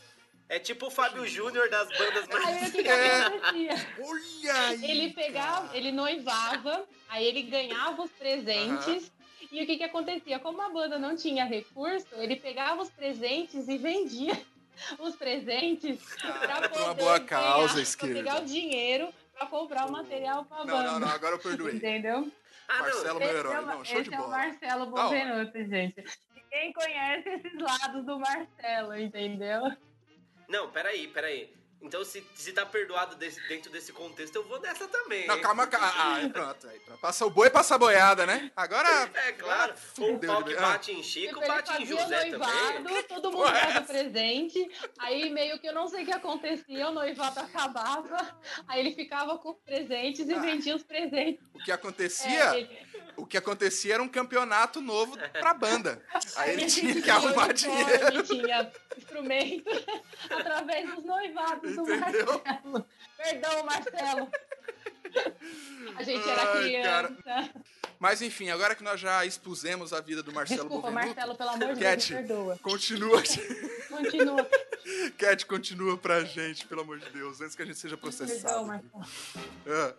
É 0.49 0.61
tipo 0.61 0.87
o 0.87 0.91
Fábio 0.93 1.27
Júnior 1.27 1.69
das 1.69 1.89
bandas 1.89 2.29
mais. 2.29 2.47
Aí 2.47 2.69
o 2.69 2.73
que, 2.73 2.83
que 2.85 2.89
acontecia? 2.89 3.87
Olha 3.99 4.55
aí, 4.69 4.91
Ele 4.91 5.13
pegava, 5.13 5.67
cara. 5.67 5.77
ele 5.77 5.91
noivava, 5.91 6.85
aí 7.09 7.27
ele 7.27 7.43
ganhava 7.43 8.01
os 8.03 8.11
presentes. 8.13 9.11
E 9.51 9.63
o 9.63 9.67
que, 9.67 9.77
que 9.77 9.83
acontecia? 9.83 10.39
Como 10.39 10.63
a 10.63 10.69
banda 10.69 10.99
não 11.01 11.17
tinha 11.17 11.45
recurso, 11.45 12.07
ele 12.15 12.37
pegava 12.37 12.81
os 12.83 12.91
presentes 12.91 13.67
e 13.69 13.77
vendia 13.77 14.41
os 15.01 15.17
presentes 15.17 15.99
para 16.21 16.81
uma 16.83 16.95
boa 16.95 17.19
causa, 17.19 17.81
esquerda. 17.83 18.15
pegar 18.15 18.43
o 18.43 18.45
dinheiro 18.45 19.13
pra 19.37 19.47
comprar 19.47 19.87
o 19.87 19.91
material 19.93 20.45
pra 20.45 20.59
Não, 20.59 20.67
banda. 20.67 20.93
não, 20.93 21.01
não, 21.01 21.09
agora 21.09 21.35
eu 21.35 21.39
perdoei. 21.41 21.75
Entendeu? 21.75 22.31
Ah, 22.69 22.79
Marcelo, 22.83 23.19
não. 23.19 23.19
meu 23.21 23.29
Esse 23.29 23.37
herói. 23.39 23.55
é 23.55 23.59
o- 23.61 23.67
Não, 23.67 23.85
show 23.85 24.01
esse 24.01 24.11
de 24.11 24.15
é 24.15 24.19
o 24.19 24.23
bola. 24.23 24.37
Marcelo. 24.37 24.87
Bovenuto, 24.87 25.59
gente. 25.65 26.05
Ninguém 26.51 26.73
conhece 26.73 27.29
esses 27.29 27.59
lados 27.61 28.05
do 28.05 28.19
Marcelo, 28.19 28.97
entendeu? 28.97 29.63
Não, 30.49 30.71
peraí, 30.71 31.09
peraí. 31.09 31.55
Então, 31.83 32.03
se, 32.05 32.27
se 32.35 32.53
tá 32.55 32.65
perdoado 32.65 33.17
desse- 33.17 33.47
dentro 33.49 33.71
desse 33.71 33.93
contexto, 33.93 34.35
eu 34.35 34.45
vou 34.45 34.59
nessa 34.61 34.89
também. 34.89 35.27
Não, 35.27 35.39
calma, 35.43 35.67
calma. 35.67 35.87
Ah, 35.95 36.15
aí 36.15 36.29
pronto, 36.31 36.67
aí 36.67 36.81
pronto. 36.81 36.99
Passa 37.01 37.27
o 37.27 37.31
boi, 37.31 37.51
passa 37.51 37.75
a 37.75 37.79
boiada, 37.79 38.25
né? 38.25 38.51
Agora. 38.57 38.89
É 39.15 39.33
claro. 39.33 39.75
agora 39.75 40.13
Um 40.13 40.19
pau 40.19 40.43
que. 40.43 40.55
Ah, 40.57 40.61
bate 40.63 40.93
em 40.93 41.03
Chico, 41.03 41.35
Tipo, 41.35 41.41
ele 41.43 41.47
bate 41.49 41.83
em 41.83 41.87
José 41.87 42.31
noivado, 42.31 42.73
também. 42.83 43.03
todo 43.05 43.31
mundo 43.31 43.47
é 43.49 43.53
dava 43.53 43.71
essa? 43.73 43.81
presente, 43.83 44.71
aí 44.99 45.29
meio 45.29 45.61
que 45.61 45.69
eu 45.69 45.75
não 45.75 45.87
sei 45.87 46.03
o 46.03 46.07
que 46.07 46.13
acontecia, 46.13 46.89
o 46.89 46.93
noivado 46.95 47.41
acabava, 47.41 48.41
aí 48.67 48.81
ele 48.81 48.95
ficava 48.95 49.39
com 49.39 49.51
os 49.51 49.59
presentes 49.61 50.27
e 50.29 50.35
Ah. 50.35 50.39
vendia 50.41 50.75
os 50.75 50.83
presentes. 50.83 51.45
O 51.55 51.59
que 51.63 51.71
acontecia, 51.71 52.55
É, 52.55 52.59
ele- 52.61 52.86
o 53.17 53.27
que 53.27 53.37
acontecia 53.37 53.95
era 53.95 54.03
um 54.03 54.09
campeonato 54.09 54.81
novo 54.81 55.17
pra 55.33 55.55
banda. 55.55 56.03
Aí 56.37 56.53
ele 56.53 56.67
tinha 56.67 57.01
que 57.01 57.11
arrumar 57.11 57.53
dinheiro. 57.53 58.23
Tinha 58.23 58.71
instrumento 58.97 59.71
através 60.31 60.95
dos 60.95 61.05
noivados 61.05 61.75
do 61.75 61.83
Entendeu? 61.83 62.43
Marcelo. 62.45 62.87
Perdão, 63.17 63.65
Marcelo. 63.65 64.31
A 65.97 66.03
gente 66.03 66.29
era 66.29 66.43
Ai, 66.43 66.63
criança. 66.63 67.51
Mas 67.99 68.21
enfim, 68.21 68.51
agora 68.51 68.75
que 68.75 68.85
nós 68.85 69.01
já 69.01 69.25
expusemos 69.25 69.93
a 69.93 70.01
vida 70.01 70.23
do 70.23 70.33
Marcelo 70.33 70.65
Desculpa, 70.69 70.91
Bovenuto, 70.91 71.17
Marcelo, 71.17 71.35
pelo 71.37 71.51
amor 71.51 71.75
de 71.75 71.81
Cat. 71.81 72.13
Deus, 72.13 72.27
perdoa. 72.27 72.59
continua. 72.59 73.23
Continua. 73.89 74.51
Cat, 75.17 75.47
continua 75.47 75.97
pra 75.97 76.23
gente, 76.25 76.67
pelo 76.67 76.83
amor 76.83 76.99
de 76.99 77.09
Deus, 77.11 77.41
antes 77.41 77.57
que 77.57 77.63
a 77.63 77.65
gente 77.65 77.79
seja 77.79 77.97
Perdão, 77.97 78.19
processado. 78.19 78.67
Marcelo. 78.67 79.07
Ah, 79.67 79.95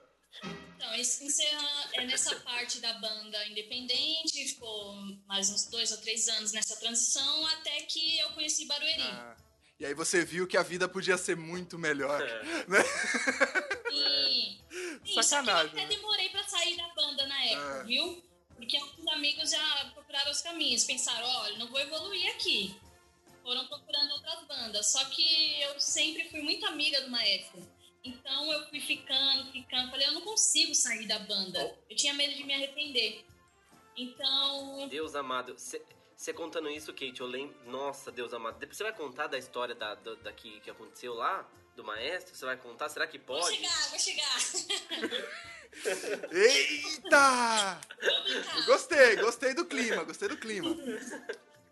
Então, 0.77 0.93
isso 0.95 1.23
encerra 1.23 1.89
é 1.95 2.05
nessa 2.05 2.35
parte 2.41 2.79
da 2.79 2.93
banda 2.93 3.45
independente, 3.47 4.47
ficou 4.47 4.93
mais 5.27 5.49
uns 5.49 5.65
dois 5.65 5.91
ou 5.91 5.97
três 5.97 6.27
anos 6.29 6.51
nessa 6.51 6.75
transição, 6.77 7.47
até 7.47 7.81
que 7.81 8.19
eu 8.19 8.29
conheci 8.31 8.65
Barueri. 8.65 9.01
ah. 9.01 9.35
E 9.79 9.85
aí 9.85 9.93
você 9.93 10.23
viu 10.25 10.47
que 10.47 10.57
a 10.57 10.63
vida 10.63 10.87
podia 10.87 11.17
ser 11.17 11.35
muito 11.35 11.77
melhor. 11.77 12.21
É. 12.21 12.41
Né? 12.67 12.83
Só 15.05 15.21
que 15.21 15.23
Sacanagem, 15.23 15.65
eu 15.65 15.69
até 15.71 15.81
né? 15.81 15.87
demorei 15.87 16.29
pra 16.29 16.43
sair 16.43 16.75
da 16.77 16.87
banda 16.89 17.25
na 17.25 17.43
época, 17.45 17.79
Ah. 17.79 17.83
viu? 17.83 18.23
Porque 18.55 18.77
alguns 18.77 19.07
amigos 19.13 19.49
já 19.51 19.91
procuraram 19.93 20.31
os 20.31 20.41
caminhos, 20.41 20.83
pensaram, 20.83 21.27
olha, 21.27 21.57
não 21.57 21.67
vou 21.67 21.79
evoluir 21.79 22.27
aqui. 22.33 22.75
Foram 23.43 23.65
procurando 23.67 24.11
outras 24.11 24.45
bandas. 24.47 24.87
Só 24.91 25.03
que 25.05 25.61
eu 25.61 25.79
sempre 25.79 26.27
fui 26.29 26.41
muito 26.41 26.65
amiga 26.65 27.01
do 27.01 27.09
maestro. 27.09 27.61
Então 28.07 28.51
eu 28.53 28.67
fui 28.69 28.79
ficando, 28.79 29.51
ficando. 29.51 29.89
Falei, 29.91 30.07
eu 30.07 30.13
não 30.13 30.21
consigo 30.21 30.73
sair 30.73 31.07
da 31.07 31.19
banda. 31.19 31.77
Eu 31.89 31.95
tinha 31.95 32.13
medo 32.13 32.33
de 32.35 32.43
me 32.43 32.53
arrepender. 32.53 33.25
Então, 33.95 34.87
Deus 34.87 35.15
amado, 35.15 35.55
você 35.57 36.33
contando 36.33 36.69
isso, 36.69 36.93
Kate, 36.93 37.19
eu 37.19 37.27
lembro. 37.27 37.55
Nossa, 37.65 38.11
Deus 38.11 38.33
amado. 38.33 38.59
Depois 38.59 38.77
você 38.77 38.83
vai 38.83 38.93
contar 38.93 39.27
da 39.27 39.37
história 39.37 39.73
da, 39.75 39.95
da, 39.95 40.13
da 40.15 40.31
que, 40.33 40.59
que 40.61 40.69
aconteceu 40.69 41.13
lá? 41.13 41.47
Do 41.75 41.83
maestro? 41.83 42.35
Você 42.35 42.43
vai 42.45 42.57
contar? 42.57 42.89
Será 42.89 43.05
que 43.05 43.17
vou 43.19 43.39
pode? 43.39 43.55
chegar, 43.55 43.89
vou 43.89 43.99
chegar. 43.99 44.37
Eita! 46.31 47.81
Vou 48.01 48.23
brincar. 48.23 48.65
Gostei, 48.65 49.15
gostei 49.17 49.53
do 49.53 49.65
clima, 49.65 50.03
gostei 50.03 50.27
do 50.29 50.37
clima. 50.37 50.75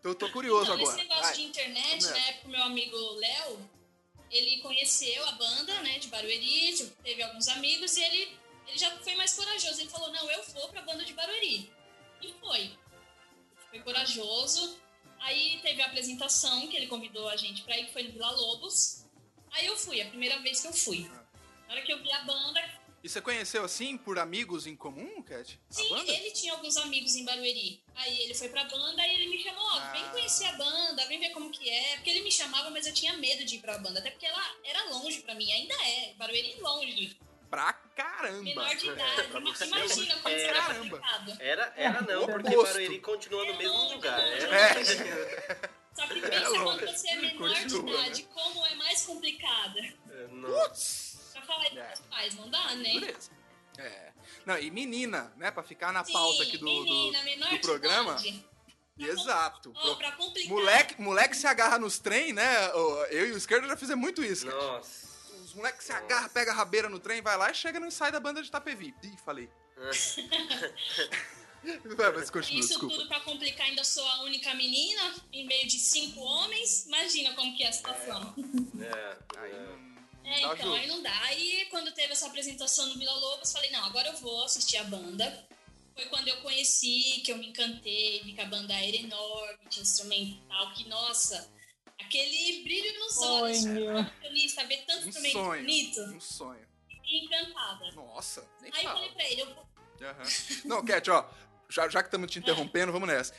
Tô, 0.02 0.14
tô 0.14 0.30
curioso 0.30 0.66
Então, 0.66 0.76
agora. 0.76 0.96
nesse 0.96 1.08
negócio 1.08 1.24
Vai. 1.24 1.34
de 1.34 1.42
internet, 1.44 1.90
Começa. 1.90 2.12
na 2.12 2.28
época, 2.28 2.48
o 2.48 2.52
meu 2.52 2.64
amigo 2.64 2.98
Léo, 3.16 3.70
ele 4.38 4.62
conheceu 4.62 5.26
a 5.28 5.32
banda, 5.34 5.82
né, 5.82 6.00
de 6.00 6.08
Barueri, 6.08 6.76
teve 7.04 7.24
alguns 7.24 7.48
amigos, 7.48 7.96
e 7.96 8.04
ele, 8.04 8.38
ele 8.68 8.78
já 8.78 8.92
foi 9.00 9.16
mais 9.16 9.34
corajoso. 9.34 9.80
Ele 9.80 9.90
falou, 9.90 10.12
não, 10.12 10.30
eu 10.30 10.44
vou 10.44 10.68
pra 10.70 10.82
banda 10.82 11.04
de 11.06 11.14
Barueri. 11.14 11.72
E 12.22 12.34
foi. 12.40 12.72
Foi 13.70 13.80
corajoso. 13.80 14.80
Aí 15.20 15.60
teve 15.62 15.82
a 15.82 15.88
apresentação 15.88 16.68
que 16.68 16.76
ele 16.78 16.88
convidou 16.88 17.28
a 17.30 17.36
gente 17.36 17.64
pra 17.64 17.78
ir, 17.78 17.86
que 17.86 17.94
foi 17.94 18.04
no 18.04 18.12
Vila 18.12 18.32
Lobos. 18.32 19.06
Aí 19.52 19.66
eu 19.66 19.78
fui, 19.78 20.02
a 20.02 20.08
primeira 20.08 20.40
vez 20.40 20.62
que 20.62 20.68
eu 20.68 20.74
fui. 20.74 21.10
Na 21.68 21.74
hora 21.74 21.82
que 21.82 21.92
eu 21.92 22.02
vi 22.04 22.12
a 22.12 22.24
banda, 22.24 22.62
E 23.06 23.08
você 23.10 23.22
conheceu 23.22 23.64
assim 23.64 23.96
por 24.00 24.18
amigos 24.18 24.66
em 24.66 24.76
comum, 24.76 25.22
Cat? 25.22 25.60
Sim, 25.70 25.90
banda? 25.90 26.12
ele 26.12 26.32
tinha 26.32 26.54
alguns 26.54 26.76
amigos 26.76 27.16
em 27.16 27.24
Barueri. 27.24 27.80
Aí 27.94 28.20
ele 28.24 28.34
foi 28.34 28.50
pra 28.50 28.64
banda 28.64 29.06
e 29.08 29.14
ele 29.14 29.28
me 29.28 29.38
chamou, 29.44 29.64
ó, 29.64 29.92
vem 29.92 30.02
Ah. 30.04 30.10
conhecer 30.10 30.46
a 30.46 30.54
banda, 30.54 31.06
vem 31.06 31.20
ver 31.20 31.30
como 31.30 31.52
que 31.52 31.70
é. 31.70 31.98
Porque 31.98 32.10
ele 32.10 32.22
me 32.24 32.32
chamava, 32.32 32.72
mas 32.72 32.88
eu 32.88 32.94
tinha 32.96 33.16
medo 33.18 33.46
de 33.46 33.58
ir 33.58 33.60
pra 33.60 33.78
banda. 33.78 34.00
Até 34.00 34.10
porque 34.10 34.26
ela 34.26 34.44
era 34.64 34.86
longe 34.86 35.22
pra 35.22 35.36
mim, 35.36 35.52
ainda 35.52 35.76
é. 35.84 36.16
Barueri 36.16 36.56
longe. 36.60 37.16
Pra 37.48 37.74
caramba! 37.74 38.42
Menor 38.42 38.76
de 38.76 38.88
idade. 38.90 39.28
pra 39.28 39.40
você. 39.40 39.66
Imagina 39.66 40.16
como 40.16 40.36
É. 40.36 40.40
será 40.40 40.62
Caramba. 40.64 40.98
complicado. 40.98 41.38
Era, 41.40 41.74
era 41.78 42.02
não, 42.02 42.26
porque 42.26 42.56
Oposto. 42.56 42.74
Barueri 42.74 43.00
continua 43.02 43.46
no 43.46 43.54
É 43.54 43.58
mesmo 43.58 43.74
longe, 43.78 43.94
lugar. 43.94 44.20
longe. 44.20 44.46
É. 44.48 45.70
Só 45.94 46.08
que 46.08 46.22
pensa 46.22 46.50
longe. 46.50 46.64
quando 46.64 46.88
você 46.98 47.08
é 47.10 47.16
menor 47.18 47.50
Continua, 47.54 47.84
de 47.86 47.92
idade, 48.02 48.24
como 48.34 48.66
é 48.66 48.74
mais 48.74 49.06
complicado. 49.06 49.78
É. 49.78 50.28
Putz! 50.42 51.05
Pra 51.46 51.56
falar 51.56 51.68
isso 51.68 51.80
É. 51.80 51.94
pais, 52.10 52.36
não 52.36 52.50
dá, 52.50 52.76
né? 52.76 52.94
Beleza. 52.94 53.32
É. 53.78 54.12
Não, 54.46 54.58
e 54.58 54.72
menina, 54.72 55.32
né? 55.38 55.52
Pra 55.52 55.64
ficar 55.64 55.92
na 55.92 56.04
pauta 56.04 56.44
aqui 56.44 56.58
do, 56.58 56.66
do- 56.66 56.84
menina, 56.84 57.24
menor 57.24 57.50
do 57.50 57.56
de 57.56 57.60
programa. 57.62 58.12
idade. 58.14 58.46
Exato. 58.98 59.74
Pra 59.98 60.14
complicar. 60.14 60.50
Moleque, 60.54 61.02
moleque 61.02 61.36
se 61.36 61.46
agarra 61.46 61.78
nos 61.78 62.00
trem, 62.00 62.32
né? 62.32 62.68
Eu 63.10 63.28
e 63.28 63.32
o 63.34 63.38
esquerdo 63.38 63.68
já 63.68 63.76
fizemos 63.76 64.02
muito 64.02 64.24
isso. 64.24 64.46
cara. 64.48 64.58
Nossa. 64.58 65.06
Os 65.44 65.54
moleques 65.54 65.86
se 65.86 65.92
agarram, 65.92 66.30
pega 66.30 66.52
a 66.52 66.56
rabeira 66.56 66.88
no 66.90 67.00
trem, 67.00 67.22
vai 67.22 67.38
lá 67.38 67.52
e 67.52 67.54
chega 67.56 67.80
no 67.80 67.88
ensaio 67.88 68.12
da 68.14 68.20
banda 68.20 68.42
de 68.42 68.48
Itapevi. 68.48 68.96
Ih, 69.04 69.18
falei. 69.26 69.50
Vai, 71.98 72.12
mas 72.12 72.30
continua, 72.30 72.60
Isso 72.60 72.70
desculpa. 72.70 72.96
tudo 72.96 73.08
pra 73.08 73.20
complicar, 73.22 73.66
ainda 73.66 73.84
sou 73.84 74.06
a 74.08 74.22
única 74.22 74.54
menina 74.54 75.16
em 75.34 75.48
meio 75.48 75.68
de 75.68 75.80
cinco 75.80 76.20
homens. 76.22 76.86
Imagina 76.86 77.34
como 77.34 77.56
que 77.58 77.64
é 77.64 77.70
a 77.70 77.72
situação. 77.74 78.36
É, 78.80 79.18
Aí 79.40 79.52
é. 79.52 79.56
não 79.56 79.85
É, 80.26 80.40
então, 80.42 80.58
jogo. 80.58 80.74
aí 80.76 80.88
não 80.88 81.02
dá. 81.04 81.22
Aí 81.24 81.68
quando 81.70 81.92
teve 81.94 82.14
essa 82.14 82.28
apresentação 82.28 82.88
no 82.88 82.96
Vila 82.98 83.14
Lobos, 83.14 83.52
falei, 83.52 83.70
não, 83.72 83.86
agora 83.86 84.08
eu 84.10 84.18
vou 84.18 84.44
assistir 84.44 84.78
a 84.78 84.84
banda. 84.84 85.48
Foi 85.94 86.06
quando 86.08 86.28
eu 86.28 86.38
conheci, 86.42 87.22
que 87.24 87.32
eu 87.32 87.38
me 87.38 87.48
encantei, 87.50 88.22
vi 88.24 88.34
que 88.34 88.42
a 88.42 88.46
banda 88.46 88.74
era 88.74 88.96
enorme, 88.98 89.60
tinha 89.70 89.84
instrumental, 89.84 90.74
que, 90.74 90.88
nossa, 90.90 91.50
aquele 92.02 92.64
brilho 92.64 93.00
nos 93.00 93.18
olhos. 93.20 93.62
Sonho. 93.62 94.12
Ver 94.68 94.86
tanto 94.86 95.06
Um 95.06 95.10
instrumento 95.10 95.34
sonho. 95.34 95.62
bonito. 95.62 96.02
Um 96.02 96.20
sonho. 96.20 96.68
Fiquei 96.90 97.20
encantada. 97.20 97.92
Nossa, 97.94 98.46
nem 98.62 98.72
Aí 98.74 98.80
eu 98.84 98.90
fala. 98.90 98.96
falei 98.96 99.12
pra 99.12 99.24
ele, 99.30 99.42
eu 99.42 99.54
vou 99.56 99.66
Aham. 100.02 100.24
Não, 100.66 100.84
Cat, 100.86 101.10
ó, 101.10 101.26
já, 101.70 101.88
já 101.88 102.02
que 102.04 102.08
estamos 102.08 102.30
te 102.30 102.40
interrompendo, 102.40 102.92
vamos 102.92 103.08
nessa. 103.08 103.34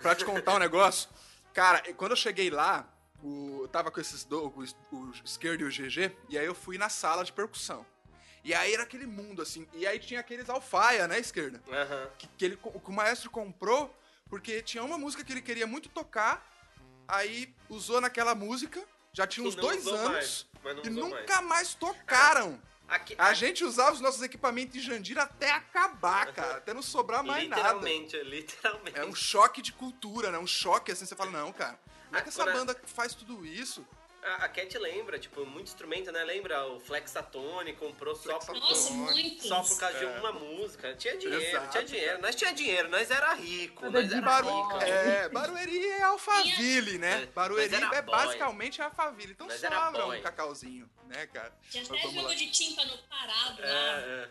Pra 0.00 0.14
te 0.14 0.24
contar 0.24 0.54
um 0.54 0.58
negócio, 0.60 1.08
cara, 1.52 1.82
quando 1.94 2.12
eu 2.12 2.16
cheguei 2.16 2.48
lá, 2.50 2.88
o, 3.22 3.60
eu 3.62 3.68
tava 3.68 3.90
com 3.90 4.00
esses 4.00 4.24
dois, 4.24 4.74
o, 4.90 4.96
o 4.96 5.12
esquerdo 5.24 5.62
e 5.62 5.64
o 5.64 5.68
GG, 5.68 6.16
e 6.28 6.38
aí 6.38 6.46
eu 6.46 6.54
fui 6.54 6.78
na 6.78 6.88
sala 6.88 7.24
de 7.24 7.32
percussão. 7.32 7.84
E 8.44 8.54
aí 8.54 8.72
era 8.72 8.84
aquele 8.84 9.06
mundo, 9.06 9.42
assim, 9.42 9.66
e 9.74 9.86
aí 9.86 9.98
tinha 9.98 10.20
aqueles 10.20 10.48
alfaia, 10.48 11.08
né, 11.08 11.18
esquerda? 11.18 11.60
Aham. 11.68 12.10
Que, 12.16 12.28
que, 12.28 12.44
ele, 12.44 12.56
que 12.56 12.90
o 12.90 12.92
maestro 12.92 13.28
comprou 13.28 13.92
porque 14.28 14.62
tinha 14.62 14.82
uma 14.82 14.98
música 14.98 15.24
que 15.24 15.32
ele 15.32 15.42
queria 15.42 15.66
muito 15.66 15.88
tocar, 15.88 16.44
aí 17.06 17.54
usou 17.68 18.00
naquela 18.00 18.34
música, 18.34 18.82
já 19.12 19.26
tinha 19.26 19.46
uns 19.46 19.54
dois 19.54 19.86
anos, 19.86 20.46
mais, 20.62 20.78
e 20.84 20.90
nunca 20.90 21.40
mais 21.42 21.74
tocaram. 21.74 22.60
Aqui, 22.88 23.16
A 23.18 23.34
gente 23.34 23.64
usava 23.64 23.92
os 23.92 24.00
nossos 24.00 24.22
equipamentos 24.22 24.74
de 24.74 24.80
Jandira 24.80 25.22
até 25.24 25.50
acabar, 25.50 26.32
cara. 26.32 26.58
Até 26.58 26.72
não 26.72 26.82
sobrar 26.82 27.24
mais 27.24 27.48
nada. 27.48 27.62
literalmente, 27.62 28.16
literalmente. 28.22 28.96
É 28.96 29.04
um 29.04 29.12
choque 29.12 29.60
de 29.60 29.72
cultura, 29.72 30.30
né? 30.30 30.38
Um 30.38 30.46
choque 30.46 30.92
assim, 30.92 31.04
você 31.04 31.16
fala, 31.16 31.32
não, 31.32 31.52
cara. 31.52 31.76
Como 32.06 32.16
é 32.18 32.22
que 32.22 32.28
essa 32.28 32.44
banda 32.44 32.76
faz 32.84 33.14
tudo 33.14 33.44
isso? 33.44 33.86
A, 34.22 34.46
a 34.46 34.48
Cat 34.48 34.76
lembra, 34.78 35.20
tipo, 35.20 35.46
muito 35.46 35.68
instrumento, 35.68 36.10
né? 36.10 36.24
Lembra 36.24 36.66
o 36.66 36.80
Flexatone, 36.80 37.74
comprou 37.74 38.16
só 38.16 38.38
por. 38.40 38.56
Nossa, 38.58 38.92
só 39.40 39.62
por 39.62 39.78
causa 39.78 39.98
É. 39.98 40.00
de 40.00 40.18
uma 40.20 40.32
música. 40.32 40.94
Tinha 40.96 41.16
dinheiro, 41.16 41.42
Exato, 41.44 41.70
tinha 41.70 41.84
dinheiro. 41.84 42.06
cara. 42.10 42.22
Nós 42.22 42.34
tinha 42.34 42.52
dinheiro, 42.52 42.88
nós 42.88 43.10
era 43.10 43.32
rico, 43.34 43.88
nós 43.88 44.10
era 44.10 44.20
Baru... 44.22 44.62
rica. 44.72 44.84
É, 44.84 45.28
Barueri 45.28 45.86
é 45.90 46.02
Alphaville, 46.02 46.98
né? 46.98 47.22
É, 47.22 47.26
Barueri 47.26 47.74
é 47.74 48.02
basicamente 48.02 48.82
Alphaville. 48.82 49.32
Então 49.32 49.48
era 49.48 49.58
sobra 49.86 50.06
um 50.08 50.20
cacauzinho, 50.20 50.90
né, 51.06 51.26
cara? 51.28 51.56
Tinha 51.70 51.84
Mas 51.88 52.00
até 52.00 52.08
jogo 52.10 52.22
lá. 52.28 52.34
de 52.34 52.50
tímpano 52.50 52.98
parado 53.08 53.60
lá. 53.62 53.68
É, 53.68 53.70
é. 54.24 54.28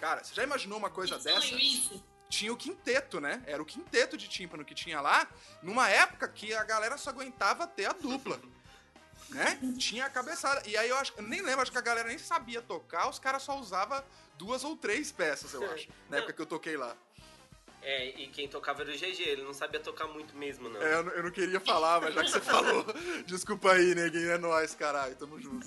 Cara, 0.00 0.24
você 0.24 0.34
já 0.34 0.42
imaginou 0.42 0.76
uma 0.76 0.90
coisa 0.90 1.16
Que 1.18 1.24
dessa? 1.24 1.54
isso. 1.54 2.04
Tinha 2.30 2.52
o 2.52 2.56
quinteto, 2.56 3.20
né? 3.20 3.42
Era 3.46 3.60
o 3.60 3.66
quinteto 3.66 4.16
de 4.16 4.28
tímpano 4.28 4.64
que 4.64 4.74
tinha 4.74 5.00
lá, 5.00 5.28
numa 5.62 5.90
época 5.90 6.26
que 6.28 6.54
a 6.54 6.64
galera 6.64 6.96
só 6.96 7.10
aguentava 7.10 7.66
ter 7.66 7.86
a 7.86 7.92
dupla. 7.92 8.40
Né? 9.30 9.60
Tinha 9.78 10.06
a 10.06 10.10
cabeçada. 10.10 10.60
E 10.66 10.76
aí 10.76 10.88
eu 10.88 10.96
acho, 10.96 11.12
eu 11.16 11.22
nem 11.22 11.40
lembro, 11.40 11.62
acho 11.62 11.70
que 11.70 11.78
a 11.78 11.80
galera 11.80 12.08
nem 12.08 12.18
sabia 12.18 12.60
tocar, 12.60 13.08
os 13.08 13.20
caras 13.20 13.42
só 13.44 13.56
usavam 13.60 14.02
duas 14.36 14.64
ou 14.64 14.76
três 14.76 15.12
peças, 15.12 15.54
eu 15.54 15.70
acho, 15.70 15.88
na 16.08 16.16
época 16.16 16.32
que 16.32 16.42
eu 16.42 16.46
toquei 16.46 16.76
lá. 16.76 16.96
É, 17.82 18.08
e 18.10 18.26
quem 18.28 18.46
tocava 18.46 18.82
era 18.82 18.90
o 18.90 18.94
GG, 18.94 19.22
ele 19.22 19.42
não 19.42 19.54
sabia 19.54 19.80
tocar 19.80 20.06
muito 20.06 20.36
mesmo, 20.36 20.68
não. 20.68 20.82
É, 20.82 20.94
eu, 20.96 21.02
não- 21.02 21.12
eu 21.12 21.22
não 21.22 21.30
queria 21.30 21.58
falar, 21.60 21.98
mas 22.02 22.14
já 22.14 22.22
que 22.24 22.30
você 22.30 22.40
falou, 22.84 22.84
desculpa 23.26 23.72
aí, 23.72 23.94
neguinho, 23.94 24.30
é 24.30 24.36
nóis, 24.36 24.74
caralho, 24.74 25.16
tamo 25.16 25.40
junto. 25.40 25.64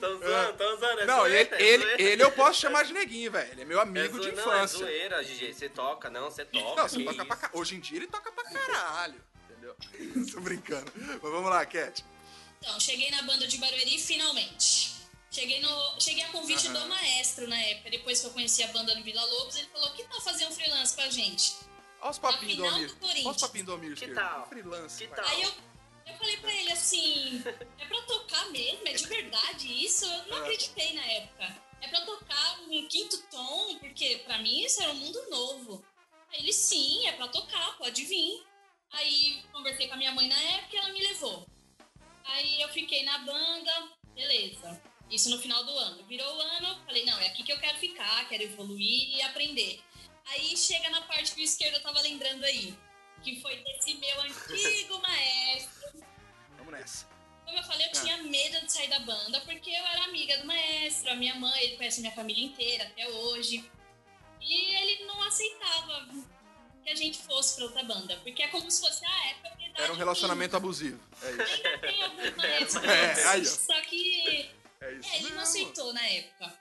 Tão 0.00 0.18
zoando, 0.18 0.52
tão 0.56 0.78
zoando, 0.78 1.00
é 1.00 1.04
Não, 1.06 1.26
ele, 1.26 1.36
zoeira, 1.44 1.56
é 1.56 1.62
ele, 1.62 1.82
zoeira. 1.84 2.02
ele 2.02 2.22
eu 2.22 2.32
posso 2.32 2.60
chamar 2.60 2.84
de 2.84 2.94
neguinho, 2.94 3.30
velho, 3.30 3.52
ele 3.52 3.60
é 3.60 3.64
meu 3.66 3.78
É 3.78 3.82
amigo 3.82 4.16
zo- 4.16 4.20
de 4.22 4.32
não, 4.32 4.42
infância. 4.42 4.76
é 4.76 4.78
zoeira, 4.78 5.22
GG, 5.22 5.52
você 5.52 5.68
toca, 5.68 6.08
não, 6.08 6.30
você 6.30 6.44
toca. 6.46 6.80
Não, 6.82 6.88
você 6.88 7.04
toca 7.04 7.24
pra 7.26 7.36
caralho. 7.36 7.60
Hoje 7.60 7.76
em 7.76 7.80
dia 7.80 7.98
ele 7.98 8.06
toca 8.06 8.32
pra 8.32 8.44
caralho, 8.44 9.20
entendeu? 9.50 9.76
Tô 10.32 10.40
brincando. 10.40 10.90
Mas 10.96 11.20
vamos 11.20 11.50
lá, 11.50 11.66
Cat. 11.66 12.02
Então, 12.62 12.80
cheguei 12.80 13.10
na 13.10 13.22
banda 13.22 13.46
de 13.46 13.58
Barueri 13.58 13.98
finalmente. 13.98 14.89
Cheguei, 15.30 15.60
no, 15.60 16.00
cheguei 16.00 16.24
a 16.24 16.28
convite 16.28 16.66
Aham. 16.68 16.80
do 16.80 16.88
maestro 16.88 17.46
na 17.46 17.56
época. 17.60 17.90
Depois 17.90 18.20
que 18.20 18.26
eu 18.26 18.30
conheci 18.32 18.62
a 18.64 18.68
banda 18.68 18.94
no 18.96 19.02
Vila 19.04 19.24
Lobos, 19.24 19.56
ele 19.56 19.68
falou: 19.68 19.90
que 19.92 20.02
tal 20.04 20.20
fazer 20.20 20.46
um 20.46 20.52
freelance 20.52 20.94
com 20.94 21.02
a 21.02 21.08
gente? 21.10 21.54
Olha 22.00 22.10
os 22.10 22.18
papinhos 22.18 22.56
do 22.56 22.64
Almir. 22.64 22.96
Olha 23.00 23.30
os 23.30 23.40
papinhos 23.40 23.66
do 23.66 23.72
Almir. 23.72 23.96
Que 23.96 24.08
tal? 24.08 24.48
Freelance. 24.48 24.98
Que 25.06 25.14
tal? 25.14 25.24
Aí 25.26 25.42
eu, 25.42 25.54
eu 26.06 26.14
falei 26.16 26.36
pra 26.38 26.52
ele 26.52 26.72
assim: 26.72 27.42
é 27.78 27.84
pra 27.86 28.02
tocar 28.02 28.50
mesmo? 28.50 28.88
É 28.88 28.92
de 28.92 29.06
verdade 29.06 29.84
isso? 29.84 30.04
Eu 30.04 30.26
não 30.26 30.38
É. 30.38 30.40
acreditei 30.40 30.94
na 30.94 31.04
época. 31.06 31.70
É 31.80 31.88
pra 31.88 32.00
tocar 32.02 32.60
um 32.62 32.88
quinto 32.88 33.16
tom, 33.30 33.78
porque 33.78 34.22
pra 34.26 34.38
mim 34.38 34.64
isso 34.64 34.82
era 34.82 34.90
um 34.90 34.96
mundo 34.96 35.30
novo. 35.30 35.84
Aí 36.32 36.40
ele: 36.40 36.52
sim, 36.52 37.06
é 37.06 37.12
pra 37.12 37.28
tocar, 37.28 37.78
pode 37.78 38.04
vir. 38.04 38.44
Aí 38.92 39.44
conversei 39.52 39.86
com 39.86 39.94
a 39.94 39.96
minha 39.96 40.10
mãe 40.12 40.26
na 40.26 40.42
época 40.42 40.74
e 40.74 40.78
ela 40.78 40.88
me 40.92 41.00
levou. 41.00 41.46
Aí 42.24 42.60
eu 42.60 42.68
fiquei 42.70 43.04
na 43.04 43.18
banda, 43.18 43.88
beleza. 44.14 44.82
Isso 45.10 45.28
no 45.30 45.38
final 45.40 45.64
do 45.64 45.72
ano. 45.72 46.04
Virou 46.06 46.36
o 46.36 46.40
ano, 46.40 46.78
falei, 46.86 47.04
não, 47.04 47.18
é 47.18 47.26
aqui 47.26 47.42
que 47.42 47.52
eu 47.52 47.58
quero 47.58 47.76
ficar, 47.78 48.28
quero 48.28 48.42
evoluir 48.44 49.16
e 49.16 49.22
aprender. 49.22 49.80
Aí 50.26 50.56
chega 50.56 50.88
na 50.90 51.02
parte 51.02 51.32
que 51.34 51.40
o 51.40 51.44
esquerdo 51.44 51.80
tava 51.82 52.00
lembrando 52.00 52.44
aí, 52.44 52.74
que 53.22 53.40
foi 53.40 53.56
desse 53.64 53.94
meu 53.94 54.20
antigo 54.22 54.98
maestro. 55.02 56.04
Vamos 56.56 56.72
nessa. 56.72 57.08
Como 57.44 57.58
eu 57.58 57.64
falei, 57.64 57.86
eu 57.86 57.90
Ah. 57.96 58.00
tinha 58.02 58.16
medo 58.18 58.64
de 58.64 58.70
sair 58.72 58.88
da 58.88 59.00
banda, 59.00 59.40
porque 59.40 59.70
eu 59.70 59.84
era 59.86 60.04
amiga 60.04 60.38
do 60.38 60.46
maestro, 60.46 61.10
a 61.10 61.16
minha 61.16 61.34
mãe, 61.34 61.60
ele 61.64 61.76
conhece 61.76 61.98
a 61.98 62.02
minha 62.02 62.14
família 62.14 62.44
inteira 62.44 62.84
até 62.84 63.08
hoje. 63.08 63.68
E 64.40 64.74
ele 64.76 65.04
não 65.06 65.20
aceitava 65.22 66.08
que 66.84 66.90
a 66.90 66.94
gente 66.94 67.18
fosse 67.18 67.56
pra 67.56 67.64
outra 67.64 67.82
banda, 67.82 68.16
porque 68.22 68.42
é 68.42 68.48
como 68.48 68.70
se 68.70 68.80
fosse, 68.80 69.04
ah, 69.04 69.28
é 69.30 69.34
propriedade 69.34 69.82
Era 69.82 69.92
um 69.92 69.96
relacionamento 69.96 70.56
abusivo. 70.56 71.00
É 71.22 71.30
isso. 71.32 71.66
Ainda 71.66 71.78
tem 71.78 72.02
alguns 72.04 72.36
maestros, 72.36 72.84
É, 72.84 73.26
aí, 73.28 73.40
ó. 73.42 73.44
só 73.44 73.80
que 73.82 74.50
É 74.80 74.92
isso. 74.94 75.08
é, 75.08 75.18
ele 75.18 75.30
não 75.30 75.42
aceitou 75.42 75.92
na 75.92 76.06
época. 76.06 76.52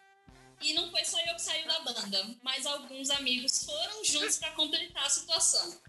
E 0.61 0.74
não 0.74 0.91
foi 0.91 1.05
só 1.05 1.17
eu 1.22 1.36
que 1.36 1.41
saiu 1.41 1.65
da 1.67 1.80
banda, 1.80 2.36
mas 2.43 2.65
alguns 2.65 3.09
amigos 3.11 3.63
foram 3.63 4.03
juntos 4.03 4.38
pra 4.38 4.51
completar 4.51 5.05
a 5.05 5.09
situação. 5.09 5.80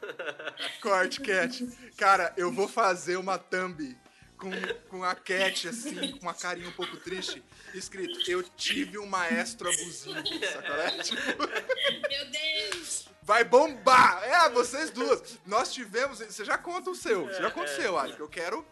Corte, 0.82 1.20
Cat. 1.20 1.66
Cara, 1.96 2.34
eu 2.36 2.52
vou 2.52 2.68
fazer 2.68 3.16
uma 3.16 3.38
thumb 3.38 3.96
com, 4.36 4.50
com 4.88 5.02
a 5.04 5.14
Cat, 5.14 5.68
assim, 5.68 6.12
com 6.12 6.18
uma 6.18 6.34
carinha 6.34 6.68
um 6.68 6.72
pouco 6.72 6.96
triste, 6.98 7.42
escrito, 7.74 8.30
eu 8.30 8.42
tive 8.42 8.98
um 8.98 9.06
maestro 9.06 9.68
abusivo? 9.68 10.22
Tipo, 10.22 11.46
Meu 12.08 12.30
Deus! 12.30 13.06
Vai 13.30 13.44
bombar! 13.44 14.24
É, 14.24 14.50
vocês 14.50 14.90
duas. 14.90 15.38
Nós 15.46 15.72
tivemos, 15.72 16.18
você 16.18 16.44
já 16.44 16.58
conta 16.58 16.90
o 16.90 16.96
seu, 16.96 17.26
você 17.26 17.40
já 17.40 17.48
conta 17.48 17.70
o 17.70 17.76
seu, 17.76 17.96
Alex, 17.96 18.18
eu 18.18 18.28
quero 18.28 18.66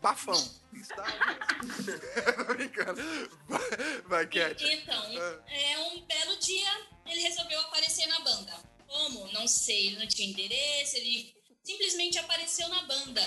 bafão. 0.00 0.32
Está 0.72 1.04
brincando. 2.48 3.02
Vai, 3.46 3.60
vai, 4.06 4.26
Cat. 4.26 4.64
Então, 4.64 5.04
é 5.46 5.78
um 5.78 6.06
belo 6.06 6.38
dia, 6.38 6.86
ele 7.04 7.20
resolveu 7.20 7.60
aparecer 7.60 8.06
na 8.06 8.20
banda. 8.20 8.54
Como? 8.86 9.30
Não 9.32 9.46
sei, 9.46 9.88
ele 9.88 9.98
não 9.98 10.08
tinha 10.08 10.30
endereço, 10.30 10.96
ele 10.96 11.36
simplesmente 11.62 12.18
apareceu 12.18 12.66
na 12.70 12.82
banda. 12.84 13.20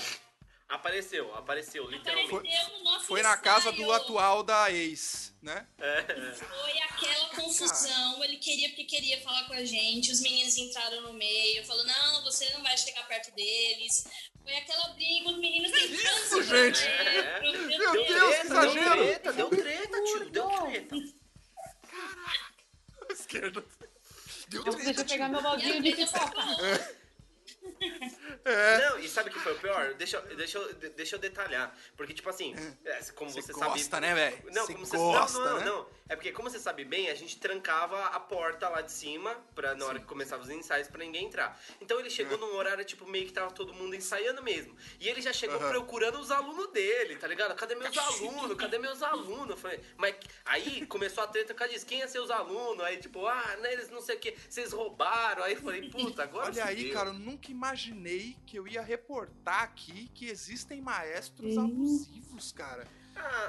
Apareceu, 0.72 1.36
apareceu, 1.36 1.86
literalmente. 1.90 2.34
Apareceu 2.34 2.78
no 2.78 2.84
nosso 2.86 3.06
Foi 3.06 3.22
na 3.22 3.36
casa 3.36 3.74
do 3.74 3.92
atual 3.92 4.42
da 4.42 4.72
ex, 4.72 5.36
né? 5.42 5.68
Foi 5.78 6.80
aquela 6.80 7.28
confusão, 7.36 8.24
ele 8.24 8.38
queria 8.38 8.70
porque 8.70 8.86
queria 8.86 9.20
falar 9.20 9.44
com 9.48 9.54
a 9.54 9.66
gente, 9.66 10.14
os 10.14 10.22
meninos 10.22 10.58
entraram 10.58 11.02
no 11.02 11.12
meio, 11.12 11.66
falou, 11.66 11.84
não, 11.86 12.24
você 12.24 12.50
não 12.52 12.64
vai 12.64 12.78
chegar 12.78 13.06
perto 13.06 13.36
deles. 13.36 14.08
Foi 14.42 14.56
aquela 14.56 14.88
briga, 14.94 15.30
os 15.32 15.38
meninos 15.40 15.72
tentando 15.72 15.94
isso, 15.94 16.30
se 16.30 16.44
gente? 16.44 16.80
proteger. 16.80 17.42
Meu 17.42 17.68
Meu 17.68 17.92
Deus, 17.92 18.08
que 18.08 18.14
Deu 18.14 18.32
exagero! 18.32 19.04
treta, 19.04 19.34
deu 19.34 19.50
treta, 19.50 20.04
tio, 20.04 20.30
deu 20.30 20.48
treta. 20.48 20.96
Esquerda. 23.12 23.62
Deu 24.48 24.64
Eu, 24.66 24.74
deixa 24.74 24.84
treta, 24.84 25.02
eu 25.02 25.06
pegar 25.06 25.28
meu 25.28 25.42
baldinho 25.42 25.84
de 25.84 25.96
pipoca. 25.98 26.96
É. 28.44 28.78
Não, 28.90 29.00
e 29.00 29.08
sabe 29.08 29.30
o 29.30 29.34
que 29.34 29.40
foi 29.40 29.54
o 29.54 29.60
pior? 29.60 29.94
Deixa, 29.94 30.18
eu- 30.18 30.36
deixa, 30.36 30.60
deixa 30.96 31.16
eu 31.16 31.20
detalhar. 31.20 31.76
Porque, 31.96 32.14
tipo 32.14 32.30
assim, 32.30 32.56
é, 32.86 33.00
como 33.16 33.30
Você 33.30 33.42
você, 33.42 33.54
gosta, 33.54 33.78
sabe. 33.90 34.06
né, 34.08 34.14
velho? 34.16 34.44
Não, 34.52 34.66
Você 34.66 34.74
como 34.74 34.86
você 34.86 34.98
gosta, 34.98 35.40
não, 35.40 35.46
não, 35.46 35.58
né? 35.60 35.66
não. 35.66 35.88
É 36.12 36.16
porque, 36.18 36.34
como 36.34 36.50
você 36.50 36.60
sabe 36.60 36.84
bem, 36.84 37.10
a 37.10 37.16
gente 37.16 37.38
trancava 37.38 38.08
a 38.08 38.20
porta 38.20 38.68
lá 38.68 38.82
de 38.82 38.92
cima, 38.92 39.34
pra, 39.56 39.74
na 39.76 39.86
hora 39.86 39.98
que 39.98 40.06
começava 40.06 40.44
os 40.44 40.50
ensaios, 40.50 40.90
pra 40.90 41.00
ninguém 41.02 41.26
entrar. 41.28 41.58
Então 41.80 41.98
ele 42.02 42.10
chegou 42.10 42.38
num 42.38 42.54
horário, 42.58 42.84
tipo, 42.84 43.08
meio 43.08 43.26
que 43.26 43.32
tava 43.32 43.50
todo 43.52 43.74
mundo 43.74 43.96
ensaiando 43.96 44.44
mesmo. 44.44 44.76
E 45.00 45.08
ele 45.08 45.22
já 45.22 45.32
chegou 45.32 45.56
Aham. 45.56 45.70
procurando 45.70 46.20
os 46.20 46.30
alunos 46.30 46.70
dele, 46.74 47.16
tá 47.16 47.28
ligado? 47.30 47.56
Cadê 47.56 47.76
meus 47.76 47.98
alunos? 47.98 48.58
Cadê 48.58 48.78
meus 48.78 49.02
alunos? 49.02 49.52
Eu 49.52 49.56
falei, 49.56 49.80
mas 49.96 50.14
aí 50.44 50.86
começou 50.86 51.24
a 51.24 51.28
treta 51.28 51.54
por 51.54 51.60
causa 51.60 51.74
disso. 51.74 51.86
Quem 51.86 52.02
é 52.02 52.08
seus 52.08 52.30
alunos? 52.30 52.84
Aí, 52.84 52.98
tipo, 52.98 53.26
ah, 53.26 53.58
né, 53.62 53.72
eles 53.72 53.90
não 53.90 54.02
sei 54.02 54.18
o 54.18 54.20
que, 54.20 54.36
vocês 54.50 54.74
roubaram. 54.74 55.44
Aí 55.44 55.54
eu 55.54 55.62
falei, 55.62 55.88
puta, 55.92 56.24
agora 56.24 56.48
Olha 56.48 56.66
aí, 56.66 56.76
fudeu. 56.76 56.94
cara, 56.94 57.10
eu 57.12 57.14
nunca 57.14 57.50
imaginei 57.50 58.36
que 58.46 58.60
eu 58.60 58.68
ia 58.68 58.82
reportar 58.82 59.64
aqui 59.64 60.12
que 60.14 60.26
existem 60.28 60.82
maestros 60.82 61.58
abusivos, 61.58 62.52
cara. 62.52 62.86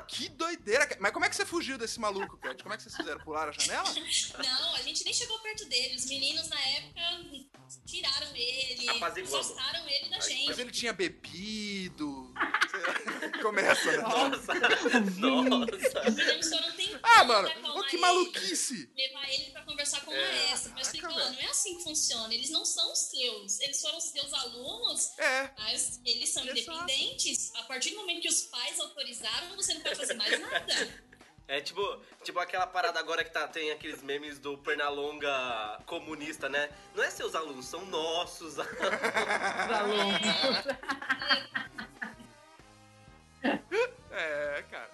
Que 0.08 0.28
doideira. 0.28 0.88
Mas 1.00 1.12
como 1.12 1.24
é 1.24 1.28
que 1.28 1.36
você 1.36 1.44
fugiu 1.46 1.78
desse 1.78 1.98
maluco, 2.00 2.36
Cat? 2.38 2.62
Como 2.62 2.74
é 2.74 2.76
que 2.76 2.82
vocês 2.82 2.96
fizeram? 2.96 3.20
Pularam 3.20 3.50
a 3.50 3.52
janela? 3.52 3.88
Não, 4.38 4.74
a 4.74 4.82
gente 4.82 5.04
nem 5.04 5.12
chegou 5.14 5.38
perto 5.40 5.64
dele. 5.66 5.96
Os 5.96 6.06
meninos 6.06 6.48
na 6.48 6.60
época 6.60 7.00
tiraram 7.86 8.34
ele, 8.36 8.88
afastaram 8.88 9.88
ele 9.88 10.08
da 10.10 10.16
Ai, 10.16 10.18
Mas 10.18 10.26
gente. 10.26 10.60
ele 10.60 10.70
tinha 10.70 10.92
bebido. 10.92 12.32
Começa, 13.42 13.90
né? 13.92 13.98
nossa, 13.98 14.52
Os 14.98 15.16
nossa. 15.18 16.10
meninos 16.10 16.48
foram 16.48 16.72
tentando 16.72 17.00
Ah, 17.02 17.24
mano, 17.24 17.48
ô, 17.78 17.82
que 17.84 17.96
ele, 17.96 18.02
maluquice. 18.02 18.90
levar 18.96 19.28
ele 19.30 19.51
conversar 20.00 20.00
com 20.04 20.10
o 20.10 20.14
É. 20.14 20.46
maestro. 20.48 20.72
Mas 20.74 20.88
Caraca, 20.92 21.14
velho. 21.14 21.32
não 21.32 21.40
é 21.40 21.46
assim 21.46 21.76
que 21.76 21.84
funciona. 21.84 22.34
Eles 22.34 22.50
não 22.50 22.64
são 22.64 22.94
seus. 22.94 23.60
Eles 23.60 23.80
foram 23.80 24.00
seus 24.00 24.32
alunos, 24.32 25.18
É. 25.18 25.50
mas 25.58 26.00
eles 26.04 26.30
são 26.30 26.44
Exato. 26.44 26.58
independentes. 26.60 27.52
A 27.56 27.62
partir 27.64 27.90
do 27.90 27.96
momento 27.96 28.22
que 28.22 28.28
os 28.28 28.42
pais 28.42 28.78
autorizaram, 28.80 29.54
você 29.56 29.74
não 29.74 29.80
pode 29.82 29.96
fazer 29.96 30.14
mais 30.14 30.40
nada. 30.40 31.02
É 31.48 31.60
tipo, 31.60 31.82
tipo 32.22 32.38
aquela 32.38 32.66
parada 32.66 32.98
agora 32.98 33.22
que 33.22 33.30
tá, 33.30 33.46
tem 33.46 33.72
aqueles 33.72 34.00
memes 34.00 34.38
do 34.38 34.56
Pernalonga 34.58 35.82
comunista, 35.84 36.48
né? 36.48 36.70
Não 36.94 37.02
é 37.02 37.10
seus 37.10 37.34
alunos, 37.34 37.66
são 37.66 37.84
nossos 37.86 38.54
alunos. 39.68 40.22
É, 44.10 44.64
cara. 44.70 44.90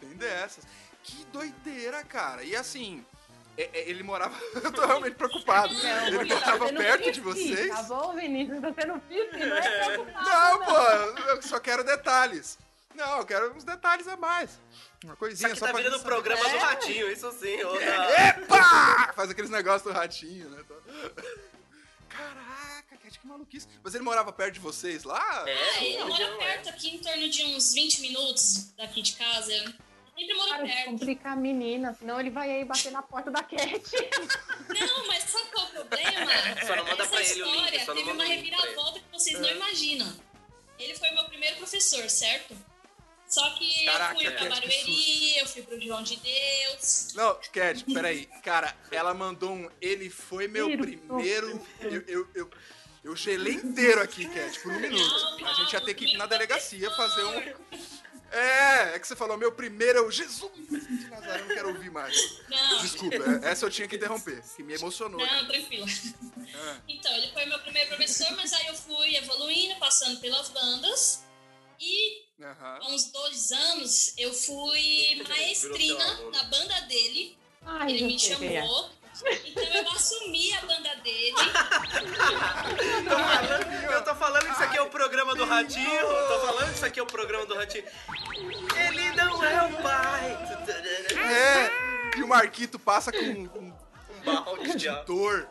Tem 0.00 0.10
dessas. 0.16 0.64
Que 1.02 1.24
doideira, 1.26 2.04
cara. 2.04 2.44
E 2.44 2.54
assim, 2.54 3.04
ele 3.74 4.02
morava. 4.02 4.38
Eu 4.62 4.72
tô 4.72 4.86
realmente 4.86 5.14
preocupado. 5.14 5.74
Não, 5.74 6.06
Ele 6.06 6.18
você 6.18 6.40
tá 6.40 6.56
morava 6.56 6.72
perto 6.72 7.10
de 7.12 7.20
vocês? 7.20 7.68
Tá 7.68 7.82
bom, 7.82 8.14
Vinícius? 8.14 8.60
Tá 8.60 8.72
sendo 8.80 9.00
pipi, 9.00 9.36
não 9.44 9.56
é 9.56 9.84
preocupado, 9.86 10.24
Não, 10.30 10.64
pô, 10.64 10.76
eu 11.30 11.42
só 11.42 11.58
quero 11.58 11.82
detalhes. 11.84 12.58
Não, 12.94 13.18
eu 13.18 13.26
quero 13.26 13.52
uns 13.54 13.64
detalhes 13.64 14.06
a 14.08 14.16
mais. 14.16 14.50
Uma 15.04 15.14
coisinha 15.16 15.50
aqui 15.50 15.58
só 15.58 15.66
tá 15.66 15.72
pra 15.72 15.82
virando 15.82 16.00
o 16.00 16.02
programa 16.04 16.42
do 16.42 16.56
É. 16.56 16.58
ratinho, 16.58 17.10
isso 17.12 17.30
sim. 17.32 17.62
ô, 17.62 17.76
É, 17.80 18.28
Epa! 18.30 19.12
Faz 19.14 19.30
aqueles 19.30 19.50
negócios 19.50 19.82
do 19.82 19.92
ratinho, 19.96 20.48
né? 20.50 20.64
Caraca, 22.08 22.96
Cat, 23.02 23.18
que 23.18 23.26
maluquice. 23.26 23.68
Mas 23.82 23.94
ele 23.94 24.02
morava 24.04 24.32
perto 24.32 24.54
de 24.54 24.60
vocês 24.60 25.04
lá? 25.04 25.44
É, 25.46 25.84
ele 25.84 25.98
não, 25.98 26.08
mora 26.08 26.30
não, 26.30 26.38
perto 26.38 26.68
aqui, 26.70 26.96
em 26.96 26.98
torno 26.98 27.28
de 27.28 27.44
uns 27.44 27.72
20 27.72 28.00
minutos 28.00 28.72
daqui 28.76 29.02
de 29.02 29.12
casa. 29.14 29.74
Sempre 30.18 30.34
mora 30.34 30.56
Para 30.56 30.66
perto. 30.66 30.84
complicar 30.86 31.32
a 31.32 31.36
menina, 31.36 31.94
senão 31.98 32.18
ele 32.18 32.30
vai 32.30 32.50
aí 32.50 32.64
bater 32.64 32.90
na 32.90 33.02
porta 33.02 33.30
da 33.30 33.42
Cat. 33.42 33.82
Não, 34.68 35.06
mas 35.06 35.24
sabe 35.24 35.50
qual 35.52 35.64
é 35.66 35.68
o 35.68 35.72
problema? 35.72 36.30
Só 36.66 36.76
não 36.76 36.84
manda 36.84 37.02
Essa 37.04 37.10
pra 37.10 37.22
ele 37.22 37.42
o 37.42 37.46
link, 37.46 37.54
história 37.56 37.84
só 37.84 37.86
não 37.86 37.94
teve 37.94 38.08
manda 38.08 38.24
uma 38.24 38.24
o 38.24 38.26
link 38.34 38.48
pra 38.50 38.58
ele. 38.58 38.66
reviravolta 38.66 39.00
que 39.00 39.12
vocês 39.12 39.38
não 39.40 39.48
imaginam. 39.50 40.16
Ele 40.78 40.94
foi 40.94 41.10
meu 41.12 41.24
primeiro 41.24 41.56
professor, 41.56 42.08
certo? 42.10 42.56
Só 43.28 43.50
que 43.50 43.84
Caraca, 43.84 44.12
eu 44.14 44.16
fui 44.16 44.30
pra 44.30 44.38
que 44.42 44.48
Barueri, 44.48 45.38
eu 45.38 45.46
fui 45.46 45.62
pro 45.62 45.80
João 45.80 46.02
de 46.02 46.16
Deus. 46.16 47.12
Não, 47.14 47.34
Cat, 47.52 47.84
peraí. 47.92 48.26
Cara, 48.42 48.74
ela 48.90 49.12
mandou 49.12 49.50
um. 49.52 49.70
Ele 49.80 50.08
foi 50.08 50.48
meu 50.48 50.66
Tiro, 50.66 50.82
primeiro. 50.82 51.66
Eu, 51.80 52.02
eu, 52.08 52.28
eu, 52.34 52.50
eu 53.04 53.16
gelei 53.16 53.54
inteiro 53.54 54.00
aqui, 54.00 54.26
Cat, 54.28 54.58
por 54.60 54.72
um 54.72 54.80
minuto. 54.80 55.44
A 55.44 55.52
gente 55.54 55.72
ia 55.74 55.80
ter 55.80 55.94
que 55.94 56.06
ir 56.06 56.16
na 56.16 56.26
delegacia 56.26 56.90
fazer 56.92 57.24
um. 57.24 57.54
É, 58.30 58.94
é 58.94 58.98
que 58.98 59.06
você 59.06 59.16
falou, 59.16 59.36
meu 59.38 59.52
primeiro 59.52 59.98
é 59.98 60.02
o 60.02 60.10
Jesus 60.10 60.52
de 60.52 61.06
Nazaré, 61.08 61.40
eu 61.40 61.48
não 61.48 61.54
quero 61.54 61.68
ouvir 61.68 61.90
mais. 61.90 62.14
Não. 62.48 62.82
Desculpa, 62.82 63.16
é, 63.16 63.50
essa 63.50 63.64
eu 63.64 63.70
tinha 63.70 63.88
que 63.88 63.96
interromper, 63.96 64.42
que 64.54 64.62
me 64.62 64.74
emocionou. 64.74 65.18
Não, 65.18 65.46
tranquilo. 65.46 65.86
Ah. 66.54 66.76
Então, 66.88 67.14
ele 67.14 67.30
foi 67.32 67.46
meu 67.46 67.58
primeiro 67.60 67.88
professor, 67.88 68.30
mas 68.36 68.52
aí 68.52 68.66
eu 68.66 68.74
fui 68.74 69.16
evoluindo, 69.16 69.78
passando 69.78 70.20
pelas 70.20 70.48
bandas. 70.50 71.24
E 71.80 72.24
Aham. 72.42 72.78
há 72.82 72.88
uns 72.88 73.10
dois 73.12 73.52
anos 73.52 74.14
eu 74.18 74.32
fui 74.32 75.22
maestrina 75.28 76.30
da 76.32 76.42
banda 76.44 76.80
dele. 76.82 77.38
Ai, 77.62 77.92
Ele 77.92 78.06
me 78.06 78.14
é. 78.14 78.18
chamou. 78.18 78.90
Então 79.46 79.64
eu 79.64 79.88
assumi 79.90 80.52
a 80.54 80.60
banda 80.62 80.94
dele. 80.96 81.36
Eu 83.92 84.04
tô 84.04 84.14
falando 84.14 84.44
que 84.44 84.52
isso 84.52 84.62
aqui 84.62 84.76
é 84.76 84.82
o 84.82 84.90
programa 84.90 85.34
do 85.34 85.44
Ratinho. 85.44 86.00
Tô 86.28 86.40
falando 86.46 86.68
que 86.68 86.74
isso 86.76 86.86
aqui 86.86 87.00
é 87.00 87.02
o 87.02 87.06
programa 87.06 87.46
do 87.46 87.54
Ratinho. 87.54 87.84
Ele 88.76 89.12
não 89.12 89.44
é 89.44 89.62
o 89.66 89.82
pai. 89.82 90.38
É, 91.16 92.18
e 92.18 92.22
o 92.22 92.28
Marquito 92.28 92.78
passa 92.78 93.10
com 93.10 93.18
um, 93.18 93.50
um 93.58 93.74
Um 94.10 94.20
balde 94.24 94.76
de 94.76 94.88
dor. 95.04 95.48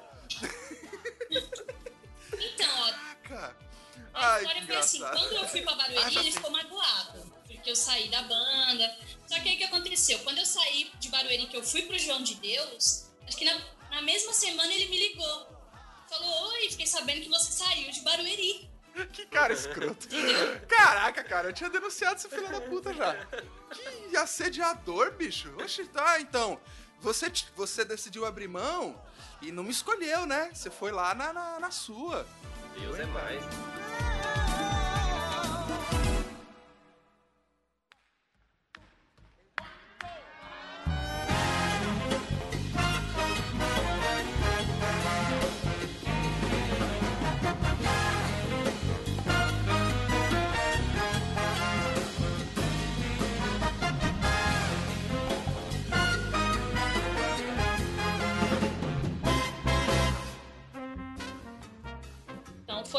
Então, 2.39 2.69
ó, 2.79 2.93
Caraca. 3.27 3.55
A 4.13 4.33
Ai, 4.33 4.41
história 4.41 4.65
foi 4.65 4.75
assim, 4.77 4.99
quando 4.99 5.33
eu 5.33 5.47
fui 5.47 5.61
pra 5.61 5.73
Ah, 5.73 5.75
Barueri, 5.75 6.11
já 6.11 6.19
ele 6.21 6.31
ficou 6.31 6.49
magoado, 6.49 7.33
porque 7.47 7.69
eu 7.69 7.75
saí 7.75 8.07
da 8.09 8.21
banda. 8.23 8.95
Só 9.27 9.39
que 9.39 9.49
aí 9.49 9.55
o 9.55 9.57
que 9.57 9.63
aconteceu? 9.65 10.17
Quando 10.19 10.37
eu 10.39 10.45
saí 10.45 10.91
de 10.99 11.09
Barueri, 11.09 11.47
que 11.47 11.57
eu 11.57 11.63
fui 11.63 11.83
pro 11.83 11.99
João 11.99 12.23
de 12.23 12.35
Deus, 12.35 13.06
acho 13.27 13.37
que 13.37 13.45
na, 13.45 13.61
na 13.91 14.01
mesma 14.01 14.33
semana 14.33 14.73
ele 14.73 14.87
me 14.87 15.09
ligou. 15.09 15.57
Falou, 16.09 16.51
oi, 16.53 16.69
fiquei 16.69 16.87
sabendo 16.87 17.21
que 17.21 17.29
você 17.29 17.51
saiu 17.51 17.91
de 17.91 18.01
Barueri. 18.01 18.69
Que 19.13 19.27
cara 19.27 19.53
escroto. 19.53 20.07
Caraca, 20.67 21.23
cara, 21.23 21.49
eu 21.49 21.53
tinha 21.53 21.69
denunciado 21.69 22.15
esse 22.15 22.27
filho 22.27 22.49
da 22.49 22.59
puta 22.61 22.91
já. 22.91 23.15
Que 24.09 24.17
assediador, 24.17 25.13
bicho. 25.13 25.53
Oxe, 25.61 25.85
tá, 25.85 26.19
então. 26.19 26.59
Você, 26.99 27.31
você 27.55 27.85
decidiu 27.85 28.25
abrir 28.25 28.47
mão 28.47 28.99
e 29.39 29.51
não 29.51 29.63
me 29.63 29.69
escolheu, 29.69 30.25
né? 30.25 30.49
Você 30.51 30.71
foi 30.71 30.91
lá 30.91 31.13
na, 31.13 31.31
na, 31.31 31.59
na 31.59 31.69
sua. 31.69 32.25
Deus 32.79 32.97
é 32.97 33.05
mais. 33.05 33.43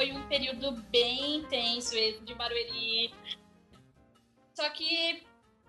Foi 0.08 0.12
um 0.12 0.28
período 0.28 0.72
bem 0.90 1.36
intenso 1.36 1.94
de 2.22 2.34
Barueri. 2.34 3.12
Só 4.54 4.68
que 4.70 5.22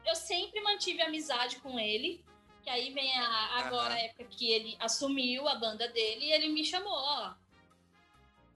eu 0.06 0.16
sempre 0.16 0.62
mantive 0.62 1.02
amizade 1.02 1.60
com 1.60 1.78
ele. 1.80 2.24
Que 2.64 2.70
aí 2.70 2.92
vem 2.94 3.18
a, 3.18 3.60
agora 3.60 3.94
Aham. 3.94 3.96
a 3.96 4.00
época 4.00 4.26
que 4.26 4.52
ele 4.52 4.78
assumiu 4.80 5.48
a 5.48 5.56
banda 5.56 5.88
dele 5.88 6.26
e 6.26 6.32
ele 6.32 6.50
me 6.50 6.64
chamou, 6.64 6.94
ó. 6.94 7.34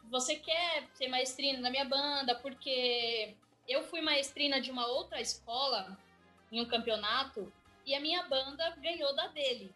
Você 0.10 0.36
quer 0.36 0.88
ser 0.94 1.08
maestrina 1.08 1.60
na 1.60 1.70
minha 1.70 1.86
banda? 1.86 2.36
Porque 2.36 3.36
eu 3.68 3.84
fui 3.84 4.02
maestrina 4.02 4.62
de 4.62 4.72
uma 4.72 4.88
outra 4.88 5.22
escola 5.22 5.98
em 6.52 6.62
um 6.62 6.66
campeonato 6.66 7.52
e 7.86 7.96
a 7.96 8.00
minha 8.00 8.24
banda 8.24 8.70
ganhou 8.82 9.16
da 9.16 9.28
dele. 9.28 9.74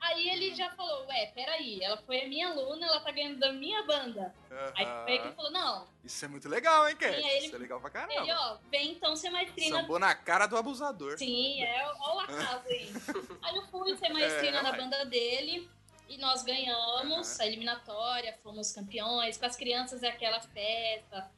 Aí 0.00 0.30
ele 0.30 0.54
já 0.54 0.70
falou, 0.70 1.06
ué, 1.08 1.26
peraí, 1.34 1.82
ela 1.82 1.96
foi 1.98 2.22
a 2.22 2.28
minha 2.28 2.48
aluna, 2.48 2.86
ela 2.86 3.00
tá 3.00 3.10
ganhando 3.10 3.38
da 3.38 3.52
minha 3.52 3.82
banda. 3.82 4.34
Aí 4.74 4.86
foi 4.86 5.12
aí 5.12 5.18
que 5.18 5.26
ele 5.26 5.34
falou, 5.34 5.50
não, 5.50 5.86
Isso 6.02 6.24
é 6.24 6.28
muito 6.28 6.48
legal, 6.48 6.88
hein, 6.88 6.96
Cat? 6.96 7.14
Ele- 7.14 7.46
Isso 7.46 7.54
é 7.54 7.58
legal 7.58 7.80
pra 7.80 7.90
ele, 8.04 8.14
caramba. 8.14 8.34
ó, 8.40 8.58
vem 8.70 8.92
então 8.92 9.14
ser 9.14 9.28
maestrina. 9.30 9.80
Sambou 9.80 9.98
na 9.98 10.14
cara 10.14 10.46
do 10.46 10.56
abusador. 10.56 11.18
Sim, 11.18 11.62
é, 11.62 11.86
ó 12.00 12.16
o 12.16 12.20
acaso 12.20 12.66
aí. 12.68 12.90
aí 13.42 13.56
eu 13.56 13.66
fui 13.68 13.94
ser 13.96 14.08
maestrina 14.08 14.58
É, 14.60 14.62
da 14.62 14.72
banda 14.72 15.04
dele 15.04 15.68
e 16.08 16.16
nós 16.16 16.42
ganhamos 16.42 17.38
a 17.38 17.46
eliminatória, 17.46 18.38
fomos 18.42 18.72
campeões, 18.72 19.36
com 19.36 19.44
as 19.46 19.54
crianças 19.54 20.02
é 20.02 20.08
aquela 20.08 20.40
festa. 20.40 21.30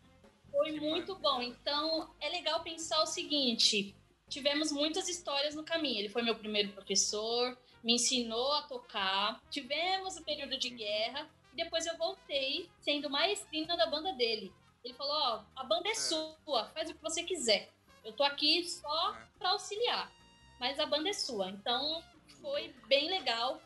Foi 0.51 0.73
Que 0.73 0.81
muito 0.81 1.17
bom. 1.17 1.43
Então 1.43 2.15
é 2.21 2.29
legal 2.29 2.61
pensar 2.63 3.03
o 3.03 3.07
seguinte: 3.07 3.95
tivemos 4.29 4.71
muitas 4.71 5.09
histórias 5.09 5.55
no 5.55 5.65
caminho. 5.65 5.99
Ele 5.99 6.09
foi 6.09 6.23
meu 6.23 6.37
primeiro 6.37 6.69
professor, 6.73 7.59
me 7.83 7.95
ensinou 7.95 8.53
a 8.53 8.63
tocar, 8.63 9.41
tivemos 9.51 10.17
o 10.17 10.25
período 10.25 10.57
de 10.59 10.71
guerra 10.71 11.29
e 11.53 11.57
depois 11.57 11.85
eu 11.87 11.97
voltei 11.97 12.71
sendo 12.81 13.11
maestrina 13.11 13.77
da 13.77 13.87
banda 13.87 14.13
dele. 14.13 14.53
Ele 14.85 14.95
falou: 14.95 15.13
Ó, 15.15 15.45
a 15.57 15.65
banda 15.65 15.89
é, 15.89 15.95
sua, 15.95 16.71
faz 16.75 16.91
o 16.91 16.95
que 16.95 17.03
você 17.03 17.23
quiser. 17.23 17.71
Eu 18.05 18.13
tô 18.13 18.25
aqui 18.25 18.65
só 18.65 19.15
É. 19.17 19.27
pra 19.39 19.51
auxiliar, 19.51 20.11
mas 20.59 20.79
a 20.81 20.87
banda 20.87 21.09
é 21.09 21.13
sua. 21.13 21.51
Então 21.51 22.03
foi 22.41 22.75
bem 22.89 23.09
legal 23.09 23.61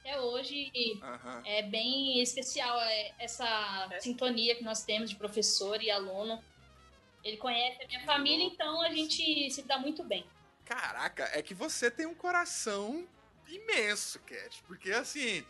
até 0.00 0.20
hoje. 0.20 0.70
E 0.74 0.98
Aham. 1.02 1.42
é 1.44 1.62
bem 1.62 2.20
especial 2.20 2.80
é, 2.80 3.14
essa 3.18 3.88
É. 3.92 4.00
sintonia 4.00 4.54
que 4.54 4.62
nós 4.62 4.84
temos 4.84 5.10
de 5.10 5.16
professor 5.16 5.82
e 5.82 5.90
aluno. 5.90 6.42
Ele 7.24 7.36
conhece 7.36 7.82
a 7.82 7.86
minha 7.86 8.04
família, 8.06 8.44
então 8.46 8.80
a 8.80 8.90
gente 8.90 9.50
se 9.50 9.62
dá 9.62 9.76
muito 9.78 10.02
bem. 10.04 10.24
Caraca, 10.64 11.28
é 11.34 11.42
que 11.42 11.52
você 11.52 11.90
tem 11.90 12.06
um 12.06 12.14
coração 12.14 13.06
imenso, 13.54 14.20
Cat. 14.20 14.62
Porque 14.66 14.90
assim, 14.92 15.44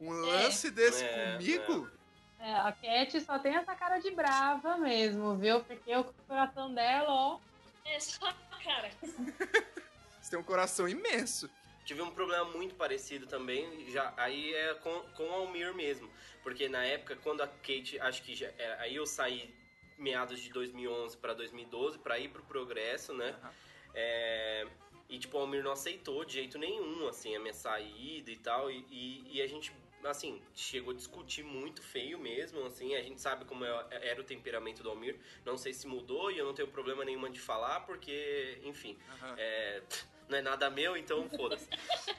um 0.00 0.10
lance 0.20 0.70
desse 0.70 1.04
É, 1.04 1.32
comigo. 1.32 1.90
É, 2.38 2.52
a 2.54 2.72
Cat 2.72 3.20
só 3.20 3.38
tem 3.38 3.54
essa 3.54 3.74
cara 3.74 3.98
de 3.98 4.10
brava 4.10 4.76
mesmo, 4.76 5.36
viu? 5.36 5.62
Porque 5.64 5.94
o 5.96 6.04
coração 6.26 6.72
dela, 6.74 7.08
ó. 7.08 7.38
É 7.84 8.00
só, 8.00 8.32
cara. 8.62 8.90
Você 10.20 10.30
tem 10.30 10.38
um 10.38 10.42
coração 10.42 10.88
imenso. 10.88 11.48
Tive 11.84 12.02
um 12.02 12.10
problema 12.10 12.44
muito 12.46 12.74
parecido 12.74 13.28
também, 13.28 13.88
já 13.90 14.12
aí 14.16 14.52
é 14.52 14.74
com, 14.74 15.00
com 15.16 15.22
o 15.22 15.32
Almir 15.32 15.72
mesmo. 15.72 16.10
Porque 16.42 16.68
na 16.68 16.84
época, 16.84 17.14
quando 17.22 17.42
a 17.42 17.46
Kate, 17.46 18.00
acho 18.00 18.24
que 18.24 18.34
já, 18.34 18.48
é, 18.58 18.76
aí 18.80 18.96
eu 18.96 19.06
saí 19.06 19.54
meados 19.96 20.40
de 20.40 20.50
2011 20.50 21.16
para 21.16 21.32
2012 21.34 21.98
para 21.98 22.18
ir 22.18 22.28
pro 22.28 22.42
Progresso, 22.42 23.14
né? 23.14 23.36
Aham. 23.40 23.52
É, 23.94 24.66
e 25.08 25.18
tipo, 25.18 25.36
o 25.36 25.40
Almir 25.40 25.62
não 25.62 25.72
aceitou 25.72 26.24
de 26.24 26.34
jeito 26.34 26.58
nenhum, 26.58 27.06
assim, 27.08 27.34
a 27.36 27.40
minha 27.40 27.54
saída 27.54 28.30
e 28.30 28.36
tal. 28.36 28.70
E, 28.70 28.84
e, 28.90 29.36
e 29.38 29.42
a 29.42 29.46
gente, 29.46 29.72
assim, 30.04 30.42
chegou 30.54 30.92
a 30.92 30.96
discutir 30.96 31.44
muito 31.44 31.80
feio 31.82 32.18
mesmo, 32.18 32.64
assim. 32.66 32.94
A 32.94 33.02
gente 33.02 33.20
sabe 33.20 33.44
como 33.44 33.64
é- 33.64 33.86
era 33.90 34.20
o 34.20 34.24
temperamento 34.24 34.82
do 34.82 34.90
Almir. 34.90 35.16
Não 35.44 35.56
sei 35.56 35.72
se 35.72 35.86
mudou 35.86 36.30
e 36.30 36.38
eu 36.38 36.44
não 36.44 36.54
tenho 36.54 36.68
problema 36.68 37.04
nenhuma 37.04 37.30
de 37.30 37.38
falar, 37.40 37.80
porque, 37.80 38.58
enfim, 38.64 38.98
Aham. 39.22 39.34
é, 39.38 39.82
não 40.28 40.38
é 40.38 40.42
nada 40.42 40.68
meu, 40.70 40.96
então 40.96 41.28
foda-se. 41.30 41.68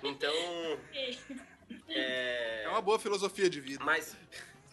Então. 0.03 0.33
É, 1.89 2.63
É 2.63 2.69
uma 2.69 2.81
boa 2.81 2.99
filosofia 2.99 3.49
de 3.49 3.59
vida. 3.61 3.83
Mas. 3.83 4.15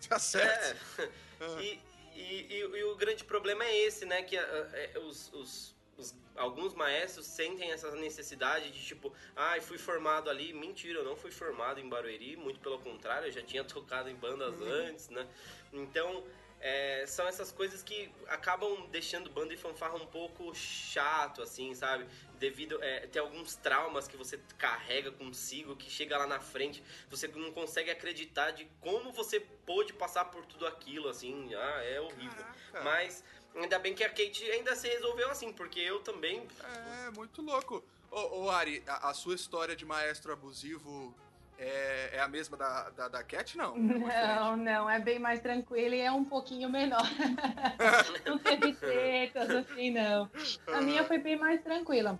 Tá 0.08 0.18
certo. 0.18 1.00
É, 1.00 1.08
Ah. 1.40 1.62
e, 1.62 1.80
e- 2.14 2.46
e- 2.50 2.58
e 2.60 2.84
o 2.84 2.94
grande 2.94 3.24
problema 3.24 3.64
é 3.64 3.74
esse, 3.86 4.04
né? 4.04 4.22
Que 4.22 4.36
ah, 4.36 4.70
é, 4.74 4.98
os, 4.98 5.32
os- 5.32 5.73
os- 5.96 6.14
alguns 6.36 6.74
maestros 6.74 7.26
sentem 7.26 7.70
essa 7.72 7.90
necessidade 7.96 8.70
de 8.70 8.84
tipo, 8.84 9.12
ai, 9.36 9.60
fui 9.60 9.78
formado 9.78 10.28
ali. 10.30 10.52
Mentira, 10.52 10.98
eu 11.00 11.04
não 11.04 11.16
fui 11.16 11.30
formado 11.30 11.80
em 11.80 11.88
Barueri, 11.88 12.36
muito 12.36 12.60
pelo 12.60 12.78
contrário, 12.78 13.28
eu 13.28 13.32
já 13.32 13.42
tinha 13.42 13.64
tocado 13.64 14.08
em 14.08 14.14
bandas 14.14 14.60
antes, 14.60 15.08
né? 15.08 15.26
Então, 15.72 16.24
é, 16.60 17.04
são 17.06 17.26
essas 17.28 17.52
coisas 17.52 17.82
que 17.82 18.10
acabam 18.28 18.86
deixando 18.90 19.28
banda 19.28 19.52
e 19.52 19.56
fanfarra 19.56 19.96
um 19.96 20.06
pouco 20.06 20.54
chato, 20.54 21.42
assim, 21.42 21.74
sabe? 21.74 22.06
Devido 22.38 22.82
é, 22.82 23.06
ter 23.06 23.18
alguns 23.18 23.54
traumas 23.56 24.08
que 24.08 24.16
você 24.16 24.40
carrega 24.56 25.10
consigo, 25.12 25.76
que 25.76 25.90
chega 25.90 26.16
lá 26.16 26.26
na 26.26 26.40
frente, 26.40 26.82
você 27.10 27.28
não 27.28 27.52
consegue 27.52 27.90
acreditar 27.90 28.52
de 28.52 28.64
como 28.80 29.12
você 29.12 29.40
pôde 29.40 29.92
passar 29.92 30.26
por 30.26 30.46
tudo 30.46 30.66
aquilo, 30.66 31.08
assim, 31.08 31.54
ah, 31.54 31.82
é 31.84 32.00
horrível. 32.00 32.44
Caraca. 32.72 32.82
Mas 32.82 33.22
ainda 33.54 33.78
bem 33.78 33.94
que 33.94 34.04
a 34.04 34.08
Kate 34.08 34.50
ainda 34.50 34.74
se 34.74 34.88
resolveu 34.88 35.30
assim, 35.30 35.52
porque 35.52 35.80
eu 35.80 36.00
também. 36.00 36.46
É, 37.06 37.10
muito 37.10 37.42
louco. 37.42 37.84
Ô, 38.10 38.44
ô 38.44 38.50
Ari, 38.50 38.82
a, 38.86 39.10
a 39.10 39.14
sua 39.14 39.34
história 39.34 39.74
de 39.74 39.84
maestro 39.84 40.32
abusivo 40.32 41.14
é, 41.58 42.10
é 42.14 42.20
a 42.20 42.28
mesma 42.28 42.56
da, 42.56 42.90
da, 42.90 43.08
da 43.08 43.22
Cat, 43.22 43.56
não? 43.56 43.76
Não, 43.78 44.56
não, 44.56 44.90
é 44.90 44.98
bem 44.98 45.18
mais 45.18 45.40
tranquilo 45.40 45.94
e 45.94 46.00
é 46.00 46.10
um 46.10 46.24
pouquinho 46.24 46.68
menor. 46.68 47.02
não 48.26 48.38
teve 48.38 48.72
tretas 48.74 49.50
assim, 49.50 49.90
não. 49.90 50.30
A 50.68 50.80
minha 50.80 51.04
foi 51.04 51.18
bem 51.18 51.36
mais 51.36 51.62
tranquila. 51.62 52.18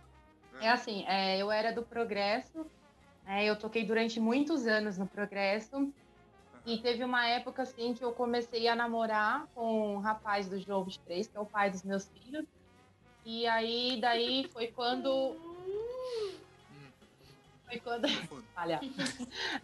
É 0.60 0.70
assim, 0.70 1.04
é, 1.06 1.38
eu 1.38 1.50
era 1.50 1.72
do 1.72 1.82
Progresso, 1.82 2.66
é, 3.26 3.44
eu 3.44 3.56
toquei 3.56 3.84
durante 3.84 4.20
muitos 4.20 4.66
anos 4.66 4.98
no 4.98 5.06
Progresso. 5.06 5.92
E 6.66 6.78
teve 6.78 7.04
uma 7.04 7.26
época 7.26 7.62
assim 7.62 7.92
que 7.92 8.02
eu 8.02 8.12
comecei 8.12 8.68
a 8.68 8.74
namorar 8.74 9.46
com 9.54 9.96
um 9.96 9.98
rapaz 9.98 10.48
do 10.48 10.58
João 10.58 10.82
23, 10.82 11.26
que 11.26 11.36
é 11.36 11.40
o 11.40 11.44
pai 11.44 11.70
dos 11.70 11.82
meus 11.82 12.08
filhos. 12.08 12.46
E 13.24 13.46
aí, 13.46 13.98
daí 14.00 14.48
foi 14.48 14.68
quando. 14.68 15.36
Foi 17.66 17.80
quando. 17.80 18.06
Olha. 18.56 18.80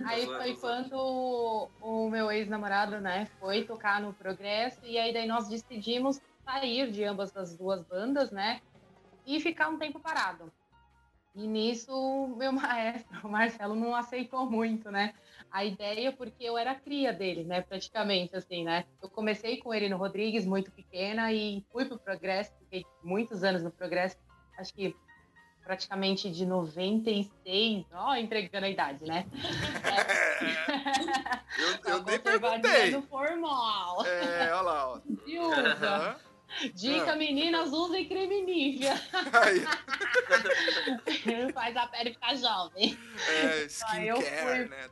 Aí 0.04 0.26
foi 0.26 0.56
quando 0.56 0.94
o, 0.94 1.70
o 1.80 2.10
meu 2.10 2.30
ex-namorado, 2.30 3.00
né, 3.00 3.26
foi 3.38 3.64
tocar 3.64 4.00
no 4.00 4.12
Progresso. 4.12 4.80
E 4.84 4.98
aí, 4.98 5.12
daí 5.12 5.26
nós 5.26 5.48
decidimos 5.48 6.20
sair 6.44 6.90
de 6.90 7.04
ambas 7.04 7.34
as 7.34 7.56
duas 7.56 7.82
bandas, 7.82 8.30
né? 8.30 8.60
E 9.26 9.40
ficar 9.40 9.68
um 9.68 9.78
tempo 9.78 10.00
parado. 10.00 10.52
E 11.34 11.46
nisso, 11.46 12.34
meu 12.36 12.52
maestro, 12.52 13.26
o 13.26 13.30
Marcelo, 13.30 13.74
não 13.74 13.94
aceitou 13.94 14.48
muito, 14.50 14.90
né? 14.90 15.14
A 15.50 15.64
ideia, 15.64 16.12
porque 16.12 16.44
eu 16.44 16.56
era 16.56 16.74
cria 16.74 17.12
dele, 17.12 17.44
né? 17.44 17.60
Praticamente, 17.60 18.36
assim, 18.36 18.64
né? 18.64 18.84
Eu 19.02 19.08
comecei 19.08 19.56
com 19.58 19.74
ele 19.74 19.88
no 19.88 19.96
Rodrigues, 19.96 20.46
muito 20.46 20.70
pequena, 20.70 21.32
e 21.32 21.64
fui 21.72 21.84
pro 21.84 21.98
Progresso, 21.98 22.52
fiquei 22.60 22.84
muitos 23.02 23.42
anos 23.42 23.62
no 23.62 23.70
Progresso, 23.70 24.16
acho 24.58 24.72
que 24.74 24.94
praticamente 25.64 26.30
de 26.30 26.44
96, 26.46 27.86
ó, 27.92 28.14
entregando 28.16 28.66
a 28.66 28.68
idade, 28.68 29.04
né? 29.04 29.26
É. 29.84 31.60
eu, 31.86 31.94
eu 31.94 32.02
nem 32.02 32.18
perguntei. 32.18 33.02
formal. 33.02 34.04
É, 34.04 34.52
olha 34.52 34.60
lá, 34.62 34.88
ó. 34.88 35.00
Viúva. 35.24 36.20
Dica, 36.74 37.16
meninas, 37.16 37.72
usem 37.72 38.06
creme 38.06 38.42
Nivea. 38.42 38.94
Faz 41.54 41.76
a 41.76 41.86
pele 41.86 42.12
ficar 42.12 42.36
jovem. 42.36 42.98
É, 43.28 43.64
skincare, 43.66 44.68
né? 44.68 44.88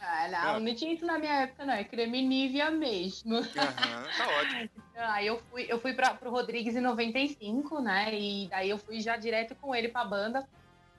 Ah, 0.00 0.28
não, 0.28 0.56
ah. 0.56 0.60
não 0.60 0.74
tinha 0.74 0.94
isso 0.94 1.04
na 1.04 1.18
minha 1.18 1.42
época, 1.42 1.66
não. 1.66 1.74
É 1.74 1.84
creme 1.84 2.22
Nivea 2.22 2.70
mesmo. 2.70 3.36
Aham, 3.36 4.06
tá 4.16 4.28
ótimo. 4.40 4.70
Aí 4.96 5.26
eu 5.26 5.38
fui, 5.50 5.66
eu 5.68 5.78
fui 5.80 5.92
pra, 5.92 6.14
pro 6.14 6.30
Rodrigues 6.30 6.74
em 6.74 6.80
95, 6.80 7.80
né? 7.80 8.14
E 8.18 8.48
daí 8.48 8.70
eu 8.70 8.78
fui 8.78 9.00
já 9.00 9.16
direto 9.16 9.54
com 9.56 9.74
ele 9.74 9.88
pra 9.88 10.04
banda. 10.04 10.48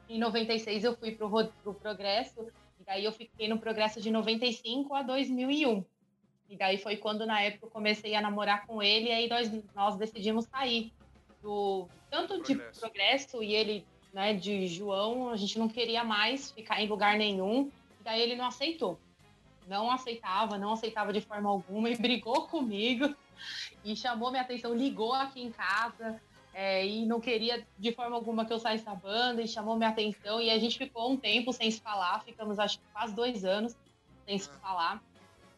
Em 0.07 0.19
96 0.19 0.83
eu 0.83 0.95
fui 0.95 1.11
pro, 1.13 1.29
pro 1.63 1.73
Progresso. 1.73 2.47
E 2.79 2.83
daí 2.83 3.03
eu 3.03 3.11
fiquei 3.11 3.47
no 3.47 3.59
Progresso 3.59 3.99
de 3.99 4.11
95 4.11 4.93
a 4.93 5.01
2001. 5.01 5.83
E 6.51 6.57
daí 6.57 6.77
foi 6.77 6.97
quando, 6.97 7.25
na 7.25 7.41
época, 7.41 7.67
eu 7.67 7.71
comecei 7.71 8.13
a 8.13 8.19
namorar 8.19 8.67
com 8.67 8.83
ele, 8.83 9.07
e 9.07 9.11
aí 9.13 9.29
nós, 9.29 9.49
nós 9.73 9.95
decidimos 9.95 10.43
sair 10.45 10.91
do 11.41 11.87
tanto 12.09 12.35
progresso. 12.39 12.73
de 12.73 12.79
progresso 12.79 13.41
e 13.41 13.55
ele, 13.55 13.85
né, 14.13 14.33
de 14.33 14.67
João, 14.67 15.29
a 15.29 15.37
gente 15.37 15.57
não 15.57 15.69
queria 15.69 16.03
mais 16.03 16.51
ficar 16.51 16.81
em 16.81 16.89
lugar 16.89 17.17
nenhum. 17.17 17.71
E 18.01 18.03
daí 18.03 18.21
ele 18.21 18.35
não 18.35 18.47
aceitou. 18.47 18.99
Não 19.65 19.89
aceitava, 19.89 20.57
não 20.57 20.73
aceitava 20.73 21.13
de 21.13 21.21
forma 21.21 21.49
alguma 21.49 21.89
e 21.89 21.95
brigou 21.97 22.45
comigo 22.49 23.15
e 23.81 23.95
chamou 23.95 24.29
minha 24.29 24.43
atenção, 24.43 24.75
ligou 24.75 25.13
aqui 25.13 25.41
em 25.41 25.51
casa. 25.51 26.21
É, 26.53 26.85
e 26.85 27.05
não 27.05 27.21
queria 27.21 27.65
de 27.79 27.93
forma 27.93 28.13
alguma 28.13 28.43
que 28.43 28.51
eu 28.51 28.59
saísse 28.59 28.83
da 28.83 28.93
banda 28.93 29.41
e 29.41 29.47
chamou 29.47 29.77
minha 29.77 29.87
atenção 29.87 30.41
e 30.41 30.49
a 30.49 30.59
gente 30.59 30.77
ficou 30.77 31.09
um 31.09 31.15
tempo 31.15 31.53
sem 31.53 31.71
se 31.71 31.79
falar, 31.79 32.19
ficamos 32.25 32.59
acho 32.59 32.77
que 32.77 32.83
quase 32.91 33.15
dois 33.15 33.45
anos 33.45 33.73
sem 34.25 34.37
se 34.37 34.49
falar. 34.59 35.01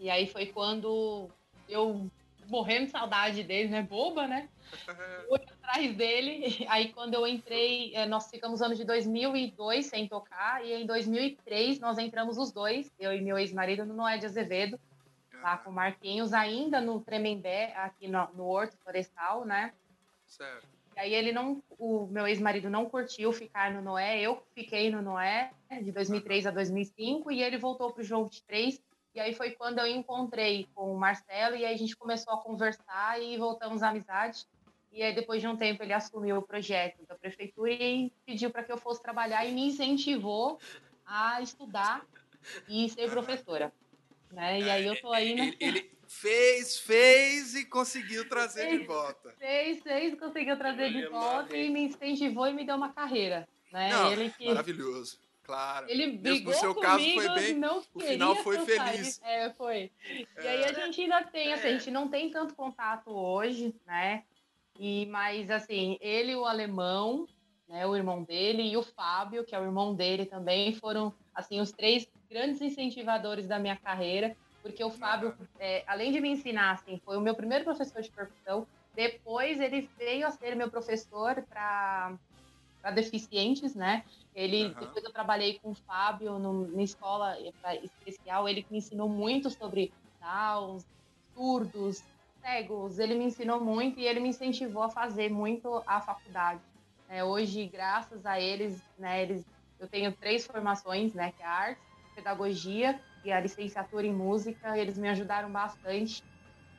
E 0.03 0.09
aí 0.09 0.27
foi 0.27 0.47
quando 0.47 1.29
eu, 1.69 2.11
morrendo 2.49 2.87
de 2.87 2.91
saudade 2.91 3.41
dele, 3.41 3.69
né? 3.69 3.83
Boba, 3.83 4.27
né? 4.27 4.49
Fui 5.29 5.39
atrás 5.39 5.95
dele. 5.95 6.65
Aí 6.67 6.91
quando 6.91 7.13
eu 7.13 7.25
entrei, 7.25 7.95
é, 7.95 8.05
nós 8.05 8.29
ficamos 8.29 8.59
no 8.59 8.65
ano 8.65 8.75
de 8.75 8.83
2002 8.83 9.85
sem 9.85 10.05
tocar. 10.05 10.61
E 10.65 10.73
em 10.73 10.85
2003 10.85 11.79
nós 11.79 11.97
entramos 11.97 12.37
os 12.37 12.51
dois, 12.51 12.91
eu 12.99 13.13
e 13.13 13.21
meu 13.21 13.37
ex-marido, 13.37 13.85
no 13.85 13.93
Noé 13.93 14.17
de 14.17 14.25
Azevedo. 14.25 14.77
Lá 15.41 15.57
com 15.57 15.69
o 15.69 15.73
Marquinhos, 15.73 16.33
ainda 16.33 16.81
no 16.81 16.99
Tremembé, 16.99 17.73
aqui 17.73 18.09
no, 18.09 18.27
no 18.33 18.45
Horto 18.45 18.75
Florestal, 18.83 19.45
né? 19.45 19.71
Certo. 20.27 20.67
E 20.97 20.99
aí 20.99 21.13
ele 21.13 21.31
não, 21.31 21.63
o 21.79 22.07
meu 22.07 22.27
ex-marido 22.27 22.69
não 22.69 22.89
curtiu 22.89 23.31
ficar 23.31 23.71
no 23.71 23.81
Noé, 23.81 24.19
eu 24.21 24.43
fiquei 24.53 24.91
no 24.91 25.01
Noé 25.01 25.51
de 25.81 25.93
2003 25.93 26.47
a 26.47 26.51
2005 26.51 27.31
e 27.31 27.41
ele 27.41 27.57
voltou 27.57 27.91
para 27.91 28.01
o 28.01 28.05
jogo 28.05 28.29
de 28.29 28.43
três 28.43 28.81
e 29.15 29.19
aí 29.19 29.33
foi 29.33 29.51
quando 29.51 29.79
eu 29.79 29.87
encontrei 29.87 30.67
com 30.73 30.93
o 30.93 30.99
Marcelo 30.99 31.55
e 31.55 31.65
aí 31.65 31.73
a 31.73 31.77
gente 31.77 31.95
começou 31.95 32.33
a 32.33 32.37
conversar 32.37 33.21
e 33.21 33.37
voltamos 33.37 33.83
à 33.83 33.89
amizade. 33.89 34.45
E 34.91 35.03
aí 35.03 35.13
depois 35.13 35.41
de 35.41 35.47
um 35.47 35.55
tempo 35.55 35.83
ele 35.83 35.93
assumiu 35.93 36.37
o 36.37 36.41
projeto 36.41 37.05
da 37.07 37.15
prefeitura 37.15 37.71
e 37.71 38.11
pediu 38.25 38.49
para 38.49 38.63
que 38.63 38.71
eu 38.71 38.77
fosse 38.77 39.01
trabalhar 39.01 39.45
e 39.45 39.51
me 39.51 39.67
incentivou 39.67 40.59
a 41.05 41.41
estudar 41.41 42.05
e 42.67 42.89
ser 42.89 43.09
professora. 43.09 43.71
Né? 44.31 44.61
E 44.61 44.69
aí 44.69 44.85
eu 44.85 44.99
tô 44.99 45.11
aí 45.11 45.31
ele, 45.31 45.57
ele 45.59 45.91
fez, 46.07 46.79
fez 46.79 47.55
e 47.55 47.65
conseguiu 47.65 48.27
trazer 48.27 48.67
fez, 48.67 48.79
de 48.79 48.87
volta. 48.87 49.31
Fez, 49.37 49.81
fez, 49.81 50.19
conseguiu 50.19 50.57
trazer 50.57 50.91
de 50.91 51.07
volta 51.07 51.55
e 51.55 51.69
me 51.69 51.83
incentivou 51.83 52.47
e 52.47 52.53
me 52.53 52.65
deu 52.65 52.75
uma 52.75 52.91
carreira. 52.91 53.47
Né? 53.71 53.89
Não, 53.89 54.11
ele 54.11 54.29
que... 54.31 54.47
Maravilhoso. 54.47 55.19
Claro. 55.43 55.89
Ele 55.89 56.17
brigou 56.17 56.53
no 56.53 56.59
seu 56.59 56.73
comigo, 56.73 56.91
caso 56.91 57.13
foi 57.13 57.29
bem. 57.35 57.53
Não 57.55 57.79
o 57.93 57.99
final 57.99 58.35
foi 58.37 58.59
feliz. 58.65 59.21
É, 59.23 59.49
foi. 59.51 59.91
E 60.09 60.47
aí 60.47 60.63
a 60.63 60.69
é. 60.69 60.73
gente 60.73 61.01
ainda 61.01 61.21
tem, 61.23 61.53
assim, 61.53 61.67
a 61.67 61.71
gente 61.71 61.91
não 61.91 62.07
tem 62.07 62.31
tanto 62.31 62.55
contato 62.55 63.11
hoje, 63.11 63.75
né? 63.85 64.23
E 64.79 65.05
mas 65.07 65.51
assim, 65.51 65.97
ele 66.01 66.33
o 66.35 66.45
alemão, 66.45 67.27
né, 67.67 67.85
o 67.85 67.95
irmão 67.95 68.23
dele 68.23 68.63
e 68.63 68.77
o 68.77 68.83
Fábio, 68.83 69.43
que 69.43 69.53
é 69.53 69.59
o 69.59 69.63
irmão 69.63 69.93
dele 69.93 70.25
também, 70.25 70.73
foram 70.73 71.13
assim 71.35 71.59
os 71.59 71.71
três 71.71 72.07
grandes 72.29 72.61
incentivadores 72.61 73.45
da 73.45 73.59
minha 73.59 73.75
carreira, 73.75 74.35
porque 74.61 74.83
o 74.83 74.89
Fábio, 74.89 75.35
é, 75.59 75.83
além 75.85 76.11
de 76.11 76.21
me 76.21 76.29
ensinar, 76.29 76.71
assim, 76.71 76.99
foi 77.05 77.17
o 77.17 77.21
meu 77.21 77.35
primeiro 77.35 77.65
professor 77.65 78.01
de 78.01 78.09
percussão. 78.09 78.65
Depois 78.95 79.59
ele 79.59 79.89
veio 79.97 80.25
a 80.25 80.31
ser 80.31 80.55
meu 80.55 80.69
professor 80.69 81.43
para 81.49 82.13
deficientes, 82.91 83.75
né? 83.75 84.03
Ele, 84.35 84.65
uhum. 84.65 84.73
depois 84.79 85.03
eu 85.03 85.11
trabalhei 85.11 85.59
com 85.59 85.71
o 85.71 85.75
Fábio 85.75 86.39
no, 86.39 86.67
na 86.67 86.83
escola 86.83 87.37
especial, 87.81 88.47
ele 88.49 88.65
me 88.69 88.77
ensinou 88.77 89.07
muito 89.07 89.49
sobre 89.49 89.91
Downs, 90.19 90.85
surdos, 91.33 92.03
cegos, 92.41 92.99
ele 92.99 93.15
me 93.15 93.25
ensinou 93.25 93.59
muito 93.59 93.99
e 93.99 94.05
ele 94.05 94.19
me 94.19 94.29
incentivou 94.29 94.83
a 94.83 94.89
fazer 94.89 95.29
muito 95.29 95.81
a 95.85 96.01
faculdade. 96.01 96.61
É, 97.09 97.23
hoje, 97.23 97.67
graças 97.67 98.25
a 98.25 98.39
eles, 98.39 98.81
né, 98.97 99.21
eles, 99.21 99.45
eu 99.79 99.87
tenho 99.87 100.11
três 100.11 100.45
formações, 100.45 101.13
né, 101.13 101.31
que 101.31 101.43
é 101.43 101.45
a 101.45 101.51
arte, 101.51 101.81
pedagogia 102.15 102.99
e 103.23 103.31
a 103.31 103.39
licenciatura 103.39 104.05
em 104.05 104.13
música, 104.13 104.77
eles 104.77 104.97
me 104.97 105.09
ajudaram 105.09 105.51
bastante. 105.51 106.23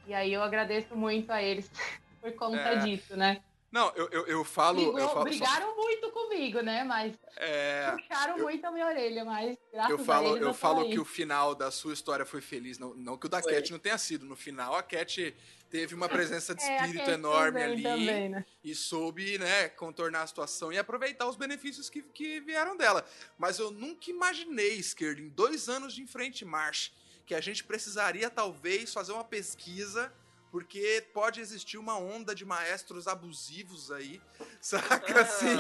E 0.07 0.13
aí 0.13 0.33
eu 0.33 0.43
agradeço 0.43 0.97
muito 0.97 1.31
a 1.31 1.43
eles 1.43 1.71
por 2.21 2.33
conta 2.35 2.59
é. 2.59 2.79
disso, 2.79 3.17
né? 3.17 3.43
Não, 3.75 3.93
eu, 3.97 4.09
eu, 4.11 4.27
eu 4.29 4.45
falo. 4.45 4.77
Brigou, 4.77 5.01
eu 5.01 5.09
falo 5.09 5.25
brigaram 5.25 5.75
só... 5.75 5.77
muito 5.77 6.09
comigo, 6.13 6.61
né? 6.61 6.85
Mas. 6.85 7.13
É, 7.37 7.91
puxaram 7.91 8.39
eu, 8.39 8.45
muito 8.45 8.65
a 8.65 8.71
minha 8.71 8.87
orelha, 8.87 9.25
mas 9.25 9.59
graças 9.73 9.91
eu 9.91 9.99
falo, 9.99 10.29
a 10.29 10.31
eles, 10.31 10.43
eu, 10.43 10.49
eu 10.49 10.55
falo 10.55 10.89
que 10.89 11.01
o 11.01 11.05
final 11.05 11.57
da 11.57 11.73
sua 11.73 11.93
história 11.93 12.25
foi 12.25 12.41
feliz. 12.41 12.79
Não, 12.79 12.95
não 12.95 13.19
que 13.19 13.27
o 13.27 13.29
da 13.29 13.43
foi. 13.43 13.53
Cat 13.53 13.73
não 13.73 13.81
tenha 13.81 13.99
sido. 13.99 14.25
No 14.25 14.37
final, 14.37 14.77
a 14.77 14.83
Cat 14.85 15.37
teve 15.69 15.93
uma 15.93 16.07
presença 16.09 16.55
de 16.55 16.63
é, 16.63 16.77
espírito 16.77 17.11
é, 17.11 17.15
enorme 17.15 17.61
ali 17.61 17.83
também, 17.83 18.29
né? 18.29 18.45
e 18.63 18.77
soube, 18.77 19.39
né, 19.39 19.69
contornar 19.71 20.23
a 20.23 20.27
situação 20.29 20.73
e 20.73 20.79
aproveitar 20.79 21.27
os 21.27 21.35
benefícios 21.35 21.91
que, 21.91 22.01
que 22.01 22.39
vieram 22.39 22.77
dela. 22.77 23.05
Mas 23.37 23.59
eu 23.59 23.73
nunca 23.73 24.09
imaginei, 24.09 24.75
Skirt, 24.77 25.19
em 25.19 25.29
dois 25.29 25.69
anos 25.69 25.95
de 25.95 26.01
enfrente 26.01 26.45
marcha, 26.45 26.93
que 27.27 27.35
a 27.35 27.41
gente 27.41 27.65
precisaria 27.65 28.31
talvez 28.31 28.93
fazer 28.93 29.11
uma 29.11 29.25
pesquisa 29.25 30.13
porque 30.55 31.05
pode 31.13 31.41
existir 31.41 31.79
uma 31.79 31.99
onda 31.99 32.33
de 32.33 32.45
maestros 32.45 33.09
abusivos 33.09 33.91
aí, 33.91 34.23
saca 34.63 35.23
assim? 35.23 35.57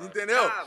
Entendeu? 0.00 0.44
Ah, 0.44 0.66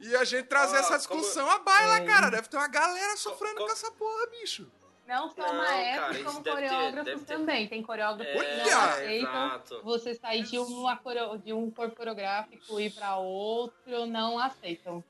e 0.00 0.16
a 0.16 0.24
gente 0.24 0.46
trazer 0.46 0.78
essa 0.78 0.96
discussão 0.96 1.44
como... 1.44 1.54
à 1.54 1.62
baila, 1.62 1.96
é. 1.98 2.06
cara. 2.06 2.30
Deve 2.30 2.48
ter 2.48 2.56
uma 2.56 2.66
galera 2.66 3.14
sofrendo 3.18 3.56
como... 3.56 3.66
com 3.66 3.72
essa 3.74 3.90
porra, 3.90 4.26
bicho. 4.28 4.72
Não 5.06 5.28
só 5.28 5.46
não, 5.46 5.54
maestros, 5.54 6.16
cara, 6.16 6.24
como 6.24 6.44
coreógrafos 6.44 7.22
ter, 7.24 7.26
também. 7.26 7.68
Tem 7.68 7.82
coreógrafos 7.82 8.42
é, 8.42 8.62
que 8.62 8.70
não 8.70 8.80
aceitam 8.80 9.82
você 9.82 10.14
sair 10.14 10.42
de, 10.44 10.58
uma, 10.58 10.98
de 11.44 11.52
um 11.52 11.70
corpo 11.70 11.94
coreográfico 11.94 12.80
e 12.80 12.86
ir 12.86 12.90
para 12.90 13.18
outro, 13.18 14.06
não 14.06 14.38
aceitam. 14.38 15.04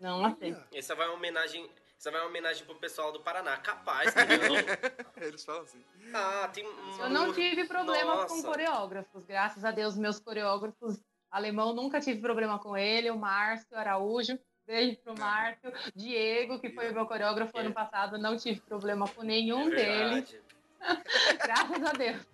Não 0.00 0.26
aceitam. 0.26 0.64
Essa 0.74 0.96
vai 0.96 1.06
uma 1.06 1.14
homenagem 1.14 1.70
você 1.98 2.10
vai 2.10 2.20
uma 2.20 2.28
homenagem 2.28 2.64
pro 2.64 2.74
pessoal 2.76 3.12
do 3.12 3.20
Paraná. 3.20 3.56
Capaz, 3.56 4.14
não. 4.14 5.22
Eles 5.22 5.44
falam 5.44 5.62
assim. 5.62 5.84
Ah, 6.14 6.48
tem 6.52 6.64
Eu 6.64 7.10
não 7.10 7.32
tive 7.32 7.64
problema 7.66 8.16
Nossa. 8.16 8.34
com 8.34 8.42
coreógrafos. 8.42 9.24
Graças 9.24 9.64
a 9.64 9.70
Deus, 9.70 9.96
meus 9.96 10.20
coreógrafos 10.20 11.00
alemão 11.30 11.74
nunca 11.74 12.00
tive 12.00 12.20
problema 12.20 12.58
com 12.58 12.76
ele. 12.76 13.10
O 13.10 13.18
Márcio 13.18 13.76
Araújo. 13.76 14.38
Beijo 14.66 14.98
pro 14.98 15.18
Márcio. 15.18 15.72
Diego, 15.94 16.58
que 16.60 16.70
foi 16.70 16.90
o 16.90 16.94
meu 16.94 17.06
coreógrafo 17.06 17.56
é. 17.56 17.60
ano 17.60 17.72
passado, 17.72 18.18
não 18.18 18.36
tive 18.36 18.60
problema 18.60 19.06
com 19.08 19.22
nenhum 19.22 19.72
é 19.72 19.76
deles. 19.76 20.40
Graças 21.42 21.82
a 21.82 21.92
Deus. 21.92 22.26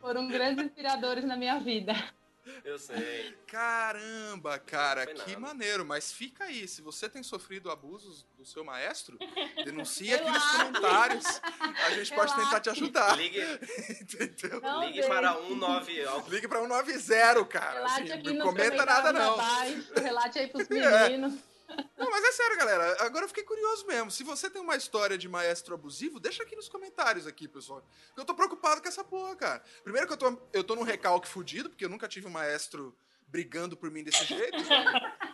Foram 0.00 0.28
grandes 0.28 0.64
inspiradores 0.64 1.24
na 1.24 1.36
minha 1.36 1.58
vida. 1.58 1.92
Eu 2.64 2.78
sei. 2.78 3.36
Caramba, 3.46 4.58
cara, 4.58 5.06
que 5.06 5.36
maneiro. 5.36 5.84
Mas 5.84 6.12
fica 6.12 6.44
aí, 6.44 6.66
se 6.66 6.82
você 6.82 7.08
tem 7.08 7.22
sofrido 7.22 7.70
abusos 7.70 8.26
do 8.36 8.44
seu 8.44 8.64
maestro, 8.64 9.16
denuncie 9.64 10.12
aqui 10.12 10.28
nos 10.28 10.44
comentários. 10.44 11.24
A 11.86 11.90
gente 11.90 12.14
pode 12.14 12.34
tentar 12.34 12.60
te 12.60 12.70
ajudar. 12.70 13.16
Ligue, 13.16 13.40
Entendeu? 14.00 14.60
Não, 14.60 14.84
Ligue 14.84 15.06
para 15.06 15.34
190. 15.34 16.24
Ligue 16.30 16.48
para 16.48 16.60
190, 16.60 17.44
cara. 17.46 17.74
Relate 17.74 18.02
assim, 18.02 18.12
aqui 18.12 18.32
não 18.32 18.46
comenta 18.46 18.84
nada, 18.84 19.12
não. 19.12 19.34
Abaixo, 19.34 19.92
relate 19.96 20.38
aí 20.38 20.46
pros 20.48 20.70
é. 20.70 21.08
meninos. 21.08 21.34
É. 21.34 21.51
Não, 21.96 22.10
mas 22.10 22.24
é 22.24 22.32
sério, 22.32 22.56
galera. 22.56 23.04
Agora 23.04 23.24
eu 23.24 23.28
fiquei 23.28 23.44
curioso 23.44 23.86
mesmo. 23.86 24.10
Se 24.10 24.24
você 24.24 24.50
tem 24.50 24.60
uma 24.60 24.76
história 24.76 25.16
de 25.16 25.28
maestro 25.28 25.74
abusivo, 25.74 26.20
deixa 26.20 26.42
aqui 26.42 26.56
nos 26.56 26.68
comentários 26.68 27.26
aqui, 27.26 27.48
pessoal. 27.48 27.86
Eu 28.16 28.24
tô 28.24 28.34
preocupado 28.34 28.80
com 28.82 28.88
essa 28.88 29.04
porra, 29.04 29.36
cara. 29.36 29.64
Primeiro 29.82 30.06
que 30.06 30.12
eu 30.12 30.16
tô, 30.16 30.38
eu 30.52 30.64
tô 30.64 30.74
num 30.74 30.82
recalque 30.82 31.28
fudido, 31.28 31.70
porque 31.70 31.84
eu 31.84 31.88
nunca 31.88 32.08
tive 32.08 32.26
um 32.26 32.30
maestro 32.30 32.96
brigando 33.28 33.76
por 33.76 33.90
mim 33.90 34.04
desse 34.04 34.24
jeito, 34.24 34.58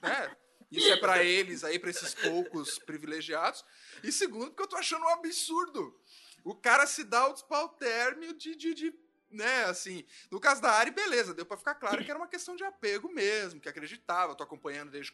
né? 0.02 0.36
Isso 0.70 0.92
é 0.92 0.96
para 0.98 1.24
eles 1.24 1.64
aí, 1.64 1.78
para 1.78 1.90
esses 1.90 2.14
poucos 2.14 2.78
privilegiados. 2.78 3.64
E 4.02 4.12
segundo, 4.12 4.48
porque 4.48 4.62
eu 4.62 4.66
tô 4.66 4.76
achando 4.76 5.04
um 5.04 5.08
absurdo. 5.08 5.98
O 6.44 6.54
cara 6.54 6.86
se 6.86 7.04
dá 7.04 7.26
o 7.26 7.32
despautermio 7.32 8.34
de, 8.34 8.54
de, 8.54 8.74
de 8.74 8.94
né, 9.30 9.64
assim, 9.64 10.04
no 10.30 10.40
caso 10.40 10.60
da 10.60 10.70
Ari, 10.72 10.90
beleza, 10.90 11.34
deu 11.34 11.44
para 11.44 11.56
ficar 11.56 11.74
claro 11.74 12.04
que 12.04 12.10
era 12.10 12.18
uma 12.18 12.28
questão 12.28 12.56
de 12.56 12.64
apego 12.64 13.12
mesmo, 13.12 13.60
que 13.60 13.68
acreditava, 13.68 14.34
tô 14.34 14.42
acompanhando 14.42 14.90
desde 14.90 15.12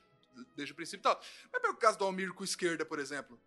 desde 0.57 0.73
o 0.73 0.77
princípio 0.77 1.01
e 1.01 1.03
tal. 1.03 1.21
Mas 1.53 1.63
pelo 1.63 1.77
caso 1.77 1.99
do 1.99 2.05
Almir 2.05 2.33
com 2.33 2.45
esquerda, 2.45 2.85
por 2.85 2.99
exemplo. 2.99 3.41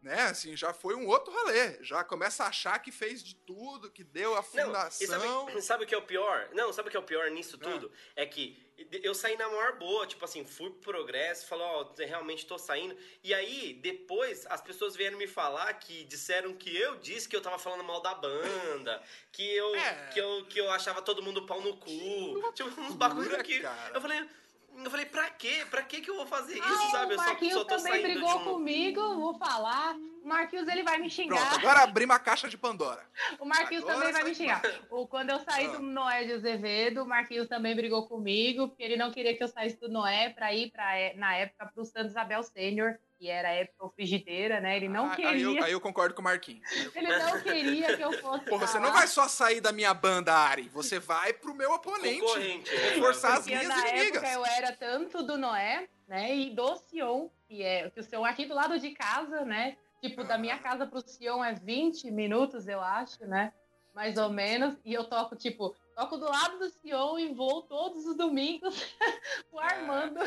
Né, 0.00 0.22
assim, 0.22 0.56
já 0.56 0.72
foi 0.72 0.94
um 0.94 1.08
outro 1.08 1.32
rolê. 1.32 1.82
Já 1.82 2.04
começa 2.04 2.44
a 2.44 2.48
achar 2.48 2.78
que 2.78 2.92
fez 2.92 3.20
de 3.20 3.34
tudo, 3.34 3.90
que 3.90 4.04
deu 4.04 4.36
a 4.36 4.42
fundação. 4.44 5.08
Não, 5.18 5.46
sabe, 5.48 5.62
sabe, 5.62 5.84
o 5.84 5.86
que 5.88 5.94
é 5.94 5.98
o 5.98 6.02
pior? 6.02 6.48
Não, 6.52 6.72
sabe 6.72 6.86
o 6.86 6.90
que 6.90 6.96
é 6.96 7.00
o 7.00 7.02
pior 7.02 7.28
nisso 7.32 7.58
ah. 7.60 7.64
tudo? 7.64 7.90
É, 8.14 8.22
é 8.22 8.26
que 8.26 8.56
eu 9.02 9.12
saí 9.12 9.36
na 9.36 9.48
maior 9.48 9.76
boa, 9.76 10.06
tipo 10.06 10.24
assim, 10.24 10.44
fui 10.44 10.70
pro 10.70 10.92
progresso, 10.92 11.48
falou, 11.48 11.66
ó, 11.66 11.82
oh, 11.82 11.94
realmente 11.98 12.46
tô 12.46 12.56
saindo. 12.56 12.96
E 13.24 13.34
aí, 13.34 13.74
depois, 13.82 14.46
as 14.46 14.60
pessoas 14.60 14.94
vieram 14.94 15.18
me 15.18 15.26
falar 15.26 15.72
que 15.74 16.04
disseram 16.04 16.54
que 16.54 16.76
eu 16.76 16.94
disse 16.98 17.28
que 17.28 17.34
eu 17.34 17.42
tava 17.42 17.58
falando 17.58 17.82
mal 17.82 18.00
da 18.00 18.14
banda, 18.14 19.02
que 19.32 19.52
eu, 19.52 19.74
é. 19.74 20.10
que 20.12 20.20
eu, 20.20 20.46
que 20.46 20.60
eu 20.60 20.70
achava 20.70 21.02
todo 21.02 21.22
mundo 21.22 21.44
pau 21.44 21.60
no 21.60 21.76
cu. 21.76 22.52
Tipo, 22.54 22.80
uns 22.80 22.94
bagulho 22.94 23.42
que. 23.42 23.58
Cara. 23.58 23.94
Eu 23.96 24.00
falei 24.00 24.28
eu 24.84 24.90
falei, 24.90 25.06
pra 25.06 25.28
quê? 25.30 25.66
Pra 25.70 25.82
quê 25.82 26.00
que 26.00 26.10
eu 26.10 26.16
vou 26.16 26.26
fazer 26.26 26.54
isso, 26.54 26.64
Ai, 26.64 26.90
sabe? 26.90 27.14
O 27.14 27.16
Marquinhos 27.16 27.54
eu 27.54 27.62
só, 27.62 27.68
só 27.68 27.76
tô 27.76 27.82
também 27.82 28.02
brigou 28.02 28.38
um... 28.38 28.44
comigo, 28.44 29.00
vou 29.16 29.34
falar. 29.38 29.96
O 30.22 30.28
Marquinhos, 30.28 30.68
ele 30.68 30.82
vai 30.82 30.98
me 30.98 31.08
xingar. 31.08 31.36
Pronto, 31.36 31.60
agora 31.60 31.82
abrimos 31.82 32.14
a 32.14 32.18
caixa 32.18 32.48
de 32.48 32.58
Pandora. 32.58 33.02
O 33.38 33.44
Marquinhos 33.44 33.84
agora 33.84 33.98
também 33.98 34.12
vai 34.12 34.24
me 34.24 34.34
xingar. 34.34 34.62
O, 34.90 35.06
quando 35.06 35.30
eu 35.30 35.38
saí 35.40 35.66
ah. 35.66 35.70
do 35.70 35.80
Noé 35.80 36.24
de 36.24 36.32
Azevedo, 36.32 37.02
o 37.02 37.06
Marquinhos 37.06 37.48
também 37.48 37.74
brigou 37.74 38.06
comigo, 38.06 38.68
porque 38.68 38.82
ele 38.82 38.96
não 38.96 39.10
queria 39.10 39.36
que 39.36 39.42
eu 39.42 39.48
saísse 39.48 39.78
do 39.80 39.88
Noé 39.88 40.30
pra 40.30 40.52
ir, 40.54 40.70
pra, 40.70 41.14
na 41.16 41.34
época, 41.36 41.70
pro 41.74 41.84
Santos 41.84 42.10
Isabel 42.10 42.42
Sênior 42.42 42.98
que 43.18 43.28
era 43.28 43.48
a 43.48 43.52
época 43.52 43.88
frigideira, 43.96 44.60
né? 44.60 44.76
Ele 44.76 44.88
não 44.88 45.06
ah, 45.06 45.16
queria. 45.16 45.30
Aí 45.30 45.42
eu, 45.42 45.64
aí 45.64 45.72
eu, 45.72 45.80
concordo 45.80 46.14
com 46.14 46.20
o 46.20 46.24
Marquinhos. 46.24 46.64
Ele 46.94 47.08
não 47.18 47.40
queria 47.40 47.96
que 47.96 48.02
eu 48.02 48.12
fosse. 48.12 48.44
Pô, 48.44 48.58
você 48.58 48.78
não 48.78 48.92
vai 48.92 49.08
só 49.08 49.26
sair 49.26 49.60
da 49.60 49.72
minha 49.72 49.92
banda, 49.92 50.32
Ari. 50.32 50.68
Você 50.68 51.00
vai 51.00 51.32
pro 51.32 51.54
meu 51.54 51.72
oponente. 51.72 52.20
Concorrente. 52.20 52.70
Reforçar 52.70 53.38
as 53.38 53.46
minhas 53.46 53.66
na 53.66 53.88
inimigas. 53.88 54.22
Época 54.22 54.32
eu 54.32 54.46
era 54.46 54.72
tanto 54.72 55.22
do 55.24 55.36
Noé, 55.36 55.88
né? 56.06 56.34
E 56.34 56.50
do 56.50 56.76
Sion, 56.76 57.28
que 57.48 57.62
é 57.62 57.90
que 57.90 57.98
o 57.98 58.04
Sion 58.04 58.24
aqui 58.24 58.46
do 58.46 58.54
lado 58.54 58.78
de 58.78 58.90
casa, 58.90 59.44
né? 59.44 59.76
Tipo, 60.00 60.20
ah. 60.20 60.24
da 60.24 60.38
minha 60.38 60.58
casa 60.58 60.86
pro 60.86 61.00
Sion 61.00 61.44
é 61.44 61.54
20 61.54 62.10
minutos, 62.12 62.68
eu 62.68 62.80
acho, 62.80 63.26
né? 63.26 63.52
Mais 63.94 64.16
ou 64.16 64.30
menos. 64.30 64.76
E 64.84 64.94
eu 64.94 65.04
toco, 65.04 65.34
tipo, 65.34 65.74
Toco 65.98 66.16
do 66.16 66.26
lado 66.26 66.60
do 66.60 66.70
Sion 66.70 67.18
e 67.18 67.34
vou 67.34 67.60
todos 67.62 68.06
os 68.06 68.16
domingos 68.16 68.72
o 69.50 69.58
Armando. 69.58 70.20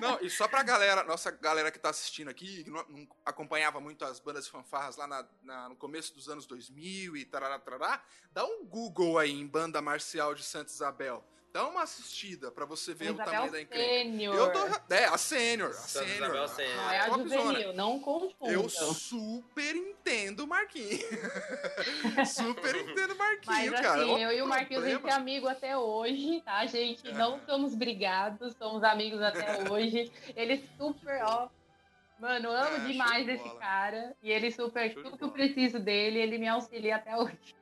Não, 0.00 0.18
e 0.20 0.28
só 0.28 0.48
pra 0.48 0.64
galera, 0.64 1.04
nossa 1.04 1.30
galera 1.30 1.70
que 1.70 1.78
tá 1.78 1.90
assistindo 1.90 2.28
aqui, 2.28 2.64
que 2.64 2.70
não, 2.70 2.84
não 2.88 3.06
acompanhava 3.24 3.80
muito 3.80 4.04
as 4.04 4.18
bandas 4.18 4.46
de 4.46 4.50
fanfarras 4.50 4.96
lá 4.96 5.06
na, 5.06 5.28
na, 5.44 5.68
no 5.68 5.76
começo 5.76 6.12
dos 6.12 6.28
anos 6.28 6.44
2000 6.44 7.16
e 7.16 7.24
tarará, 7.24 7.56
tarará, 7.60 8.02
dá 8.32 8.44
um 8.44 8.66
Google 8.66 9.16
aí 9.16 9.30
em 9.30 9.46
Banda 9.46 9.80
Marcial 9.80 10.34
de 10.34 10.42
Santa 10.42 10.72
Isabel. 10.72 11.24
Dá 11.52 11.66
uma 11.66 11.82
assistida 11.82 12.48
pra 12.52 12.64
você 12.64 12.94
ver 12.94 13.06
Isabel 13.06 13.24
o 13.24 13.30
tamanho 13.30 13.52
da 13.52 13.60
encrenca. 13.60 13.84
Sênior. 13.84 14.36
Eu 14.36 14.52
dou, 14.52 14.68
é, 14.88 15.04
a 15.06 15.18
sênior. 15.18 15.70
A 15.70 15.72
sênior. 15.72 16.28
Não 16.28 16.90
é 16.90 16.98
a 17.00 17.10
juvenil, 17.10 17.72
não 17.72 17.98
confunda. 17.98 18.52
Eu 18.52 18.68
super 18.68 19.74
entendo 19.74 20.44
o 20.44 20.46
Marquinhos. 20.46 21.02
super 22.32 22.76
entendo 22.76 23.14
o 23.14 23.18
Marquinhos, 23.18 23.70
Mas, 23.72 23.80
cara. 23.80 24.02
Assim, 24.02 24.22
eu 24.22 24.32
e 24.32 24.42
o 24.42 24.46
Marquinhos, 24.46 24.84
a 24.84 24.88
gente 24.88 25.08
é 25.08 25.12
amigo 25.12 25.48
até 25.48 25.76
hoje, 25.76 26.40
tá, 26.42 26.64
gente? 26.66 27.08
É. 27.08 27.12
Não 27.14 27.40
somos 27.44 27.74
brigados, 27.74 28.54
somos 28.56 28.84
amigos 28.84 29.20
até 29.20 29.68
hoje. 29.68 30.12
Ele 30.36 30.64
super, 30.78 31.20
ó, 31.24 31.48
Mano, 32.20 32.48
eu 32.48 32.52
amo 32.52 32.76
é, 32.76 32.86
demais 32.86 33.26
esse 33.26 33.50
cara. 33.56 34.14
E 34.22 34.30
ele 34.30 34.50
super. 34.50 34.92
Show 34.92 35.02
tudo 35.02 35.16
que 35.16 35.24
eu 35.24 35.30
preciso 35.30 35.80
dele, 35.80 36.18
ele 36.18 36.36
me 36.36 36.46
auxilia 36.46 36.96
até 36.96 37.16
hoje. 37.16 37.56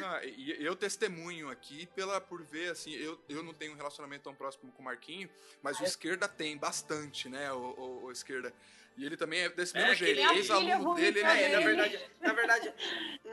Não, 0.00 0.18
eu 0.60 0.76
testemunho 0.76 1.50
aqui 1.50 1.86
pela, 1.86 2.20
por 2.20 2.42
ver, 2.42 2.70
assim, 2.70 2.92
eu, 2.92 3.20
eu 3.28 3.42
não 3.42 3.52
tenho 3.52 3.72
um 3.72 3.76
relacionamento 3.76 4.22
tão 4.22 4.34
próximo 4.34 4.70
com 4.72 4.82
o 4.82 4.84
Marquinho, 4.84 5.28
mas 5.60 5.78
ah, 5.78 5.82
o 5.82 5.84
esquerda 5.84 6.28
tem 6.28 6.56
bastante, 6.56 7.28
né? 7.28 7.52
O, 7.52 7.56
o, 7.56 8.04
o 8.04 8.12
esquerda. 8.12 8.54
E 8.96 9.04
ele 9.04 9.16
também 9.16 9.40
é 9.40 9.48
desse 9.48 9.76
é, 9.76 9.80
mesmo 9.80 9.94
jeito. 9.96 10.20
Ex-aluno 10.20 10.94
dele, 10.94 11.18
ele 11.18 11.20
é, 11.20 11.48
na 11.48 11.60
verdade, 11.60 12.00
na 12.20 12.32
verdade, 12.32 12.74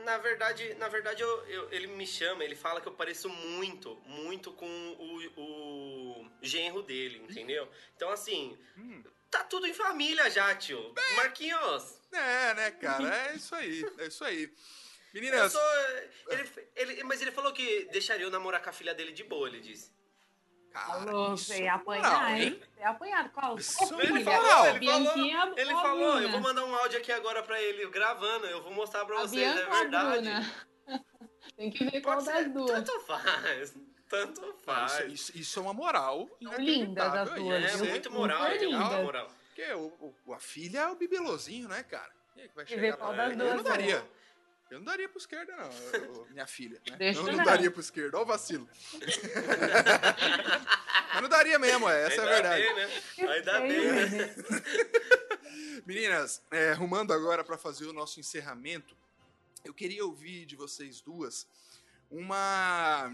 na 0.04 0.18
verdade, 0.18 0.74
na 0.74 0.88
verdade 0.88 1.22
eu, 1.22 1.46
eu, 1.46 1.72
ele 1.72 1.86
me 1.86 2.04
chama, 2.04 2.42
ele 2.42 2.56
fala 2.56 2.80
que 2.80 2.88
eu 2.88 2.92
pareço 2.92 3.28
muito, 3.28 3.94
muito 4.06 4.50
com 4.52 4.66
o, 4.66 5.40
o 5.40 6.28
genro 6.42 6.82
dele, 6.82 7.22
entendeu? 7.28 7.68
Então, 7.94 8.10
assim, 8.10 8.58
hum 8.76 9.04
tá 9.32 9.42
tudo 9.44 9.66
em 9.66 9.72
família 9.72 10.30
já, 10.30 10.54
tio. 10.54 10.92
Bem, 10.92 11.16
Marquinhos. 11.16 11.98
É, 12.12 12.54
né, 12.54 12.70
cara? 12.72 13.30
É 13.30 13.34
isso 13.34 13.54
aí. 13.54 13.84
É 13.98 14.06
isso 14.06 14.24
aí. 14.24 14.52
Meninas. 15.12 15.52
Sou, 15.52 15.60
ele, 16.28 16.50
ele, 16.76 17.04
mas 17.04 17.20
ele 17.20 17.32
falou 17.32 17.52
que 17.52 17.88
deixaria 17.90 18.24
eu 18.24 18.30
namorar 18.30 18.62
com 18.62 18.70
a 18.70 18.72
filha 18.72 18.94
dele 18.94 19.12
de 19.12 19.24
boa, 19.24 19.48
ele 19.48 19.60
disse. 19.60 19.90
Cara, 20.70 21.04
Falou, 21.04 21.36
você 21.36 21.64
ia 21.64 21.74
apanhar, 21.74 22.40
hein? 22.40 22.62
Você 22.74 22.80
ia 22.80 22.88
apanhar. 22.88 23.30
Qual? 23.30 23.56
Ele 23.58 23.62
falou, 23.62 24.00
ele 24.00 24.24
falou, 24.24 25.58
ele 25.58 25.70
falou, 25.74 26.20
eu 26.20 26.30
vou 26.30 26.40
mandar 26.40 26.64
um 26.64 26.74
áudio 26.74 26.98
aqui 26.98 27.12
agora 27.12 27.42
pra 27.42 27.60
ele, 27.60 27.86
gravando, 27.90 28.46
eu 28.46 28.62
vou 28.62 28.72
mostrar 28.72 29.04
pra 29.04 29.20
vocês, 29.20 29.54
é 29.54 29.66
verdade. 29.66 30.30
Tem 31.56 31.70
que 31.70 31.84
ver 31.84 32.00
qual 32.00 32.22
das 32.22 32.50
duas. 32.50 32.70
Tanto 32.70 33.00
faz. 33.00 33.74
Tanto 34.12 34.54
faz. 34.62 34.92
Isso, 34.92 35.06
isso, 35.06 35.38
isso 35.38 35.58
é 35.58 35.62
uma 35.62 35.72
moral. 35.72 36.28
Lindas 36.58 37.14
as 37.14 37.30
duas. 37.30 37.64
É, 37.64 37.76
muito 37.78 38.10
moral, 38.10 38.44
é 38.44 38.58
muito 38.58 38.78
moral. 38.78 39.30
Porque 39.46 39.72
o, 39.72 40.14
o, 40.26 40.34
a 40.34 40.38
filha 40.38 40.80
é 40.80 40.88
o 40.88 40.94
bibelozinho, 40.94 41.66
né, 41.66 41.82
cara? 41.82 42.12
É 42.36 42.46
que 42.46 42.54
vai 42.54 42.66
chegar 42.66 42.98
qual 42.98 43.14
das 43.14 43.34
duas 43.34 43.48
Eu 43.48 43.56
não 43.56 43.62
daria. 43.62 44.06
Eu 44.70 44.76
não 44.78 44.84
daria 44.84 45.08
pro 45.08 45.18
esquerda, 45.18 45.54
não, 45.54 45.70
eu, 45.92 46.26
minha 46.30 46.46
filha. 46.46 46.80
Né? 46.88 46.96
Deixa 46.96 47.20
eu 47.20 47.26
não, 47.26 47.34
não 47.34 47.44
daria 47.44 47.70
pro 47.70 47.80
esquerda, 47.80 48.18
ó 48.18 48.22
o 48.22 48.26
vacilo. 48.26 48.66
Mas 51.12 51.22
não 51.22 51.28
daria 51.28 51.58
mesmo, 51.58 51.86
é, 51.88 52.06
essa 52.06 52.22
Ainda 52.22 52.22
é 52.22 52.26
a 52.26 52.34
verdade. 52.34 52.62
Bem, 52.62 52.74
né? 52.74 52.88
Ainda 53.34 53.60
bem, 53.60 53.92
né? 53.92 54.34
Meninas, 55.84 56.42
é, 56.50 56.70
arrumando 56.70 57.12
agora 57.12 57.44
para 57.44 57.58
fazer 57.58 57.84
o 57.86 57.92
nosso 57.92 58.18
encerramento, 58.18 58.96
eu 59.62 59.74
queria 59.74 60.06
ouvir 60.06 60.46
de 60.46 60.56
vocês 60.56 61.02
duas 61.02 61.46
uma 62.10 63.12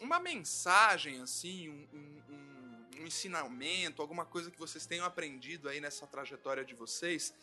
uma 0.00 0.18
mensagem, 0.18 1.20
assim, 1.20 1.68
um, 1.68 1.88
um, 1.92 3.00
um, 3.00 3.06
ensinamento, 3.06 4.00
alguma 4.00 4.24
coisa 4.24 4.50
que 4.50 4.58
vocês 4.58 4.86
tenham 4.86 5.04
aprendido 5.04 5.68
aí 5.68 5.80
nessa 5.80 6.06
trajetória 6.06 6.64
de 6.64 6.74
vocês, 6.74 7.34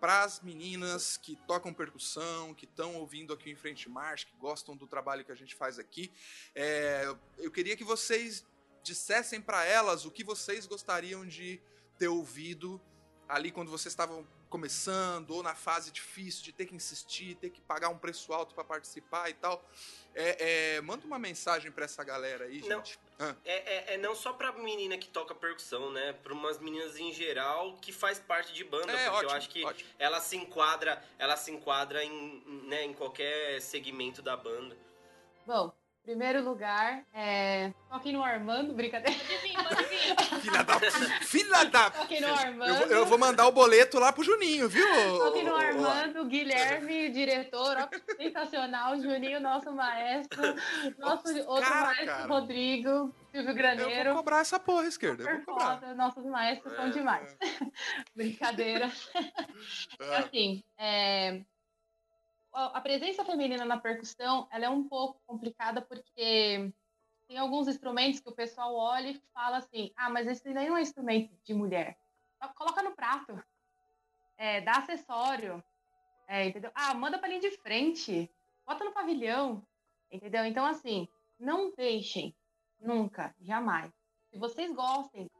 para 0.00 0.22
as 0.22 0.40
meninas 0.40 1.16
que 1.16 1.36
tocam 1.46 1.74
percussão, 1.74 2.54
que 2.54 2.64
estão 2.64 2.94
ouvindo 2.96 3.32
aqui 3.32 3.50
em 3.50 3.56
Frente 3.56 3.88
Marcha, 3.88 4.26
que 4.26 4.36
gostam 4.36 4.76
do 4.76 4.86
trabalho 4.86 5.24
que 5.24 5.32
a 5.32 5.34
gente 5.34 5.54
faz 5.54 5.78
aqui. 5.78 6.12
É, 6.54 7.12
eu 7.38 7.50
queria 7.50 7.76
que 7.76 7.84
vocês 7.84 8.44
dissessem 8.82 9.40
para 9.40 9.64
elas 9.64 10.04
o 10.04 10.10
que 10.10 10.22
vocês 10.22 10.66
gostariam 10.66 11.26
de 11.26 11.60
ter 11.98 12.08
ouvido 12.08 12.80
ali 13.28 13.50
quando 13.50 13.70
vocês 13.70 13.92
estavam 13.92 14.26
começando 14.48 15.30
ou 15.30 15.42
na 15.42 15.54
fase 15.54 15.90
difícil 15.90 16.44
de 16.44 16.52
ter 16.52 16.66
que 16.66 16.74
insistir, 16.74 17.36
ter 17.36 17.50
que 17.50 17.60
pagar 17.60 17.88
um 17.88 17.98
preço 17.98 18.32
alto 18.32 18.54
para 18.54 18.64
participar 18.64 19.28
e 19.28 19.34
tal. 19.34 19.64
É, 20.14 20.76
é, 20.76 20.80
manda 20.80 21.06
uma 21.06 21.18
mensagem 21.18 21.70
para 21.70 21.84
essa 21.84 22.02
galera 22.02 22.46
aí, 22.46 22.60
não, 22.68 22.78
gente. 22.78 22.98
Ah. 23.20 23.34
É, 23.44 23.92
é, 23.92 23.94
é, 23.94 23.98
não 23.98 24.14
só 24.14 24.32
pra 24.32 24.52
menina 24.52 24.96
que 24.96 25.08
toca 25.08 25.34
percussão, 25.34 25.90
né? 25.90 26.12
Pra 26.12 26.32
umas 26.32 26.58
meninas 26.58 26.96
em 26.96 27.12
geral 27.12 27.76
que 27.76 27.92
faz 27.92 28.18
parte 28.18 28.52
de 28.52 28.64
banda. 28.64 28.92
É, 28.92 29.04
porque 29.04 29.16
ótimo, 29.16 29.30
eu 29.30 29.36
acho 29.36 29.48
que 29.50 29.64
ótimo. 29.64 29.90
ela 29.98 30.20
se 30.20 30.36
enquadra, 30.36 31.02
ela 31.18 31.36
se 31.36 31.50
enquadra 31.50 32.04
em, 32.04 32.42
né, 32.66 32.84
em 32.84 32.94
qualquer 32.94 33.60
segmento 33.60 34.22
da 34.22 34.36
banda. 34.36 34.76
Bom, 35.46 35.72
primeiro 36.08 36.42
lugar, 36.42 37.04
é... 37.12 37.70
toque 37.90 38.10
no 38.12 38.24
Armando, 38.24 38.72
brincadeira. 38.72 39.14
Pode 39.14 39.42
vir, 39.42 39.54
pode 39.54 39.84
vir. 39.84 40.40
Filha 40.40 40.64
da... 40.64 40.80
Filha 41.20 41.64
da... 41.64 41.90
Toque 41.90 42.18
no 42.18 42.32
Armando. 42.32 42.82
Eu, 42.84 42.88
eu, 42.88 43.06
vou 43.06 43.18
mandar 43.18 43.46
o 43.46 43.52
boleto 43.52 43.98
lá 43.98 44.10
pro 44.10 44.24
Juninho, 44.24 44.70
viu? 44.70 44.86
Toque 45.18 45.42
no 45.42 45.54
Armando, 45.54 46.24
Guilherme, 46.24 47.10
diretor, 47.10 47.76
ó, 47.76 48.14
sensacional, 48.16 48.98
Juninho, 48.98 49.38
nosso 49.38 49.70
maestro, 49.70 50.42
nosso 50.96 51.28
outro 51.46 51.68
cara, 51.68 51.86
maestro, 51.88 52.06
cara. 52.06 52.26
Rodrigo, 52.26 53.14
Silvio 53.30 53.54
Graneiro. 53.54 54.08
Eu 54.08 54.14
vou 54.14 54.22
cobrar 54.22 54.40
essa 54.40 54.58
porra, 54.58 54.86
esquerda. 54.86 55.24
Eu 55.24 55.36
vou 55.36 55.44
cobrar. 55.44 55.78
Foda, 55.78 55.94
nossos 55.94 56.24
maestros 56.24 56.72
é, 56.72 56.76
são 56.76 56.88
demais. 56.88 57.36
Brincadeira. 58.16 58.90
É. 60.00 60.16
assim, 60.24 60.64
é, 60.78 61.42
a 62.66 62.80
presença 62.80 63.24
feminina 63.24 63.64
na 63.64 63.78
percussão 63.78 64.48
ela 64.50 64.64
é 64.64 64.68
um 64.68 64.88
pouco 64.88 65.20
complicada 65.26 65.80
porque 65.80 66.72
tem 67.28 67.38
alguns 67.38 67.68
instrumentos 67.68 68.20
que 68.20 68.28
o 68.28 68.34
pessoal 68.34 68.74
olha 68.74 69.10
e 69.10 69.22
fala 69.32 69.58
assim: 69.58 69.92
ah, 69.96 70.10
mas 70.10 70.26
esse 70.26 70.52
nem 70.52 70.66
é 70.66 70.72
um 70.72 70.78
instrumento 70.78 71.32
de 71.44 71.54
mulher. 71.54 71.96
Coloca 72.56 72.82
no 72.82 72.94
prato, 72.94 73.40
é, 74.36 74.60
dá 74.60 74.72
acessório, 74.72 75.62
é, 76.26 76.46
entendeu? 76.46 76.70
Ah, 76.74 76.94
manda 76.94 77.18
para 77.18 77.28
linha 77.28 77.40
de 77.40 77.50
frente, 77.58 78.30
bota 78.66 78.84
no 78.84 78.92
pavilhão, 78.92 79.62
entendeu? 80.10 80.44
Então, 80.44 80.64
assim, 80.64 81.08
não 81.38 81.72
deixem, 81.72 82.34
nunca, 82.80 83.34
jamais. 83.40 83.92
Se 84.30 84.38
vocês 84.38 84.72
gostem, 84.74 85.30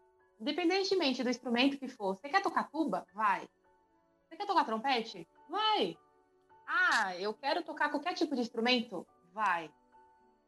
independentemente 0.41 1.23
do 1.23 1.31
instrumento 1.31 1.79
que 1.79 1.89
for, 1.89 2.15
você 2.15 2.29
quer 2.29 2.43
tocar 2.43 2.71
tuba? 2.71 3.07
Vai. 3.13 3.49
Você 4.29 4.37
quer 4.37 4.47
tocar 4.47 4.65
trompete? 4.65 5.27
Vai. 5.49 5.97
Ah, 6.71 7.17
eu 7.17 7.33
quero 7.33 7.63
tocar 7.63 7.89
qualquer 7.89 8.13
tipo 8.13 8.35
de 8.35 8.43
instrumento? 8.43 9.07
Vai. 9.33 9.71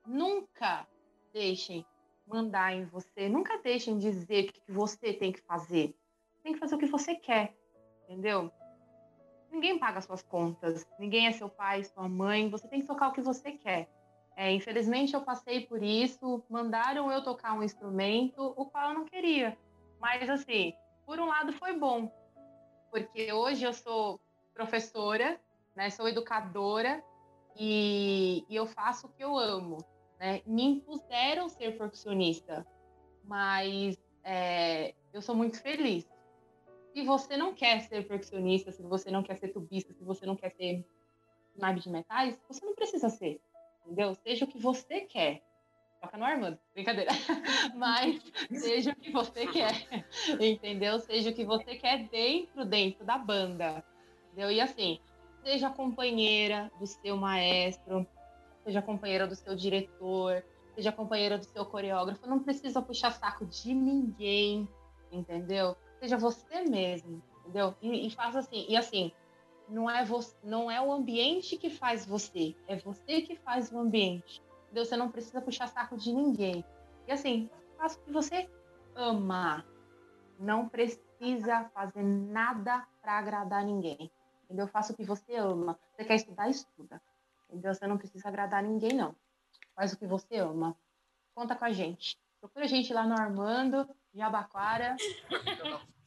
Nunca 0.07 0.87
deixem 1.33 1.87
mandar 2.27 2.75
em 2.75 2.85
você, 2.85 3.27
nunca 3.27 3.57
deixem 3.59 3.97
dizer 3.97 4.45
o 4.45 4.53
que 4.53 4.61
você 4.69 5.15
tem 5.15 5.33
que 5.33 5.41
fazer. 5.41 5.97
Tem 6.43 6.53
que 6.53 6.59
fazer 6.59 6.75
o 6.75 6.79
que 6.79 6.87
você 6.87 7.15
quer, 7.15 7.57
entendeu? 8.05 8.53
Ninguém 9.51 9.79
paga 9.79 10.03
suas 10.03 10.23
contas, 10.23 10.87
ninguém 10.99 11.27
é 11.27 11.33
seu 11.33 11.49
pai, 11.49 11.85
sua 11.85 12.07
mãe, 12.07 12.51
você 12.51 12.69
tem 12.69 12.83
que 12.83 12.87
tocar 12.87 13.09
o 13.09 13.13
que 13.13 13.23
você 13.23 13.53
quer. 13.53 13.89
É, 14.37 14.53
infelizmente 14.53 15.15
eu 15.15 15.23
passei 15.23 15.67
por 15.67 15.83
isso, 15.83 16.45
mandaram 16.51 17.11
eu 17.11 17.25
tocar 17.25 17.55
um 17.55 17.63
instrumento, 17.63 18.55
o 18.57 18.67
qual 18.67 18.91
eu 18.91 18.95
não 18.95 19.05
queria. 19.07 19.57
Mas 19.99 20.29
assim, 20.29 20.75
por 21.07 21.19
um 21.19 21.27
lado 21.27 21.53
foi 21.55 21.79
bom, 21.79 22.13
porque 22.91 23.33
hoje 23.33 23.65
eu 23.65 23.73
sou 23.73 24.21
professora 24.53 25.41
né? 25.75 25.91
Sou 25.91 26.09
educadora 26.09 27.03
e, 27.57 28.45
e 28.49 28.57
eu 28.57 28.67
faço 28.67 29.07
o 29.07 29.11
que 29.11 29.23
eu 29.23 29.37
amo, 29.37 29.79
né? 30.19 30.43
Me 30.47 30.65
impuseram 30.65 31.49
ser 31.49 31.77
percussionista, 31.77 32.67
mas 33.25 33.99
é, 34.23 34.95
eu 35.13 35.23
sou 35.23 35.35
muito 35.35 35.61
feliz. 35.61 36.09
Se 36.93 37.03
você 37.05 37.37
não 37.37 37.55
quer 37.55 37.81
ser 37.83 38.07
percussionista, 38.07 38.73
se 38.73 38.83
você 38.83 39.11
não 39.11 39.23
quer 39.23 39.37
ser 39.37 39.49
tubista, 39.49 39.93
se 39.93 40.03
você 40.05 40.27
não 40.27 40.37
quer 40.37 40.51
ser 40.51 40.85
naipe 41.57 41.81
de 41.81 41.91
metais, 41.91 42.39
você 42.49 42.65
não 42.65 42.75
precisa 42.75 43.09
ser, 43.09 43.41
entendeu? 43.85 44.15
Seja 44.15 44.45
o 44.45 44.49
que 44.49 44.59
você 44.59 45.03
quer. 45.03 45.43
Toca 46.01 46.17
no 46.17 46.25
Armando, 46.25 46.59
brincadeira. 46.73 47.11
Mas 47.77 48.21
seja 48.51 48.93
o 48.93 48.97
que 48.97 49.13
você 49.13 49.47
quer, 49.47 50.07
entendeu? 50.41 50.99
Seja 50.99 51.31
o 51.31 51.35
que 51.35 51.45
você 51.45 51.77
quer 51.77 52.09
dentro, 52.09 52.65
dentro 52.65 53.05
da 53.05 53.19
banda, 53.19 53.85
entendeu? 54.29 54.51
E 54.51 54.61
assim, 54.61 54.99
seja 55.43 55.71
companheira 55.71 56.71
do 56.79 56.87
seu 56.87 57.17
maestro, 57.17 58.07
seja 58.65 58.83
companheira 58.83 59.27
do 59.27 59.35
seu 59.35 59.55
diretor, 59.55 60.45
seja 60.75 60.93
companheira 60.93 61.39
do 61.39 61.45
seu 61.45 61.65
coreógrafo, 61.65 62.29
não 62.29 62.41
precisa 62.41 62.81
puxar 62.81 63.13
saco 63.13 63.45
de 63.47 63.75
ninguém, 63.75 64.69
entendeu? 65.11 65.77
Seja 65.99 66.17
você 66.17 66.63
mesmo, 66.63 67.23
entendeu? 67.41 67.75
E, 67.81 68.07
e 68.07 68.11
faça 68.11 68.39
assim, 68.39 68.67
e 68.69 68.77
assim, 68.77 69.13
não 69.69 69.89
é 69.89 70.05
você, 70.05 70.35
não 70.43 70.71
é 70.71 70.81
o 70.81 70.93
ambiente 70.93 71.57
que 71.57 71.71
faz 71.71 72.07
você, 72.07 72.55
é 72.67 72.77
você 72.77 73.23
que 73.23 73.37
faz 73.37 73.71
o 73.73 73.79
ambiente. 73.79 74.43
Entendeu? 74.65 74.85
Você 74.85 74.97
não 74.97 75.11
precisa 75.11 75.41
puxar 75.41 75.67
saco 75.69 75.97
de 75.97 76.13
ninguém. 76.13 76.65
E 77.07 77.13
assim, 77.13 77.51
faça 77.77 77.99
o 77.99 78.05
que 78.05 78.13
você 78.13 78.49
ama. 78.95 79.65
Não 80.39 80.69
precisa 80.69 81.65
fazer 81.75 82.03
nada 82.03 82.87
para 83.03 83.19
agradar 83.19 83.65
ninguém 83.65 84.11
entendeu? 84.51 84.67
Faça 84.67 84.93
o 84.93 84.97
que 84.97 85.05
você 85.05 85.37
ama. 85.37 85.79
Você 85.95 86.05
quer 86.05 86.17
estudar, 86.17 86.51
estuda. 86.51 87.01
Entendeu? 87.49 87.73
Você 87.73 87.87
não 87.87 87.97
precisa 87.97 88.29
agradar 88.29 88.63
ninguém, 88.63 88.93
não. 88.93 89.15
Faz 89.77 89.93
o 89.93 89.97
que 89.97 90.07
você 90.07 90.39
ama. 90.39 90.77
Conta 91.35 91.55
com 91.55 91.65
a 91.65 91.73
gente. 91.73 92.19
Procura 92.41 92.65
a 92.65 92.69
gente 92.69 92.93
lá 92.93 93.07
no 93.07 93.15
Armando, 93.15 93.89
Jabaquara. 94.13 94.97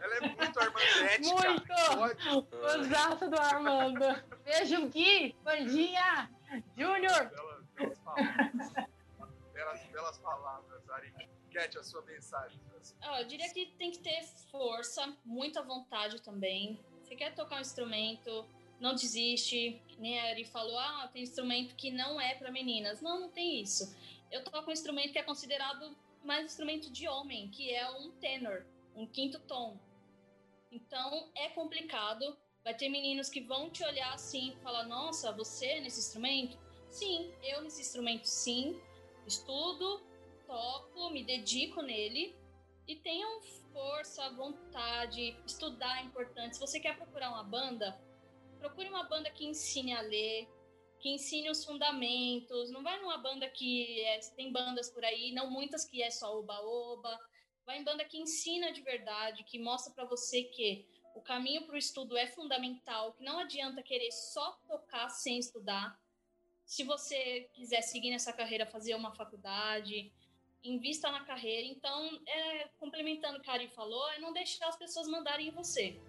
Ela 0.00 0.14
é 0.16 0.20
muito 0.20 0.58
armandete, 0.58 1.28
Muito! 1.28 2.46
Fãzaço 2.50 3.28
do 3.28 3.38
Armando. 3.38 4.04
Beijo, 4.42 4.88
Gui, 4.88 5.34
Pandinha, 5.44 6.30
Júnior. 6.76 7.30
Belas, 7.30 7.66
belas 7.74 7.98
palavras. 7.98 8.72
belas, 9.52 9.86
belas 9.86 10.18
palavras, 10.18 10.90
Ari. 10.90 11.12
Cat, 11.58 11.76
a 11.76 11.82
sua 11.82 12.02
mensagem. 12.02 12.60
eu 13.18 13.26
diria 13.26 13.52
que 13.52 13.66
tem 13.76 13.90
que 13.90 13.98
ter 13.98 14.22
força, 14.48 15.16
muita 15.24 15.60
vontade 15.60 16.22
também. 16.22 16.78
Você 17.02 17.16
quer 17.16 17.34
tocar 17.34 17.56
um 17.56 17.60
instrumento, 17.60 18.46
não 18.78 18.94
desiste. 18.94 19.82
Nem 19.98 20.20
a 20.20 20.46
falou, 20.46 20.78
ah, 20.78 21.10
tem 21.12 21.22
instrumento 21.22 21.74
que 21.74 21.90
não 21.90 22.20
é 22.20 22.36
para 22.36 22.52
meninas. 22.52 23.00
Não, 23.00 23.18
não 23.18 23.28
tem 23.28 23.60
isso. 23.60 23.92
Eu 24.30 24.44
toco 24.44 24.70
um 24.70 24.72
instrumento 24.72 25.12
que 25.12 25.18
é 25.18 25.22
considerado 25.24 25.96
mais 26.22 26.44
instrumento 26.44 26.92
de 26.92 27.08
homem, 27.08 27.50
que 27.50 27.74
é 27.74 27.90
um 27.90 28.12
tenor, 28.12 28.64
um 28.94 29.06
quinto 29.06 29.40
tom. 29.40 29.76
Então 30.70 31.28
é 31.34 31.48
complicado. 31.48 32.36
Vai 32.62 32.74
ter 32.74 32.88
meninos 32.88 33.28
que 33.28 33.40
vão 33.40 33.68
te 33.70 33.82
olhar 33.82 34.12
assim 34.12 34.50
e 34.50 34.62
falar: 34.62 34.84
Nossa, 34.84 35.32
você 35.32 35.80
nesse 35.80 35.98
instrumento? 35.98 36.56
Sim, 36.88 37.32
eu 37.42 37.62
nesse 37.62 37.80
instrumento, 37.80 38.26
sim. 38.26 38.80
Estudo, 39.26 40.07
toco, 40.48 41.10
me 41.10 41.22
dedico 41.22 41.82
nele 41.82 42.34
e 42.86 42.96
tenham 42.96 43.42
força, 43.70 44.30
vontade, 44.30 45.36
estudar 45.46 45.98
é 45.98 46.06
importante. 46.06 46.54
Se 46.56 46.60
você 46.60 46.80
quer 46.80 46.96
procurar 46.96 47.28
uma 47.28 47.44
banda, 47.44 48.00
procure 48.58 48.88
uma 48.88 49.04
banda 49.04 49.30
que 49.30 49.44
ensine 49.44 49.92
a 49.92 50.00
ler, 50.00 50.48
que 50.98 51.10
ensine 51.10 51.50
os 51.50 51.64
fundamentos. 51.66 52.70
Não 52.70 52.82
vai 52.82 52.98
numa 52.98 53.18
banda 53.18 53.46
que 53.50 54.00
é, 54.00 54.18
tem 54.34 54.50
bandas 54.50 54.90
por 54.90 55.04
aí, 55.04 55.32
não 55.32 55.50
muitas 55.50 55.84
que 55.84 56.02
é 56.02 56.10
só 56.10 56.36
oba-oba. 56.38 57.16
Vai 57.66 57.78
em 57.78 57.84
banda 57.84 58.06
que 58.06 58.16
ensina 58.16 58.72
de 58.72 58.80
verdade, 58.80 59.44
que 59.44 59.58
mostra 59.58 59.92
para 59.92 60.06
você 60.06 60.44
que 60.44 60.88
o 61.14 61.20
caminho 61.20 61.66
para 61.66 61.74
o 61.74 61.78
estudo 61.78 62.16
é 62.16 62.26
fundamental, 62.26 63.12
que 63.12 63.22
não 63.22 63.38
adianta 63.38 63.82
querer 63.82 64.10
só 64.10 64.52
tocar 64.66 65.10
sem 65.10 65.38
estudar. 65.38 66.00
Se 66.64 66.84
você 66.84 67.50
quiser 67.52 67.82
seguir 67.82 68.10
nessa 68.10 68.32
carreira, 68.32 68.64
fazer 68.64 68.94
uma 68.94 69.14
faculdade, 69.14 70.10
invista 70.62 71.10
na 71.10 71.24
carreira. 71.24 71.66
Então, 71.66 72.20
é, 72.26 72.68
complementando 72.78 73.38
o 73.38 73.42
que 73.42 73.50
a 73.50 73.54
Ari 73.54 73.68
falou, 73.68 74.08
é 74.10 74.18
não 74.18 74.32
deixar 74.32 74.68
as 74.68 74.76
pessoas 74.76 75.08
mandarem 75.08 75.48
em 75.48 75.50
você. 75.50 76.00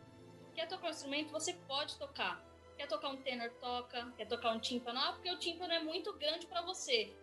Quer 0.54 0.68
tocar 0.68 0.88
um 0.88 0.92
instrumento, 0.92 1.32
você 1.32 1.54
pode 1.68 1.98
tocar. 1.98 2.44
Quer 2.78 2.88
tocar 2.88 3.10
um 3.10 3.18
tenor, 3.18 3.50
toca. 3.60 4.12
Quer 4.18 4.26
tocar 4.26 4.52
um 4.52 4.60
tímpano, 4.60 5.00
ah, 5.00 5.14
porque 5.14 5.32
o 5.32 5.40
tímpano 5.40 5.74
é 5.74 5.80
muito 5.80 6.14
grande 6.18 6.48
para 6.48 6.62
você. 6.62 7.14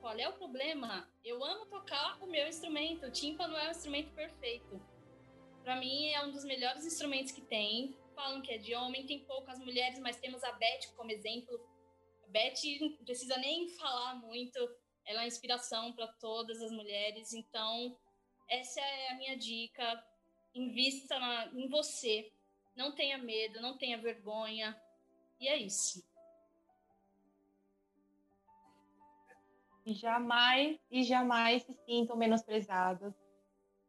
Qual 0.00 0.16
é 0.18 0.28
o 0.28 0.34
problema? 0.34 1.08
Eu 1.24 1.42
amo 1.42 1.66
tocar 1.66 2.18
o 2.22 2.26
meu 2.26 2.46
instrumento. 2.46 3.06
O 3.06 3.10
tímpano 3.10 3.56
é 3.56 3.68
um 3.68 3.70
instrumento 3.70 4.12
perfeito. 4.12 4.80
Para 5.62 5.76
mim, 5.76 6.10
é 6.10 6.22
um 6.22 6.30
dos 6.30 6.44
melhores 6.44 6.84
instrumentos 6.84 7.32
que 7.32 7.40
tem. 7.40 7.96
Falam 8.14 8.42
que 8.42 8.52
é 8.52 8.58
de 8.58 8.74
homem, 8.74 9.06
tem 9.06 9.24
poucas 9.24 9.58
mulheres, 9.58 9.98
mas 9.98 10.16
temos 10.18 10.44
a 10.44 10.52
Beth 10.52 10.92
como 10.94 11.10
exemplo. 11.10 11.58
A 12.22 12.28
Beth 12.28 12.60
não 12.80 13.04
precisa 13.04 13.36
nem 13.38 13.68
falar 13.70 14.16
muito 14.16 14.58
ela 15.06 15.24
é 15.24 15.26
inspiração 15.26 15.92
para 15.92 16.06
todas 16.06 16.60
as 16.62 16.70
mulheres. 16.72 17.32
Então, 17.32 17.96
essa 18.48 18.80
é 18.80 19.12
a 19.12 19.16
minha 19.16 19.36
dica. 19.36 20.04
Invista 20.54 21.18
na, 21.18 21.46
em 21.52 21.68
você. 21.68 22.32
Não 22.76 22.92
tenha 22.92 23.18
medo, 23.18 23.60
não 23.60 23.76
tenha 23.76 23.98
vergonha. 23.98 24.78
E 25.38 25.48
é 25.48 25.56
isso. 25.56 26.04
E 29.86 29.92
jamais 29.92 30.78
e 30.90 31.02
jamais 31.04 31.62
se 31.62 31.74
sintam 31.84 32.16
menosprezados 32.16 33.12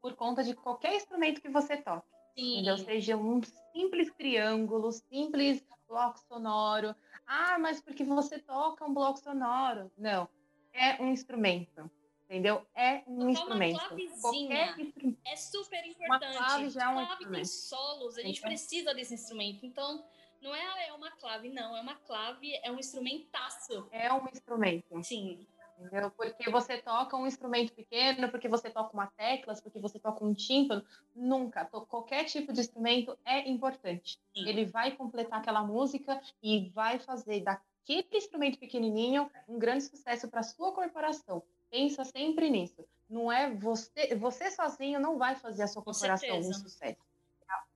por 0.02 0.14
conta 0.16 0.44
de 0.44 0.54
qualquer 0.54 0.94
instrumento 0.96 1.42
que 1.42 1.50
você 1.50 1.78
toque. 1.78 2.08
Sim. 2.36 2.56
Entendeu? 2.56 2.78
Seja 2.78 3.16
um 3.16 3.42
simples 3.72 4.14
triângulo, 4.14 4.92
simples 4.92 5.66
bloco 5.88 6.20
sonoro. 6.28 6.94
Ah, 7.26 7.58
mas 7.58 7.82
porque 7.82 8.04
você 8.04 8.38
toca 8.40 8.84
um 8.86 8.94
bloco 8.94 9.20
sonoro. 9.20 9.90
Não 9.98 10.28
é 10.76 11.02
um 11.02 11.12
instrumento. 11.12 11.90
Entendeu? 12.26 12.66
É 12.76 13.04
um 13.08 13.30
instrumento. 13.30 13.80
Qualquer 13.80 14.80
instrumento. 14.80 15.18
É 15.26 15.36
super 15.36 15.86
importante. 15.86 16.36
Uma 16.38 16.46
clave 16.48 16.70
já 16.70 16.84
é 16.84 16.88
um 16.88 16.94
clave 16.94 17.12
instrumento. 17.12 17.36
tem 17.36 17.46
solos, 17.46 18.18
a 18.18 18.22
gente 18.22 18.42
precisa 18.42 18.94
desse 18.96 19.14
instrumento. 19.14 19.66
Então, 19.66 20.04
Não 20.42 20.54
é, 20.54 20.88
é 20.88 20.94
uma 20.94 21.12
clave, 21.12 21.50
não. 21.50 21.76
É 21.76 21.82
uma 21.82 21.96
clave, 21.96 22.54
é 22.64 22.72
um 22.72 22.80
instrumentaço. 22.80 23.88
É 23.92 24.12
um 24.12 24.28
instrumento. 24.28 25.04
Sim. 25.04 25.48
Entendeu? 25.78 26.10
Porque 26.12 26.50
você 26.50 26.78
toca 26.78 27.18
um 27.18 27.28
instrumento 27.28 27.74
pequeno, 27.74 28.30
porque 28.30 28.48
você 28.48 28.70
toca 28.70 28.94
uma 28.94 29.08
teclas, 29.08 29.60
porque 29.60 29.80
você 29.80 30.00
toca 30.00 30.24
um 30.24 30.34
tímpano. 30.34 30.84
Nunca. 31.16 31.66
Qualquer 31.66 32.24
tipo 32.26 32.54
de 32.54 32.62
instrumento 32.62 33.18
é 33.26 33.48
importante. 33.50 34.20
Sim. 34.36 34.48
Ele 34.48 34.66
vai 34.66 34.92
completar 34.92 35.40
aquela 35.40 35.64
música 35.64 36.22
e 36.42 36.70
vai 36.70 36.98
fazer 36.98 37.42
daquele 37.86 38.08
instrumento 38.14 38.58
pequenininho 38.58 39.30
um 39.48 39.60
grande 39.60 39.84
sucesso 39.84 40.28
para 40.28 40.42
sua 40.42 40.72
corporação. 40.72 41.44
Pensa 41.70 42.04
sempre 42.04 42.50
nisso. 42.50 42.84
Não 43.08 43.32
é 43.32 43.54
você, 43.54 44.16
você 44.16 44.50
sozinho 44.50 45.00
não 45.00 45.18
vai 45.18 45.36
fazer 45.36 45.64
a 45.64 45.68
sua 45.68 45.84
corporação 45.84 46.40
um 46.40 46.54
sucesso 46.54 46.98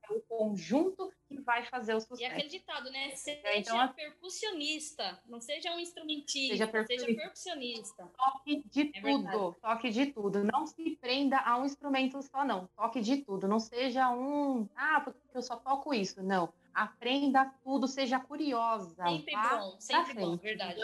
é 0.10 0.14
o 0.14 0.22
conjunto 0.22 1.12
que 1.28 1.40
vai 1.42 1.64
fazer 1.66 1.94
o 1.94 2.02
sucesso. 2.02 2.22
E 2.22 2.26
aquele 2.26 2.50
ditado, 2.50 2.90
né? 2.92 3.12
Seja 3.12 3.56
então, 3.56 3.94
percussionista, 3.94 5.22
não 5.26 5.40
seja 5.40 5.74
um 5.74 5.80
instrumentista, 5.80 6.54
seja 6.54 6.68
percussionista. 6.68 7.06
Seja 7.06 7.22
percussionista. 7.22 8.12
Toque 8.18 8.64
de 8.66 8.82
é 8.82 9.02
tudo, 9.02 9.24
verdade. 9.24 9.56
toque 9.62 9.90
de 9.90 10.06
tudo. 10.08 10.44
Não 10.44 10.66
se 10.66 10.98
prenda 10.98 11.38
a 11.40 11.58
um 11.58 11.66
instrumento 11.66 12.22
só, 12.24 12.44
não. 12.44 12.68
Toque 12.76 13.02
de 13.02 13.18
tudo. 13.18 13.48
Não 13.48 13.60
seja 13.60 14.10
um, 14.12 14.68
ah, 14.76 15.02
porque 15.02 15.20
eu 15.34 15.42
só 15.42 15.56
toco 15.56 15.94
isso. 15.94 16.24
Não. 16.24 16.52
Aprenda 16.74 17.46
tudo, 17.64 17.88
seja 17.88 18.20
curiosa. 18.20 19.04
Sempre 19.04 19.36
bom, 19.36 19.80
sempre 19.80 20.14
bom, 20.14 20.38
verdade. 20.38 20.80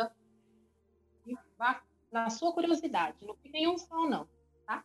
E 1.26 1.36
vá 1.57 1.82
na 2.12 2.30
sua 2.30 2.53
curiosidade. 2.53 3.26
Não 3.26 3.36
fique 3.36 3.57
em 3.57 3.68
um 3.68 3.78
só, 3.78 4.07
não. 4.07 4.28
Tá? 4.66 4.84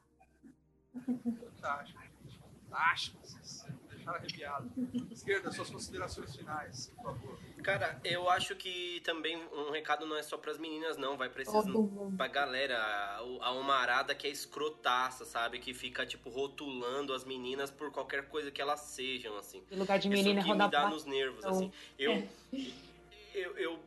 Fantástico. 0.92 2.00
Fantástico 2.68 3.20
arrepiado. 4.06 4.70
Esquerda, 5.10 5.50
suas 5.50 5.70
considerações 5.70 6.34
finais, 6.34 6.92
por 6.96 7.04
favor. 7.04 7.38
Cara, 7.62 8.00
eu 8.04 8.28
acho 8.30 8.56
que 8.56 9.00
também 9.04 9.36
um 9.52 9.70
recado 9.70 10.06
não 10.06 10.16
é 10.16 10.22
só 10.22 10.36
pras 10.38 10.58
meninas, 10.58 10.96
não. 10.96 11.16
Vai 11.16 11.28
pra, 11.28 11.42
esses, 11.42 11.64
pra 12.16 12.26
galera, 12.26 12.76
a 13.40 13.52
uma 13.52 13.74
arada 13.74 14.14
que 14.14 14.26
é 14.26 14.30
escrotaça, 14.30 15.24
sabe? 15.24 15.58
Que 15.58 15.74
fica, 15.74 16.06
tipo, 16.06 16.30
rotulando 16.30 17.12
as 17.12 17.24
meninas 17.24 17.70
por 17.70 17.90
qualquer 17.90 18.28
coisa 18.28 18.50
que 18.50 18.60
elas 18.60 18.80
sejam, 18.80 19.36
assim. 19.36 19.62
Em 19.70 19.76
lugar 19.76 19.98
de 19.98 20.08
menina, 20.08 20.40
Isso 20.40 20.48
que 20.48 20.58
me 20.58 20.70
dá 20.70 20.88
nos 20.88 21.04
nervos, 21.04 21.44
assim. 21.44 21.70
Eu, 21.98 22.12
é. 22.12 22.28
eu, 23.34 23.56
eu, 23.58 23.80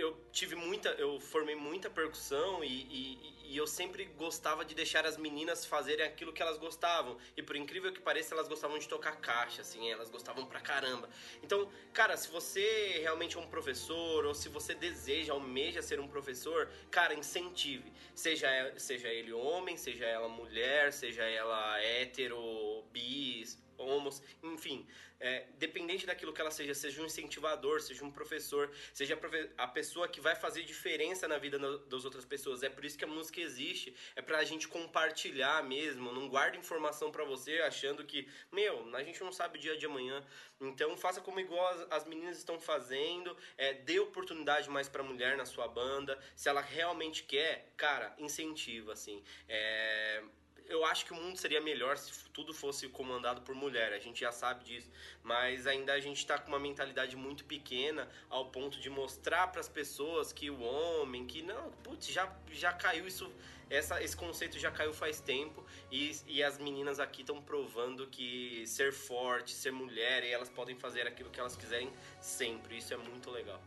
eu 0.00 0.16
tive 0.32 0.54
muita... 0.54 0.90
Eu 0.90 1.20
formei 1.20 1.54
muita 1.54 1.90
percussão 1.90 2.62
e, 2.64 2.68
e 2.68 3.38
e 3.48 3.56
eu 3.56 3.66
sempre 3.66 4.04
gostava 4.04 4.62
de 4.62 4.74
deixar 4.74 5.06
as 5.06 5.16
meninas 5.16 5.64
fazerem 5.64 6.04
aquilo 6.04 6.34
que 6.34 6.42
elas 6.42 6.58
gostavam. 6.58 7.16
E 7.34 7.42
por 7.42 7.56
incrível 7.56 7.90
que 7.90 7.98
pareça, 7.98 8.34
elas 8.34 8.46
gostavam 8.46 8.78
de 8.78 8.86
tocar 8.86 9.16
caixa, 9.16 9.62
assim, 9.62 9.90
elas 9.90 10.10
gostavam 10.10 10.44
pra 10.44 10.60
caramba. 10.60 11.08
Então, 11.42 11.66
cara, 11.94 12.14
se 12.14 12.28
você 12.28 12.98
realmente 13.00 13.38
é 13.38 13.40
um 13.40 13.46
professor, 13.46 14.26
ou 14.26 14.34
se 14.34 14.50
você 14.50 14.74
deseja, 14.74 15.32
almeja 15.32 15.80
ser 15.80 15.98
um 15.98 16.06
professor, 16.06 16.68
cara, 16.90 17.14
incentive. 17.14 17.90
Seja, 18.14 18.48
seja 18.76 19.08
ele 19.08 19.32
homem, 19.32 19.78
seja 19.78 20.04
ela 20.04 20.28
mulher, 20.28 20.92
seja 20.92 21.22
ela 21.22 21.80
hétero, 21.80 22.84
bis, 22.92 23.58
homos, 23.78 24.22
enfim, 24.42 24.86
é, 25.20 25.46
dependente 25.58 26.06
daquilo 26.06 26.32
que 26.32 26.40
ela 26.40 26.50
seja, 26.50 26.74
seja 26.74 27.02
um 27.02 27.06
incentivador, 27.06 27.80
seja 27.80 28.04
um 28.04 28.10
professor, 28.10 28.70
seja 28.92 29.18
a 29.56 29.66
pessoa 29.66 30.06
que 30.06 30.20
vai 30.20 30.36
fazer 30.36 30.62
diferença 30.62 31.26
na 31.26 31.38
vida 31.38 31.58
das 31.86 32.04
outras 32.04 32.24
pessoas. 32.24 32.62
É 32.62 32.68
por 32.68 32.84
isso 32.84 32.96
que 32.96 33.04
a 33.04 33.08
música 33.08 33.40
existe, 33.40 33.94
é 34.14 34.22
pra 34.22 34.44
gente 34.44 34.68
compartilhar 34.68 35.62
mesmo, 35.64 36.12
não 36.12 36.28
guarda 36.28 36.56
informação 36.56 37.10
para 37.10 37.24
você 37.24 37.60
achando 37.60 38.04
que, 38.04 38.28
meu, 38.52 38.94
a 38.94 39.02
gente 39.02 39.20
não 39.22 39.32
sabe 39.32 39.58
o 39.58 39.60
dia 39.60 39.76
de 39.76 39.86
amanhã. 39.86 40.24
Então 40.60 40.96
faça 40.96 41.20
como 41.20 41.40
igual 41.40 41.66
as, 41.68 41.86
as 41.90 42.04
meninas 42.04 42.38
estão 42.38 42.60
fazendo, 42.60 43.36
é, 43.56 43.74
dê 43.74 43.98
oportunidade 44.00 44.68
mais 44.68 44.88
pra 44.88 45.02
mulher 45.02 45.36
na 45.36 45.44
sua 45.44 45.68
banda, 45.68 46.18
se 46.34 46.48
ela 46.48 46.60
realmente 46.60 47.22
quer, 47.24 47.72
cara, 47.76 48.14
incentiva, 48.18 48.92
assim. 48.92 49.22
É, 49.48 50.22
eu 50.68 50.84
acho 50.84 51.06
que 51.06 51.12
o 51.12 51.16
mundo 51.16 51.36
seria 51.36 51.60
melhor 51.60 51.96
se 51.96 52.28
tudo 52.30 52.52
fosse 52.52 52.88
comandado 52.88 53.40
por 53.42 53.54
mulher, 53.54 53.92
a 53.92 53.98
gente 53.98 54.20
já 54.20 54.30
sabe 54.30 54.64
disso, 54.64 54.88
mas 55.22 55.66
ainda 55.66 55.92
a 55.94 56.00
gente 56.00 56.18
está 56.18 56.38
com 56.38 56.48
uma 56.48 56.58
mentalidade 56.58 57.16
muito 57.16 57.44
pequena 57.44 58.08
ao 58.28 58.50
ponto 58.50 58.78
de 58.78 58.90
mostrar 58.90 59.48
para 59.48 59.60
as 59.60 59.68
pessoas 59.68 60.32
que 60.32 60.50
o 60.50 60.60
homem, 60.60 61.26
que 61.26 61.42
não, 61.42 61.70
putz, 61.82 62.06
já, 62.08 62.32
já 62.52 62.72
caiu 62.72 63.06
isso, 63.06 63.32
essa, 63.70 64.02
esse 64.02 64.16
conceito 64.16 64.58
já 64.58 64.70
caiu 64.70 64.92
faz 64.92 65.20
tempo 65.20 65.64
e, 65.90 66.16
e 66.26 66.42
as 66.42 66.58
meninas 66.58 67.00
aqui 67.00 67.22
estão 67.22 67.40
provando 67.42 68.06
que 68.06 68.64
ser 68.66 68.92
forte, 68.92 69.52
ser 69.52 69.72
mulher, 69.72 70.22
e 70.22 70.30
elas 70.30 70.50
podem 70.50 70.76
fazer 70.76 71.06
aquilo 71.06 71.30
que 71.30 71.40
elas 71.40 71.56
quiserem 71.56 71.90
sempre, 72.20 72.76
isso 72.76 72.92
é 72.92 72.96
muito 72.96 73.30
legal. 73.30 73.60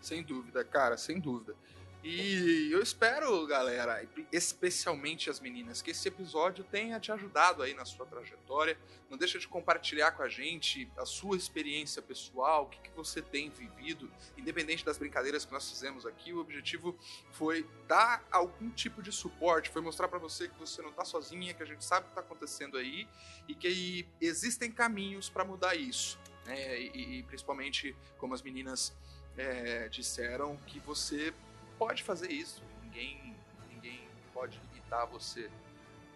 Sem 0.00 0.22
dúvida, 0.22 0.64
cara, 0.64 0.96
sem 0.96 1.18
dúvida. 1.18 1.56
E 2.02 2.70
eu 2.70 2.80
espero, 2.80 3.44
galera, 3.46 4.06
especialmente 4.32 5.28
as 5.28 5.40
meninas, 5.40 5.82
que 5.82 5.90
esse 5.90 6.06
episódio 6.06 6.62
tenha 6.62 7.00
te 7.00 7.10
ajudado 7.10 7.60
aí 7.60 7.74
na 7.74 7.84
sua 7.84 8.06
trajetória. 8.06 8.78
Não 9.10 9.18
deixa 9.18 9.36
de 9.36 9.48
compartilhar 9.48 10.12
com 10.12 10.22
a 10.22 10.28
gente 10.28 10.88
a 10.96 11.04
sua 11.04 11.36
experiência 11.36 12.00
pessoal, 12.00 12.64
o 12.64 12.66
que, 12.68 12.78
que 12.78 12.90
você 12.90 13.20
tem 13.20 13.50
vivido, 13.50 14.08
independente 14.36 14.84
das 14.84 14.96
brincadeiras 14.96 15.44
que 15.44 15.52
nós 15.52 15.68
fizemos 15.68 16.06
aqui. 16.06 16.32
O 16.32 16.38
objetivo 16.38 16.96
foi 17.32 17.66
dar 17.88 18.24
algum 18.30 18.70
tipo 18.70 19.02
de 19.02 19.10
suporte, 19.10 19.68
foi 19.68 19.82
mostrar 19.82 20.06
para 20.06 20.20
você 20.20 20.46
que 20.46 20.58
você 20.58 20.80
não 20.80 20.90
está 20.90 21.04
sozinha, 21.04 21.52
que 21.52 21.64
a 21.64 21.66
gente 21.66 21.84
sabe 21.84 22.02
o 22.02 22.04
que 22.04 22.10
está 22.12 22.20
acontecendo 22.20 22.78
aí 22.78 23.08
e 23.48 23.54
que 23.56 24.06
existem 24.20 24.70
caminhos 24.70 25.28
para 25.28 25.44
mudar 25.44 25.74
isso. 25.74 26.16
Né? 26.46 26.80
E, 26.80 27.18
e, 27.18 27.22
principalmente, 27.24 27.96
como 28.18 28.34
as 28.34 28.42
meninas 28.42 28.96
é, 29.36 29.88
disseram, 29.88 30.56
que 30.66 30.78
você 30.80 31.34
pode 31.78 32.02
fazer 32.02 32.30
isso. 32.30 32.62
Ninguém, 32.82 33.36
ninguém 33.70 34.08
pode 34.34 34.58
limitar 34.58 35.06
você. 35.06 35.50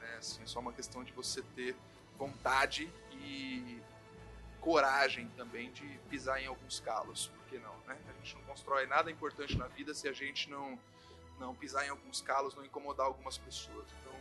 Né? 0.01 0.17
Assim, 0.19 0.43
é 0.43 0.47
só 0.47 0.61
uma 0.61 0.73
questão 0.73 1.05
de 1.05 1.13
você 1.13 1.43
ter 1.55 1.77
vontade 2.19 2.93
e 3.13 3.81
coragem 4.61 5.29
também 5.37 5.71
de 5.73 5.87
pisar 6.11 6.43
em 6.43 6.47
alguns 6.47 6.81
calos. 6.81 7.29
Por 7.29 7.47
que 7.47 7.59
não? 7.59 7.75
Né? 7.87 7.97
A 8.09 8.13
gente 8.25 8.35
não 8.37 8.43
constrói 8.43 8.87
nada 8.87 9.11
importante 9.11 9.57
na 9.57 9.67
vida 9.69 9.95
se 9.95 10.09
a 10.09 10.13
gente 10.13 10.51
não, 10.51 10.79
não 11.39 11.55
pisar 11.55 11.87
em 11.87 11.91
alguns 11.91 12.21
calos, 12.21 12.55
não 12.55 12.65
incomodar 12.65 13.07
algumas 13.07 13.39
pessoas. 13.39 13.87
Então, 14.01 14.13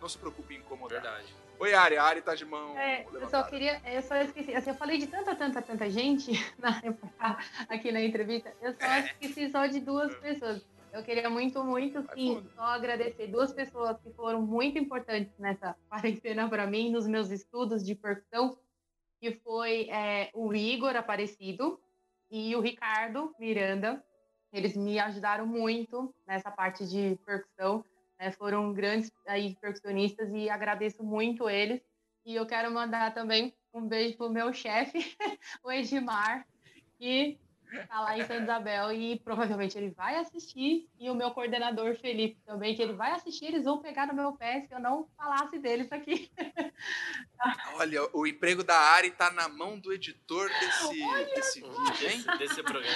não 0.00 0.08
se 0.08 0.18
preocupe 0.18 0.54
em 0.54 0.58
incomodar. 0.58 1.00
Verdade. 1.02 1.34
Oi, 1.58 1.74
Ari, 1.74 1.96
a 1.96 2.02
Ari 2.02 2.22
tá 2.22 2.34
de 2.34 2.44
mão. 2.44 2.76
É, 2.76 3.06
eu 3.12 3.28
só 3.28 3.44
queria, 3.44 3.80
eu 3.84 4.02
só 4.02 4.16
esqueci, 4.16 4.52
assim, 4.52 4.70
eu 4.70 4.74
falei 4.74 4.98
de 4.98 5.06
tanta, 5.06 5.32
tanta, 5.36 5.62
tanta 5.62 5.88
gente 5.88 6.32
na, 6.58 6.82
aqui 7.68 7.92
na 7.92 8.02
entrevista, 8.02 8.52
eu 8.60 8.72
só 8.72 8.96
esqueci 8.98 9.48
só 9.48 9.66
de 9.66 9.78
duas 9.78 10.12
pessoas. 10.16 10.64
Eu 10.92 11.02
queria 11.02 11.30
muito, 11.30 11.64
muito, 11.64 12.04
sim, 12.12 12.46
só 12.54 12.64
agradecer 12.64 13.26
duas 13.26 13.50
pessoas 13.50 13.98
que 14.02 14.12
foram 14.12 14.42
muito 14.42 14.78
importantes 14.78 15.32
nessa 15.38 15.74
quarentena 15.88 16.46
para 16.50 16.66
mim, 16.66 16.90
nos 16.90 17.06
meus 17.06 17.30
estudos 17.30 17.82
de 17.82 17.94
percussão, 17.94 18.58
que 19.18 19.32
foi 19.36 19.88
é, 19.88 20.30
o 20.34 20.54
Igor 20.54 20.94
Aparecido 20.94 21.80
e 22.30 22.54
o 22.54 22.60
Ricardo 22.60 23.34
Miranda. 23.40 24.04
Eles 24.52 24.76
me 24.76 24.98
ajudaram 24.98 25.46
muito 25.46 26.14
nessa 26.26 26.50
parte 26.50 26.86
de 26.86 27.18
percussão, 27.24 27.82
né? 28.20 28.30
foram 28.32 28.70
grandes 28.74 29.10
aí, 29.26 29.56
percussionistas 29.62 30.28
e 30.34 30.50
agradeço 30.50 31.02
muito 31.02 31.48
eles. 31.48 31.80
E 32.22 32.34
eu 32.34 32.44
quero 32.44 32.70
mandar 32.70 33.14
também 33.14 33.54
um 33.72 33.88
beijo 33.88 34.18
pro 34.18 34.28
meu 34.28 34.52
chefe, 34.52 34.98
o 35.64 35.72
Edmar, 35.72 36.46
que 36.98 37.40
tá 37.88 38.00
lá 38.00 38.18
em 38.18 38.22
Santa 38.22 38.42
Isabel 38.42 38.92
e 38.92 39.18
provavelmente 39.20 39.76
ele 39.76 39.90
vai 39.90 40.16
assistir. 40.16 40.88
E 40.98 41.10
o 41.10 41.14
meu 41.14 41.30
coordenador 41.30 41.94
Felipe 41.96 42.40
também, 42.46 42.74
que 42.74 42.82
ele 42.82 42.92
vai 42.92 43.12
assistir, 43.12 43.46
eles 43.46 43.64
vão 43.64 43.78
pegar 43.78 44.06
no 44.06 44.14
meu 44.14 44.32
pé 44.32 44.60
se 44.62 44.72
eu 44.72 44.80
não 44.80 45.08
falasse 45.16 45.58
deles 45.58 45.90
aqui. 45.90 46.30
Olha, 47.74 48.08
o 48.12 48.26
emprego 48.26 48.62
da 48.62 48.76
Ari 48.76 49.10
tá 49.10 49.30
na 49.30 49.48
mão 49.48 49.76
do 49.76 49.92
editor 49.92 50.48
desse, 50.48 51.34
desse 51.34 51.60
vídeo, 51.60 52.08
hein? 52.08 52.24
Desse 52.38 52.62
programa. 52.62 52.94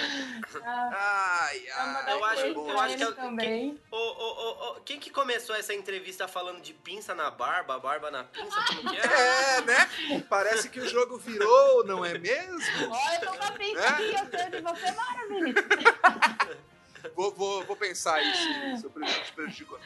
Ah, 0.62 1.48
ai, 1.48 1.68
ai. 1.68 2.12
Eu 2.12 2.24
acho, 2.24 2.46
eu 2.46 2.80
acho 2.80 2.96
que 2.96 3.02
é 3.02 3.12
também. 3.12 3.70
Quem, 3.70 3.82
oh, 3.90 3.96
oh, 3.96 4.56
oh, 4.76 4.80
quem 4.82 5.00
que 5.00 5.10
começou 5.10 5.56
essa 5.56 5.74
entrevista 5.74 6.28
falando 6.28 6.60
de 6.60 6.72
pinça 6.72 7.14
na 7.14 7.28
barba, 7.28 7.78
barba 7.78 8.10
na 8.10 8.22
pinça, 8.22 8.56
como 8.68 8.90
que 8.90 8.96
é? 8.96 9.56
É, 9.56 9.60
né? 9.62 10.22
Parece 10.28 10.68
que 10.68 10.78
o 10.78 10.88
jogo 10.88 11.18
virou, 11.18 11.84
não 11.84 12.04
é 12.04 12.16
mesmo? 12.16 12.90
Olha, 12.90 13.14
eu 13.16 13.32
tô 13.32 13.38
com 13.38 13.44
a 13.44 13.50
pinça 13.52 13.80
é? 13.80 14.65
Você, 14.66 14.92
maravilha. 14.92 15.54
Vou, 17.14 17.32
vou, 17.32 17.64
vou 17.64 17.76
pensar 17.76 18.20
isso, 18.20 18.80
se 18.80 18.84
eu 18.84 18.90
prejudicou. 19.34 19.78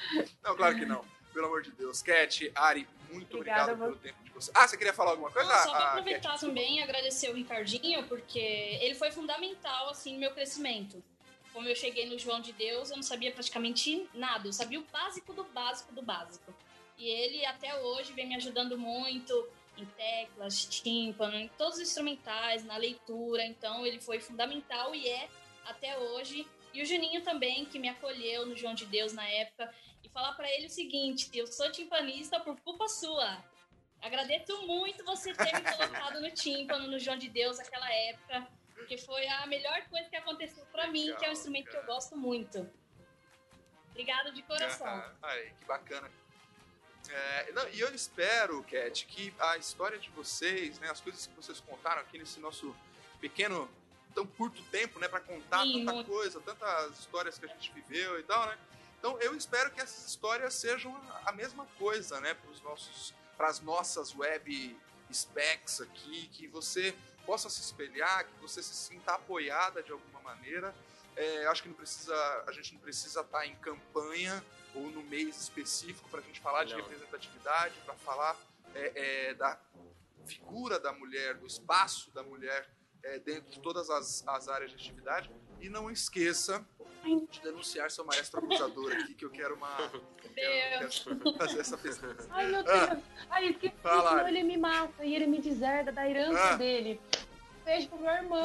Não, 0.43 0.57
claro 0.57 0.75
que 0.75 0.87
não. 0.87 1.05
Pelo 1.35 1.47
amor 1.47 1.63
de 1.63 1.71
Deus. 1.73 2.03
Cat, 2.03 2.51
Ari, 2.55 2.89
muito 3.13 3.37
Obrigada, 3.37 3.73
obrigado 3.73 3.79
pelo 3.79 3.97
tempo 3.97 4.25
de 4.25 4.31
você. 4.31 4.51
Ah, 4.55 4.67
você 4.67 4.77
queria 4.77 4.93
falar 4.93 5.13
alguma 5.13 5.31
coisa? 5.31 5.49
Não, 5.49 5.63
só 5.63 5.71
pra 5.71 5.79
ah, 5.79 5.91
aproveitar 5.91 6.31
Cat. 6.31 6.41
também 6.41 6.79
e 6.79 6.83
agradecer 6.83 7.31
o 7.31 7.35
Ricardinho, 7.35 8.05
porque 8.09 8.39
ele 8.39 8.95
foi 8.95 9.11
fundamental, 9.11 9.91
assim, 9.91 10.15
no 10.15 10.21
meu 10.21 10.33
crescimento. 10.33 11.03
Como 11.53 11.69
eu 11.69 11.77
cheguei 11.77 12.09
no 12.09 12.19
João 12.19 12.41
de 12.41 12.53
Deus, 12.53 12.91
eu 12.91 12.97
não 12.97 13.03
sabia 13.03 13.33
praticamente 13.33 14.09
nada. 14.15 14.49
Eu 14.49 14.53
sabia 14.53 14.79
o 14.79 14.85
básico 14.85 15.33
do 15.33 15.45
básico 15.45 15.93
do 15.93 16.03
básico. 16.03 16.55
E 16.97 17.09
ele 17.09 17.45
até 17.47 17.75
hoje 17.81 18.13
vem 18.13 18.29
me 18.29 18.37
ajudando 18.37 18.79
muito. 18.79 19.49
Em 19.77 19.87
teclas, 19.87 20.65
tímpano, 20.65 21.37
em 21.37 21.49
todos 21.49 21.77
os 21.77 21.83
instrumentais, 21.83 22.65
na 22.65 22.77
leitura. 22.77 23.45
Então 23.45 23.87
ele 23.87 24.01
foi 24.01 24.21
fundamental 24.21 24.95
e 24.95 25.09
é 25.09 25.29
até 25.65 25.97
hoje. 25.99 26.47
E 26.73 26.83
o 26.83 26.87
Juninho 26.87 27.23
também, 27.23 27.65
que 27.65 27.79
me 27.79 27.89
acolheu 27.89 28.47
no 28.47 28.57
João 28.57 28.75
de 28.75 28.87
Deus 28.87 29.13
na 29.13 29.27
época. 29.29 29.73
E 30.03 30.09
falar 30.09 30.33
para 30.35 30.51
ele 30.51 30.67
o 30.67 30.71
seguinte: 30.71 31.31
eu 31.35 31.47
sou 31.47 31.71
timpanista 31.71 32.41
por 32.41 32.59
culpa 32.61 32.89
sua. 32.89 33.43
Agradeço 34.01 34.67
muito 34.67 35.05
você 35.05 35.35
ter 35.35 35.53
me 35.55 35.63
colocado 35.63 36.21
no 36.21 36.31
tímpano, 36.31 36.87
no 36.89 36.99
João 36.99 37.19
de 37.19 37.29
Deus 37.29 37.59
naquela 37.59 37.93
época, 37.93 38.49
porque 38.75 38.97
foi 38.97 39.27
a 39.29 39.47
melhor 39.47 39.87
coisa 39.91 40.09
que 40.09 40.17
aconteceu 40.17 40.65
para 40.67 40.87
mim, 40.87 41.15
que 41.19 41.25
é 41.27 41.29
um 41.29 41.33
instrumento 41.33 41.67
cara. 41.67 41.79
que 41.79 41.85
eu 41.85 41.95
gosto 41.95 42.17
muito. 42.17 42.71
Obrigado 43.91 44.33
de 44.33 44.43
coração. 44.43 44.87
Ah, 44.87 45.15
aí, 45.23 45.53
que 45.53 45.65
bacana. 45.67 46.11
É, 47.09 47.53
não, 47.53 47.69
e 47.71 47.81
eu 47.81 47.93
espero, 47.95 48.63
Cat, 48.65 49.07
que 49.07 49.35
a 49.39 49.57
história 49.57 49.99
de 49.99 50.11
vocês, 50.11 50.79
né, 50.79 50.91
as 50.91 51.01
coisas 51.01 51.27
que 51.27 51.35
vocês 51.35 51.61
contaram 51.61 52.01
aqui 52.01 52.19
nesse 52.19 52.39
nosso 52.41 52.75
pequeno, 53.21 53.69
tão 54.15 54.27
curto 54.27 54.63
tempo, 54.65 54.99
né, 54.99 55.09
para 55.09 55.21
contar 55.21 55.63
Sim, 55.63 55.81
tanta 55.81 55.93
muito. 55.93 56.11
coisa, 56.11 56.41
tantas 56.41 56.99
histórias 56.99 57.39
que 57.39 57.47
a 57.47 57.49
gente 57.49 57.73
viveu 57.73 58.19
e 58.19 58.23
tal, 58.23 58.47
né? 58.47 58.59
Então 58.99 59.19
eu 59.21 59.35
espero 59.35 59.71
que 59.71 59.81
essas 59.81 60.07
histórias 60.07 60.55
sejam 60.55 60.95
a 61.25 61.33
mesma 61.33 61.67
coisa, 61.79 62.21
né, 62.21 62.35
para 62.35 62.51
os 62.51 62.61
nossos, 62.63 63.15
para 63.37 63.49
as 63.49 63.61
nossas 63.61 64.15
web 64.15 64.77
specs 65.13 65.81
aqui, 65.81 66.29
que 66.33 66.47
você 66.47 66.95
possa 67.25 67.49
se 67.49 67.61
espelhar, 67.61 68.27
que 68.27 68.41
você 68.41 68.63
se 68.63 68.75
sinta 68.75 69.15
apoiada 69.15 69.83
de 69.83 69.91
alguma 69.91 70.21
maneira. 70.21 70.75
É, 71.17 71.47
acho 71.47 71.63
que 71.63 71.69
não 71.69 71.77
precisa, 71.77 72.45
a 72.47 72.53
gente 72.53 72.75
não 72.75 72.81
precisa 72.81 73.21
estar 73.21 73.39
tá 73.39 73.47
em 73.47 73.57
campanha 73.57 74.45
ou 74.75 74.91
no 74.91 75.03
mês 75.03 75.41
específico 75.41 76.09
para 76.09 76.21
a 76.21 76.23
gente 76.23 76.41
falar 76.41 76.65
de 76.65 76.75
representatividade, 76.75 77.75
para 77.85 77.95
falar 77.95 78.37
é, 78.75 79.29
é, 79.31 79.35
da 79.35 79.59
figura 80.27 80.79
da 80.79 80.93
mulher, 80.93 81.35
do 81.35 81.47
espaço 81.47 82.11
da 82.13 82.23
mulher 82.23 82.69
é, 83.03 83.19
dentro 83.19 83.51
de 83.51 83.61
todas 83.61 83.91
as, 83.91 84.27
as 84.27 84.49
áreas 84.49 84.71
de 84.71 84.77
atividade. 84.77 85.31
E 85.61 85.69
não 85.69 85.91
esqueça 85.91 86.65
de 87.31 87.41
denunciar 87.41 87.91
seu 87.91 88.05
maestro 88.05 88.39
abusador 88.39 88.93
aqui, 88.93 89.15
que 89.15 89.25
eu 89.25 89.31
quero 89.31 89.55
uma. 89.57 89.69
Eu 89.81 90.01
quero, 90.35 90.89
quero 90.89 91.39
fazer 91.39 91.61
essa 91.61 91.77
pesquisa. 91.77 92.29
Ai, 92.31 92.47
meu 92.47 92.63
Deus. 92.63 92.77
Ah, 92.77 92.99
Ai, 93.31 93.49
esqueci, 93.49 93.75
senão 93.83 94.29
ele 94.29 94.43
me 94.43 94.57
mata 94.57 95.05
e 95.05 95.15
ele 95.15 95.27
me 95.27 95.41
deserda 95.41 95.91
da 95.93 96.09
herança 96.09 96.55
ah. 96.55 96.57
dele. 96.57 97.01
Beijo 97.65 97.89
pro 97.89 97.99
meu 97.99 98.11
irmão. 98.11 98.43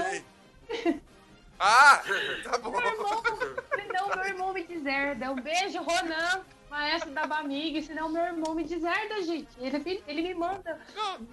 Ah, 1.60 2.02
tá 2.44 2.58
bom. 2.58 2.72
Meu 2.72 2.82
irmão, 2.82 3.24
senão 3.76 4.08
meu 4.10 4.26
irmão 4.26 4.54
me 4.54 4.64
deserda. 4.64 5.32
Um 5.32 5.36
beijo, 5.36 5.82
Ronan, 5.82 6.44
maestro 6.70 7.12
da 7.12 7.26
Bamig. 7.26 7.82
Senão 7.82 8.10
meu 8.10 8.24
irmão 8.24 8.54
me 8.54 8.64
deserda, 8.64 9.22
gente. 9.24 9.50
Ele, 9.60 10.04
ele 10.08 10.22
me 10.22 10.36
manda 10.36 10.80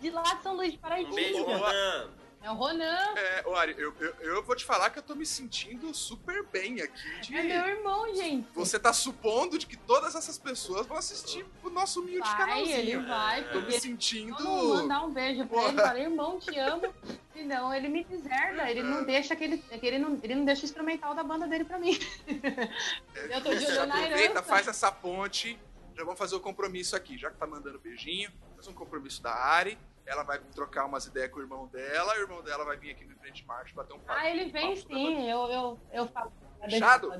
de 0.00 0.10
lá 0.10 0.22
de 0.22 0.42
São 0.42 0.54
Luís 0.56 0.72
de 0.72 0.78
Paraíba. 0.78 1.10
Um 1.10 1.14
beijo, 1.14 1.42
Ronan. 1.42 2.08
É 2.42 2.50
o 2.50 2.54
Ronan. 2.54 3.14
É, 3.16 3.44
Ari, 3.56 3.76
eu, 3.78 3.94
eu, 4.00 4.14
eu, 4.20 4.42
vou 4.42 4.56
te 4.56 4.64
falar 4.64 4.90
que 4.90 4.98
eu 4.98 5.02
tô 5.02 5.14
me 5.14 5.24
sentindo 5.24 5.94
super 5.94 6.44
bem 6.46 6.80
aqui. 6.80 7.20
De... 7.20 7.36
É 7.36 7.42
meu 7.42 7.76
irmão, 7.76 8.12
gente. 8.14 8.48
Você 8.52 8.80
tá 8.80 8.92
supondo 8.92 9.56
de 9.56 9.66
que 9.66 9.76
todas 9.76 10.16
essas 10.16 10.38
pessoas 10.38 10.84
vão 10.86 10.96
assistir 10.96 11.46
o 11.62 11.70
nosso 11.70 12.00
humilde 12.00 12.28
vai, 12.28 12.36
canalzinho. 12.36 12.76
ele 12.76 12.96
vai. 12.98 13.52
Tô 13.52 13.60
me 13.60 13.72
sentindo... 13.78 14.42
Vou 14.42 14.76
mandar 14.76 15.04
um 15.04 15.12
beijo 15.12 15.46
pra 15.46 15.56
Porra. 15.56 15.68
ele. 15.68 15.80
Falei, 15.82 16.02
irmão, 16.02 16.40
te 16.40 16.58
amo. 16.58 16.92
Senão 17.32 17.72
ele 17.72 17.88
me 17.88 18.02
deserda. 18.02 18.68
Ele 18.68 18.82
não 18.82 19.04
deixa 19.04 19.34
aquele... 19.34 19.62
Ele 19.70 19.98
não, 19.98 20.18
ele 20.20 20.34
não 20.34 20.44
deixa 20.44 20.62
o 20.62 20.64
instrumental 20.64 21.14
da 21.14 21.22
banda 21.22 21.46
dele 21.46 21.64
pra 21.64 21.78
mim. 21.78 21.96
É, 23.14 23.36
eu 23.36 23.42
tô 23.42 23.54
de 23.54 23.64
olho 23.64 23.86
na 23.86 24.02
herança. 24.02 24.42
faz 24.42 24.66
essa 24.66 24.90
ponte. 24.90 25.58
Já 25.94 26.02
vamos 26.02 26.18
fazer 26.18 26.34
o 26.34 26.40
compromisso 26.40 26.96
aqui. 26.96 27.16
Já 27.16 27.30
que 27.30 27.36
tá 27.36 27.46
mandando 27.46 27.78
beijinho, 27.78 28.32
faz 28.56 28.66
um 28.66 28.72
compromisso 28.72 29.22
da 29.22 29.32
Ari 29.32 29.78
ela 30.06 30.22
vai 30.22 30.38
trocar 30.38 30.84
umas 30.86 31.06
ideias 31.06 31.30
com 31.30 31.38
o 31.38 31.42
irmão 31.42 31.66
dela, 31.68 32.14
o 32.14 32.20
irmão 32.20 32.42
dela 32.42 32.64
vai 32.64 32.76
vir 32.76 32.90
aqui 32.90 33.04
no 33.04 33.16
frente 33.16 33.44
marcha 33.46 33.74
bater 33.74 33.94
um 33.94 34.00
papo. 34.00 34.18
Ah, 34.18 34.28
ele 34.28 34.50
vem 34.50 34.76
sim, 34.76 35.30
eu, 35.30 35.46
eu, 35.48 35.80
eu 35.92 36.08
falo. 36.08 36.32
Fechado? 36.60 37.12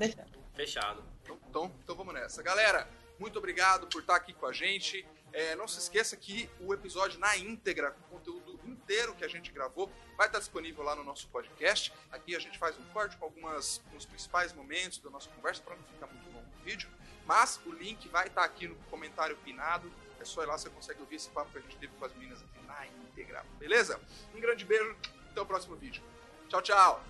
Fechado. 0.55 1.05
Então, 1.23 1.39
então, 1.49 1.73
então, 1.83 1.97
vamos 1.97 2.15
nessa. 2.15 2.43
Galera, 2.43 2.89
muito 3.19 3.39
obrigado 3.39 3.87
por 3.87 4.01
estar 4.01 4.17
aqui 4.17 4.33
com 4.33 4.47
a 4.47 4.53
gente. 4.53 5.07
É, 5.33 5.57
não 5.57 5.67
se 5.67 5.79
esqueça 5.79 6.17
que 6.17 6.51
o 6.61 6.75
episódio 6.75 7.19
na 7.19 7.37
íntegra, 7.37 7.93
com 7.93 8.01
o 8.01 8.19
conteúdo 8.19 8.61
inteiro 8.65 9.15
que 9.15 9.25
a 9.25 9.29
gente 9.29 9.51
gravou, 9.51 9.91
vai 10.17 10.27
estar 10.27 10.39
disponível 10.39 10.83
lá 10.83 10.95
no 10.95 11.03
nosso 11.03 11.29
podcast. 11.29 11.93
Aqui 12.11 12.37
a 12.37 12.39
gente 12.39 12.59
faz 12.59 12.79
um 12.79 12.85
corte 12.93 13.17
com 13.17 13.25
algumas 13.25 13.79
com 13.91 13.97
os 13.97 14.05
principais 14.05 14.53
momentos 14.53 14.99
da 14.99 15.09
nossa 15.09 15.31
conversa 15.31 15.63
para 15.63 15.77
não 15.77 15.85
ficar 15.85 16.07
muito 16.07 16.27
longo 16.27 16.47
o 16.61 16.65
vídeo. 16.65 16.91
Mas 17.27 17.61
o 17.65 17.73
link 17.73 18.09
vai 18.09 18.27
estar 18.27 18.45
aqui 18.45 18.69
no 18.69 18.75
comentário 18.91 19.37
pinado 19.39 19.91
é 20.23 20.25
só 20.25 20.43
ir 20.43 20.47
lá, 20.47 20.57
você 20.57 20.71
consegue 20.71 21.01
ouvir 21.01 21.17
esse 21.17 21.29
papo 21.31 21.51
que 21.51 21.59
a 21.59 21.61
gente 21.61 21.77
teve 21.77 21.93
com 21.99 22.05
as 22.05 22.15
meninas 22.15 22.43
aqui 22.43 22.67
na 22.67 22.87
íntegra. 22.87 23.45
Beleza? 23.59 24.01
Um 24.35 24.41
grande 24.41 24.65
beijo, 24.65 24.97
até 25.31 25.41
o 25.41 25.47
próximo 25.47 25.77
vídeo. 25.77 26.03
Tchau, 26.49 26.63
tchau! 26.63 27.05